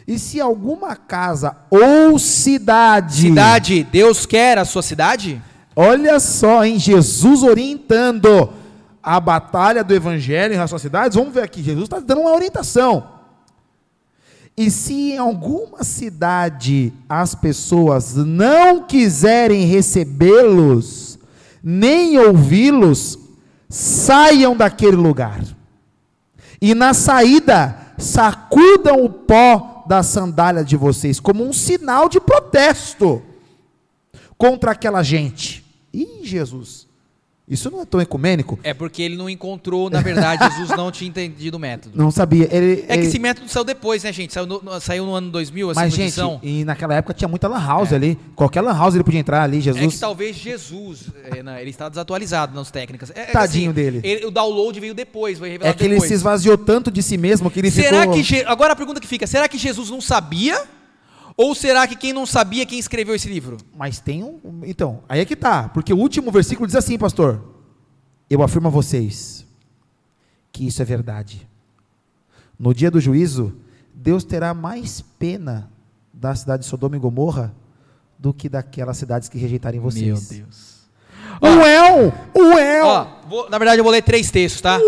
E 0.06 0.18
se 0.18 0.40
alguma 0.40 0.94
casa 0.94 1.56
ou 1.70 2.18
cidade. 2.18 3.22
Cidade, 3.22 3.82
Deus 3.84 4.26
quer 4.26 4.58
a 4.58 4.64
sua 4.64 4.82
cidade? 4.82 5.42
Olha 5.74 6.20
só, 6.20 6.64
hein? 6.64 6.78
Jesus 6.78 7.42
orientando 7.42 8.52
a 9.02 9.18
batalha 9.18 9.82
do 9.82 9.94
evangelho 9.94 10.52
em 10.52 10.56
relação 10.56 10.76
às 10.76 10.82
cidades. 10.82 11.16
Vamos 11.16 11.34
ver 11.34 11.42
aqui, 11.42 11.62
Jesus 11.62 11.84
está 11.84 11.98
dando 11.98 12.20
uma 12.20 12.32
orientação. 12.32 13.12
E 14.56 14.70
se 14.70 15.12
em 15.12 15.18
alguma 15.18 15.82
cidade 15.82 16.92
as 17.08 17.34
pessoas 17.34 18.14
não 18.14 18.84
quiserem 18.84 19.64
recebê-los, 19.64 21.03
nem 21.64 22.18
ouvi-los, 22.18 23.18
saiam 23.70 24.54
daquele 24.54 24.96
lugar. 24.96 25.42
E 26.60 26.74
na 26.74 26.92
saída, 26.92 27.94
sacudam 27.96 29.02
o 29.02 29.08
pó 29.08 29.84
da 29.86 30.02
sandália 30.02 30.62
de 30.62 30.76
vocês, 30.76 31.18
como 31.18 31.42
um 31.42 31.52
sinal 31.52 32.08
de 32.08 32.20
protesto 32.20 33.22
contra 34.36 34.72
aquela 34.72 35.02
gente. 35.02 35.64
Ih, 35.92 36.20
Jesus, 36.22 36.83
isso 37.46 37.70
não 37.70 37.82
é 37.82 37.84
tão 37.84 38.00
ecumênico? 38.00 38.58
É 38.62 38.72
porque 38.72 39.02
ele 39.02 39.16
não 39.16 39.28
encontrou, 39.28 39.90
na 39.90 40.00
verdade, 40.00 40.42
Jesus 40.56 40.70
não 40.76 40.90
tinha 40.90 41.08
entendido 41.08 41.56
o 41.58 41.60
método. 41.60 41.96
Não 41.96 42.10
sabia. 42.10 42.48
Ele, 42.50 42.84
É 42.86 42.86
que 42.86 42.92
ele- 42.94 43.06
esse 43.06 43.18
método 43.18 43.48
saiu 43.50 43.64
depois, 43.64 44.02
né, 44.02 44.12
gente? 44.12 44.32
Saiu 44.32 44.46
no, 44.46 44.80
saiu 44.80 45.04
no 45.04 45.14
ano 45.14 45.30
2000, 45.30 45.70
a 45.70 45.74
Mas, 45.74 45.92
gente, 45.92 46.02
edição. 46.04 46.40
e 46.42 46.64
naquela 46.64 46.94
época 46.94 47.12
tinha 47.12 47.28
muita 47.28 47.46
lan 47.46 47.58
house 47.64 47.92
ali. 47.92 48.18
Qualquer 48.34 48.62
lan 48.62 48.72
house 48.72 48.94
ele 48.94 49.04
podia 49.04 49.20
entrar 49.20 49.42
ali, 49.42 49.58
É 49.58 49.60
que 49.60 49.64
Jesus. 49.72 49.98
talvez 50.00 50.36
Jesus, 50.36 51.04
é, 51.36 51.42
né, 51.42 51.60
ele 51.60 51.70
está 51.70 51.88
desatualizado 51.90 52.54
nas 52.54 52.70
técnicas. 52.70 53.10
É, 53.14 53.20
é 53.20 53.24
que, 53.26 53.32
Tadinho 53.32 53.72
dele. 53.74 54.00
ele- 54.02 54.24
o 54.24 54.30
download 54.30 54.80
veio 54.80 54.94
depois, 54.94 55.38
foi 55.38 55.48
é 55.48 55.52
revelado 55.52 55.76
que 55.76 55.84
ele 55.84 55.94
depois. 55.94 56.08
se 56.08 56.14
esvaziou 56.14 56.56
tanto 56.56 56.90
de 56.90 57.02
si 57.02 57.18
mesmo 57.18 57.50
que 57.50 57.60
ele 57.60 57.70
Será 57.70 58.00
ficou... 58.02 58.14
que 58.14 58.22
Je- 58.22 58.44
agora 58.46 58.72
a 58.72 58.76
pergunta 58.76 58.98
que 59.00 59.06
fica, 59.06 59.26
será 59.26 59.46
que 59.48 59.58
Jesus 59.58 59.90
não 59.90 60.00
sabia? 60.00 60.58
Ou 61.36 61.54
será 61.54 61.86
que 61.86 61.96
quem 61.96 62.12
não 62.12 62.24
sabia 62.26 62.64
quem 62.64 62.78
escreveu 62.78 63.14
esse 63.14 63.28
livro? 63.28 63.56
Mas 63.76 63.98
tem 63.98 64.22
um... 64.22 64.60
Então, 64.64 65.02
aí 65.08 65.20
é 65.20 65.24
que 65.24 65.34
tá. 65.34 65.68
Porque 65.68 65.92
o 65.92 65.98
último 65.98 66.30
versículo 66.30 66.66
diz 66.66 66.76
assim, 66.76 66.96
pastor. 66.96 67.42
Eu 68.30 68.42
afirmo 68.42 68.68
a 68.68 68.70
vocês 68.70 69.44
que 70.52 70.66
isso 70.66 70.80
é 70.80 70.84
verdade. 70.84 71.48
No 72.58 72.72
dia 72.72 72.90
do 72.90 73.00
juízo, 73.00 73.56
Deus 73.92 74.22
terá 74.24 74.54
mais 74.54 75.00
pena 75.18 75.70
da 76.12 76.34
cidade 76.34 76.62
de 76.62 76.68
Sodoma 76.68 76.96
e 76.96 77.00
Gomorra 77.00 77.52
do 78.18 78.32
que 78.32 78.48
daquelas 78.48 78.96
cidades 78.96 79.28
que 79.28 79.36
rejeitarem 79.36 79.80
vocês. 79.80 80.28
Deus. 80.28 80.74
Uéu! 81.42 82.12
Uéu! 82.36 82.86
Ó, 82.86 83.06
vou- 83.28 83.50
na 83.50 83.58
verdade 83.58 83.80
eu 83.80 83.84
vou 83.84 83.92
ler 83.92 84.02
três 84.02 84.30
textos, 84.30 84.60
tá? 84.60 84.78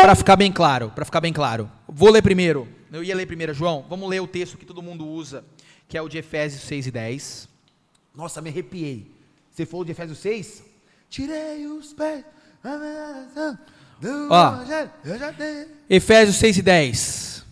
Para 0.00 0.14
ficar 0.14 0.36
bem 0.36 0.52
claro, 0.52 0.92
para 0.94 1.04
ficar 1.04 1.20
bem 1.20 1.32
claro. 1.32 1.68
Vou 1.88 2.10
ler 2.10 2.22
primeiro. 2.22 2.68
Eu 2.92 3.02
ia 3.02 3.14
ler 3.16 3.26
primeiro, 3.26 3.52
João. 3.52 3.84
Vamos 3.90 4.08
ler 4.08 4.20
o 4.20 4.26
texto 4.26 4.56
que 4.56 4.64
todo 4.64 4.80
mundo 4.80 5.06
usa, 5.06 5.44
que 5.88 5.96
é 5.96 6.02
o 6.02 6.08
de 6.08 6.18
Efésios 6.18 6.62
6 6.62 6.86
e 6.86 6.90
10. 6.90 7.48
Nossa, 8.14 8.42
me 8.42 8.50
arrepiei. 8.50 9.10
Você 9.50 9.64
falou 9.64 9.84
de 9.84 9.92
Efésios 9.92 10.18
6? 10.18 10.62
Tirei 11.08 11.66
os 11.66 11.94
pés. 11.94 12.24
Ó. 14.30 14.54
Efésios 15.88 16.36
6 16.36 16.58
e 16.58 16.62
10. 16.62 17.46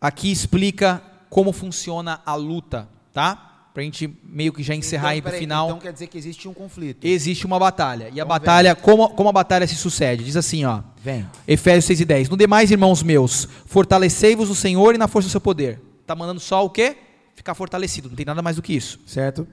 Aqui 0.00 0.30
explica 0.30 1.02
como 1.30 1.52
funciona 1.52 2.20
a 2.26 2.34
luta, 2.34 2.88
tá? 3.12 3.68
Pra 3.72 3.82
gente 3.82 4.12
meio 4.24 4.52
que 4.52 4.62
já 4.62 4.74
encerrar 4.74 5.10
aí 5.10 5.22
pro 5.22 5.30
peraí, 5.30 5.40
final. 5.40 5.68
Então 5.68 5.78
quer 5.78 5.92
dizer 5.92 6.08
que 6.08 6.18
existe 6.18 6.48
um 6.48 6.52
conflito. 6.52 7.04
Existe 7.04 7.46
uma 7.46 7.58
batalha. 7.58 8.10
E 8.12 8.20
a 8.20 8.24
Vamos 8.24 8.38
batalha, 8.38 8.74
como, 8.74 9.08
como 9.10 9.28
a 9.28 9.32
batalha 9.32 9.66
se 9.66 9.76
sucede? 9.76 10.24
Diz 10.24 10.36
assim, 10.36 10.64
ó. 10.64 10.82
Vem. 11.02 11.26
Efésios 11.46 11.86
6 11.86 12.00
e 12.00 12.04
10. 12.04 12.28
No 12.28 12.36
demais, 12.36 12.70
irmãos 12.70 13.02
meus, 13.02 13.48
fortalecei-vos 13.64 14.48
no 14.48 14.54
Senhor 14.54 14.94
e 14.94 14.98
na 14.98 15.08
força 15.08 15.28
do 15.28 15.30
seu 15.30 15.40
poder. 15.40 15.80
Tá 16.04 16.14
mandando 16.14 16.40
só 16.40 16.64
o 16.64 16.70
quê? 16.70 16.96
Ficar 17.40 17.54
fortalecido. 17.54 18.10
Não 18.10 18.14
tem 18.14 18.26
nada 18.26 18.42
mais 18.42 18.56
do 18.56 18.62
que 18.62 18.74
isso. 18.74 19.00
Certo? 19.06 19.48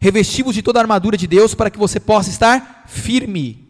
Revesti-vos 0.00 0.54
de 0.54 0.62
toda 0.62 0.78
a 0.78 0.82
armadura 0.82 1.16
de 1.16 1.26
Deus 1.26 1.56
para 1.56 1.68
que 1.68 1.76
você 1.76 1.98
possa 1.98 2.30
estar 2.30 2.84
firme 2.86 3.68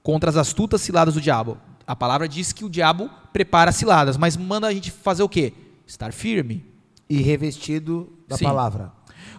contra 0.00 0.30
as 0.30 0.36
astutas 0.36 0.80
ciladas 0.80 1.14
do 1.14 1.20
diabo. 1.20 1.58
A 1.84 1.96
palavra 1.96 2.28
diz 2.28 2.52
que 2.52 2.64
o 2.64 2.70
diabo 2.70 3.10
prepara 3.32 3.72
ciladas, 3.72 4.16
mas 4.16 4.36
manda 4.36 4.68
a 4.68 4.72
gente 4.72 4.92
fazer 4.92 5.24
o 5.24 5.28
quê? 5.28 5.52
Estar 5.84 6.12
firme. 6.12 6.64
E 7.10 7.16
revestido 7.16 8.16
da 8.28 8.36
Sim. 8.36 8.44
palavra. 8.44 8.92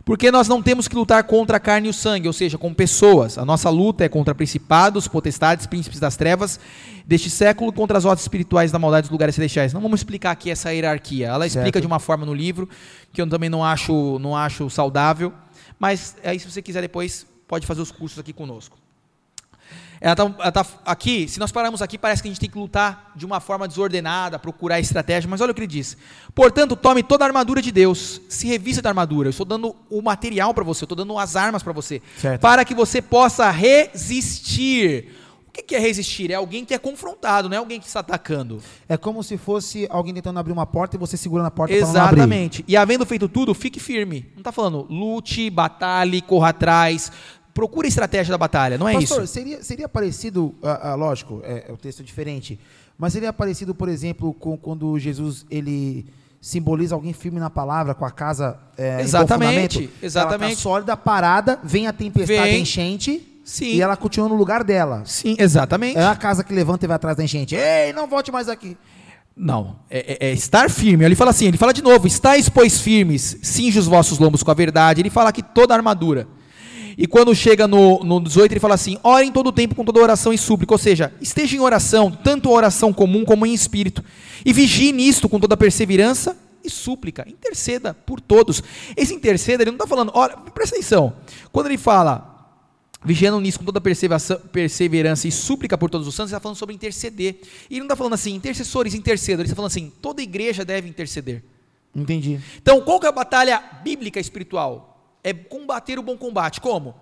Porque 0.06 0.30
nós 0.32 0.50
não 0.50 0.62
temos 0.62 0.88
que 0.90 0.96
lutar 0.96 1.24
contra 1.24 1.56
a 1.56 1.60
carne 1.60 1.88
e 1.88 1.90
o 1.90 1.94
sangue, 1.94 2.28
ou 2.28 2.34
seja, 2.34 2.58
com 2.58 2.74
pessoas. 2.74 3.38
A 3.38 3.46
nossa 3.46 3.70
luta 3.70 4.04
é 4.04 4.10
contra 4.10 4.36
principados, 4.36 5.08
potestades, 5.08 5.66
príncipes 5.66 5.98
das 6.00 6.18
trevas 6.18 6.60
deste 7.06 7.30
século, 7.30 7.72
contra 7.72 7.98
as 7.98 8.04
ordens 8.04 8.24
espirituais 8.24 8.70
da 8.70 8.78
maldade 8.78 9.04
dos 9.04 9.12
lugares 9.12 9.34
celestiais. 9.36 9.72
Não 9.72 9.80
vamos 9.80 10.02
explicar 10.02 10.32
aqui 10.32 10.52
essa 10.52 10.74
hierarquia. 10.74 11.28
Ela 11.28 11.48
Certo. 11.48 11.56
explica 11.56 11.80
de 11.80 11.88
uma 11.88 12.00
forma 12.00 12.26
no 12.26 12.34
livro 12.34 12.68
que 13.14 13.22
eu 13.22 13.30
também 13.30 13.50
não 13.50 13.64
acho, 13.64 14.20
não 14.20 14.36
acho 14.36 14.70
saudável. 14.70 15.32
Mas 15.80 16.18
aí, 16.24 16.38
se 16.38 16.50
você 16.52 16.62
quiser 16.62 16.82
depois, 16.82 17.26
pode 17.48 17.66
fazer 17.66 17.82
os 17.82 17.92
cursos 17.92 18.20
aqui 18.20 18.34
conosco. 18.34 18.83
Ela 20.06 20.18
tá, 20.18 20.24
ela 20.38 20.52
tá 20.52 20.66
aqui, 20.86 21.30
se 21.30 21.40
nós 21.40 21.50
pararmos 21.50 21.82
aqui, 21.82 21.98
parece 21.98 22.22
que 22.22 22.28
a 22.28 22.32
gente 22.32 22.40
tem 22.42 22.50
que 22.50 22.58
lutar 22.58 23.14
de 23.16 23.26
uma 23.26 23.40
forma 23.40 23.66
desordenada, 23.70 24.38
procurar 24.38 24.78
estratégia, 24.78 25.30
mas 25.30 25.40
olha 25.40 25.52
o 25.52 25.56
que 25.56 25.62
ele 25.62 25.68
diz. 25.68 25.96
Portanto, 26.36 26.76
tome 26.76 27.02
toda 27.02 27.24
a 27.24 27.28
armadura 27.28 27.62
de 27.62 27.72
Deus, 27.72 28.20
se 28.28 28.46
revista 28.46 28.82
da 28.82 28.90
armadura. 28.90 29.30
Eu 29.30 29.32
estou 29.32 29.46
dando 29.46 29.74
o 29.90 30.02
material 30.02 30.54
para 30.54 30.62
você, 30.66 30.84
eu 30.84 30.86
estou 30.88 30.98
dando 30.98 31.18
as 31.18 31.38
armas 31.38 31.64
para 31.64 31.72
você, 31.72 32.02
Certo. 32.18 32.42
para 32.42 32.66
que 32.66 32.76
você 32.76 33.02
possa 33.02 33.50
resistir. 33.50 35.08
O 35.48 35.52
que 35.54 35.62
que 35.62 35.76
é 35.76 35.80
resistir? 35.80 36.32
É 36.32 36.34
alguém 36.34 36.66
que 36.66 36.74
é 36.74 36.78
confrontado, 36.80 37.48
não 37.48 37.56
é 37.56 37.60
alguém 37.60 37.80
que 37.80 37.86
está 37.88 38.02
atacando. 38.02 38.62
É 38.90 38.98
como 38.98 39.24
se 39.24 39.38
fosse 39.38 39.88
alguém 39.90 40.14
tentando 40.14 40.38
abrir 40.38 40.52
uma 40.52 40.66
porta 40.66 40.98
e 40.98 41.00
você 41.00 41.16
segura 41.16 41.44
na 41.44 41.52
porta. 41.52 41.74
Exatamente. 41.74 42.66
E 42.68 42.76
havendo 42.76 43.06
feito 43.06 43.30
tudo, 43.30 43.54
fique 43.54 43.80
firme. 43.80 44.26
Não 44.34 44.40
está 44.40 44.52
falando 44.52 44.86
lute, 44.90 45.50
batalhe, 45.50 46.22
corra 46.22 46.50
atrás. 46.50 47.10
Procure 47.54 47.86
a 47.86 47.90
estratégia 47.90 48.32
da 48.32 48.38
batalha, 48.38 48.78
não 48.78 48.88
é 48.90 48.94
Pastor, 48.94 49.24
isso. 49.24 49.34
Seria, 49.34 49.64
seria 49.64 49.88
parecido, 49.88 50.56
ah, 50.64 50.92
ah, 50.92 50.96
lógico, 50.96 51.40
é, 51.44 51.66
é 51.70 51.72
um 51.72 51.76
texto 51.76 52.04
diferente, 52.04 52.60
mas 52.98 53.14
seria 53.14 53.32
parecido, 53.32 53.76
por 53.76 53.88
exemplo, 53.88 54.34
com 54.34 54.58
quando 54.58 54.98
Jesus 54.98 55.46
ele 55.52 56.08
simboliza 56.42 56.96
alguém 56.96 57.14
firme 57.14 57.40
na 57.40 57.50
palavra, 57.50 57.94
com 57.94 58.06
a 58.06 58.12
casa 58.12 58.58
é, 58.78 59.00
Exatamente, 59.02 59.90
exatamente. 60.02 60.44
Ela 60.44 60.56
tá 60.56 60.62
sólida, 60.62 60.98
parada, 60.98 61.60
vem 61.64 61.88
a 61.88 61.94
tempestade, 61.94 62.40
a 62.40 62.44
Vem. 62.44 62.62
enchente, 62.62 63.40
Sim. 63.46 63.76
e 63.76 63.82
ela 63.82 63.96
continua 63.96 64.28
no 64.28 64.36
lugar 64.36 64.64
dela. 64.64 65.04
Sim, 65.06 65.36
exatamente. 65.38 65.98
É 65.98 66.06
a 66.06 66.16
casa 66.16 66.44
que 66.44 66.54
levanta 66.54 66.86
e 66.86 66.88
vai 66.88 66.96
atrás 66.96 67.16
da 67.16 67.24
enchente. 67.24 67.56
Ei, 67.56 67.94
não 67.94 68.08
volte 68.08 68.32
mais 68.32 68.50
aqui. 68.50 68.76
Não, 69.38 69.78
é, 69.90 70.18
é- 70.26 70.30
é 70.30 70.34
estar 70.34 70.70
firme. 70.70 71.06
Ele 71.06 71.16
fala 71.16 71.32
assim, 71.32 71.48
ele 71.48 71.58
fala 71.58 71.74
de 71.74 71.82
novo, 71.82 72.08
estáis, 72.08 72.50
pois, 72.50 72.80
firmes, 72.80 73.38
cinge 73.42 73.80
os 73.80 73.88
vossos 73.88 74.20
lombos 74.20 74.44
com 74.44 74.52
a 74.52 74.54
verdade. 74.54 75.02
Ele 75.02 75.10
fala 75.10 75.30
aqui 75.30 75.42
toda 75.42 75.74
a 75.74 75.78
armadura. 75.78 76.28
E 76.98 77.08
quando 77.08 77.34
chega 77.34 77.68
no, 77.68 78.04
no 78.04 78.20
18, 78.20 78.52
ele 78.52 78.60
fala 78.60 78.76
assim, 78.76 78.98
orem 79.04 79.32
todo 79.32 79.48
o 79.48 79.52
tempo 79.52 79.76
com 79.76 79.84
toda 79.84 80.00
oração 80.00 80.32
e 80.32 80.38
súplica. 80.38 80.74
Ou 80.74 80.78
seja, 80.78 81.14
esteja 81.22 81.56
em 81.56 81.60
oração, 81.60 82.12
tanto 82.12 82.50
oração 82.50 82.94
comum 82.94 83.26
como 83.26 83.46
em 83.46 83.54
espírito. 83.54 84.04
E 84.46 84.54
vigie 84.54 84.92
nisto 84.92 85.28
com 85.28 85.40
toda 85.40 85.58
perseverança 85.58 86.38
e 86.64 86.70
súplica. 86.70 87.26
Interceda 87.28 87.94
por 87.94 88.22
todos. 88.22 88.64
Esse 88.96 89.14
interceda, 89.14 89.64
ele 89.64 89.72
não 89.72 89.78
está 89.78 89.88
falando, 89.88 90.12
olha, 90.16 90.38
presta 90.38 90.76
atenção. 90.76 91.14
Quando 91.52 91.68
ele 91.68 91.78
fala, 91.78 92.56
vigiando 93.04 93.40
nisso 93.40 93.60
com 93.60 93.66
toda 93.66 93.82
perseverança 93.82 95.28
e 95.28 95.32
súplica 95.32 95.78
por 95.78 95.90
todos 95.90 96.08
os 96.08 96.16
santos, 96.16 96.32
ele 96.32 96.38
está 96.38 96.44
falando 96.44 96.58
sobre 96.58 96.76
interceder. 96.76 97.40
E 97.70 97.74
ele 97.74 97.80
não 97.80 97.86
está 97.86 97.96
falando 97.96 98.14
assim, 98.14 98.34
intercessores, 98.34 98.94
intercedam. 98.94 99.42
Ele 99.42 99.48
está 99.48 99.56
falando 99.56 99.72
assim, 99.72 99.92
toda 100.02 100.22
igreja 100.22 100.64
deve 100.64 100.88
interceder. 100.88 101.44
Entendi. 101.96 102.40
Então, 102.58 102.82
qual 102.82 103.00
que 103.00 103.06
é 103.06 103.10
a 103.10 103.12
batalha 103.12 103.62
bíblica 103.84 104.20
espiritual? 104.20 104.93
É 105.24 105.34
combater 105.34 105.98
o 105.98 106.04
bom 106.04 106.18
combate. 106.18 106.60
Como? 106.60 106.96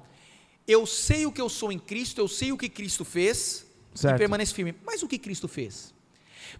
Eu 0.68 0.85
sei 0.85 1.26
o 1.26 1.31
que 1.31 1.41
eu 1.41 1.49
sou 1.49 1.72
em 1.72 1.80
Cristo, 1.80 2.19
eu 2.22 2.27
sei 2.27 2.52
o 2.52 2.57
que 2.57 2.69
Cristo 2.69 3.03
fez 3.03 3.65
Certo. 3.95 4.15
e 4.15 4.18
permaneço 4.19 4.53
firme. 4.53 4.76
Mas 4.85 5.02
o 5.03 5.07
que 5.07 5.18
Cristo 5.18 5.48
fez? 5.48 5.93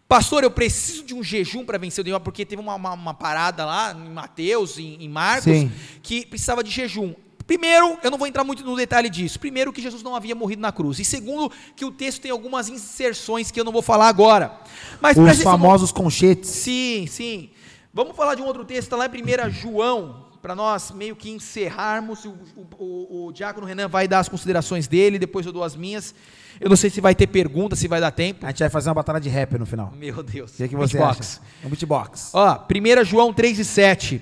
Pastor, 0.08 0.44
eu 0.44 0.52
preciso 0.52 1.04
de 1.04 1.14
um 1.14 1.24
jejum 1.24 1.64
para 1.66 1.78
vencer 1.78 2.02
o 2.02 2.04
demônio, 2.06 2.24
porque 2.24 2.46
teve 2.46 2.62
uma, 2.62 2.76
uma- 2.76 2.94
uma 2.94 3.14
parada 3.14 3.66
lá 3.66 3.94
em 3.94 4.10
Mateus, 4.10 4.78
em, 4.78 4.96
em 5.04 5.10
Marcos, 5.10 5.44
Sim. 5.44 5.72
que 6.02 6.26
precisava 6.26 6.64
de 6.64 6.72
jejum. 6.72 7.14
Primeiro, 7.46 7.98
eu 8.02 8.10
não 8.10 8.18
vou 8.18 8.28
entrar 8.28 8.44
muito 8.46 8.64
no 8.64 8.76
detalhe 8.76 9.10
disso. 9.10 9.38
Primeiro, 9.40 9.74
que 9.74 9.82
Jesus 9.82 10.02
não 10.02 10.16
havia 10.16 10.34
morrido 10.34 10.62
na 10.62 10.72
cruz. 10.72 11.00
E 11.00 11.06
segundo, 11.06 11.52
que 11.76 11.84
o 11.84 11.92
texto 11.92 12.22
tem 12.22 12.32
algumas 12.32 12.70
inserções 12.70 13.52
que 13.52 13.60
eu 13.60 13.66
não 13.66 13.72
vou 13.74 13.82
falar 13.82 14.08
agora. 14.08 14.58
Mas 15.02 15.18
Os 15.18 15.42
famosos 15.44 15.92
conchetes. 15.92 16.50
Sim, 16.50 17.06
sim. 17.08 17.50
Vamos 17.94 18.16
falar 18.16 18.36
de 18.36 18.42
um 18.42 18.46
outro 18.46 18.64
texto, 18.64 18.84
está 18.84 18.96
lá 18.96 19.06
em 19.08 19.10
1 19.10 19.50
João, 19.52 20.28
para 20.42 20.56
nós 20.56 20.92
meio 20.92 21.16
que 21.16 21.30
encerrarmos. 21.30 22.26
O, 22.26 22.34
o, 22.78 23.26
o, 23.28 23.32
Diácono 23.32 23.66
Renan 23.68 23.88
vai 23.88 24.08
dar 24.08 24.20
as 24.20 24.28
considerações 24.30 24.88
dele, 24.88 25.20
depois 25.20 25.46
eu 25.46 25.52
dou 25.52 25.64
as 25.64 25.76
minhas. 25.76 26.14
Eu 26.60 26.70
não 26.70 26.76
sei 26.76 26.90
se 26.90 27.00
vai 27.02 27.14
ter 27.16 27.28
pergunta, 27.28 27.76
se 27.76 27.88
vai 27.88 28.00
dar 28.02 28.12
tempo. 28.12 28.46
A 28.46 28.50
gente 28.50 28.60
vai 28.60 28.70
fazer 28.70 28.90
uma 28.90 28.96
batalha 28.96 29.20
de 29.20 29.30
rap 29.30 29.58
no 29.58 29.66
final. 29.66 29.94
Meu 29.96 30.22
Deus. 30.24 30.54
O 30.54 30.58
que, 30.58 30.68
que 30.70 30.76
você 30.76 30.98
Beatbox. 30.98 31.40
acha? 31.40 31.68
Um 31.68 31.70
beatbox. 31.70 32.32
Ó, 32.34 32.60
1 33.02 33.06
João 33.06 33.34
3 33.34 33.60
e 33.60 33.66
7. 33.66 34.22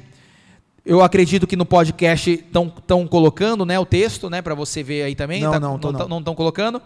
Eu 0.86 1.02
acredito 1.02 1.46
que 1.46 1.56
no 1.56 1.66
podcast 1.66 2.32
estão 2.32 3.08
colocando 3.08 3.66
né, 3.66 3.78
o 3.80 3.86
texto, 3.86 4.30
né, 4.30 4.42
para 4.42 4.56
você 4.56 4.82
ver 4.82 5.04
aí 5.04 5.16
também. 5.16 5.42
Não, 5.42 5.52
Tá- 5.52 5.60
não, 5.60 5.78
tô 5.78 5.92
não. 5.92 6.20
Estão 6.20 6.34
colocando. 6.36 6.82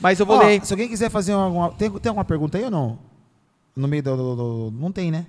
Mas 0.00 0.18
eu 0.20 0.24
vou 0.26 0.36
Ó, 0.36 0.42
ler. 0.42 0.64
Se 0.64 0.72
alguém 0.72 0.88
quiser 0.88 1.10
fazer 1.10 1.32
alguma. 1.32 1.70
Tem, 1.72 1.90
tem 1.90 2.08
alguma 2.08 2.24
pergunta 2.24 2.56
aí 2.56 2.64
ou 2.64 2.70
não? 2.70 2.98
No 3.74 3.86
meio 3.86 4.02
do, 4.02 4.16
do- 4.16 4.36
do- 4.36 4.70
Não 4.80 4.90
tem, 4.90 5.10
né? 5.10 5.26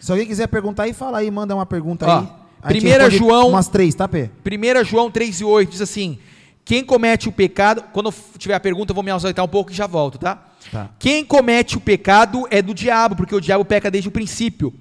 Se 0.00 0.10
alguém 0.10 0.26
quiser 0.26 0.46
perguntar 0.48 0.84
aí, 0.84 0.92
fala 0.92 1.18
aí, 1.18 1.30
manda 1.30 1.54
uma 1.54 1.66
pergunta 1.66 2.06
Ó, 2.06 2.18
aí. 2.18 2.28
A 2.62 2.72
gente 2.72 2.80
primeira 2.80 3.08
João- 3.10 3.50
Umas 3.50 3.68
três, 3.68 3.94
tá, 3.94 4.08
Pê? 4.08 4.30
1 4.44 4.84
João 4.84 5.10
3 5.10 5.40
e 5.40 5.44
8 5.44 5.70
diz 5.70 5.80
assim: 5.80 6.18
Quem 6.64 6.84
comete 6.84 7.28
o 7.28 7.32
pecado. 7.32 7.84
Quando 7.92 8.12
tiver 8.38 8.54
a 8.54 8.60
pergunta, 8.60 8.90
eu 8.90 8.94
vou 8.94 9.04
me 9.04 9.10
ausentar 9.10 9.44
um 9.44 9.48
pouco 9.48 9.70
e 9.70 9.74
já 9.74 9.86
volto, 9.86 10.18
tá? 10.18 10.42
Tá. 10.70 10.90
Quem 10.98 11.24
comete 11.24 11.76
o 11.76 11.80
pecado 11.80 12.46
é 12.50 12.60
do 12.60 12.74
diabo, 12.74 13.16
porque 13.16 13.34
o 13.34 13.40
diabo 13.40 13.64
peca 13.64 13.90
desde 13.90 14.08
o 14.08 14.12
princípio. 14.12 14.72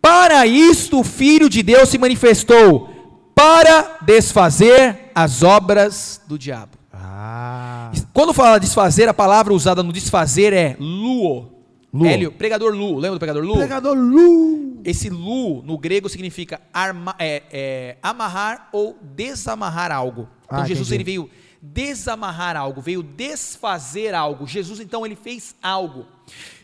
Para 0.00 0.46
isto 0.46 1.00
o 1.00 1.04
Filho 1.04 1.48
de 1.48 1.62
Deus 1.62 1.88
se 1.88 1.98
manifestou 1.98 3.30
para 3.34 3.98
desfazer 4.02 5.10
as 5.14 5.42
obras 5.42 6.20
do 6.26 6.38
diabo. 6.38 6.72
Ah. 6.92 7.92
Quando 8.12 8.34
fala 8.34 8.58
desfazer, 8.58 9.08
a 9.08 9.14
palavra 9.14 9.54
usada 9.54 9.82
no 9.82 9.92
desfazer 9.92 10.52
é 10.52 10.76
luo. 10.78 11.57
Luo. 11.92 12.06
Hélio, 12.06 12.30
pregador 12.32 12.74
Lu, 12.74 12.96
lembra 12.96 13.12
do 13.16 13.18
pregador 13.18 13.42
Lu? 13.44 13.54
Pregador 13.56 13.96
Lu. 13.96 14.80
Esse 14.84 15.08
lu 15.10 15.62
no 15.62 15.76
grego 15.78 16.08
significa 16.08 16.60
arma- 16.72 17.16
é, 17.18 17.42
é, 17.50 17.96
amarrar 18.02 18.68
ou 18.72 18.96
desamarrar 19.02 19.90
algo. 19.90 20.28
Então 20.44 20.60
Ah, 20.60 20.64
Jesus 20.66 20.88
entendi. 20.88 20.96
ele 20.96 21.04
veio 21.04 21.30
desamarrar 21.60 22.56
algo, 22.56 22.80
veio 22.80 23.02
desfazer 23.02 24.14
algo. 24.14 24.46
Jesus 24.46 24.80
então 24.80 25.04
ele 25.04 25.16
fez 25.16 25.54
algo. 25.62 26.06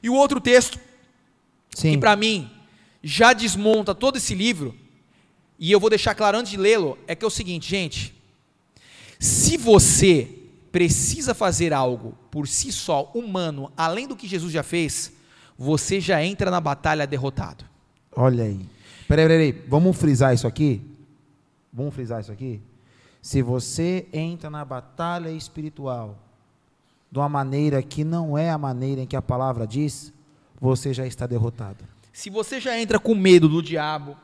E 0.02 0.08
o 0.08 0.14
outro 0.14 0.40
texto 0.40 0.78
Sim. 1.74 1.92
que 1.92 1.98
para 1.98 2.14
mim 2.16 2.48
já 3.02 3.32
desmonta 3.32 3.94
todo 3.94 4.16
esse 4.16 4.34
livro, 4.34 4.74
e 5.58 5.70
eu 5.72 5.80
vou 5.80 5.90
deixar 5.90 6.14
claro 6.14 6.38
antes 6.38 6.52
de 6.52 6.56
lê-lo, 6.58 6.96
é 7.06 7.14
que 7.14 7.24
é 7.24 7.28
o 7.28 7.30
seguinte, 7.30 7.68
gente. 7.68 8.14
Se 9.18 9.56
você 9.56 10.28
precisa 10.70 11.34
fazer 11.34 11.72
algo 11.72 12.16
por 12.34 12.48
si 12.48 12.72
só, 12.72 13.12
humano, 13.14 13.70
além 13.76 14.08
do 14.08 14.16
que 14.16 14.26
Jesus 14.26 14.52
já 14.52 14.64
fez, 14.64 15.12
você 15.56 16.00
já 16.00 16.20
entra 16.20 16.50
na 16.50 16.60
batalha 16.60 17.06
derrotado. 17.06 17.64
Olha 18.10 18.42
aí. 18.42 18.68
Peraí, 19.06 19.28
peraí. 19.28 19.52
Vamos 19.68 19.96
frisar 19.96 20.34
isso 20.34 20.44
aqui? 20.44 20.82
Vamos 21.72 21.94
frisar 21.94 22.20
isso 22.20 22.32
aqui? 22.32 22.60
Se 23.22 23.40
você 23.40 24.08
entra 24.12 24.50
na 24.50 24.64
batalha 24.64 25.30
espiritual 25.30 26.18
de 27.08 27.20
uma 27.20 27.28
maneira 27.28 27.80
que 27.84 28.02
não 28.02 28.36
é 28.36 28.50
a 28.50 28.58
maneira 28.58 29.02
em 29.02 29.06
que 29.06 29.14
a 29.14 29.22
palavra 29.22 29.64
diz, 29.64 30.12
você 30.60 30.92
já 30.92 31.06
está 31.06 31.28
derrotado. 31.28 31.84
Se 32.12 32.30
você 32.30 32.58
já 32.58 32.76
entra 32.76 32.98
com 32.98 33.14
medo 33.14 33.48
do 33.48 33.62
diabo, 33.62 34.16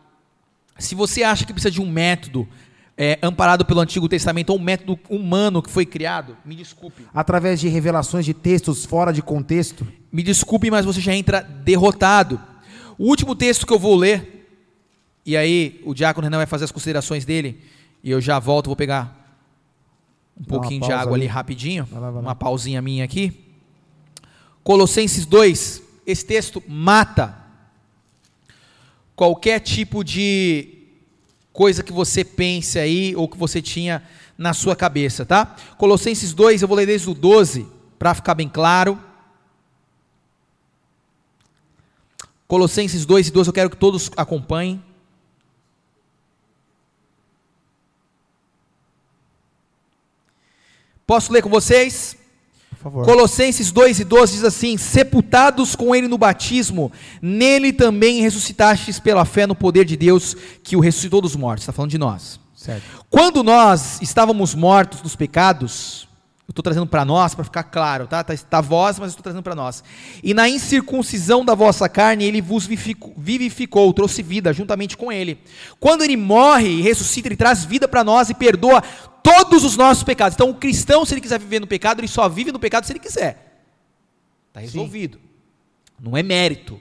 se 0.76 0.96
você 0.96 1.22
acha 1.22 1.46
que 1.46 1.52
precisa 1.52 1.70
de 1.70 1.80
um 1.80 1.88
método 1.88 2.48
é, 3.02 3.18
amparado 3.22 3.64
pelo 3.64 3.80
Antigo 3.80 4.06
Testamento 4.10 4.50
ou 4.50 4.58
um 4.58 4.62
método 4.62 4.98
humano 5.08 5.62
que 5.62 5.70
foi 5.70 5.86
criado, 5.86 6.36
me 6.44 6.54
desculpe. 6.54 7.06
Através 7.14 7.58
de 7.58 7.66
revelações 7.66 8.26
de 8.26 8.34
textos 8.34 8.84
fora 8.84 9.10
de 9.10 9.22
contexto, 9.22 9.86
Me 10.12 10.22
desculpe, 10.22 10.70
mas 10.70 10.84
você 10.84 11.00
já 11.00 11.14
entra 11.14 11.40
derrotado. 11.40 12.38
O 12.98 13.06
último 13.06 13.34
texto 13.34 13.66
que 13.66 13.72
eu 13.72 13.78
vou 13.78 13.96
ler, 13.96 14.46
e 15.24 15.34
aí 15.34 15.80
o 15.82 15.94
diácono 15.94 16.26
Renan 16.26 16.36
vai 16.36 16.46
fazer 16.46 16.64
as 16.66 16.70
considerações 16.72 17.24
dele, 17.24 17.62
e 18.04 18.10
eu 18.10 18.20
já 18.20 18.38
volto, 18.38 18.66
vou 18.66 18.76
pegar 18.76 19.16
um 20.36 20.42
Dá 20.42 20.48
pouquinho 20.48 20.82
de 20.82 20.92
água 20.92 21.14
ali 21.14 21.22
ali. 21.22 21.26
rapidinho, 21.26 21.86
Vai 21.86 22.00
lá, 22.02 22.10
vai 22.10 22.22
lá. 22.22 22.28
uma 22.28 22.34
pausinha 22.34 22.82
minha 22.82 23.02
aqui. 23.04 23.32
Colossenses 24.62 25.24
2, 25.24 25.82
esse 26.06 26.26
texto 26.26 26.62
mata 26.68 27.34
qualquer 29.16 29.60
tipo 29.60 30.04
de 30.04 30.79
coisa 31.60 31.82
que 31.82 31.92
você 31.92 32.24
pense 32.24 32.78
aí 32.78 33.14
ou 33.14 33.28
que 33.28 33.36
você 33.36 33.60
tinha 33.60 34.02
na 34.38 34.54
sua 34.54 34.74
cabeça, 34.74 35.26
tá? 35.26 35.44
Colossenses 35.76 36.32
2, 36.32 36.62
eu 36.62 36.66
vou 36.66 36.74
ler 36.74 36.86
desde 36.86 37.10
o 37.10 37.12
12 37.12 37.68
para 37.98 38.14
ficar 38.14 38.34
bem 38.34 38.48
claro. 38.48 38.98
Colossenses 42.48 43.04
2 43.04 43.28
e 43.28 43.30
12, 43.30 43.50
eu 43.50 43.52
quero 43.52 43.68
que 43.68 43.76
todos 43.76 44.10
acompanhem. 44.16 44.82
Posso 51.06 51.30
ler 51.30 51.42
com 51.42 51.50
vocês? 51.50 52.16
Favor. 52.80 53.04
Colossenses 53.04 53.70
2 53.70 54.00
e 54.00 54.04
12 54.04 54.32
diz 54.34 54.44
assim: 54.44 54.76
Sepultados 54.76 55.76
com 55.76 55.94
ele 55.94 56.08
no 56.08 56.18
batismo, 56.18 56.90
nele 57.20 57.72
também 57.72 58.20
ressuscitastes 58.20 58.98
pela 58.98 59.24
fé 59.24 59.46
no 59.46 59.54
poder 59.54 59.84
de 59.84 59.96
Deus 59.96 60.36
que 60.62 60.76
o 60.76 60.80
ressuscitou 60.80 61.20
dos 61.20 61.36
mortos. 61.36 61.62
Está 61.62 61.72
falando 61.72 61.90
de 61.90 61.98
nós. 61.98 62.40
Certo. 62.54 62.82
Quando 63.08 63.42
nós 63.42 64.00
estávamos 64.02 64.54
mortos 64.54 65.02
nos 65.02 65.16
pecados, 65.16 66.08
eu 66.50 66.52
estou 66.52 66.64
trazendo 66.64 66.86
para 66.88 67.04
nós, 67.04 67.32
para 67.32 67.44
ficar 67.44 67.62
claro, 67.62 68.08
tá? 68.08 68.22
Está 68.22 68.36
tá 68.36 68.58
a 68.58 68.60
voz, 68.60 68.98
mas 68.98 69.06
eu 69.06 69.10
estou 69.10 69.22
trazendo 69.22 69.40
para 69.40 69.54
nós. 69.54 69.84
E 70.20 70.34
na 70.34 70.48
incircuncisão 70.48 71.44
da 71.44 71.54
vossa 71.54 71.88
carne, 71.88 72.24
ele 72.24 72.40
vos 72.40 72.66
vivificou, 72.66 73.14
vivificou, 73.16 73.94
trouxe 73.94 74.20
vida 74.20 74.52
juntamente 74.52 74.96
com 74.96 75.12
ele. 75.12 75.38
Quando 75.78 76.02
ele 76.02 76.16
morre 76.16 76.66
e 76.66 76.82
ressuscita, 76.82 77.28
ele 77.28 77.36
traz 77.36 77.64
vida 77.64 77.86
para 77.86 78.02
nós 78.02 78.30
e 78.30 78.34
perdoa 78.34 78.82
todos 79.22 79.62
os 79.62 79.76
nossos 79.76 80.02
pecados. 80.02 80.34
Então, 80.34 80.50
o 80.50 80.54
cristão, 80.56 81.04
se 81.04 81.14
ele 81.14 81.20
quiser 81.20 81.38
viver 81.38 81.60
no 81.60 81.68
pecado, 81.68 82.00
ele 82.00 82.08
só 82.08 82.28
vive 82.28 82.50
no 82.50 82.58
pecado 82.58 82.84
se 82.84 82.90
ele 82.90 82.98
quiser. 82.98 83.62
Está 84.48 84.58
resolvido. 84.58 85.20
Não 86.00 86.16
é 86.16 86.22
mérito. 86.24 86.80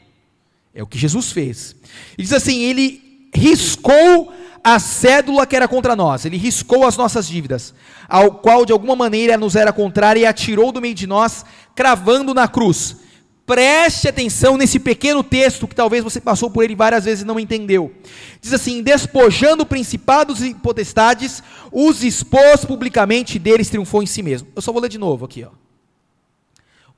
É 0.74 0.82
o 0.82 0.88
que 0.88 0.98
Jesus 0.98 1.32
fez. 1.32 1.76
Ele 2.18 2.24
diz 2.24 2.34
assim: 2.34 2.58
ele 2.64 3.30
riscou 3.36 4.34
a 4.64 4.80
cédula 4.80 5.46
que 5.46 5.56
era 5.56 5.68
contra 5.68 5.96
nós, 5.96 6.26
ele 6.26 6.38
riscou 6.38 6.86
as 6.86 6.98
nossas 6.98 7.28
dívidas, 7.28 7.74
ao 8.08 8.32
qual 8.36 8.66
de 8.66 8.72
alguma 8.74 8.96
maneira 8.96 9.38
nos 9.38 9.56
era 9.56 9.72
contrária 9.74 10.20
e 10.22 10.26
atirou 10.26 10.72
do 10.72 10.82
meio 10.82 10.94
de 10.96 11.08
nós, 11.08 11.46
cravando 11.76 12.34
na 12.34 12.48
cruz. 12.48 12.98
Preste 13.46 14.08
atenção 14.08 14.58
nesse 14.58 14.78
pequeno 14.80 15.24
texto 15.24 15.68
que 15.68 15.74
talvez 15.74 16.04
você 16.04 16.22
passou 16.22 16.52
por 16.52 16.64
ele 16.64 16.76
várias 16.76 17.06
vezes 17.06 17.24
e 17.24 17.26
não 17.26 17.40
entendeu. 17.40 17.92
Diz 18.40 18.54
assim: 18.54 18.84
despojando 18.84 19.66
principados 19.66 20.44
e 20.44 20.54
potestades, 20.54 21.42
os 21.72 22.04
expôs 22.04 22.64
publicamente 22.64 23.38
e 23.38 23.40
deles 23.40 23.68
triunfou 23.70 24.04
em 24.04 24.06
si 24.06 24.22
mesmo. 24.22 24.48
Eu 24.56 24.62
só 24.62 24.72
vou 24.72 24.80
ler 24.82 24.90
de 24.90 25.00
novo 25.00 25.26
aqui, 25.26 25.44
ó. 25.44 25.50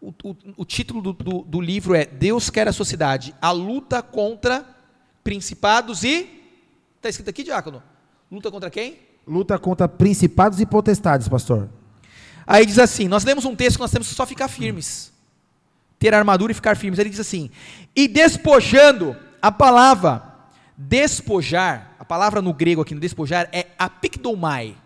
O, 0.02 0.10
o- 0.24 0.36
o 0.58 0.66
título 0.66 1.02
do, 1.02 1.14
do- 1.14 1.42
do 1.44 1.62
livro 1.62 1.94
é 1.96 2.06
Deus 2.06 2.50
quer 2.50 2.68
a 2.68 2.74
sociedade, 2.74 3.34
a 3.42 3.52
luta 3.52 4.02
contra 4.02 4.66
principados 5.24 6.04
e. 6.04 6.41
Está 7.02 7.10
escrito 7.10 7.32
aqui, 7.32 7.42
diácono? 7.42 7.82
Luta 8.32 8.52
contra 8.52 8.70
quem? 8.70 9.00
Luta 9.28 9.58
contra 9.58 9.88
principados 9.88 10.60
e 10.62 10.68
potestades, 10.68 11.28
pastor. 11.28 11.68
Aí 12.46 12.64
diz 12.64 12.78
assim: 12.78 13.08
nós 13.08 13.24
lemos 13.24 13.44
um 13.44 13.56
texto 13.56 13.78
que 13.78 13.82
nós 13.82 13.90
temos 13.90 14.08
que 14.08 14.14
só 14.14 14.24
ficar 14.24 14.48
firmes. 14.48 15.12
Ter 15.98 16.14
armadura 16.14 16.52
e 16.52 16.56
ficar 16.56 16.78
firmes. 16.78 17.00
Ele 17.00 17.10
diz 17.10 17.20
assim: 17.20 17.50
e 17.96 18.08
despojando, 18.08 19.18
a 19.42 19.52
palavra 19.52 20.32
despojar, 20.78 21.96
a 21.98 22.06
palavra 22.06 22.40
no 22.40 22.54
grego 22.54 22.84
aqui 22.84 22.94
no 22.94 23.02
despojar 23.02 23.50
é 23.52 23.66
apikdomai. 23.80 24.78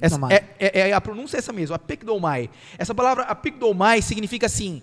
Essa, 0.00 0.14
Apicnomai. 0.16 0.32
é, 0.58 0.80
é- 0.80 0.88
é 0.88 0.92
a 0.94 1.00
pronúncia 1.02 1.36
é 1.36 1.40
essa 1.40 1.52
mesmo, 1.52 1.76
apikdomai. 1.76 2.48
Essa 2.78 2.94
palavra 2.94 3.24
apikdomai 3.24 4.00
significa 4.00 4.46
assim: 4.46 4.80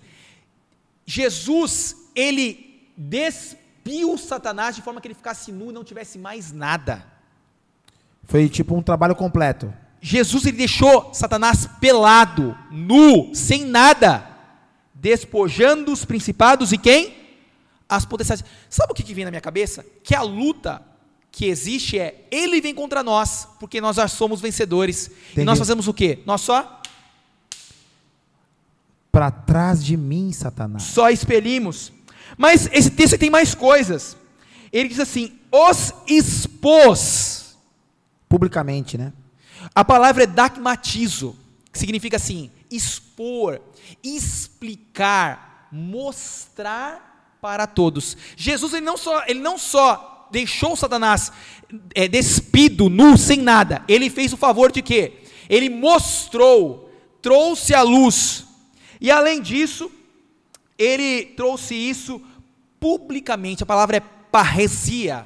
Jesus, 1.03 1.95
ele 2.13 2.91
despiu 3.83 4.17
Satanás 4.17 4.75
de 4.75 4.81
forma 4.81 4.99
que 5.01 5.07
ele 5.07 5.15
ficasse 5.15 5.51
nu 5.51 5.69
e 5.69 5.73
não 5.73 5.83
tivesse 5.83 6.17
mais 6.17 6.51
nada. 6.51 7.05
Foi 8.25 8.47
tipo 8.49 8.75
um 8.75 8.81
trabalho 8.81 9.15
completo. 9.15 9.73
Jesus 10.01 10.45
ele 10.45 10.57
deixou 10.57 11.13
Satanás 11.13 11.67
pelado, 11.79 12.57
nu, 12.71 13.33
sem 13.33 13.65
nada, 13.65 14.25
despojando 14.93 15.91
os 15.91 16.05
principados 16.05 16.71
e 16.71 16.77
quem? 16.77 17.15
As 17.87 18.05
potestades. 18.05 18.43
Sabe 18.69 18.91
o 18.91 18.95
que, 18.95 19.03
que 19.03 19.13
vem 19.13 19.25
na 19.25 19.31
minha 19.31 19.41
cabeça? 19.41 19.85
Que 20.03 20.15
a 20.15 20.21
luta 20.21 20.81
que 21.31 21.45
existe 21.45 21.97
é 21.97 22.25
ele 22.31 22.61
vem 22.61 22.73
contra 22.73 23.03
nós, 23.03 23.47
porque 23.59 23.81
nós 23.81 23.95
já 23.95 24.07
somos 24.07 24.39
vencedores. 24.39 25.07
E 25.07 25.31
Entendi. 25.31 25.45
nós 25.45 25.57
fazemos 25.59 25.87
o 25.87 25.93
quê? 25.93 26.19
Nós 26.25 26.41
só 26.41 26.81
Para 29.11 29.31
trás 29.31 29.83
de 29.83 29.97
mim, 29.97 30.31
Satanás. 30.31 30.83
só 30.83 31.09
expelimos. 31.09 31.91
Mas 32.39 32.69
esse 32.71 32.91
texto 32.91 33.17
tem 33.17 33.29
mais 33.29 33.53
coisas. 33.53 34.15
Ele 34.71 34.87
diz 34.87 35.01
assim: 35.01 35.37
os 35.51 35.93
expôs. 36.07 37.57
Publicamente, 38.29 38.97
né? 38.97 39.11
A 39.75 39.83
palavra 39.83 40.23
é 40.23 40.27
dagmatizo, 40.27 41.35
que 41.69 41.77
significa 41.77 42.15
assim, 42.15 42.49
expor, 42.71 43.59
explicar, 44.01 45.67
mostrar 45.69 47.37
para 47.41 47.67
todos. 47.67 48.15
Jesus 48.37 48.73
ele 48.73 48.85
não 48.85 48.95
só, 48.95 49.21
ele 49.27 49.41
não 49.41 49.57
só 49.57 50.29
deixou 50.31 50.77
Satanás 50.77 51.33
é, 51.93 52.07
despido, 52.07 52.89
nu, 52.89 53.17
sem 53.17 53.39
nada. 53.39 53.83
Ele 53.85 54.09
fez 54.09 54.31
o 54.31 54.37
favor 54.37 54.71
de 54.71 54.81
quê? 54.81 55.23
Ele 55.49 55.69
mostrou, 55.69 56.89
trouxe 57.21 57.73
à 57.73 57.81
luz. 57.81 58.45
E 59.01 59.11
além 59.11 59.41
disso, 59.41 59.91
ele 60.77 61.25
trouxe 61.25 61.75
isso 61.75 62.21
publicamente. 62.79 63.63
A 63.63 63.65
palavra 63.65 63.97
é 63.97 63.99
parresia. 64.31 65.25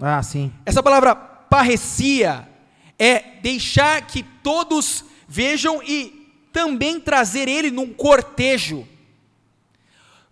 Ah, 0.00 0.22
sim. 0.22 0.52
Essa 0.64 0.82
palavra 0.82 1.14
parrecia 1.14 2.48
é 2.98 3.38
deixar 3.42 4.06
que 4.06 4.22
todos 4.22 5.04
vejam 5.26 5.82
e 5.82 6.20
também 6.52 7.00
trazer 7.00 7.48
ele 7.48 7.70
num 7.70 7.92
cortejo. 7.92 8.86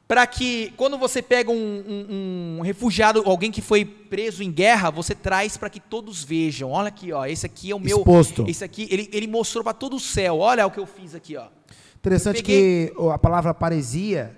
Para 0.06 0.26
que, 0.26 0.72
quando 0.74 0.96
você 0.96 1.20
pega 1.20 1.50
um, 1.50 1.54
um, 1.54 2.58
um, 2.58 2.62
refugiado, 2.62 3.22
alguém 3.26 3.50
que 3.50 3.60
foi 3.60 3.84
preso 3.84 4.42
em 4.42 4.50
guerra, 4.50 4.90
você 4.90 5.14
traz 5.14 5.58
para 5.58 5.68
que 5.68 5.78
todos 5.78 6.24
vejam. 6.24 6.70
Olha 6.70 6.88
aqui, 6.88 7.12
ó, 7.12 7.26
esse 7.26 7.44
aqui 7.44 7.70
é 7.70 7.74
o 7.74 7.78
meu. 7.78 7.98
Exposto. 7.98 8.46
Esse 8.48 8.64
aqui, 8.64 8.88
ele, 8.90 9.10
ele 9.12 9.26
mostrou 9.26 9.62
para 9.62 9.74
todo 9.74 9.96
o 9.96 10.00
céu. 10.00 10.38
Olha 10.38 10.66
o 10.66 10.70
que 10.70 10.80
eu 10.80 10.86
fiz 10.86 11.14
aqui, 11.14 11.36
ó. 11.36 11.48
Interessante 11.96 12.36
peguei... 12.36 12.88
que 12.88 12.94
a 13.12 13.18
palavra 13.18 13.52
paresia, 13.52 14.34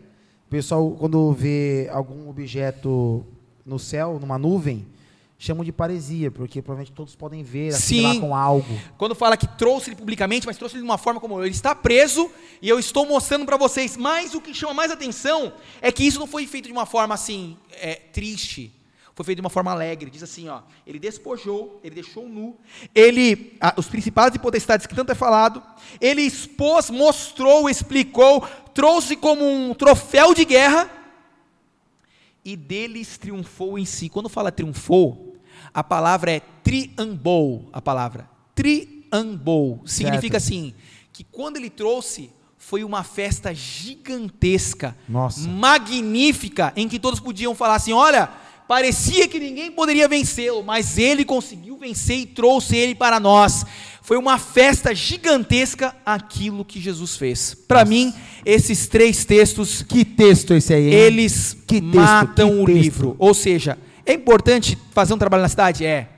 o 0.51 0.57
pessoal, 0.61 0.91
quando 0.99 1.33
vê 1.33 1.89
algum 1.93 2.29
objeto 2.29 3.25
no 3.65 3.79
céu, 3.79 4.19
numa 4.21 4.37
nuvem, 4.37 4.85
chamam 5.39 5.63
de 5.63 5.71
paresia, 5.71 6.29
porque 6.29 6.61
provavelmente 6.61 6.91
todos 6.91 7.15
podem 7.15 7.45
ver, 7.45 7.73
Sim. 7.73 8.21
com 8.21 8.35
algo. 8.35 8.67
Quando 8.99 9.15
fala 9.15 9.37
que 9.37 9.47
trouxe 9.47 9.91
ele 9.91 9.97
publicamente, 9.97 10.49
mas 10.49 10.57
trouxe 10.57 10.75
ele 10.75 10.83
de 10.83 10.89
uma 10.89 10.99
forma 10.99 11.21
como 11.21 11.41
ele 11.41 11.53
está 11.53 11.73
preso 11.73 12.29
e 12.61 12.69
eu 12.69 12.81
estou 12.81 13.07
mostrando 13.07 13.47
para 13.47 13.57
vocês. 13.57 13.97
Mas 13.97 14.35
o 14.35 14.41
que 14.41 14.53
chama 14.53 14.75
mais 14.75 14.91
atenção 14.91 15.53
é 15.81 15.93
que 15.93 16.03
isso 16.03 16.19
não 16.19 16.27
foi 16.27 16.49
feito 16.49 16.67
de 16.67 16.73
uma 16.73 16.85
forma 16.85 17.15
assim 17.15 17.57
é, 17.75 17.95
triste. 17.95 18.73
Foi 19.21 19.27
feito 19.27 19.37
de 19.37 19.43
uma 19.43 19.51
forma 19.51 19.71
alegre. 19.71 20.09
Diz 20.09 20.23
assim, 20.23 20.49
ó, 20.49 20.63
ele 20.87 20.99
despojou, 20.99 21.79
ele 21.85 21.97
deixou 21.97 22.27
nu, 22.27 22.57
ele, 22.95 23.55
a, 23.61 23.75
os 23.77 23.87
principais 23.87 24.35
e 24.35 24.39
potestades 24.39 24.87
que 24.87 24.95
tanto 24.95 25.13
é 25.13 25.15
falado, 25.15 25.63
ele 26.01 26.23
expôs, 26.23 26.89
mostrou, 26.89 27.69
explicou, 27.69 28.49
trouxe 28.73 29.17
como 29.17 29.45
um 29.45 29.75
troféu 29.75 30.33
de 30.33 30.47
guerra 30.47 30.91
e 32.43 32.57
deles 32.57 33.19
triunfou 33.19 33.79
em 33.79 33.85
si. 33.85 34.09
Quando 34.09 34.31
fala 34.31 34.51
triunfou, 34.51 35.37
a 35.75 35.85
palavra 35.85 36.33
é 36.33 36.41
triambou, 36.41 37.69
a 37.75 37.83
palavra 37.83 38.27
triambou. 38.55 39.83
Significa 39.85 40.41
certo. 40.41 40.55
assim, 40.55 40.75
que 41.13 41.25
quando 41.25 41.59
ele 41.59 41.69
trouxe 41.69 42.31
foi 42.57 42.85
uma 42.85 43.05
festa 43.05 43.53
gigantesca, 43.53 44.97
Nossa. 45.07 45.47
magnífica, 45.47 46.73
em 46.75 46.89
que 46.89 46.99
todos 46.99 47.21
podiam 47.21 47.55
falar 47.55 47.75
assim: 47.75 47.93
olha, 47.93 48.31
parecia 48.71 49.27
que 49.27 49.41
ninguém 49.41 49.69
poderia 49.69 50.07
vencê-lo, 50.07 50.63
mas 50.63 50.97
ele 50.97 51.25
conseguiu 51.25 51.77
vencer 51.77 52.19
e 52.19 52.25
trouxe 52.25 52.77
ele 52.77 52.95
para 52.95 53.19
nós. 53.19 53.67
Foi 54.01 54.17
uma 54.17 54.39
festa 54.39 54.95
gigantesca 54.95 55.93
aquilo 56.07 56.65
que 56.65 56.81
Jesus 56.81 57.17
fez. 57.17 57.53
Para 57.67 57.85
mim, 57.85 58.15
esses 58.47 58.87
três 58.87 59.25
textos. 59.25 59.83
Que 59.83 60.05
texto 60.05 60.55
esse 60.55 60.73
aí? 60.73 60.85
Hein? 60.85 60.93
Eles 60.93 61.57
que 61.67 61.81
matam 61.81 62.51
texto, 62.51 62.63
o 62.63 62.67
texto. 62.67 62.81
livro. 62.81 63.17
Ou 63.19 63.35
seja, 63.35 63.77
é 64.07 64.13
importante 64.13 64.79
fazer 64.93 65.15
um 65.15 65.19
trabalho 65.19 65.43
na 65.43 65.49
cidade? 65.49 65.85
É. 65.85 66.09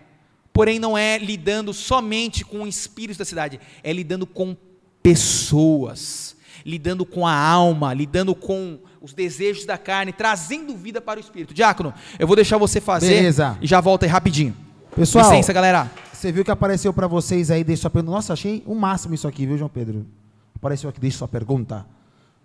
Porém, 0.53 0.79
não 0.79 0.97
é 0.97 1.16
lidando 1.16 1.73
somente 1.73 2.45
com 2.45 2.65
o 2.65 2.66
espírito 2.66 3.16
da 3.20 3.24
cidade, 3.24 3.59
é 3.83 3.91
lidando 3.95 4.27
com 4.27 4.55
pessoas, 5.03 6.37
lidando 6.66 7.07
com 7.07 7.27
a 7.27 7.35
alma, 7.35 7.95
lidando 7.95 8.35
com 8.35 8.79
os 9.03 9.12
desejos 9.12 9.66
da 9.66 9.77
carne, 9.77 10.12
trazendo 10.12 10.77
vida 10.77 11.01
para 11.01 11.19
o 11.19 11.20
espírito. 11.20 11.53
Diácono, 11.53 11.93
eu 12.19 12.27
vou 12.27 12.37
deixar 12.37 12.57
você 12.57 12.81
fazer 12.81 13.16
Beleza. 13.16 13.59
e 13.61 13.66
já 13.66 13.81
volta 13.81 14.07
aí 14.07 14.11
rapidinho. 14.11 14.55
Pessoal, 14.95 15.29
Licença, 15.29 15.53
galera. 15.53 15.91
Você 16.12 16.31
viu 16.31 16.45
que 16.45 16.51
apareceu 16.53 16.93
para 16.95 17.09
vocês 17.09 17.51
aí, 17.51 17.65
deixa 17.65 17.83
sua 17.83 17.91
pergunta. 17.91 18.15
Nossa, 18.15 18.33
achei 18.33 18.62
o 18.65 18.77
máximo 18.77 19.15
isso 19.15 19.27
aqui, 19.27 19.45
viu, 19.45 19.59
João 19.59 19.69
Pedro? 19.69 20.07
Apareceu 20.55 20.89
aqui, 20.89 21.01
deixa 21.01 21.19
sua 21.19 21.27
pergunta. 21.27 21.85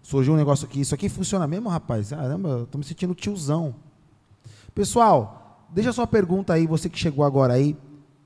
Surgiu 0.01 0.33
um 0.33 0.37
negócio 0.37 0.65
aqui. 0.65 0.81
Isso 0.81 0.95
aqui 0.95 1.09
funciona 1.09 1.45
mesmo, 1.45 1.69
rapaz? 1.69 2.09
Caramba, 2.09 2.63
estou 2.63 2.79
me 2.79 2.85
sentindo 2.85 3.13
tiozão. 3.13 3.75
Pessoal, 4.73 5.67
deixa 5.69 5.93
sua 5.93 6.07
pergunta 6.07 6.53
aí, 6.53 6.65
você 6.65 6.89
que 6.89 6.97
chegou 6.97 7.23
agora 7.23 7.53
aí. 7.53 7.77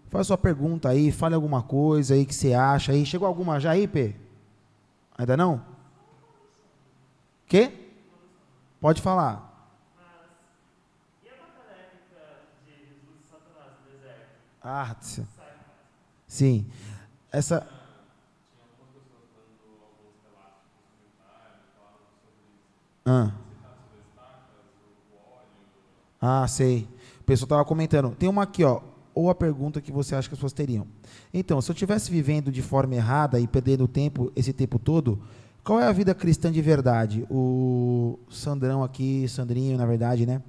Faz 0.07 0.27
sua 0.27 0.37
pergunta 0.37 0.87
aí, 0.87 1.11
fale 1.11 1.35
alguma 1.35 1.63
coisa 1.63 2.13
aí 2.13 2.25
que 2.25 2.35
você 2.35 2.53
acha 2.53 2.93
aí. 2.93 3.05
Chegou 3.05 3.27
alguma 3.27 3.59
já 3.59 3.71
aí, 3.71 3.87
P? 3.87 4.15
Ainda 5.17 5.35
não? 5.35 5.61
Quê? 7.47 7.80
Pode 8.81 8.99
falar. 8.99 9.47
Ah, 14.63 14.95
sim. 16.27 16.67
Essa. 17.31 17.67
Ah. 23.05 23.31
Ah, 26.19 26.47
sei. 26.47 26.87
O 27.19 27.23
pessoal 27.23 27.45
estava 27.45 27.65
comentando. 27.65 28.15
Tem 28.15 28.27
uma 28.27 28.43
aqui, 28.43 28.63
ó. 28.63 28.81
Ou 29.13 29.29
a 29.29 29.35
pergunta 29.35 29.81
que 29.81 29.91
você 29.91 30.15
acha 30.15 30.27
que 30.27 30.33
as 30.33 30.39
pessoas 30.39 30.53
teriam. 30.53 30.87
Então, 31.33 31.61
se 31.61 31.69
eu 31.69 31.73
estivesse 31.73 32.09
vivendo 32.09 32.51
de 32.51 32.61
forma 32.61 32.95
errada 32.95 33.39
e 33.39 33.47
perdendo 33.47 33.87
tempo, 33.87 34.31
esse 34.35 34.53
tempo 34.53 34.79
todo, 34.79 35.21
qual 35.63 35.79
é 35.79 35.85
a 35.85 35.91
vida 35.91 36.15
cristã 36.15 36.51
de 36.51 36.61
verdade? 36.61 37.25
O 37.29 38.17
Sandrão 38.29 38.83
aqui, 38.83 39.27
Sandrinho, 39.27 39.77
na 39.77 39.85
verdade, 39.85 40.25
né? 40.25 40.41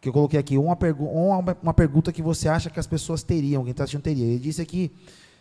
Que 0.00 0.08
eu 0.08 0.12
coloquei 0.12 0.38
aqui, 0.38 0.56
uma, 0.56 0.74
pergu 0.74 1.04
uma, 1.04 1.56
uma 1.62 1.74
pergunta 1.74 2.12
que 2.12 2.22
você 2.22 2.48
acha 2.48 2.70
que 2.70 2.80
as 2.80 2.86
pessoas 2.86 3.22
teriam, 3.22 3.62
quem 3.62 3.72
está 3.72 3.84
assistindo 3.84 4.02
teria. 4.02 4.24
Ele 4.24 4.38
disse 4.38 4.62
aqui 4.62 4.90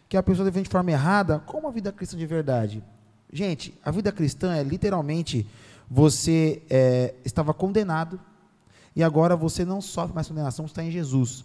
que 0.09 0.17
a 0.17 0.23
pessoa 0.23 0.45
vivendo 0.45 0.65
de 0.65 0.69
forma 0.69 0.91
errada, 0.91 1.39
qual 1.39 1.63
uma 1.63 1.71
vida 1.71 1.91
cristã 1.91 2.17
de 2.17 2.25
verdade? 2.25 2.83
Gente, 3.31 3.73
a 3.83 3.91
vida 3.91 4.11
cristã 4.11 4.53
é 4.55 4.63
literalmente 4.63 5.47
você 5.89 6.61
é, 6.69 7.13
estava 7.23 7.53
condenado, 7.53 8.19
e 8.95 9.03
agora 9.03 9.35
você 9.35 9.65
não 9.65 9.81
sofre 9.81 10.15
mais 10.15 10.27
condenação, 10.27 10.65
está 10.65 10.83
em 10.83 10.89
Jesus. 10.89 11.43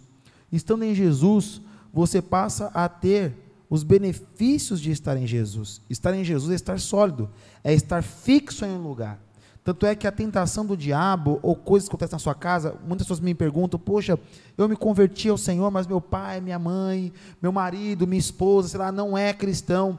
Estando 0.51 0.83
em 0.83 0.95
Jesus, 0.95 1.61
você 1.93 2.21
passa 2.21 2.71
a 2.73 2.87
ter 2.87 3.33
os 3.71 3.83
benefícios 3.83 4.81
de 4.81 4.91
estar 4.91 5.15
em 5.15 5.25
Jesus. 5.25 5.81
Estar 5.89 6.13
em 6.13 6.25
Jesus 6.25 6.51
é 6.51 6.55
estar 6.55 6.77
sólido, 6.77 7.29
é 7.63 7.73
estar 7.73 8.03
fixo 8.03 8.65
em 8.65 8.69
um 8.69 8.83
lugar. 8.83 9.17
Tanto 9.63 9.85
é 9.85 9.95
que 9.95 10.05
a 10.05 10.11
tentação 10.11 10.65
do 10.65 10.75
diabo 10.75 11.39
ou 11.41 11.55
coisas 11.55 11.87
que 11.87 11.91
acontecem 11.91 12.15
na 12.15 12.19
sua 12.19 12.35
casa, 12.35 12.75
muitas 12.85 13.07
pessoas 13.07 13.21
me 13.21 13.33
perguntam: 13.33 13.79
Poxa, 13.79 14.19
eu 14.57 14.67
me 14.67 14.75
converti 14.75 15.29
ao 15.29 15.37
Senhor, 15.37 15.71
mas 15.71 15.87
meu 15.87 16.01
pai, 16.01 16.41
minha 16.41 16.59
mãe, 16.59 17.13
meu 17.41 17.53
marido, 17.53 18.05
minha 18.05 18.19
esposa, 18.19 18.67
sei 18.67 18.77
lá, 18.77 18.91
não 18.91 19.17
é 19.17 19.31
cristão. 19.31 19.97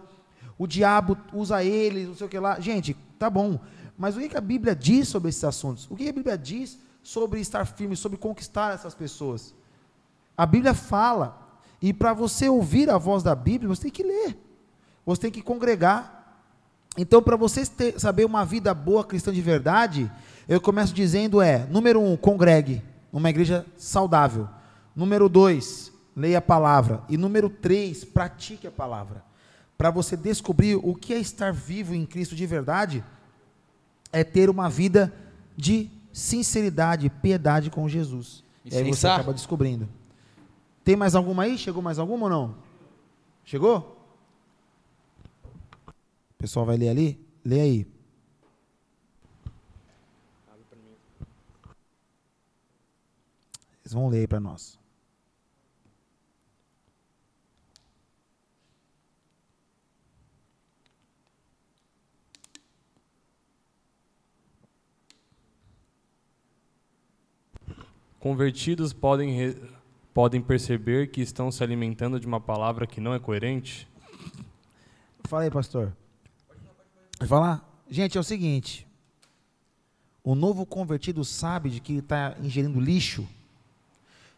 O 0.58 0.66
diabo 0.66 1.16
usa 1.32 1.64
eles, 1.64 2.08
não 2.08 2.14
sei 2.14 2.26
o 2.26 2.30
que 2.30 2.38
lá. 2.38 2.60
Gente, 2.60 2.94
tá 3.18 3.30
bom. 3.30 3.58
Mas 3.96 4.14
o 4.18 4.20
que 4.20 4.36
a 4.36 4.40
Bíblia 4.40 4.76
diz 4.76 5.08
sobre 5.08 5.30
esses 5.30 5.44
assuntos? 5.44 5.86
O 5.90 5.96
que 5.96 6.06
a 6.10 6.12
Bíblia 6.12 6.36
diz 6.36 6.78
sobre 7.02 7.40
estar 7.40 7.64
firme, 7.64 7.96
sobre 7.96 8.18
conquistar 8.18 8.74
essas 8.74 8.94
pessoas. 8.94 9.54
A 10.36 10.44
Bíblia 10.44 10.74
fala, 10.74 11.41
e 11.82 11.92
para 11.92 12.14
você 12.14 12.48
ouvir 12.48 12.88
a 12.88 12.96
voz 12.96 13.24
da 13.24 13.34
Bíblia, 13.34 13.68
você 13.68 13.82
tem 13.82 13.90
que 13.90 14.04
ler, 14.04 14.38
você 15.04 15.22
tem 15.22 15.30
que 15.32 15.42
congregar. 15.42 16.20
Então, 16.96 17.20
para 17.20 17.34
você 17.36 17.66
ter, 17.66 17.98
saber 17.98 18.24
uma 18.24 18.44
vida 18.44 18.72
boa 18.72 19.02
cristã 19.02 19.32
de 19.32 19.42
verdade, 19.42 20.08
eu 20.48 20.60
começo 20.60 20.94
dizendo 20.94 21.42
é, 21.42 21.66
número 21.66 22.00
um, 22.00 22.16
congregue, 22.16 22.80
numa 23.12 23.28
igreja 23.28 23.66
saudável. 23.76 24.48
Número 24.94 25.28
dois, 25.28 25.90
leia 26.14 26.38
a 26.38 26.42
palavra. 26.42 27.02
E 27.08 27.16
número 27.16 27.50
três, 27.50 28.04
pratique 28.04 28.66
a 28.66 28.70
palavra. 28.70 29.24
Para 29.76 29.90
você 29.90 30.16
descobrir 30.16 30.76
o 30.76 30.94
que 30.94 31.12
é 31.12 31.18
estar 31.18 31.52
vivo 31.52 31.94
em 31.94 32.06
Cristo 32.06 32.36
de 32.36 32.46
verdade, 32.46 33.02
é 34.12 34.22
ter 34.22 34.48
uma 34.48 34.70
vida 34.70 35.12
de 35.56 35.90
sinceridade, 36.12 37.10
piedade 37.10 37.70
com 37.70 37.88
Jesus. 37.88 38.44
E, 38.64 38.76
aí 38.76 38.84
você 38.84 39.08
acaba 39.08 39.32
descobrindo. 39.32 39.88
Tem 40.84 40.96
mais 40.96 41.14
alguma 41.14 41.44
aí? 41.44 41.56
Chegou 41.56 41.82
mais 41.82 41.98
alguma 41.98 42.24
ou 42.24 42.30
não? 42.30 42.56
Chegou? 43.44 43.96
O 45.86 46.34
pessoal 46.38 46.66
vai 46.66 46.76
ler 46.76 46.88
ali? 46.88 47.24
Lê 47.44 47.60
aí. 47.60 47.86
Eles 53.80 53.92
vão 53.92 54.08
ler 54.08 54.20
aí 54.20 54.26
para 54.26 54.40
nós. 54.40 54.78
Convertidos 68.18 68.92
podem, 68.92 69.56
podem 70.14 70.40
perceber 70.40 71.10
que 71.10 71.20
estão 71.20 71.50
se 71.50 71.62
alimentando 71.62 72.20
de 72.20 72.26
uma 72.26 72.40
palavra 72.40 72.86
que 72.86 73.00
não 73.00 73.14
é 73.14 73.18
coerente? 73.18 73.88
Fala 75.24 75.44
aí, 75.44 75.50
pastor. 75.50 75.96
Pode 77.18 77.28
falar? 77.28 77.84
Gente, 77.88 78.16
é 78.16 78.20
o 78.20 78.24
seguinte. 78.24 78.86
O 80.24 80.34
novo 80.34 80.64
convertido 80.64 81.24
sabe 81.24 81.70
de 81.70 81.80
que 81.80 81.94
está 81.94 82.36
ingerindo 82.40 82.80
lixo. 82.80 83.26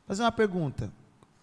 Fazer 0.06 0.22
uma 0.22 0.32
pergunta. 0.32 0.92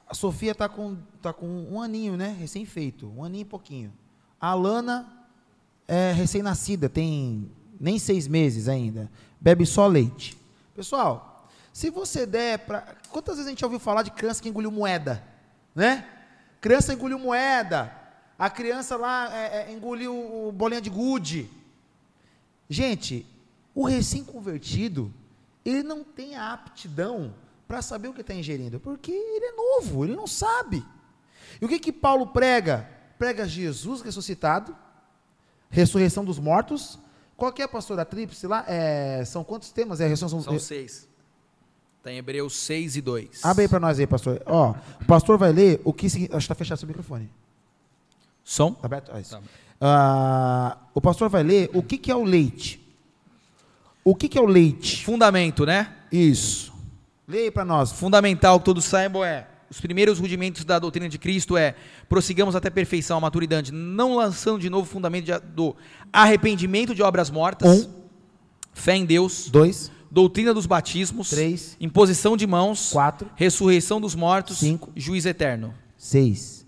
A 0.08 0.14
Sofia 0.14 0.52
está 0.52 0.68
com, 0.68 0.98
tá 1.22 1.32
com 1.32 1.48
um 1.48 1.82
aninho, 1.82 2.18
né? 2.18 2.36
Recém-feito. 2.40 3.08
Um 3.16 3.24
aninho 3.24 3.44
e 3.44 3.45
pouquinho. 3.45 3.94
A 4.40 4.49
Alana 4.49 5.08
é 5.88 6.12
recém-nascida, 6.12 6.90
tem 6.90 7.49
nem 7.80 7.99
seis 7.99 8.28
meses 8.28 8.68
ainda. 8.68 9.12
Bebe 9.40 9.66
só 9.66 9.88
leite. 9.88 10.38
Pessoal, 10.76 11.31
se 11.73 11.89
você 11.89 12.26
der 12.26 12.60
para. 12.60 12.95
Quantas 13.10 13.35
vezes 13.35 13.48
a 13.48 13.49
gente 13.49 13.64
ouviu 13.64 13.80
falar 13.80 14.03
de 14.03 14.11
criança 14.11 14.41
que 14.41 14.49
engoliu 14.49 14.72
moeda? 14.72 15.23
Né? 15.73 16.07
Criança 16.60 16.93
engoliu 16.93 17.18
moeda. 17.18 17.95
A 18.38 18.49
criança 18.49 18.98
lá 18.98 19.34
é, 19.35 19.69
é, 19.69 19.72
engoliu 19.72 20.52
bolinha 20.53 20.81
de 20.81 20.89
gude. 20.89 21.49
Gente, 22.69 23.26
o 23.73 23.85
recém-convertido, 23.85 25.14
ele 25.64 25.84
não 25.84 26.03
tem 26.03 26.35
a 26.35 26.53
aptidão 26.53 27.34
para 27.68 27.81
saber 27.81 28.07
o 28.07 28.14
que 28.14 28.22
está 28.22 28.34
ingerindo, 28.34 28.80
porque 28.80 29.11
ele 29.11 29.45
é 29.45 29.52
novo, 29.52 30.03
ele 30.03 30.15
não 30.15 30.27
sabe. 30.27 30.84
E 31.61 31.65
o 31.65 31.68
que 31.69 31.80
que 31.80 31.91
Paulo 31.91 32.27
prega? 32.27 32.89
Prega 33.18 33.48
Jesus 33.48 34.02
ressuscitado, 34.02 34.76
ressurreição 35.69 36.26
dos 36.26 36.39
mortos. 36.39 36.98
Qual 37.38 37.52
que 37.52 37.61
é, 37.61 37.68
pastor, 37.68 37.99
a 37.99 38.06
tríplice 38.06 38.48
lá? 38.48 38.65
É, 38.68 39.23
são 39.26 39.43
quantos 39.43 39.72
temas? 39.72 40.02
É 40.02 40.07
ressurreição 40.07 40.41
São 40.41 40.60
seis. 40.60 41.07
Está 42.02 42.11
em 42.11 42.18
Hebreus 42.18 42.56
6 42.56 42.95
e 42.95 43.02
2. 43.02 43.45
Abre 43.45 43.61
aí 43.64 43.68
para 43.69 43.80
nós 43.80 43.99
aí, 43.99 44.07
pastor. 44.07 44.41
Ó, 44.48 44.73
o 44.99 45.06
pastor 45.06 45.38
vai 45.38 45.52
ler 45.52 45.80
o 45.84 45.94
que... 45.94 46.07
Acho 46.07 46.18
que 46.28 46.36
está 46.36 46.56
fechado 46.56 46.80
seu 46.80 46.88
microfone. 46.88 47.30
Som? 48.44 48.73
Tá 48.73 48.88
aberto? 48.88 49.11
Ah, 49.14 49.19
isso. 49.22 49.30
Tá. 49.32 49.41
Ah, 49.80 50.78
o 50.95 50.99
pastor 51.02 51.30
vai 51.30 51.44
ler 51.44 51.69
o 51.76 51.84
que, 51.84 51.99
que 51.99 52.10
é 52.10 52.15
o 52.15 52.23
leite. 52.23 52.82
O 54.03 54.15
que, 54.15 54.28
que 54.28 54.36
é 54.38 54.41
o 54.41 54.48
leite? 54.48 55.06
Fundamento, 55.06 55.64
né? 55.64 55.94
Isso. 56.11 56.73
Leia 57.28 57.44
aí 57.45 57.52
para 57.52 57.64
nós. 57.64 57.91
Fundamental 57.91 58.57
que 58.60 58.65
todos 58.65 58.84
saibam 58.84 59.23
é: 59.23 59.48
os 59.69 59.80
primeiros 59.80 60.18
rudimentos 60.18 60.65
da 60.65 60.80
doutrina 60.80 61.07
de 61.07 61.19
Cristo 61.19 61.56
é 61.56 61.76
prossigamos 62.10 62.56
até 62.56 62.69
a 62.69 62.72
perfeição, 62.72 63.19
a 63.19 63.22
maturidade, 63.22 63.72
não 63.72 64.15
lançando 64.15 64.57
de 64.60 64.72
novo 64.72 64.84
o 64.88 64.90
fundamento 64.90 65.26
de- 65.26 65.40
do 65.53 65.76
arrependimento 66.11 66.95
de 66.95 67.03
obras 67.03 67.30
mortas, 67.30 67.86
Um. 67.86 67.94
fé 68.73 68.95
em 68.95 69.06
Deus, 69.06 69.49
Dois, 69.52 69.91
doutrina 70.11 70.53
dos 70.53 70.65
batismos, 70.65 71.29
Três. 71.29 71.75
imposição 71.79 72.35
de 72.38 72.45
mãos, 72.45 72.91
quatro, 72.91 73.29
ressurreição 73.35 73.99
dos 74.01 74.13
mortos, 74.13 74.57
Cinco. 74.59 74.91
juiz 74.95 75.25
eterno. 75.25 75.73
seis. 75.97 76.65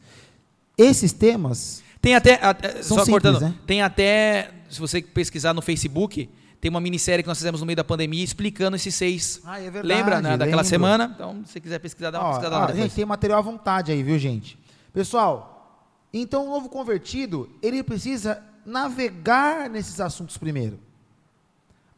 Esses 0.77 1.11
temas 1.11 1.83
Tem 2.01 2.15
até, 2.15 2.33
até- 2.43 2.81
São 2.81 2.97
só 2.97 3.05
simples, 3.05 3.09
cortando, 3.23 3.39
né? 3.41 3.55
tem 3.67 3.81
até, 3.81 4.51
se 4.69 4.79
você 4.79 5.01
pesquisar 5.01 5.53
no 5.53 5.61
Facebook, 5.61 6.29
tem 6.59 6.69
uma 6.69 6.81
minissérie 6.81 7.23
que 7.23 7.27
nós 7.29 7.37
fizemos 7.37 7.59
no 7.61 7.65
meio 7.65 7.77
da 7.77 7.83
pandemia 7.83 8.23
explicando 8.23 8.75
esses 8.75 8.93
seis. 8.95 9.39
Ah, 9.45 9.59
é 9.59 9.63
verdade, 9.69 9.87
Lembra, 9.87 10.21
né, 10.21 10.31
daquela 10.37 10.61
lembro. 10.61 10.65
semana? 10.69 11.11
Então, 11.15 11.41
se 11.45 11.51
você 11.53 11.59
quiser 11.61 11.79
pesquisar, 11.79 12.11
dá 12.11 12.19
uma 12.19 12.27
Ó, 12.27 12.31
pesquisada 12.31 12.55
ó, 12.55 12.59
lá 12.59 12.65
depois. 12.67 12.83
gente, 12.85 12.95
tem 12.95 13.05
material 13.05 13.39
à 13.39 13.41
vontade 13.41 13.91
aí, 13.91 14.01
viu, 14.03 14.17
gente? 14.19 14.57
Pessoal, 14.91 15.87
então 16.13 16.45
o 16.47 16.49
novo 16.49 16.67
convertido, 16.69 17.49
ele 17.61 17.81
precisa 17.83 18.41
navegar 18.65 19.69
nesses 19.69 19.99
assuntos 20.01 20.37
primeiro. 20.37 20.79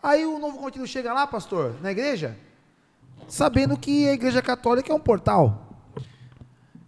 Aí 0.06 0.24
o 0.24 0.38
novo 0.38 0.58
convertido 0.58 0.86
chega 0.86 1.12
lá, 1.12 1.26
pastor, 1.26 1.74
na 1.82 1.92
igreja, 1.92 2.38
sabendo 3.28 3.76
que 3.76 4.08
a 4.08 4.14
igreja 4.14 4.40
católica 4.40 4.92
é 4.92 4.96
um 4.96 5.00
portal. 5.00 5.82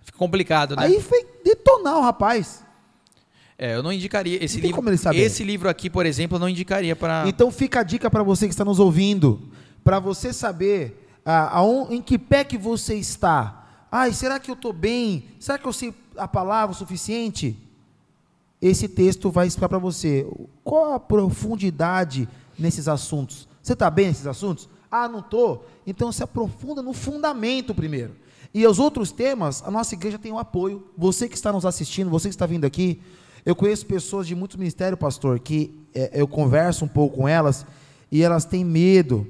Fica 0.03 0.15
complicado, 0.19 0.75
né? 0.75 0.83
Aí 0.85 1.01
foi 1.01 1.25
detonar 1.43 1.97
o 1.97 2.01
rapaz. 2.01 2.63
É, 3.57 3.73
eu 3.73 3.81
não 3.81 3.91
indicaria 3.91 4.37
esse 4.45 4.57
Não 4.57 4.61
livro. 4.61 4.75
como 4.75 4.89
ele 4.89 4.97
saber. 4.97 5.17
Esse 5.17 5.43
livro 5.43 5.67
aqui, 5.67 5.89
por 5.89 6.05
exemplo, 6.05 6.35
eu 6.35 6.39
não 6.39 6.47
indicaria 6.47 6.95
para. 6.95 7.27
Então 7.27 7.49
fica 7.49 7.79
a 7.79 7.83
dica 7.83 8.07
para 8.07 8.21
você 8.21 8.45
que 8.45 8.53
está 8.53 8.63
nos 8.63 8.77
ouvindo, 8.77 9.41
para 9.83 9.97
você 9.99 10.31
saber 10.31 11.09
ah, 11.25 11.57
aon- 11.57 11.87
em 11.89 12.03
que 12.03 12.19
pé 12.19 12.43
que 12.43 12.55
você 12.55 12.93
está. 12.93 13.65
Ai, 13.91 14.13
será 14.13 14.39
que 14.39 14.51
eu 14.51 14.53
estou 14.53 14.71
bem? 14.71 15.25
Será 15.39 15.57
que 15.57 15.65
eu 15.65 15.73
sei 15.73 15.91
a 16.15 16.27
palavra 16.27 16.75
o 16.75 16.77
suficiente? 16.77 17.57
Esse 18.61 18.87
texto 18.87 19.31
vai 19.31 19.47
explicar 19.47 19.69
para 19.69 19.79
você 19.79 20.27
qual 20.63 20.93
a 20.93 20.99
profundidade 20.99 22.29
nesses 22.57 22.87
assuntos. 22.87 23.47
Você 23.61 23.73
está 23.73 23.89
bem 23.89 24.07
nesses 24.07 24.27
assuntos? 24.27 24.69
Ah, 24.89 25.07
não 25.07 25.19
estou? 25.19 25.67
Então 25.85 26.11
se 26.11 26.23
aprofunda 26.23 26.81
no 26.81 26.93
fundamento 26.93 27.73
primeiro. 27.73 28.15
E 28.53 28.65
os 28.65 28.79
outros 28.79 29.11
temas, 29.11 29.61
a 29.63 29.69
nossa 29.69 29.93
igreja 29.93 30.17
tem 30.17 30.31
o 30.31 30.39
apoio. 30.39 30.87
Você 30.97 31.27
que 31.27 31.35
está 31.35 31.51
nos 31.51 31.65
assistindo, 31.65 32.09
você 32.09 32.29
que 32.29 32.35
está 32.35 32.45
vindo 32.45 32.65
aqui, 32.65 33.01
eu 33.45 33.55
conheço 33.55 33.85
pessoas 33.85 34.25
de 34.25 34.35
muitos 34.35 34.57
ministérios, 34.57 34.99
pastor, 34.99 35.39
que 35.39 35.77
é, 35.93 36.11
eu 36.13 36.27
converso 36.27 36.85
um 36.85 36.87
pouco 36.87 37.17
com 37.17 37.27
elas 37.27 37.65
e 38.11 38.23
elas 38.23 38.45
têm 38.45 38.63
medo. 38.63 39.27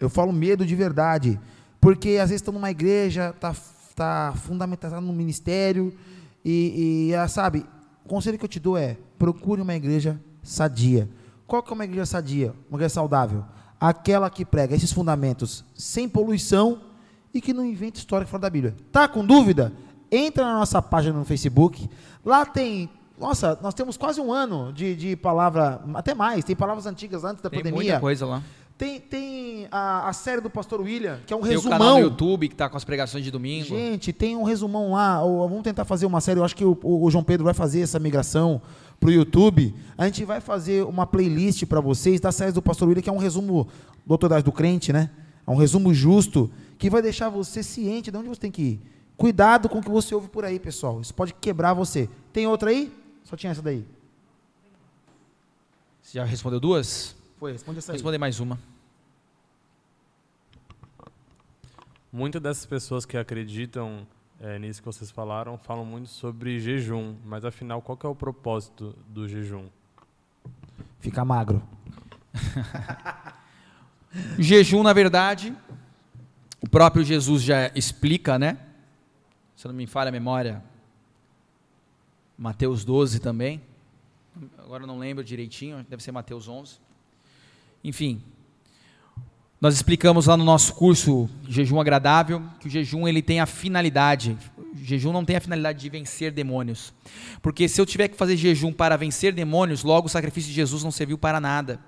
Eu 0.00 0.10
falo 0.10 0.32
medo 0.32 0.64
de 0.64 0.74
verdade, 0.74 1.38
porque 1.80 2.10
às 2.10 2.30
vezes 2.30 2.42
estão 2.42 2.52
numa 2.52 2.70
igreja, 2.70 3.34
tá 3.38 3.54
tá 3.96 4.34
fundamentado 4.36 5.00
no 5.00 5.12
ministério 5.12 5.90
e, 6.44 7.10
e 7.10 7.28
sabe, 7.28 7.64
o 8.04 8.08
conselho 8.08 8.38
que 8.38 8.44
eu 8.44 8.48
te 8.48 8.60
dou 8.60 8.76
é 8.76 8.98
procure 9.18 9.62
uma 9.62 9.74
igreja 9.74 10.20
sadia. 10.42 11.08
Qual 11.46 11.62
que 11.62 11.70
é 11.70 11.74
uma 11.74 11.84
igreja 11.84 12.06
sadia? 12.06 12.52
Uma 12.68 12.76
igreja 12.78 12.94
saudável? 12.94 13.44
Aquela 13.80 14.28
que 14.30 14.44
prega 14.44 14.74
esses 14.74 14.92
fundamentos 14.92 15.64
sem 15.74 16.08
poluição 16.08 16.80
e 17.32 17.40
que 17.40 17.52
não 17.52 17.64
inventa 17.64 17.98
história 17.98 18.26
fora 18.26 18.42
da 18.42 18.50
Bíblia. 18.50 18.74
Tá 18.90 19.06
com 19.06 19.24
dúvida? 19.24 19.72
Entra 20.10 20.44
na 20.44 20.54
nossa 20.58 20.80
página 20.80 21.18
no 21.18 21.24
Facebook. 21.24 21.88
Lá 22.24 22.44
tem. 22.46 22.88
Nossa, 23.18 23.58
nós 23.62 23.74
temos 23.74 23.96
quase 23.96 24.20
um 24.20 24.32
ano 24.32 24.72
de, 24.72 24.94
de 24.94 25.16
palavra, 25.16 25.82
até 25.94 26.14
mais, 26.14 26.44
tem 26.44 26.54
palavras 26.54 26.84
antigas 26.86 27.24
antes 27.24 27.42
da 27.42 27.48
Tem 27.48 27.60
pandemia. 27.60 27.80
muita 27.82 28.00
coisa 28.00 28.26
lá. 28.26 28.42
Tem, 28.76 29.00
tem 29.00 29.66
a, 29.70 30.06
a 30.06 30.12
série 30.12 30.42
do 30.42 30.50
Pastor 30.50 30.82
William, 30.82 31.18
que 31.26 31.32
é 31.32 31.36
um 31.36 31.40
Tem 31.40 31.52
o 31.52 31.54
resumão. 31.54 31.78
canal 31.78 31.94
no 31.94 32.00
YouTube 32.00 32.46
que 32.46 32.54
tá 32.54 32.68
com 32.68 32.76
as 32.76 32.84
pregações 32.84 33.24
de 33.24 33.30
domingo. 33.30 33.64
Gente, 33.68 34.12
tem 34.12 34.36
um 34.36 34.42
resumão 34.42 34.92
lá. 34.92 35.18
vamos 35.20 35.62
tentar 35.62 35.86
fazer 35.86 36.04
uma 36.04 36.20
série. 36.20 36.40
Eu 36.40 36.44
acho 36.44 36.54
que 36.54 36.64
o, 36.64 36.78
o 36.82 37.10
João 37.10 37.24
Pedro 37.24 37.42
vai 37.44 37.54
fazer 37.54 37.80
essa 37.80 37.98
migração 37.98 38.60
para 38.98 39.08
o 39.08 39.12
YouTube. 39.12 39.74
A 39.96 40.06
gente 40.06 40.24
vai 40.24 40.40
fazer 40.40 40.84
uma 40.84 41.06
playlist 41.06 41.64
para 41.66 41.80
vocês 41.80 42.20
das 42.20 42.34
séries 42.34 42.54
do 42.54 42.62
Pastor 42.62 42.88
William, 42.88 43.02
que 43.02 43.08
é 43.08 43.12
um 43.12 43.18
resumo 43.18 43.68
do 44.04 44.14
Autoridade 44.14 44.44
do 44.44 44.52
Crente, 44.52 44.92
né? 44.92 45.10
É 45.46 45.50
um 45.50 45.56
resumo 45.56 45.94
justo 45.94 46.50
que 46.78 46.90
vai 46.90 47.00
deixar 47.00 47.28
você 47.28 47.62
ciente 47.62 48.10
de 48.10 48.16
onde 48.16 48.28
você 48.28 48.40
tem 48.40 48.50
que 48.50 48.62
ir. 48.62 48.80
Cuidado 49.16 49.68
com 49.68 49.78
o 49.78 49.82
que 49.82 49.88
você 49.88 50.14
ouve 50.14 50.28
por 50.28 50.44
aí, 50.44 50.58
pessoal. 50.58 51.00
Isso 51.00 51.14
pode 51.14 51.32
quebrar 51.34 51.72
você. 51.72 52.08
Tem 52.32 52.46
outra 52.46 52.70
aí? 52.70 52.92
Só 53.24 53.36
tinha 53.36 53.50
essa 53.50 53.62
daí. 53.62 53.84
Você 56.02 56.18
já 56.18 56.24
respondeu 56.24 56.60
duas? 56.60 57.16
Foi, 57.38 57.52
responde 57.52 57.78
essa 57.78 57.86
Vou 57.88 57.94
aí. 57.94 57.96
responder 57.96 58.18
mais 58.18 58.40
uma. 58.40 58.58
Muitas 62.12 62.40
dessas 62.40 62.66
pessoas 62.66 63.04
que 63.04 63.16
acreditam 63.16 64.06
eh, 64.40 64.58
nisso 64.58 64.80
que 64.80 64.86
vocês 64.86 65.10
falaram, 65.10 65.56
falam 65.56 65.84
muito 65.84 66.08
sobre 66.08 66.58
jejum. 66.60 67.16
Mas 67.24 67.44
afinal, 67.44 67.80
qual 67.80 67.96
que 67.96 68.06
é 68.06 68.08
o 68.08 68.14
propósito 68.14 68.94
do 69.08 69.28
jejum? 69.28 69.66
Fica 71.00 71.24
magro. 71.24 71.62
O 74.38 74.42
jejum, 74.42 74.82
na 74.82 74.92
verdade, 74.92 75.56
o 76.60 76.68
próprio 76.68 77.04
Jesus 77.04 77.42
já 77.42 77.70
explica, 77.74 78.38
né? 78.38 78.58
Se 79.54 79.66
não 79.66 79.74
me 79.74 79.86
falha 79.86 80.08
a 80.08 80.12
memória, 80.12 80.62
Mateus 82.36 82.84
12 82.84 83.20
também. 83.20 83.62
Agora 84.58 84.82
eu 84.82 84.86
não 84.86 84.98
lembro 84.98 85.24
direitinho, 85.24 85.84
deve 85.88 86.02
ser 86.02 86.12
Mateus 86.12 86.46
11. 86.46 86.78
Enfim, 87.82 88.22
nós 89.60 89.74
explicamos 89.74 90.26
lá 90.26 90.36
no 90.36 90.44
nosso 90.44 90.74
curso 90.74 91.28
Jejum 91.48 91.80
Agradável 91.80 92.42
que 92.60 92.68
o 92.68 92.70
jejum 92.70 93.08
ele 93.08 93.22
tem 93.22 93.40
a 93.40 93.46
finalidade. 93.46 94.36
O 94.56 94.84
jejum 94.84 95.12
não 95.12 95.24
tem 95.24 95.36
a 95.36 95.40
finalidade 95.40 95.80
de 95.80 95.88
vencer 95.88 96.30
demônios. 96.30 96.92
Porque 97.40 97.66
se 97.66 97.80
eu 97.80 97.86
tiver 97.86 98.08
que 98.08 98.16
fazer 98.16 98.36
jejum 98.36 98.70
para 98.72 98.96
vencer 98.96 99.32
demônios, 99.32 99.82
logo 99.82 100.06
o 100.06 100.10
sacrifício 100.10 100.50
de 100.50 100.54
Jesus 100.54 100.84
não 100.84 100.90
serviu 100.90 101.16
para 101.16 101.40
nada. 101.40 101.80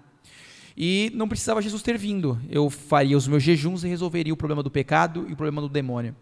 E 0.81 1.11
não 1.15 1.28
precisava 1.28 1.61
Jesus 1.61 1.82
ter 1.82 1.99
vindo. 1.99 2.40
Eu 2.49 2.70
faria 2.70 3.16
os 3.16 3.28
meus 3.28 3.43
jejuns 3.43 3.85
e 3.85 3.89
resolveria 3.89 4.32
o 4.32 4.36
problema 4.36 4.62
do 4.62 4.70
pecado 4.70 5.27
e 5.28 5.32
o 5.32 5.36
problema 5.36 5.61
do 5.61 5.69
demônio. 5.69 6.15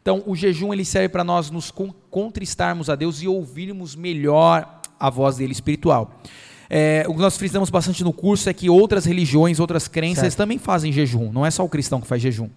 Então, 0.00 0.22
o 0.24 0.34
jejum 0.34 0.72
ele 0.72 0.84
serve 0.84 1.08
para 1.08 1.24
nós 1.24 1.50
nos 1.50 1.70
con- 1.70 1.92
contristarmos 2.08 2.88
a 2.88 2.94
Deus 2.94 3.20
e 3.20 3.28
ouvirmos 3.28 3.96
melhor 3.96 4.80
a 4.98 5.10
voz 5.10 5.36
dele 5.36 5.52
espiritual. 5.52 6.22
É, 6.68 7.04
o 7.08 7.14
que 7.14 7.20
nós 7.20 7.36
frisamos 7.36 7.70
bastante 7.70 8.02
no 8.02 8.12
curso 8.12 8.48
é 8.48 8.52
que 8.52 8.68
outras 8.68 9.04
religiões, 9.04 9.60
outras 9.60 9.86
crenças 9.88 10.22
Certo. 10.22 10.36
também 10.36 10.58
fazem 10.58 10.92
jejum. 10.92 11.32
Não 11.32 11.46
é 11.46 11.50
só 11.50 11.64
o 11.64 11.68
cristão 11.68 12.00
que 12.00 12.06
faz 12.06 12.20
jejum. 12.20 12.50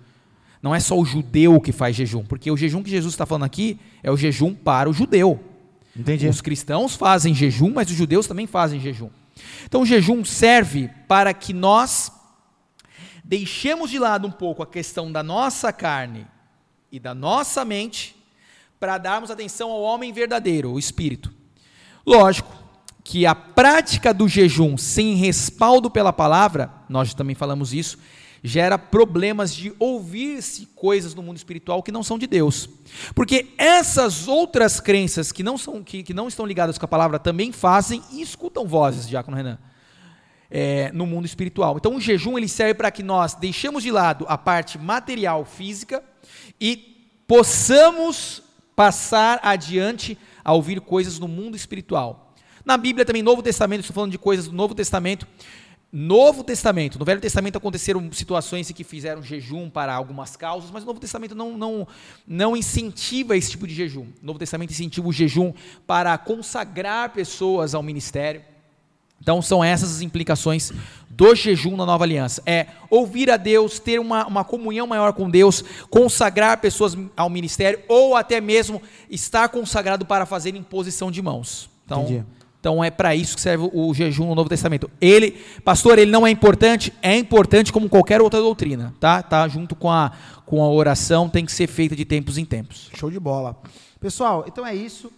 Não 0.62 0.74
é 0.74 0.80
só 0.80 0.98
o 0.98 1.06
judeu 1.06 1.60
que 1.62 1.72
faz 1.72 1.96
jejum. 1.96 2.24
Porque 2.24 2.52
o 2.52 2.58
jejum 2.58 2.84
que 2.84 2.90
Jesus 2.90 3.14
está 3.14 3.26
falando 3.26 3.46
aqui 3.46 3.80
é 4.04 4.12
o 4.12 4.18
jejum 4.18 4.54
para 4.54 4.90
o 4.90 4.94
judeu. 4.94 5.40
Entendi. 5.96 6.28
Os 6.28 6.42
cristãos 6.42 6.96
fazem 6.96 7.34
jejum, 7.34 7.72
mas 7.74 7.90
os 7.90 7.96
judeus 7.96 8.28
também 8.28 8.48
fazem 8.48 8.80
jejum. 8.80 9.10
Então 9.66 9.82
o 9.82 9.86
jejum 9.86 10.26
serve 10.26 10.90
para 11.08 11.34
que 11.34 11.54
nós 11.54 12.12
deixemos 13.24 13.90
de 13.90 14.00
lado 14.00 14.28
um 14.28 14.32
pouco 14.32 14.64
a 14.64 14.68
questão 14.68 15.12
da 15.12 15.24
nossa 15.24 15.72
carne 15.72 16.26
e 16.92 17.00
da 17.00 17.14
nossa 17.14 17.64
mente 17.64 18.16
para 18.80 18.98
darmos 18.98 19.30
atenção 19.30 19.72
ao 19.72 19.82
homem 19.82 20.12
verdadeiro, 20.12 20.72
o 20.72 20.80
espírito. 20.80 21.32
Lógico 22.06 22.59
que 23.10 23.26
a 23.26 23.34
prática 23.34 24.14
do 24.14 24.28
jejum 24.28 24.78
sem 24.78 25.16
respaldo 25.16 25.90
pela 25.90 26.14
palavra, 26.14 26.72
nós 26.88 27.12
também 27.16 27.34
falamos 27.34 27.74
isso, 27.74 27.98
gera 28.44 28.78
problemas 28.78 29.52
de 29.52 29.74
ouvir-se 29.80 30.68
coisas 30.76 31.16
no 31.16 31.24
mundo 31.24 31.38
espiritual 31.38 31.82
que 31.82 31.92
não 31.92 32.04
são 32.04 32.20
de 32.20 32.28
Deus. 32.28 32.70
Porque 33.16 33.48
essas 33.58 34.28
outras 34.28 34.80
crenças 34.80 35.32
que 35.32 35.42
não, 35.42 35.58
são, 35.58 35.84
que, 35.84 36.04
que 36.04 36.14
não 36.14 36.28
estão 36.28 36.46
ligadas 36.46 36.78
com 36.78 36.86
a 36.86 36.88
palavra 36.88 37.18
também 37.18 37.52
fazem 37.52 38.04
e 38.12 38.22
escutam 38.22 38.68
vozes, 38.68 39.10
Diácono 39.10 39.36
Renan, 39.36 39.58
é, 40.52 40.92
no 40.94 41.08
mundo 41.08 41.26
espiritual. 41.26 41.78
Então 41.78 41.96
o 41.96 42.00
jejum 42.00 42.38
ele 42.38 42.48
serve 42.48 42.76
para 42.76 42.92
que 42.92 43.02
nós 43.02 43.34
deixemos 43.34 43.82
de 43.82 43.90
lado 43.90 44.24
a 44.30 44.38
parte 44.38 44.78
material, 44.78 45.46
física, 45.46 46.04
e 46.62 46.78
possamos 47.28 48.44
passar 48.76 49.40
adiante 49.42 50.16
a 50.46 50.54
ouvir 50.54 50.80
coisas 50.80 51.18
no 51.18 51.28
mundo 51.28 51.56
espiritual. 51.56 52.29
Na 52.70 52.78
Bíblia 52.78 53.04
também, 53.04 53.24
Novo 53.24 53.42
Testamento, 53.42 53.80
estou 53.80 53.96
falando 53.96 54.12
de 54.12 54.20
coisas 54.20 54.48
do 54.48 54.54
Novo 54.54 54.76
Testamento. 54.76 55.28
Novo 55.92 56.44
Testamento, 56.44 57.00
no 57.00 57.04
Velho 57.04 57.20
Testamento 57.20 57.58
aconteceram 57.58 58.12
situações 58.12 58.70
em 58.70 58.74
que 58.76 58.84
fizeram 58.84 59.24
jejum 59.24 59.72
para 59.72 59.92
algumas 59.92 60.36
causas, 60.36 60.70
mas 60.70 60.84
o 60.84 60.86
Novo 60.86 61.00
Testamento 61.00 61.34
não, 61.34 61.58
não, 61.58 61.88
não 62.28 62.56
incentiva 62.56 63.36
esse 63.36 63.50
tipo 63.50 63.66
de 63.66 63.74
jejum. 63.74 64.06
O 64.22 64.26
Novo 64.26 64.38
Testamento 64.38 64.70
incentiva 64.70 65.08
o 65.08 65.12
jejum 65.12 65.52
para 65.88 66.16
consagrar 66.20 67.10
pessoas 67.10 67.74
ao 67.74 67.82
ministério. 67.82 68.44
Então 69.20 69.42
são 69.42 69.64
essas 69.64 69.96
as 69.96 70.02
implicações 70.02 70.72
do 71.10 71.34
jejum 71.34 71.76
na 71.76 71.88
nova 71.88 72.04
aliança. 72.04 72.44
É 72.46 72.68
ouvir 72.88 73.32
a 73.32 73.38
Deus, 73.38 73.80
ter 73.80 74.00
uma, 74.00 74.28
uma 74.28 74.44
comunhão 74.44 74.86
maior 74.86 75.12
com 75.14 75.28
Deus, 75.28 75.64
consagrar 75.90 76.62
pessoas 76.62 76.96
ao 77.18 77.32
ministério, 77.32 77.80
ou 77.88 78.16
até 78.16 78.40
mesmo 78.40 78.80
estar 79.10 79.50
consagrado 79.50 80.06
para 80.06 80.28
fazer 80.28 80.56
imposição 80.56 81.10
de 81.10 81.20
mãos. 81.20 81.68
Então, 81.84 82.04
Entendi. 82.04 82.39
Então 82.60 82.84
é 82.84 82.92
para 82.92 83.16
isso 83.16 83.36
que 83.36 83.42
serve 83.42 83.70
o 83.74 83.94
jejum 83.94 84.28
no 84.28 84.36
Novo 84.36 84.50
Testamento. 84.50 84.90
Ele, 85.00 85.32
pastor, 85.64 85.98
ele 85.98 86.12
não 86.12 86.28
é 86.28 86.30
importante, 86.30 86.94
é 87.02 87.16
importante 87.16 87.72
como 87.72 87.88
qualquer 87.88 88.22
outra 88.22 88.42
doutrina, 88.42 88.94
tá? 89.00 89.24
Tá 89.24 89.48
junto 89.48 89.76
com 89.76 89.90
a 89.90 90.12
com 90.46 90.64
a 90.64 90.68
oração, 90.68 91.30
tem 91.30 91.46
que 91.46 91.52
ser 91.52 91.68
feita 91.68 91.96
de 91.96 92.04
tempos 92.04 92.40
em 92.40 92.44
tempos. 92.44 92.90
Show 92.96 93.12
de 93.12 93.20
bola. 93.20 93.56
Pessoal, 94.00 94.46
então 94.48 94.66
é 94.66 94.74
isso. 94.74 95.12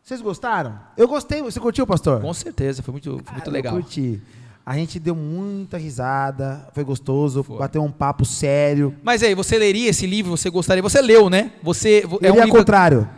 Vocês 0.00 0.20
gostaram? 0.20 0.78
Eu 0.96 1.08
gostei. 1.08 1.42
Você 1.42 1.58
curtiu, 1.58 1.84
pastor? 1.84 2.20
Com 2.20 2.32
certeza, 2.32 2.80
foi 2.80 2.92
muito, 2.92 3.10
foi 3.10 3.32
muito 3.32 3.44
Cara, 3.44 3.50
legal. 3.50 3.74
Eu 3.74 3.82
curti. 3.82 4.22
A 4.64 4.76
gente 4.76 5.00
deu 5.00 5.16
muita 5.16 5.76
risada, 5.76 6.68
foi 6.72 6.84
gostoso, 6.84 7.42
Foi. 7.42 7.58
bateu 7.58 7.82
um 7.82 7.90
papo 7.90 8.24
sério. 8.24 8.94
Mas 9.02 9.20
aí, 9.24 9.34
você 9.34 9.58
leria 9.58 9.90
esse 9.90 10.06
livro? 10.06 10.30
Você 10.36 10.48
gostaria? 10.48 10.80
Você 10.80 11.02
leu, 11.02 11.28
né? 11.28 11.50
Você 11.64 12.06
é 12.20 12.30
um 12.30 12.36
é 12.36 12.44
livro 12.44 12.58
contrário. 12.58 13.08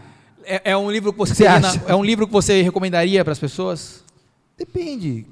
É, 0.47 0.73
é 0.73 0.77
um 0.77 0.91
livro 0.91 1.13
que 1.13 1.19
você, 1.19 1.35
Você 1.35 1.59
na- 1.59 1.75
é 1.89 1.95
um 1.95 2.05
livro 2.05 2.27
que 2.27 2.33
você 2.33 2.63
recomendaria 2.63 3.23
para 3.25 3.33
as 3.33 3.39
pessoas? 3.39 4.03
Depende. 4.57 5.27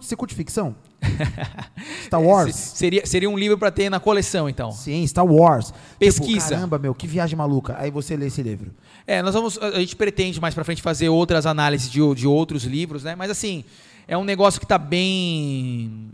Você 0.00 0.14
curte 0.16 0.34
ficção? 0.34 0.74
Star 2.06 2.22
Wars? 2.22 2.54
Se- 2.54 2.76
Seria, 2.76 3.04
seria 3.06 3.28
um 3.28 3.36
livro 3.36 3.58
para 3.58 3.70
ter 3.70 3.90
na 3.90 3.98
coleção, 3.98 4.48
então. 4.48 4.70
Sim, 4.70 5.06
Star 5.06 5.26
Wars. 5.26 5.72
Pesquisa. 5.98 6.38
Tipo, 6.38 6.50
caramba, 6.54 6.78
meu, 6.78 6.94
que 6.94 7.06
viagem 7.06 7.36
maluca. 7.36 7.74
Aí 7.78 7.90
você 7.90 8.16
lê 8.16 8.26
esse 8.26 8.42
livro. 8.42 8.70
É, 9.06 9.20
nós 9.22 9.34
vamos. 9.34 9.58
A 9.58 9.80
gente 9.80 9.96
pretende 9.96 10.40
mais 10.40 10.54
para 10.54 10.62
frente 10.64 10.80
fazer 10.80 11.08
outras 11.08 11.44
análises 11.46 11.90
de, 11.90 12.00
de 12.14 12.26
outros 12.26 12.64
livros, 12.64 13.02
né? 13.02 13.14
Mas 13.16 13.30
assim, 13.30 13.64
é 14.06 14.16
um 14.16 14.24
negócio 14.24 14.60
que 14.60 14.64
está 14.64 14.78
bem. 14.78 16.10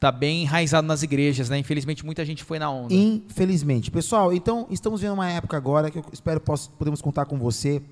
Tá 0.00 0.12
bem 0.12 0.42
enraizado 0.42 0.86
nas 0.86 1.02
igrejas, 1.02 1.48
né? 1.48 1.58
Infelizmente, 1.58 2.06
muita 2.06 2.24
gente 2.24 2.44
foi 2.44 2.58
na 2.58 2.70
onda. 2.70 2.94
Infelizmente. 2.94 3.90
Pessoal, 3.90 4.32
então 4.32 4.66
estamos 4.70 5.00
vendo 5.00 5.14
uma 5.14 5.28
época 5.28 5.56
agora 5.56 5.90
que 5.90 5.98
eu 5.98 6.04
espero 6.12 6.38
poss- 6.40 6.68
podemos 6.78 7.02
contar 7.02 7.24
com 7.26 7.36
você. 7.36 7.82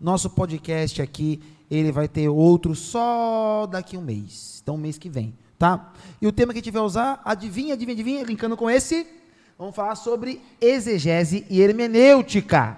Nosso 0.00 0.30
podcast 0.30 1.02
aqui, 1.02 1.40
ele 1.68 1.90
vai 1.90 2.06
ter 2.06 2.28
outro 2.28 2.74
só 2.76 3.66
daqui 3.66 3.96
a 3.96 3.98
um 3.98 4.02
mês. 4.02 4.60
Então, 4.62 4.76
mês 4.76 4.96
que 4.96 5.08
vem, 5.08 5.34
tá? 5.58 5.92
E 6.22 6.26
o 6.28 6.32
tema 6.32 6.52
que 6.52 6.60
a 6.60 6.62
gente 6.62 6.72
vai 6.72 6.82
usar, 6.82 7.20
adivinha, 7.24 7.74
adivinha, 7.74 7.94
adivinha, 7.94 8.22
linkando 8.22 8.56
com 8.56 8.70
esse, 8.70 9.04
vamos 9.58 9.74
falar 9.74 9.96
sobre 9.96 10.40
exegese 10.60 11.44
e 11.50 11.60
hermenêutica. 11.60 12.76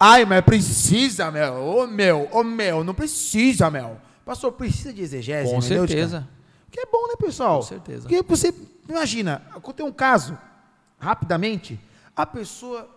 Ai, 0.00 0.24
mas 0.24 0.40
precisa, 0.44 1.30
meu. 1.30 1.54
Ô, 1.62 1.86
meu, 1.86 2.26
ô, 2.32 2.42
meu, 2.42 2.82
não 2.82 2.94
precisa, 2.94 3.70
meu. 3.70 3.98
Pastor, 4.24 4.50
precisa 4.52 4.92
de 4.92 5.02
exegese 5.02 5.50
Com 5.50 5.58
hermenêutica? 5.58 5.88
certeza. 6.00 6.28
Que 6.70 6.80
é 6.80 6.86
bom, 6.86 7.08
né, 7.08 7.14
pessoal? 7.18 7.56
Com 7.56 7.66
certeza. 7.66 8.02
Porque 8.02 8.22
você, 8.22 8.54
imagina, 8.88 9.42
tem 9.74 9.84
um 9.84 9.92
caso, 9.92 10.38
rapidamente, 10.98 11.80
a 12.14 12.24
pessoa 12.24 12.88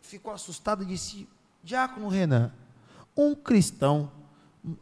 ficou 0.00 0.32
assustada 0.32 0.82
e 0.82 0.86
disse, 0.86 1.28
Diácono 1.62 2.08
Renan, 2.08 2.52
um 3.16 3.34
cristão, 3.34 4.10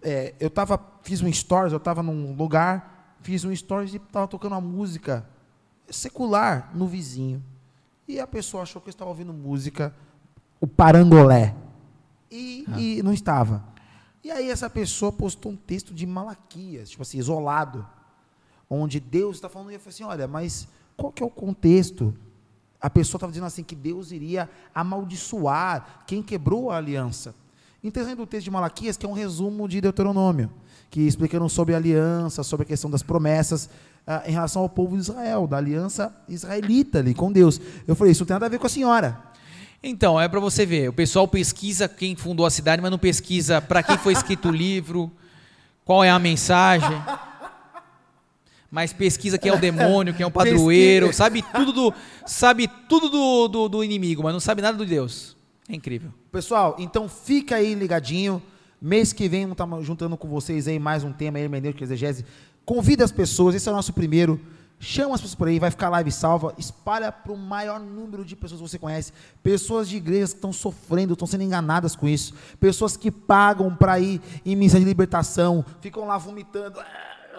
é, 0.01 0.35
eu 0.41 0.49
tava, 0.49 0.81
fiz 1.03 1.21
um 1.21 1.31
stories, 1.33 1.73
eu 1.73 1.79
estava 1.79 2.03
num 2.03 2.35
lugar, 2.35 3.17
fiz 3.21 3.45
um 3.45 3.55
stories 3.55 3.93
e 3.93 3.99
estava 3.99 4.27
tocando 4.27 4.53
uma 4.53 4.61
música 4.61 5.29
secular 5.91 6.71
no 6.75 6.87
vizinho. 6.87 7.43
E 8.09 8.19
a 8.19 8.27
pessoa 8.27 8.63
achou 8.63 8.81
que 8.81 8.89
eu 8.89 8.93
estava 8.93 9.11
ouvindo 9.11 9.33
música, 9.33 9.95
o 10.61 10.67
parangolé. 10.67 11.55
E, 12.31 12.65
e 12.79 13.03
não 13.03 13.13
estava. 13.13 13.63
E 14.25 14.31
aí 14.31 14.51
essa 14.51 14.71
pessoa 14.71 15.13
postou 15.13 15.53
um 15.53 15.57
texto 15.57 15.93
de 15.93 16.07
Malaquias, 16.07 16.91
tipo 16.91 17.03
assim, 17.03 17.19
isolado 17.19 17.87
onde 18.75 19.01
Deus 19.01 19.37
está 19.37 19.49
falando, 19.49 19.71
e 19.71 19.75
eu 19.75 19.81
falei 19.81 19.95
assim, 19.95 20.05
olha, 20.05 20.27
mas 20.27 20.69
qual 20.97 21.13
que 21.13 21.23
é 21.23 21.27
o 21.27 21.31
contexto? 21.31 22.15
A 22.81 22.91
pessoa 22.91 23.19
estava 23.19 23.33
dizendo 23.33 23.47
assim, 23.47 23.63
que 23.63 23.75
Deus 23.75 24.13
iria 24.13 24.49
amaldiçoar 24.75 26.05
quem 26.07 26.23
quebrou 26.23 26.71
a 26.71 26.77
aliança. 26.77 27.35
Interessante 27.83 28.21
o 28.21 28.27
texto 28.27 28.45
de 28.45 28.51
Malaquias, 28.51 28.97
que 28.97 29.05
é 29.05 29.09
um 29.09 29.13
resumo 29.13 29.69
de 29.69 29.81
Deuteronômio, 29.81 30.51
que 30.91 31.01
explicando 31.01 31.49
sobre 31.49 31.75
a 31.75 31.79
aliança, 31.79 32.43
sobre 32.43 32.65
a 32.65 32.67
questão 32.67 32.91
das 32.91 33.03
promessas 33.03 33.69
ah, 34.07 34.23
em 34.27 34.33
relação 34.33 34.63
ao 34.63 34.69
povo 34.69 34.97
de 34.97 35.03
Israel, 35.03 35.47
da 35.47 35.57
aliança 35.57 36.15
israelita 36.29 37.01
ali 37.01 37.15
com 37.15 37.33
Deus. 37.33 37.61
Eu 37.87 37.95
falei, 37.95 38.13
isso 38.13 38.23
não 38.23 38.27
tem 38.27 38.35
nada 38.35 38.47
a 38.47 38.49
ver 38.49 38.59
com 38.59 38.67
a 38.67 38.71
senhora. 38.71 39.19
Então, 39.83 40.21
é 40.21 40.29
para 40.29 40.39
você 40.39 40.65
ver. 40.65 40.89
O 40.89 40.93
pessoal 40.93 41.27
pesquisa 41.27 41.89
quem 41.89 42.15
fundou 42.15 42.47
a 42.47 42.51
cidade, 42.51 42.81
mas 42.81 42.91
não 42.91 42.99
pesquisa 42.99 43.61
para 43.61 43.83
quem 43.83 43.99
foi 43.99 44.13
escrito 44.13 44.49
o 44.49 44.53
livro, 44.53 45.11
qual 45.85 46.05
é 46.05 46.11
a 46.11 46.19
mensagem. 46.19 46.97
Mas 48.73 48.91
pesquisa 48.91 49.37
quem 49.37 49.51
é 49.51 49.55
o 49.55 49.61
demônio, 49.61 50.15
quem 50.15 50.25
é 50.25 50.27
o 50.27 50.31
padroeiro, 50.33 51.09
Pesquisa. 51.09 51.25
sabe 51.25 51.43
tudo 51.43 51.73
do 51.75 51.95
sabe 52.25 52.67
tudo 52.89 53.11
do, 53.11 53.49
do, 53.49 53.69
do 53.69 53.85
inimigo, 53.85 54.23
mas 54.23 54.33
não 54.33 54.41
sabe 54.41 54.63
nada 54.63 54.79
do 54.79 54.87
Deus. 54.87 55.37
É 55.69 55.75
incrível. 55.75 56.11
Pessoal, 56.33 56.77
então 56.79 57.07
fica 57.07 57.57
aí 57.57 57.75
ligadinho. 57.75 58.43
Mês 58.81 59.13
que 59.13 59.29
vem 59.29 59.43
vamos 59.43 59.61
estar 59.61 59.83
juntando 59.83 60.17
com 60.17 60.27
vocês 60.27 60.67
aí 60.67 60.79
mais 60.79 61.05
um 61.05 61.13
tema, 61.13 61.39
hermenêutica 61.39 61.85
e 61.85 61.87
exegese. 61.87 62.25
Convida 62.65 63.05
as 63.05 63.13
pessoas, 63.13 63.55
esse 63.55 63.69
é 63.69 63.73
o 63.73 63.75
nosso 63.75 63.93
primeiro. 63.93 64.41
Chama 64.81 65.15
as 65.15 65.21
pessoas 65.21 65.35
por 65.37 65.49
aí, 65.49 65.59
vai 65.59 65.71
ficar 65.71 65.91
live 65.91 66.11
salva. 66.11 66.55
Espalha 66.57 67.13
para 67.13 67.31
o 67.31 67.37
maior 67.37 67.79
número 67.79 68.25
de 68.25 68.35
pessoas 68.35 68.61
que 68.61 68.69
você 68.69 68.79
conhece. 68.79 69.13
Pessoas 69.43 69.87
de 69.87 69.99
igrejas 69.99 70.33
que 70.33 70.39
estão 70.39 70.53
sofrendo, 70.53 71.13
estão 71.13 71.27
sendo 71.29 71.45
enganadas 71.45 71.95
com 71.95 72.09
isso. 72.09 72.33
Pessoas 72.59 72.97
que 72.97 73.11
pagam 73.11 73.73
para 73.77 74.01
ir 74.01 74.21
em 74.47 74.57
missa 74.57 74.79
de 74.79 74.85
libertação, 74.85 75.63
ficam 75.81 76.07
lá 76.07 76.17
vomitando. 76.17 76.81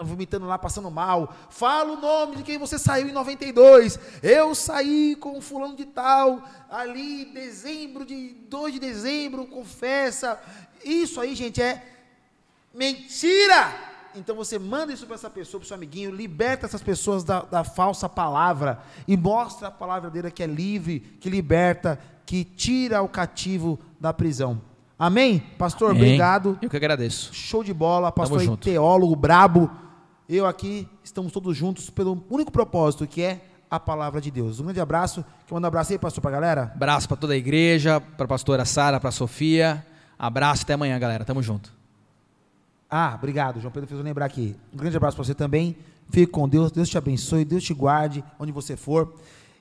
Vomitando 0.02 0.46
lá, 0.46 0.58
passando 0.58 0.90
mal. 0.90 1.34
Fala 1.50 1.92
o 1.92 2.00
nome 2.00 2.36
de 2.36 2.42
quem 2.42 2.58
você 2.58 2.78
saiu 2.78 3.08
em 3.08 3.12
92. 3.12 3.98
Eu 4.22 4.54
saí 4.54 5.16
com 5.16 5.40
fulano 5.40 5.76
de 5.76 5.84
tal, 5.84 6.42
ali, 6.70 7.26
dezembro 7.26 8.04
de 8.04 8.30
2 8.48 8.74
de 8.74 8.80
dezembro, 8.80 9.46
confessa. 9.46 10.40
Isso 10.84 11.20
aí, 11.20 11.34
gente, 11.34 11.60
é 11.62 11.82
mentira! 12.72 13.92
Então 14.16 14.36
você 14.36 14.58
manda 14.58 14.92
isso 14.92 15.06
para 15.06 15.16
essa 15.16 15.28
pessoa, 15.28 15.60
para 15.60 15.64
o 15.64 15.68
seu 15.68 15.74
amiguinho, 15.76 16.10
liberta 16.14 16.66
essas 16.66 16.82
pessoas 16.82 17.24
da, 17.24 17.42
da 17.42 17.64
falsa 17.64 18.08
palavra 18.08 18.78
e 19.08 19.16
mostra 19.16 19.68
a 19.68 19.70
palavra 19.72 20.08
dele 20.08 20.30
que 20.30 20.42
é 20.42 20.46
livre, 20.46 21.00
que 21.20 21.28
liberta, 21.28 21.98
que 22.24 22.44
tira 22.44 23.02
o 23.02 23.08
cativo 23.08 23.78
da 24.00 24.12
prisão. 24.12 24.60
Amém? 24.96 25.40
Pastor, 25.58 25.90
Amém. 25.90 26.02
obrigado. 26.02 26.56
Eu 26.62 26.70
que 26.70 26.76
agradeço. 26.76 27.34
Show 27.34 27.64
de 27.64 27.74
bola, 27.74 28.12
pastor 28.12 28.40
junto. 28.40 28.62
teólogo 28.62 29.16
brabo. 29.16 29.70
Eu 30.26 30.46
aqui, 30.46 30.88
estamos 31.02 31.30
todos 31.32 31.54
juntos 31.54 31.90
pelo 31.90 32.24
único 32.30 32.50
propósito, 32.50 33.06
que 33.06 33.20
é 33.20 33.42
a 33.70 33.78
palavra 33.78 34.22
de 34.22 34.30
Deus. 34.30 34.58
Um 34.58 34.64
grande 34.64 34.80
abraço. 34.80 35.22
Quer 35.46 35.52
mandar 35.52 35.66
um 35.66 35.68
abraço 35.68 35.92
aí, 35.92 35.98
pastor, 35.98 36.22
para 36.22 36.30
a 36.30 36.40
galera? 36.40 36.72
Abraço 36.74 37.06
para 37.06 37.16
toda 37.18 37.34
a 37.34 37.36
igreja, 37.36 38.00
para 38.00 38.24
a 38.24 38.28
pastora 38.28 38.64
Sara, 38.64 38.98
para 38.98 39.10
a 39.10 39.12
Sofia. 39.12 39.84
Abraço 40.18 40.62
até 40.62 40.72
amanhã, 40.72 40.98
galera. 40.98 41.26
Tamo 41.26 41.42
junto. 41.42 41.70
Ah, 42.88 43.12
obrigado. 43.18 43.60
João 43.60 43.70
Pedro 43.70 43.86
fez 43.86 43.98
eu 43.98 44.04
lembrar 44.04 44.24
aqui. 44.24 44.56
Um 44.72 44.78
grande 44.78 44.96
abraço 44.96 45.14
para 45.14 45.26
você 45.26 45.34
também. 45.34 45.76
Fique 46.08 46.32
com 46.32 46.48
Deus. 46.48 46.72
Deus 46.72 46.88
te 46.88 46.96
abençoe. 46.96 47.44
Deus 47.44 47.62
te 47.62 47.74
guarde 47.74 48.24
onde 48.38 48.50
você 48.50 48.78
for. 48.78 49.14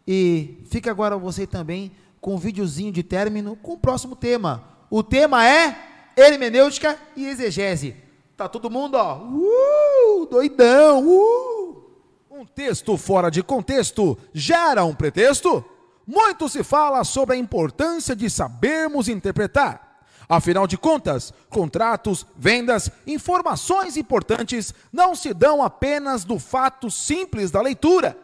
E 0.08 0.64
fica 0.70 0.90
agora 0.90 1.18
você 1.18 1.46
também 1.46 1.92
com 2.22 2.36
um 2.36 2.38
videozinho 2.38 2.92
de 2.94 3.04
término 3.04 3.58
com 3.58 3.74
o 3.74 3.78
próximo 3.78 4.16
tema. 4.16 4.64
O 4.90 5.04
tema 5.04 5.46
é 5.46 5.76
hermenêutica 6.16 6.98
e 7.18 7.26
exegese. 7.26 8.03
Tá 8.36 8.50
todo 8.50 8.70
mundo, 8.70 8.96
ó, 8.96 9.20
uh, 9.20 10.26
doidão, 10.26 11.08
uh. 11.08 11.84
Um 12.32 12.46
texto 12.46 12.98
fora 12.98 13.30
de 13.30 13.44
contexto 13.44 14.18
gera 14.34 14.84
um 14.84 14.96
pretexto? 14.96 15.64
Muito 16.06 16.50
se 16.50 16.64
fala 16.64 17.04
sobre 17.04 17.36
a 17.36 17.40
importância 17.40 18.16
de 18.16 18.30
sabermos 18.30 19.08
interpretar. 19.08 20.04
Afinal 20.28 20.66
de 20.66 20.78
contas, 20.78 21.32
contratos, 21.50 22.26
vendas, 22.36 22.90
informações 23.06 23.98
importantes 23.98 24.74
não 24.92 25.14
se 25.14 25.32
dão 25.32 25.62
apenas 25.62 26.24
do 26.24 26.40
fato 26.40 26.90
simples 26.90 27.52
da 27.52 27.62
leitura, 27.62 28.18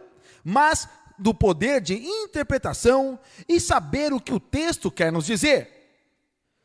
mas 0.44 0.88
do 1.20 1.34
poder 1.34 1.82
de 1.82 1.96
interpretação 1.96 3.20
e 3.48 3.60
saber 3.60 4.12
o 4.12 4.20
que 4.20 4.34
o 4.34 4.40
texto 4.40 4.90
quer 4.90 5.12
nos 5.12 5.26
dizer. 5.26 5.79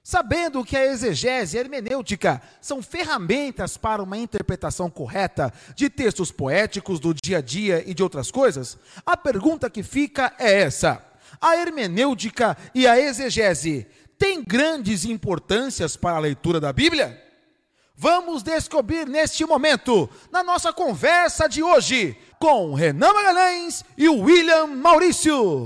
Sabendo 0.06 0.62
que 0.62 0.76
a 0.76 0.84
exegese 0.84 1.56
e 1.56 1.58
a 1.58 1.62
hermenêutica 1.62 2.42
são 2.60 2.82
ferramentas 2.82 3.78
para 3.78 4.02
uma 4.02 4.18
interpretação 4.18 4.90
correta 4.90 5.50
de 5.74 5.88
textos 5.88 6.30
poéticos 6.30 7.00
do 7.00 7.14
dia 7.14 7.38
a 7.38 7.40
dia 7.40 7.82
e 7.86 7.94
de 7.94 8.02
outras 8.02 8.30
coisas, 8.30 8.76
a 9.06 9.16
pergunta 9.16 9.70
que 9.70 9.82
fica 9.82 10.34
é 10.38 10.60
essa: 10.60 11.02
a 11.40 11.56
hermenêutica 11.56 12.54
e 12.74 12.86
a 12.86 13.00
exegese 13.00 13.86
tem 14.18 14.44
grandes 14.44 15.06
importâncias 15.06 15.96
para 15.96 16.18
a 16.18 16.20
leitura 16.20 16.60
da 16.60 16.70
Bíblia? 16.70 17.18
Vamos 17.96 18.42
descobrir 18.42 19.08
neste 19.08 19.46
momento, 19.46 20.10
na 20.30 20.42
nossa 20.42 20.70
conversa 20.70 21.48
de 21.48 21.62
hoje, 21.62 22.14
com 22.38 22.74
Renan 22.74 23.14
Magalhães 23.14 23.82
e 23.96 24.06
William 24.06 24.66
Maurício. 24.66 25.62